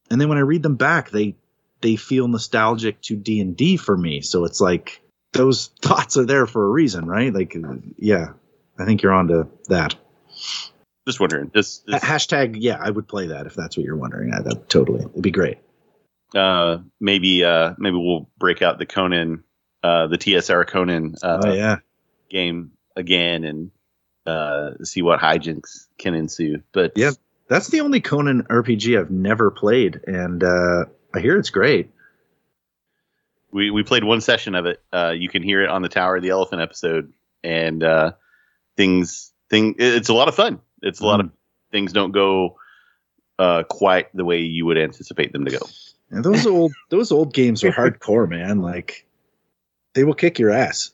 And 0.09 0.19
then 0.19 0.29
when 0.29 0.37
I 0.37 0.41
read 0.41 0.63
them 0.63 0.75
back, 0.75 1.09
they 1.09 1.35
they 1.81 1.95
feel 1.95 2.27
nostalgic 2.27 3.01
to 3.03 3.15
D 3.15 3.39
and 3.39 3.55
D 3.55 3.77
for 3.77 3.95
me. 3.95 4.21
So 4.21 4.45
it's 4.45 4.61
like 4.61 5.01
those 5.33 5.67
thoughts 5.81 6.17
are 6.17 6.25
there 6.25 6.47
for 6.47 6.65
a 6.65 6.69
reason, 6.69 7.05
right? 7.05 7.33
Like, 7.33 7.55
yeah, 7.97 8.33
I 8.77 8.85
think 8.85 9.01
you're 9.01 9.13
onto 9.13 9.49
that. 9.67 9.95
Just 11.07 11.19
wondering. 11.19 11.51
Just, 11.53 11.83
Ha- 11.89 11.99
Hashtag, 11.99 12.55
yeah, 12.59 12.77
I 12.79 12.89
would 12.89 13.07
play 13.07 13.27
that 13.27 13.45
if 13.45 13.55
that's 13.55 13.75
what 13.77 13.85
you're 13.85 13.97
wondering. 13.97 14.33
I, 14.33 14.41
that 14.41 14.69
totally, 14.69 15.01
it'd 15.05 15.21
be 15.21 15.31
great. 15.31 15.57
uh, 16.35 16.77
maybe 16.99 17.43
uh, 17.43 17.73
maybe 17.77 17.97
we'll 17.97 18.29
break 18.37 18.61
out 18.61 18.79
the 18.79 18.85
Conan, 18.85 19.43
uh, 19.83 20.07
the 20.07 20.17
TSR 20.17 20.65
Conan 20.67 21.15
uh, 21.21 21.41
oh 21.45 21.53
yeah, 21.53 21.77
game 22.29 22.71
again 22.95 23.43
and 23.43 23.71
uh, 24.25 24.71
see 24.83 25.01
what 25.01 25.19
hijinks 25.19 25.87
can 25.97 26.15
ensue. 26.15 26.63
But 26.71 26.93
Yeah. 26.95 27.11
that's 27.49 27.67
the 27.67 27.81
only 27.81 27.99
Conan 27.99 28.43
RPG 28.43 28.97
I've 28.99 29.11
never 29.11 29.51
played, 29.51 29.99
and 30.07 30.41
uh, 30.43 30.85
I 31.13 31.19
hear 31.19 31.37
it's 31.37 31.49
great. 31.49 31.91
we 33.51 33.69
we 33.71 33.83
played 33.83 34.03
one 34.03 34.21
session 34.21 34.55
of 34.55 34.65
it. 34.65 34.81
Uh, 34.91 35.11
you 35.15 35.27
can 35.29 35.43
hear 35.43 35.61
it 35.63 35.69
on 35.69 35.81
the 35.81 35.89
Tower 35.89 36.15
of 36.15 36.23
the 36.23 36.29
Elephant 36.29 36.61
episode, 36.61 37.11
and 37.43 37.83
uh, 37.83 38.13
things 38.77 39.33
thing 39.49 39.75
it's 39.77 40.09
a 40.09 40.13
lot 40.13 40.29
of 40.29 40.35
fun. 40.35 40.59
It's 40.83 40.99
a 40.99 41.05
lot 41.05 41.19
of 41.19 41.31
things 41.71 41.93
don't 41.93 42.11
go 42.11 42.57
uh, 43.39 43.63
quite 43.69 44.15
the 44.15 44.25
way 44.25 44.39
you 44.39 44.65
would 44.65 44.77
anticipate 44.77 45.33
them 45.33 45.45
to 45.45 45.51
go. 45.51 45.65
And 46.11 46.23
those 46.23 46.45
old 46.45 46.73
those 46.89 47.11
old 47.11 47.33
games 47.33 47.63
are 47.63 47.71
hardcore, 47.71 48.29
man. 48.29 48.61
Like 48.61 49.05
they 49.95 50.03
will 50.03 50.13
kick 50.13 50.37
your 50.39 50.51
ass. 50.51 50.91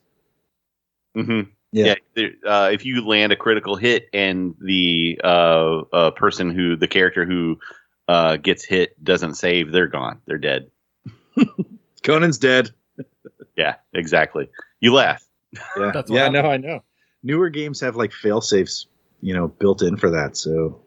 hmm 1.16 1.41
Yeah. 1.72 1.95
Yeah. 2.16 2.28
uh, 2.45 2.70
if 2.72 2.86
you 2.86 3.06
land 3.06 3.32
a 3.32 3.36
critical 3.36 3.76
hit 3.76 4.07
and 4.14 4.56
the 4.61 5.20
uh, 5.24 5.80
uh, 5.91 6.11
person 6.11 6.49
who 6.49 6.76
the 6.76 6.88
character 6.88 7.26
who 7.26 7.60
uh, 8.07 8.38
gets 8.38 8.64
hit 8.64 9.02
doesn't 9.03 9.36
save, 9.36 9.72
they're 9.72 9.88
gone. 9.88 10.22
They're 10.26 10.38
dead. 10.38 10.70
Conan's 12.03 12.38
dead. 12.38 12.72
Yeah, 13.56 13.76
exactly. 13.94 14.49
You 14.80 14.94
laugh. 14.94 15.24
Yeah, 15.78 15.91
That's 15.94 16.10
yeah. 16.10 16.20
happened. 16.26 16.44
No, 16.44 16.49
I 16.49 16.57
know. 16.57 16.84
Newer 17.24 17.49
games 17.49 17.82
have 17.82 17.95
like 17.95 18.14
fail 18.14 18.40
safes, 18.41 18.88
you 19.22 19.34
know, 19.34 19.48
built 19.48 19.82
in 19.82 19.98
for 19.98 20.12
that, 20.12 20.38
so 20.38 20.82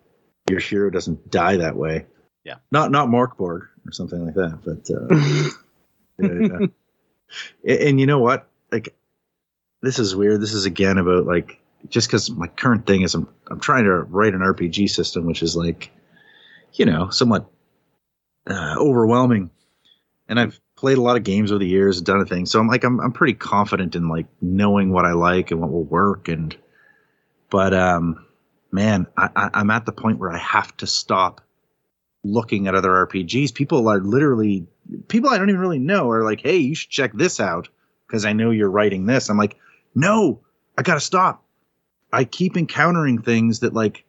your 0.49 0.61
hero 0.61 0.91
doesn't 0.91 1.31
die 1.31 1.57
that 1.57 1.77
way. 1.77 2.07
Yeah. 2.45 2.57
Not 2.71 2.91
not 2.91 3.09
Mörk 3.09 3.37
Borg 3.37 3.63
or 3.87 3.93
something 3.93 4.25
like 4.25 4.35
that, 4.35 4.61
but 4.65 4.91
uh, 4.91 6.29
yeah, 6.49 6.59
yeah. 7.65 7.75
A- 7.75 7.89
and 7.89 8.01
you 8.01 8.07
know 8.07 8.19
what? 8.19 8.49
Like, 8.71 8.95
this 9.83 9.99
is 9.99 10.17
weird. 10.17 10.41
This 10.41 10.55
is 10.55 10.65
again 10.65 10.99
about 10.99 11.27
like 11.27 11.61
just 11.89 12.09
because 12.09 12.31
my 12.31 12.47
current 12.47 12.87
thing 12.87 13.03
is 13.03 13.15
I'm 13.15 13.29
I'm 13.49 13.61
trying 13.61 13.85
to 13.85 13.93
write 13.93 14.35
an 14.35 14.41
RPG 14.41 14.91
system, 14.91 15.27
which 15.27 15.43
is 15.43 15.57
like, 15.57 15.91
you 16.75 16.87
know, 16.87 17.11
somewhat 17.11 17.51
uh, 18.47 18.77
overwhelming. 18.79 19.51
And 20.29 20.41
I've 20.41 20.59
played 20.77 20.99
a 20.99 21.03
lot 21.03 21.17
of 21.17 21.25
games 21.25 21.53
over 21.53 21.59
the 21.59 21.67
years, 21.67 22.01
done 22.01 22.21
a 22.21 22.25
thing, 22.25 22.47
so 22.47 22.59
I'm 22.59 22.69
like 22.69 22.85
I'm 22.85 23.01
I'm 23.01 23.13
pretty 23.13 23.35
confident 23.35 23.95
in 23.95 24.09
like 24.09 24.27
knowing 24.41 24.93
what 24.93 25.05
I 25.05 25.13
like 25.13 25.51
and 25.51 25.61
what 25.61 25.71
will 25.71 25.85
work. 25.85 26.29
And 26.29 26.57
but 27.53 27.75
um, 27.75 28.27
man, 28.73 29.07
I, 29.17 29.29
I, 29.37 29.51
I'm 29.53 29.71
at 29.71 29.85
the 29.85 29.93
point 29.93 30.19
where 30.19 30.33
I 30.33 30.39
have 30.39 30.75
to 30.79 30.87
stop 30.87 31.43
looking 32.25 32.67
at 32.67 32.75
other 32.75 32.89
RPGs. 33.07 33.55
People 33.55 33.87
are 33.89 34.01
literally 34.01 34.67
people 35.09 35.29
I 35.29 35.37
don't 35.37 35.51
even 35.51 35.61
really 35.61 35.79
know 35.79 36.11
are 36.11 36.25
like, 36.25 36.41
"Hey, 36.41 36.57
you 36.57 36.75
should 36.75 36.91
check 36.91 37.13
this 37.13 37.39
out 37.39 37.69
because 38.07 38.25
I 38.25 38.33
know 38.33 38.51
you're 38.51 38.71
writing 38.71 39.05
this." 39.05 39.29
I'm 39.29 39.37
like, 39.37 39.59
"No, 39.95 40.41
I 40.79 40.83
got 40.83 40.95
to 40.95 41.01
stop." 41.01 41.45
I 42.11 42.25
keep 42.25 42.57
encountering 42.57 43.21
things 43.21 43.61
that 43.61 43.75
like 43.75 44.05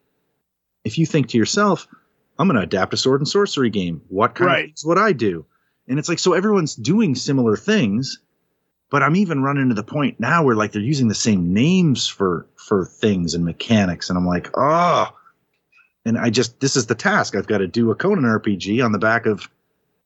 if 0.85 0.97
you 0.97 1.05
think 1.05 1.27
to 1.29 1.37
yourself, 1.37 1.85
"I'm 2.39 2.47
going 2.47 2.55
to 2.55 2.63
adapt 2.63 2.93
a 2.93 2.97
sword 2.97 3.19
and 3.19 3.27
sorcery 3.27 3.69
game. 3.69 4.01
What 4.07 4.35
kind 4.35 4.47
Right. 4.47 4.63
of 4.63 4.67
things 4.69 4.85
would 4.85 4.97
I 4.97 5.11
do?" 5.11 5.45
And 5.89 5.99
it's 5.99 6.07
like 6.07 6.19
so 6.19 6.31
everyone's 6.31 6.75
doing 6.75 7.13
similar 7.13 7.57
things, 7.57 8.19
but 8.89 9.03
I'm 9.03 9.17
even 9.17 9.43
running 9.43 9.67
to 9.67 9.75
the 9.75 9.83
point 9.83 10.21
now 10.21 10.45
where 10.45 10.55
like 10.55 10.71
they're 10.71 10.81
using 10.81 11.09
the 11.09 11.13
same 11.15 11.53
names 11.53 12.07
for 12.07 12.47
for 12.67 12.85
things 12.85 13.33
and 13.33 13.43
mechanics 13.45 14.09
and 14.09 14.17
I'm 14.17 14.25
like, 14.27 14.49
"Oh, 14.55 15.09
and 16.05 16.17
I 16.17 16.29
just 16.29 16.59
this 16.59 16.75
is 16.75 16.85
the 16.87 16.95
task. 16.95 17.35
I've 17.35 17.47
got 17.47 17.59
to 17.59 17.67
do 17.67 17.91
a 17.91 17.95
Conan 17.95 18.23
RPG 18.25 18.83
on 18.83 18.91
the 18.91 18.99
back 18.99 19.25
of 19.25 19.49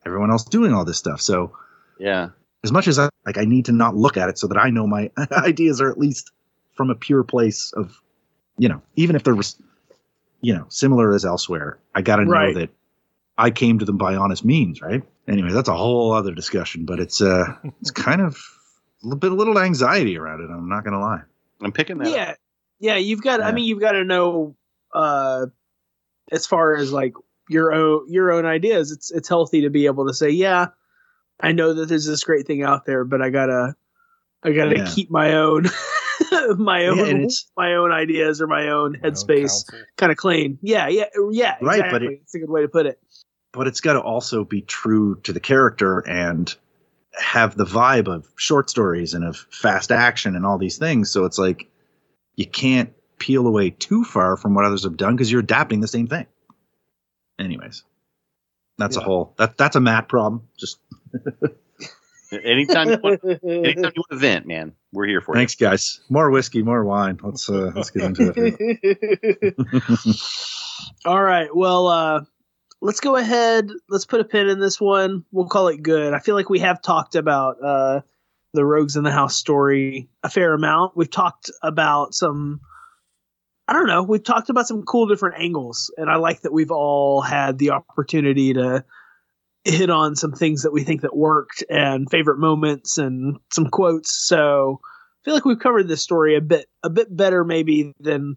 everyone 0.06 0.32
else 0.32 0.44
doing 0.46 0.74
all 0.74 0.86
this 0.86 0.98
stuff. 0.98 1.22
So 1.22 1.52
Yeah. 2.00 2.30
as 2.64 2.72
much 2.72 2.88
as 2.88 2.98
I 3.00 3.10
like, 3.26 3.38
I 3.38 3.46
need 3.46 3.66
to 3.66 3.72
not 3.72 3.96
look 3.96 4.16
at 4.18 4.30
it 4.30 4.38
so 4.38 4.48
that 4.48 4.58
I 4.58 4.70
know 4.70 4.88
my 4.88 5.12
ideas 5.32 5.82
are 5.82 5.90
at 5.92 5.98
least 5.98 6.32
from 6.76 6.90
a 6.90 6.96
pure 6.96 7.24
place 7.24 7.74
of, 7.74 8.00
you 8.58 8.70
know, 8.70 8.82
even 8.96 9.16
if 9.16 9.24
they're, 9.24 9.36
you 10.42 10.54
know, 10.54 10.66
similar 10.70 11.14
as 11.14 11.26
elsewhere. 11.26 11.80
I 11.96 12.02
got 12.04 12.18
to 12.18 12.26
know 12.26 12.32
Right. 12.32 12.56
that 12.56 12.70
I 13.38 13.50
came 13.52 13.80
to 13.80 13.86
them 13.86 13.98
by 13.98 14.16
honest 14.16 14.46
means, 14.46 14.82
right? 14.82 15.04
Anyway, 15.28 15.52
that's 15.52 15.68
a 15.70 15.76
whole 15.76 16.14
other 16.14 16.34
discussion, 16.34 16.86
but 16.86 17.00
it's 17.00 17.22
uh, 17.22 17.56
it's 17.82 17.92
kind 17.92 18.22
of 18.22 18.36
a 19.04 19.08
little 19.08 19.20
bit, 19.20 19.32
a 19.32 19.36
little 19.36 19.60
anxiety 19.60 20.18
around 20.18 20.42
it. 20.42 20.50
I'm 20.50 20.70
not 20.70 20.84
gonna 20.84 21.00
lie. 21.02 21.22
I'm 21.62 21.72
picking 21.72 21.98
that. 21.98 22.08
up. 22.30 22.38
Yeah 22.80 22.94
yeah 22.94 22.98
you've 22.98 23.22
got 23.22 23.42
i 23.42 23.52
mean 23.52 23.66
you've 23.66 23.80
got 23.80 23.94
to 23.94 24.04
know 24.04 24.56
uh 24.94 25.46
as 26.32 26.46
far 26.46 26.76
as 26.76 26.92
like 26.92 27.14
your 27.50 27.74
own 27.74 28.06
your 28.10 28.32
own 28.32 28.46
ideas 28.46 28.92
it's 28.92 29.12
it's 29.12 29.30
healthy 29.30 29.62
to 29.62 29.70
be 29.70 29.86
able 29.86 30.08
to 30.08 30.14
say 30.14 30.30
yeah 30.30 30.68
i 31.40 31.52
know 31.52 31.74
that 31.74 31.88
there's 31.88 32.06
this 32.06 32.24
great 32.24 32.46
thing 32.48 32.64
out 32.64 32.86
there 32.86 33.04
but 33.06 33.22
i 33.22 33.30
gotta 33.30 33.76
i 34.44 34.52
gotta 34.52 34.78
Yeah. 34.78 34.92
keep 34.94 35.10
my 35.10 35.34
own 35.36 35.66
my 36.58 36.88
own 36.88 37.00
it's- 37.22 37.46
my 37.58 37.76
own 37.76 37.92
ideas 37.92 38.42
or 38.42 38.48
my 38.48 38.70
own 38.70 38.96
headspace 38.96 39.64
kind 39.98 40.12
of 40.12 40.18
clean 40.18 40.58
yeah 40.62 40.88
yeah 40.88 41.06
yeah 41.32 41.56
Right, 41.62 41.92
but 41.92 42.04
it- 42.04 42.20
it's 42.24 42.36
a 42.36 42.40
good 42.40 42.50
way 42.50 42.62
to 42.62 42.68
put 42.68 42.86
it 42.86 43.00
but 43.54 43.66
it's 43.68 43.82
got 43.82 43.94
to 43.94 44.02
also 44.02 44.44
be 44.44 44.62
true 44.62 45.16
to 45.24 45.34
the 45.34 45.40
character 45.40 46.00
and 46.08 46.54
have 47.18 47.56
the 47.58 47.66
vibe 47.66 48.08
of 48.08 48.28
short 48.36 48.70
stories 48.70 49.16
and 49.16 49.24
of 49.24 49.38
fast 49.50 49.92
action 49.92 50.36
and 50.36 50.46
all 50.46 50.60
these 50.60 50.78
things. 50.78 51.10
So 51.10 51.26
it's 51.26 51.40
like 51.40 51.68
you 52.38 52.46
can't 52.46 52.94
peel 53.20 53.46
away 53.46 53.72
too 53.72 54.06
far 54.06 54.38
from 54.38 54.56
what 54.56 54.64
others 54.64 54.84
have 54.84 54.96
done 54.96 55.16
because 55.16 55.30
you're 55.30 55.42
adapting 55.42 55.82
the 55.82 55.88
same 55.88 56.08
thing. 56.08 56.28
Anyways, 57.38 57.84
that's 58.78 58.96
a 58.96 59.02
whole 59.02 59.34
that 59.38 59.58
that's 59.58 59.76
a 59.76 59.82
Matt 59.82 60.08
problem. 60.08 60.48
Just 60.58 60.80
Anytime 62.32 62.90
you 62.90 62.98
want, 63.02 63.24
anytime 63.44 63.92
you 63.96 64.02
want 64.02 64.10
to 64.12 64.18
vent, 64.18 64.46
man, 64.46 64.74
we're 64.92 65.08
here 65.08 65.22
for 65.22 65.34
it. 65.34 65.38
thanks, 65.38 65.56
guys. 65.56 66.02
More 66.10 66.30
whiskey, 66.30 66.62
more 66.62 66.84
wine. 66.84 67.20
Let's 67.24 67.50
uh, 67.50 67.72
let's 67.74 67.90
get 67.92 68.04
into 68.04 68.34
it. 68.36 69.56
All 71.06 71.22
right. 71.22 71.56
Well, 71.56 71.88
uh, 71.88 72.22
let's 72.82 73.00
go 73.00 73.16
ahead. 73.16 73.70
Let's 73.90 74.06
put 74.06 74.20
a 74.20 74.26
pin 74.26 74.50
in 74.50 74.60
this 74.60 74.80
one. 74.80 75.24
We'll 75.32 75.48
call 75.48 75.70
it 75.70 75.82
good. 75.82 76.14
I 76.14 76.20
feel 76.20 76.36
like 76.36 76.50
we 76.50 76.60
have 76.60 76.82
talked 76.82 77.16
about 77.16 77.64
uh, 77.64 78.02
the 78.58 78.66
Rogues 78.66 78.96
in 78.96 79.04
the 79.04 79.12
House 79.12 79.36
story 79.36 80.10
a 80.24 80.30
fair 80.30 80.54
amount. 80.54 80.98
We've 80.98 81.10
talked 81.10 81.52
about 81.62 82.14
some. 82.14 82.60
I 83.70 83.74
don't 83.74 83.88
know. 83.88 84.02
We've 84.02 84.24
talked 84.24 84.50
about 84.50 84.68
some 84.68 84.84
cool 84.84 85.08
different 85.08 85.40
angles, 85.40 85.94
and 85.98 86.10
I 86.10 86.16
like 86.16 86.42
that 86.42 86.54
we've 86.54 86.72
all 86.72 87.22
had 87.22 87.60
the 87.60 87.72
opportunity 87.72 88.54
to 88.54 88.84
hit 89.64 89.90
on 89.90 90.16
some 90.16 90.32
things 90.32 90.64
that 90.64 90.72
we 90.72 90.84
think 90.84 91.02
that 91.02 91.16
worked 91.16 91.64
and 91.70 92.10
favorite 92.10 92.40
moments 92.40 92.98
and 92.98 93.38
some 93.52 93.68
quotes. 93.68 94.12
So 94.12 94.80
I 94.82 95.20
feel 95.26 95.34
like 95.34 95.46
we've 95.46 95.60
covered 95.60 95.88
this 95.88 96.02
story 96.02 96.36
a 96.36 96.42
bit 96.42 96.68
a 96.84 96.90
bit 96.90 97.16
better 97.16 97.44
maybe 97.44 97.94
than 98.00 98.36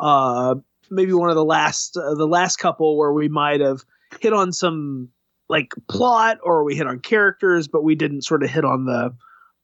uh 0.00 0.56
maybe 0.90 1.12
one 1.12 1.30
of 1.30 1.36
the 1.36 1.44
last 1.44 1.96
uh, 1.96 2.14
the 2.14 2.26
last 2.26 2.56
couple 2.56 2.98
where 2.98 3.12
we 3.12 3.28
might 3.28 3.60
have 3.60 3.84
hit 4.20 4.32
on 4.32 4.52
some 4.52 5.08
like 5.48 5.72
plot 5.88 6.38
or 6.42 6.64
we 6.64 6.74
hit 6.74 6.86
on 6.86 6.98
characters 6.98 7.68
but 7.68 7.84
we 7.84 7.94
didn't 7.94 8.22
sort 8.22 8.42
of 8.42 8.50
hit 8.50 8.64
on 8.64 8.84
the 8.84 9.14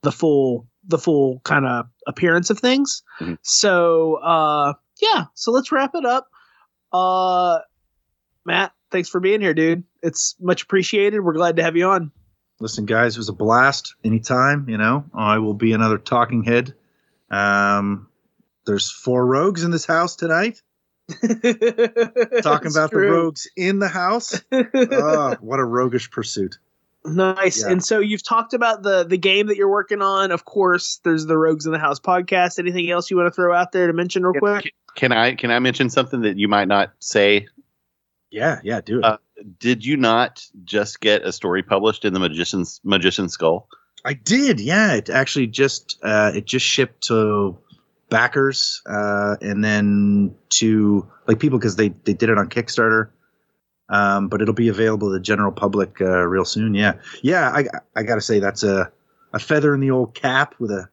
the 0.03 0.13
full 0.13 0.67
the 0.87 0.99
full 0.99 1.41
kind 1.45 1.67
of 1.67 1.87
appearance 2.07 2.51
of 2.51 2.59
things 2.59 3.03
Mhm. 3.21 3.39
so 3.43 4.15
uh 4.17 4.73
yeah 5.01 5.25
so 5.35 5.51
let's 5.53 5.71
wrap 5.71 5.95
it 5.95 6.05
up 6.05 6.29
uh 6.93 7.59
matt 8.45 8.73
thanks 8.91 9.09
for 9.09 9.21
being 9.21 9.41
here 9.41 9.55
dude 9.55 9.85
it's 10.03 10.35
much 10.41 10.63
appreciated 10.63 11.21
we're 11.21 11.35
glad 11.35 11.57
to 11.57 11.63
have 11.63 11.77
you 11.77 11.89
on 11.89 12.11
Listen, 12.63 12.85
guys, 12.85 13.17
it 13.17 13.19
was 13.19 13.31
a 13.31 13.33
blast. 13.33 13.95
Anytime, 14.05 14.69
you 14.69 14.77
know, 14.77 15.07
I 15.15 15.39
will 15.39 15.55
be 15.55 15.73
another 15.73 15.97
talking 15.97 16.43
head. 16.43 16.75
Um, 17.31 18.07
there's 18.67 18.91
four 18.91 19.25
rogues 19.25 19.65
in 19.65 19.71
this 19.71 19.87
house 19.87 20.15
tonight. 20.15 20.61
Talking 21.09 22.71
about 22.71 22.91
the 22.91 23.07
rogues 23.11 23.49
in 23.57 23.79
the 23.79 23.89
house. 23.89 24.43
oh, 24.53 25.37
what 25.41 25.59
a 25.59 25.65
roguish 25.65 26.11
pursuit. 26.11 26.59
Nice. 27.05 27.63
Yeah. 27.63 27.73
And 27.73 27.85
so 27.85 28.01
you've 28.01 28.23
talked 28.23 28.53
about 28.53 28.83
the 28.83 29.05
the 29.05 29.17
game 29.17 29.47
that 29.47 29.57
you're 29.57 29.71
working 29.71 30.03
on. 30.03 30.33
Of 30.33 30.45
course, 30.45 31.01
there's 31.03 31.25
the 31.27 31.39
Rogues 31.39 31.65
in 31.65 31.73
the 31.73 31.79
House 31.79 31.99
podcast. 31.99 32.59
Anything 32.59 32.91
else 32.91 33.11
you 33.11 33.17
want 33.17 33.29
to 33.29 33.35
throw 33.35 33.55
out 33.55 33.73
there 33.73 33.87
to 33.87 33.93
mention 33.93 34.25
real 34.25 34.39
quick? 34.39 34.75
Can 34.97 35.13
I 35.13 35.35
can 35.35 35.51
I 35.51 35.59
mention 35.61 35.89
something 35.89 36.23
that 36.23 36.37
you 36.37 36.49
might 36.49 36.69
not 36.69 36.93
say? 36.99 37.47
Yeah, 38.31 38.61
yeah, 38.63 38.81
do 38.81 38.99
it. 38.99 39.05
Uh, 39.05 39.17
Did 39.59 39.85
you 39.85 39.97
not 39.97 40.45
just 40.65 41.01
get 41.01 41.23
a 41.23 41.33
story 41.33 41.63
published 41.63 42.05
in 42.05 42.13
the 42.13 42.21
Magician's 42.21 42.81
Magician's 42.85 43.33
Skull? 43.33 43.67
I 44.05 44.15
did. 44.15 44.61
Yeah, 44.61 44.95
it 44.95 45.11
actually 45.11 45.47
just 45.47 45.99
uh, 46.03 46.33
it 46.35 46.45
just 46.45 46.67
shipped 46.67 47.05
to 47.05 47.59
backers 48.11 48.83
uh, 48.87 49.37
and 49.41 49.65
then 49.65 50.35
to 50.51 51.09
like 51.27 51.41
people 51.41 51.59
because 51.59 51.77
they 51.77 51.89
they 51.89 52.13
did 52.13 52.29
it 52.29 52.39
on 52.39 52.49
Kickstarter. 52.49 53.09
Um, 53.91 54.29
but 54.29 54.41
it'll 54.41 54.55
be 54.55 54.69
available 54.69 55.09
to 55.09 55.13
the 55.13 55.21
general 55.21 55.51
public 55.51 56.01
uh, 56.01 56.25
real 56.27 56.45
soon. 56.45 56.75
Yeah, 56.75 56.95
yeah. 57.23 57.51
I 57.51 57.67
I 57.97 58.05
gotta 58.05 58.21
say 58.21 58.39
that's 58.39 58.63
a 58.63 58.91
a 59.33 59.39
feather 59.39 59.75
in 59.75 59.81
the 59.81 59.91
old 59.91 60.15
cap 60.15 60.55
with 60.59 60.71
a 60.71 60.89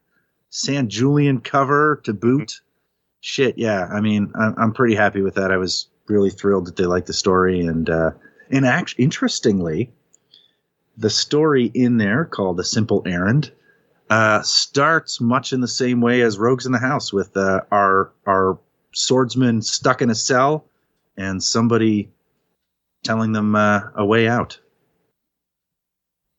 Sanjulian 0.52 1.44
cover 1.44 2.02
to 2.04 2.14
boot. 2.14 2.62
Shit, 3.22 3.58
yeah. 3.58 3.88
I 3.92 4.02
mean, 4.02 4.32
I'm, 4.36 4.56
I'm 4.58 4.74
pretty 4.74 4.96
happy 4.96 5.22
with 5.22 5.36
that. 5.36 5.52
I 5.52 5.58
was 5.58 5.88
really 6.08 6.30
thrilled 6.30 6.68
that 6.68 6.76
they 6.76 6.86
liked 6.86 7.08
the 7.08 7.14
story, 7.14 7.62
and 7.62 7.90
uh, 7.90 8.12
and 8.50 8.66
interestingly, 8.98 9.92
the 10.98 11.10
story 11.10 11.66
in 11.74 11.98
there 11.98 12.26
called 12.26 12.60
"A 12.60 12.64
Simple 12.64 13.04
Errand" 13.06 13.52
uh, 14.10 14.42
starts 14.42 15.22
much 15.22 15.54
in 15.54 15.62
the 15.62 15.68
same 15.68 16.02
way 16.02 16.22
as 16.22 16.40
Rogues 16.40 16.66
in 16.66 16.72
the 16.72 16.80
House, 16.80 17.14
with 17.14 17.36
uh, 17.38 17.62
our 17.72 18.12
our 18.26 18.58
swordsman 18.94 19.62
stuck 19.62 20.02
in 20.02 20.10
a 20.10 20.16
cell 20.16 20.66
and 21.18 21.44
somebody 21.44 22.10
telling 23.04 23.32
them 23.32 23.56
uh, 23.56 23.82
a 23.96 24.06
way 24.06 24.28
out. 24.28 24.60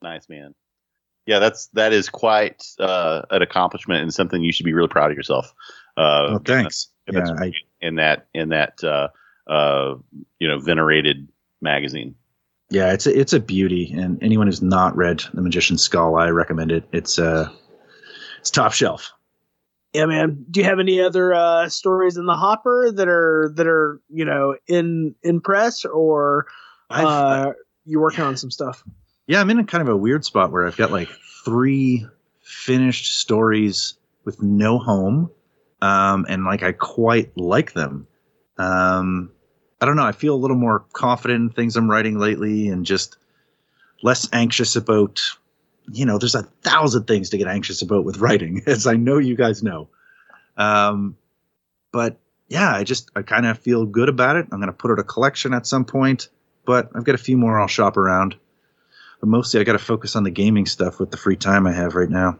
Nice 0.03 0.29
man. 0.29 0.55
Yeah, 1.27 1.41
that's 1.41 1.67
that 1.75 1.93
is 1.93 2.09
quite 2.09 2.65
uh, 2.79 3.23
an 3.31 3.43
accomplishment 3.43 4.03
and 4.03 4.15
something 4.15 4.43
you 4.43 4.53
should 4.53 4.65
be 4.65 4.73
really 4.73 4.89
proud 4.89 5.11
of 5.11 5.17
yourself. 5.17 5.53
Uh, 5.97 6.29
oh, 6.31 6.41
thanks. 6.45 6.89
Yeah, 7.11 7.27
I, 7.39 7.53
in 7.81 7.97
that 7.97 8.27
in 8.33 8.51
that 8.51 8.83
uh, 8.83 9.09
uh, 9.47 9.97
you 10.39 10.49
know 10.49 10.59
venerated 10.59 11.29
magazine. 11.61 12.15
Yeah, 12.71 12.93
it's 12.93 13.07
a, 13.07 13.19
it's 13.19 13.33
a 13.33 13.41
beauty, 13.41 13.95
and 13.97 14.23
anyone 14.23 14.47
who's 14.47 14.61
not 14.61 14.95
read 14.97 15.23
The 15.33 15.41
Magician's 15.41 15.83
Skull, 15.83 16.17
I 16.17 16.29
recommend 16.29 16.71
it. 16.71 16.85
It's 16.93 17.19
uh, 17.19 17.49
it's 18.41 18.51
top 18.51 18.73
shelf. 18.73 19.11
Yeah, 19.93 20.07
man. 20.07 20.45
Do 20.51 20.61
you 20.61 20.67
have 20.67 20.79
any 20.79 21.01
other 21.01 21.33
uh, 21.33 21.69
stories 21.69 22.17
in 22.17 22.27
the 22.27 22.37
hopper 22.37 22.93
that 22.93 23.09
are 23.09 23.53
that 23.55 23.67
are 23.67 24.01
you 24.11 24.25
know 24.25 24.57
in 24.67 25.15
in 25.23 25.41
press 25.41 25.85
or 25.85 26.47
uh, 26.91 27.53
you 27.85 28.01
working 28.01 28.25
on 28.25 28.37
some 28.37 28.51
stuff? 28.51 28.85
Yeah, 29.27 29.41
I'm 29.41 29.51
in 29.51 29.59
a 29.59 29.65
kind 29.65 29.83
of 29.83 29.89
a 29.89 29.97
weird 29.97 30.25
spot 30.25 30.53
where 30.53 30.67
I've 30.67 30.77
got 30.77 30.91
like 30.91 31.09
three 31.45 32.07
finished 32.43 33.19
stories 33.19 33.95
with 34.25 34.43
no 34.43 34.79
home, 34.79 35.31
um, 35.81 36.27
and 36.29 36.45
like 36.45 36.63
I 36.63 36.73
quite 36.73 37.37
like 37.37 37.73
them. 37.73 38.07
Um, 38.59 39.31
I 39.81 39.87
don't 39.87 39.97
know. 39.97 40.05
I 40.05 40.13
feel 40.13 40.35
a 40.35 40.37
little 40.37 40.57
more 40.57 40.81
confident 40.93 41.41
in 41.41 41.51
things 41.51 41.77
I'm 41.77 41.91
writing 41.91 42.19
lately, 42.19 42.69
and 42.69 42.85
just 42.85 43.17
less 44.03 44.29
anxious 44.33 44.77
about 44.77 45.19
you 45.93 46.05
know, 46.05 46.19
there's 46.19 46.35
a 46.35 46.43
thousand 46.43 47.05
things 47.07 47.31
to 47.31 47.39
get 47.39 47.49
anxious 47.49 47.83
about 47.83 48.05
with 48.05 48.19
writing, 48.19 48.63
as 48.67 48.87
I 48.87 48.95
know 48.95 49.19
you 49.19 49.37
guys 49.37 49.63
know. 49.63 49.89
Um, 50.57 51.17
but 51.93 52.19
yeah, 52.49 52.75
I 52.75 52.85
just 52.85 53.11
I 53.15 53.23
kind 53.23 53.47
of 53.47 53.59
feel 53.59 53.87
good 53.87 54.09
about 54.09 54.37
it. 54.37 54.47
I'm 54.51 54.59
going 54.59 54.69
to 54.69 54.73
put 54.73 54.91
out 54.91 54.99
a 54.99 55.05
collection 55.05 55.55
at 55.55 55.67
some 55.67 55.85
point, 55.85 56.29
but 56.65 56.91
I've 56.95 57.05
got 57.05 57.15
a 57.15 57.19
few 57.19 57.37
more 57.37 57.61
I'll 57.61 57.69
shop 57.69 57.97
around. 57.97 58.37
But 59.21 59.29
mostly, 59.29 59.61
I 59.61 59.65
got 59.65 59.73
to 59.73 59.79
focus 59.79 60.17
on 60.17 60.23
the 60.23 60.31
gaming 60.31 60.67
stuff 60.67 61.01
with 61.01 61.11
the 61.11 61.17
free 61.17 61.37
time 61.37 61.67
I 61.67 61.73
have 61.73 61.95
right 61.95 62.09
now. 62.09 62.39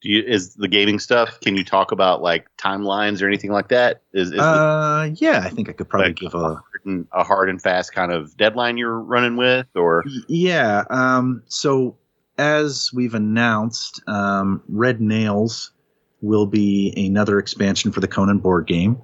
Do 0.00 0.10
you 0.10 0.22
is 0.22 0.54
the 0.54 0.68
gaming 0.68 1.00
stuff? 1.00 1.40
Can 1.40 1.56
you 1.56 1.64
talk 1.64 1.90
about 1.90 2.22
like 2.22 2.46
timelines 2.56 3.20
or 3.20 3.26
anything 3.26 3.50
like 3.50 3.68
that? 3.68 4.02
Is, 4.12 4.30
is 4.30 4.38
uh, 4.38 5.08
the, 5.08 5.16
yeah, 5.18 5.40
I 5.44 5.48
think 5.48 5.68
I 5.68 5.72
could 5.72 5.88
probably 5.88 6.10
like 6.10 6.16
give 6.16 6.34
a, 6.34 6.38
hard 6.38 6.62
and, 6.84 7.06
a 7.12 7.24
hard 7.24 7.48
and 7.48 7.60
fast 7.60 7.92
kind 7.92 8.12
of 8.12 8.36
deadline 8.36 8.76
you're 8.76 8.98
running 8.98 9.36
with, 9.36 9.66
or 9.74 10.04
yeah. 10.28 10.84
Um, 10.88 11.42
so 11.48 11.96
as 12.38 12.92
we've 12.92 13.14
announced, 13.14 14.00
um, 14.06 14.62
Red 14.68 15.00
Nails 15.00 15.72
will 16.20 16.46
be 16.46 16.94
another 16.96 17.38
expansion 17.38 17.92
for 17.92 18.00
the 18.00 18.08
Conan 18.08 18.38
board 18.38 18.66
game, 18.66 19.02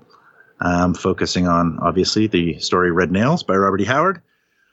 um, 0.60 0.94
focusing 0.94 1.46
on 1.46 1.78
obviously 1.82 2.28
the 2.28 2.58
story 2.60 2.90
Red 2.92 3.10
Nails 3.12 3.42
by 3.42 3.56
Robert 3.56 3.80
E. 3.80 3.84
Howard. 3.84 4.22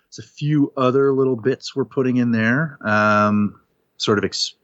There's 0.05 0.25
a 0.25 0.29
few 0.29 0.71
other 0.77 1.11
little 1.11 1.35
bits 1.35 1.75
we're 1.75 1.85
putting 1.85 2.17
in 2.17 2.31
there, 2.31 2.77
um, 2.81 3.59
sort 3.97 4.17
of 4.17 4.23
ex- 4.23 4.55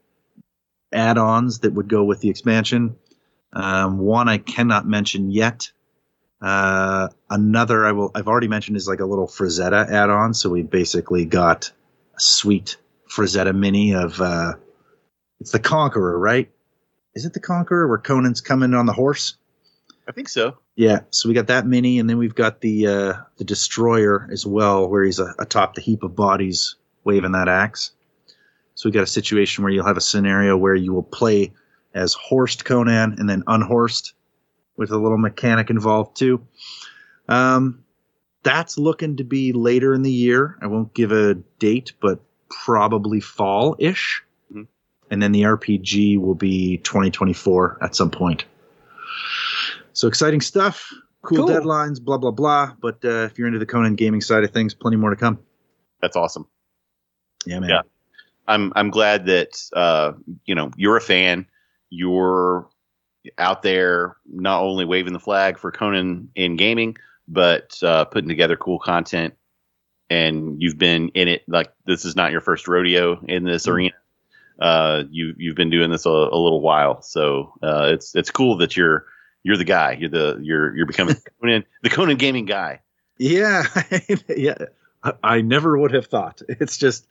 add-ons 0.92 1.60
that 1.60 1.72
would 1.72 1.88
go 1.88 2.04
with 2.04 2.20
the 2.20 2.30
expansion. 2.30 2.96
Um, 3.52 3.98
one 3.98 4.28
I 4.28 4.38
cannot 4.38 4.86
mention 4.86 5.30
yet. 5.30 5.70
Uh, 6.40 7.08
another 7.30 7.84
I 7.84 7.92
will 7.92 8.12
I've 8.14 8.28
already 8.28 8.46
mentioned 8.46 8.76
is 8.76 8.86
like 8.86 9.00
a 9.00 9.06
little 9.06 9.26
Frazetta 9.26 9.90
add-on. 9.90 10.34
So 10.34 10.50
we 10.50 10.62
basically 10.62 11.24
got 11.24 11.72
a 12.14 12.20
sweet 12.20 12.76
Frazetta 13.08 13.54
mini 13.54 13.94
of 13.94 14.20
uh, 14.20 14.52
it's 15.40 15.52
the 15.52 15.58
Conqueror, 15.58 16.18
right? 16.18 16.50
Is 17.14 17.24
it 17.24 17.32
the 17.32 17.40
Conqueror 17.40 17.88
where 17.88 17.98
Conan's 17.98 18.40
coming 18.40 18.74
on 18.74 18.86
the 18.86 18.92
horse? 18.92 19.36
I 20.06 20.12
think 20.12 20.28
so. 20.28 20.58
Yeah, 20.76 21.00
so 21.10 21.28
we 21.28 21.34
got 21.34 21.48
that 21.48 21.66
mini, 21.66 21.98
and 21.98 22.08
then 22.08 22.18
we've 22.18 22.34
got 22.34 22.60
the 22.60 22.86
uh, 22.86 23.12
the 23.36 23.44
Destroyer 23.44 24.28
as 24.32 24.46
well, 24.46 24.88
where 24.88 25.04
he's 25.04 25.20
uh, 25.20 25.32
atop 25.38 25.74
the 25.74 25.80
heap 25.80 26.02
of 26.02 26.14
bodies, 26.14 26.76
waving 27.04 27.32
that 27.32 27.48
axe. 27.48 27.92
So 28.74 28.88
we 28.88 28.92
got 28.92 29.02
a 29.02 29.08
situation 29.08 29.64
where 29.64 29.72
you'll 29.72 29.86
have 29.86 29.96
a 29.96 30.00
scenario 30.00 30.56
where 30.56 30.74
you 30.74 30.92
will 30.92 31.02
play 31.02 31.52
as 31.94 32.14
horsed 32.14 32.64
Conan 32.64 33.16
and 33.18 33.28
then 33.28 33.42
unhorsed, 33.48 34.14
with 34.76 34.92
a 34.92 34.98
little 34.98 35.18
mechanic 35.18 35.68
involved 35.68 36.16
too. 36.16 36.46
Um, 37.28 37.84
that's 38.44 38.78
looking 38.78 39.16
to 39.16 39.24
be 39.24 39.52
later 39.52 39.92
in 39.92 40.02
the 40.02 40.12
year. 40.12 40.56
I 40.62 40.68
won't 40.68 40.94
give 40.94 41.10
a 41.10 41.34
date, 41.58 41.92
but 42.00 42.20
probably 42.50 43.20
fall 43.20 43.76
ish. 43.78 44.22
Mm-hmm. 44.52 44.62
And 45.10 45.22
then 45.22 45.32
the 45.32 45.42
RPG 45.42 46.20
will 46.20 46.34
be 46.34 46.78
2024 46.78 47.78
at 47.82 47.94
some 47.94 48.10
point. 48.10 48.44
So 49.92 50.08
exciting 50.08 50.40
stuff. 50.40 50.92
Cool, 51.22 51.38
cool. 51.38 51.48
deadlines, 51.48 52.00
blah, 52.00 52.18
blah, 52.18 52.30
blah. 52.30 52.72
But 52.80 53.04
uh, 53.04 53.24
if 53.24 53.38
you're 53.38 53.48
into 53.48 53.58
the 53.58 53.66
Conan 53.66 53.96
gaming 53.96 54.20
side 54.20 54.44
of 54.44 54.50
things, 54.52 54.74
plenty 54.74 54.96
more 54.96 55.10
to 55.10 55.16
come. 55.16 55.38
That's 56.00 56.16
awesome. 56.16 56.46
Yeah, 57.44 57.58
man. 57.58 57.70
Yeah. 57.70 57.82
I'm, 58.46 58.72
I'm 58.76 58.90
glad 58.90 59.26
that, 59.26 59.60
uh, 59.74 60.12
you 60.44 60.54
know, 60.54 60.70
you're 60.76 60.96
a 60.96 61.00
fan. 61.00 61.46
You're 61.90 62.68
out 63.36 63.62
there 63.62 64.16
not 64.26 64.62
only 64.62 64.84
waving 64.84 65.12
the 65.12 65.20
flag 65.20 65.58
for 65.58 65.70
Conan 65.70 66.30
in 66.34 66.56
gaming, 66.56 66.96
but 67.26 67.78
uh, 67.82 68.04
putting 68.06 68.28
together 68.28 68.56
cool 68.56 68.78
content 68.78 69.34
and 70.10 70.60
you've 70.60 70.78
been 70.78 71.10
in 71.10 71.28
it 71.28 71.42
like 71.48 71.72
this 71.84 72.04
is 72.04 72.16
not 72.16 72.32
your 72.32 72.40
first 72.40 72.68
rodeo 72.68 73.20
in 73.26 73.44
this 73.44 73.64
mm-hmm. 73.64 73.72
arena. 73.72 73.94
Uh, 74.58 75.04
you 75.10 75.34
you've 75.36 75.56
been 75.56 75.70
doing 75.70 75.90
this 75.90 76.06
a, 76.06 76.10
a 76.10 76.38
little 76.38 76.60
while, 76.60 77.00
so 77.02 77.52
uh, 77.62 77.90
it's 77.92 78.14
it's 78.14 78.30
cool 78.30 78.56
that 78.58 78.76
you're 78.76 79.06
you're 79.44 79.56
the 79.56 79.64
guy. 79.64 79.92
You're 79.92 80.10
the 80.10 80.38
you're 80.42 80.76
you're 80.76 80.86
becoming 80.86 81.16
Conan, 81.40 81.64
the 81.82 81.90
Conan 81.90 82.16
gaming 82.16 82.44
guy. 82.44 82.80
Yeah, 83.18 83.64
yeah. 84.28 84.56
I, 85.02 85.12
I 85.22 85.40
never 85.42 85.78
would 85.78 85.92
have 85.92 86.06
thought. 86.06 86.42
It's 86.48 86.76
just 86.76 87.06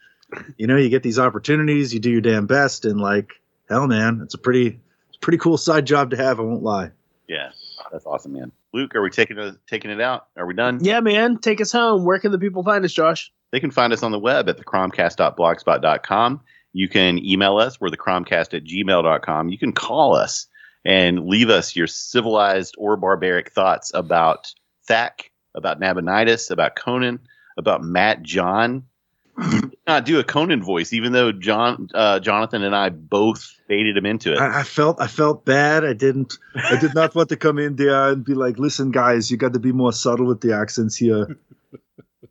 you 0.58 0.68
know 0.68 0.76
you 0.76 0.90
get 0.90 1.04
these 1.04 1.20
opportunities, 1.20 1.94
you 1.94 2.00
do 2.02 2.12
your 2.12 2.22
damn 2.22 2.48
best, 2.48 2.84
and 2.84 3.00
like 3.00 3.32
hell, 3.70 3.88
man, 3.88 4.20
it's 4.24 4.34
a 4.34 4.38
pretty 4.38 4.80
it's 5.08 5.18
a 5.18 5.20
pretty 5.20 5.38
cool 5.38 5.58
side 5.58 5.86
job 5.86 6.12
to 6.12 6.18
have. 6.18 6.40
I 6.40 6.44
won't 6.44 6.64
lie. 6.64 6.92
Yeah, 7.28 7.50
that's 7.92 8.06
awesome, 8.06 8.34
man. 8.34 8.52
Luke, 8.74 8.96
are 8.96 9.02
we 9.02 9.10
taking 9.10 9.38
it 9.38 9.56
taking 9.68 9.92
it 9.92 10.00
out? 10.00 10.28
Are 10.38 10.46
we 10.46 10.54
done? 10.54 10.80
Yeah, 10.82 11.02
man. 11.02 11.38
Take 11.40 11.60
us 11.62 11.72
home. 11.72 12.06
Where 12.06 12.20
can 12.20 12.32
the 12.32 12.40
people 12.40 12.64
find 12.64 12.86
us, 12.86 12.94
Josh? 12.94 13.32
They 13.52 13.60
can 13.60 13.72
find 13.72 13.92
us 13.94 14.04
on 14.04 14.12
the 14.12 14.20
web 14.20 14.50
at 14.50 14.58
thecromcast.blogspot.com. 14.58 16.42
You 16.74 16.90
can 16.90 17.24
email 17.26 17.58
us. 17.58 17.80
We're 17.80 17.90
thecromcast 17.90 18.54
at 18.54 18.64
gmail.com. 18.64 19.50
You 19.50 19.58
can 19.58 19.74
call 19.74 20.16
us 20.16 20.48
and 20.86 21.28
leave 21.28 21.50
us 21.50 21.76
your 21.76 21.88
civilized 21.88 22.76
or 22.78 22.98
barbaric 22.98 23.52
thoughts 23.52 23.92
about 23.94 24.54
Thak, 24.90 25.32
about 25.56 25.80
Nabonidus, 25.80 26.52
about 26.52 26.76
Conan, 26.76 27.20
about 27.58 27.84
Matt 27.84 28.22
John, 28.22 28.84
not 29.88 30.06
do 30.06 30.20
a 30.20 30.24
Conan 30.24 30.64
voice, 30.64 30.94
even 30.94 31.12
though 31.12 31.32
John, 31.32 31.90
uh, 31.94 32.20
Jonathan, 32.20 32.64
and 32.64 32.76
I 32.76 32.90
both 32.90 33.54
baited 33.68 33.96
him 33.98 34.06
into 34.06 34.34
it. 34.34 34.40
I, 34.40 34.60
I, 34.60 34.64
felt, 34.64 35.00
I 35.00 35.08
felt 35.08 35.46
bad. 35.46 35.86
I 35.86 35.94
didn't, 35.94 36.38
I 36.56 36.80
did 36.80 36.96
not 36.96 37.14
want 37.14 37.30
to 37.30 37.36
come 37.36 37.60
in 37.60 37.76
there 37.76 38.10
and 38.10 38.24
be 38.26 38.34
like, 38.34 38.58
"Listen, 38.58 38.92
guys, 38.92 39.30
you 39.30 39.38
got 39.38 39.54
to 39.54 39.60
be 39.60 39.72
more 39.72 39.94
subtle 39.94 40.26
with 40.26 40.42
the 40.42 40.54
accents 40.54 40.96
here." 40.96 41.38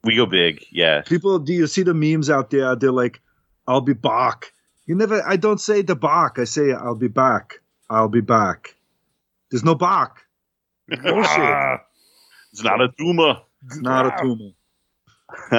We 0.04 0.16
go 0.16 0.26
big, 0.26 0.64
yeah. 0.70 1.02
People, 1.02 1.38
do 1.38 1.52
you 1.52 1.66
see 1.66 1.82
the 1.82 1.94
memes 1.94 2.30
out 2.30 2.50
there? 2.50 2.76
They're 2.76 2.92
like, 2.92 3.20
"I'll 3.66 3.80
be 3.80 3.94
back." 3.94 4.52
You 4.86 4.94
never. 4.94 5.22
I 5.26 5.36
don't 5.36 5.60
say 5.60 5.82
the 5.82 5.96
back. 5.96 6.38
I 6.38 6.44
say, 6.44 6.72
"I'll 6.72 6.94
be 6.94 7.08
back." 7.08 7.60
I'll 7.88 8.08
be 8.08 8.20
back. 8.20 8.74
There's 9.50 9.64
no 9.64 9.74
back. 9.74 10.24
Bullshit. 10.88 11.80
it's 12.52 12.62
not 12.62 12.80
a 12.80 12.88
tumor. 12.98 13.40
It's 13.64 13.78
not 13.78 14.06
a 14.06 14.22
tumor. 14.22 14.50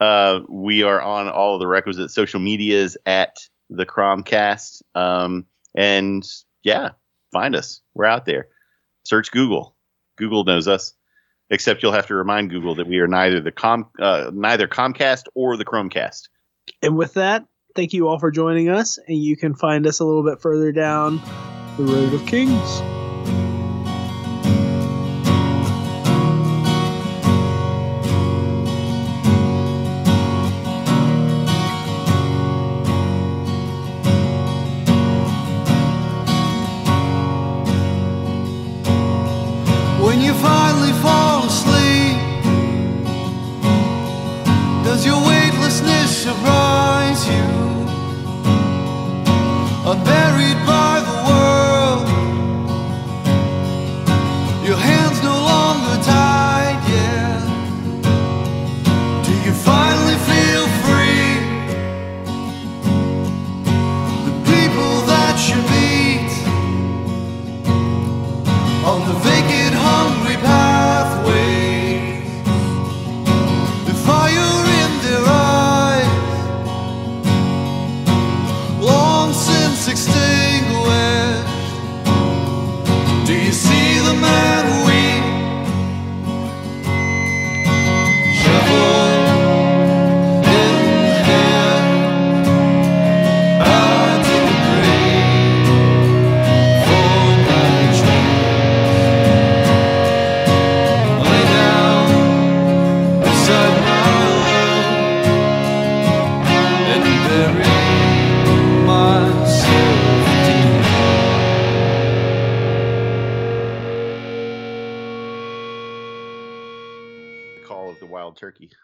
uh, 0.00 0.40
we 0.48 0.82
are 0.82 1.00
on 1.00 1.28
all 1.28 1.54
of 1.54 1.60
the 1.60 1.66
requisite 1.66 2.10
social 2.10 2.40
medias 2.40 2.96
at 3.06 3.36
the 3.70 3.86
Cromcast. 3.86 4.82
Um, 4.94 5.46
and 5.74 6.24
yeah, 6.62 6.90
find 7.32 7.56
us. 7.56 7.80
We're 7.94 8.06
out 8.06 8.26
there. 8.26 8.48
Search 9.04 9.30
Google. 9.30 9.76
Google 10.16 10.44
knows 10.44 10.68
us. 10.68 10.94
Except 11.50 11.82
you'll 11.82 11.92
have 11.92 12.06
to 12.06 12.14
remind 12.14 12.50
Google 12.50 12.76
that 12.76 12.86
we 12.86 12.98
are 12.98 13.06
neither 13.06 13.40
the 13.40 13.52
com 13.52 13.90
uh, 14.00 14.30
neither 14.32 14.66
Comcast 14.66 15.24
or 15.34 15.58
the 15.58 15.64
Chromecast. 15.64 16.28
And 16.80 16.96
with 16.96 17.14
that, 17.14 17.44
thank 17.76 17.92
you 17.92 18.08
all 18.08 18.18
for 18.18 18.30
joining 18.30 18.70
us. 18.70 18.98
And 19.06 19.22
you 19.22 19.36
can 19.36 19.54
find 19.54 19.86
us 19.86 20.00
a 20.00 20.06
little 20.06 20.24
bit 20.24 20.40
further 20.40 20.72
down 20.72 21.20
the 21.76 21.84
road 21.84 22.14
of 22.14 22.24
kings. 22.26 23.03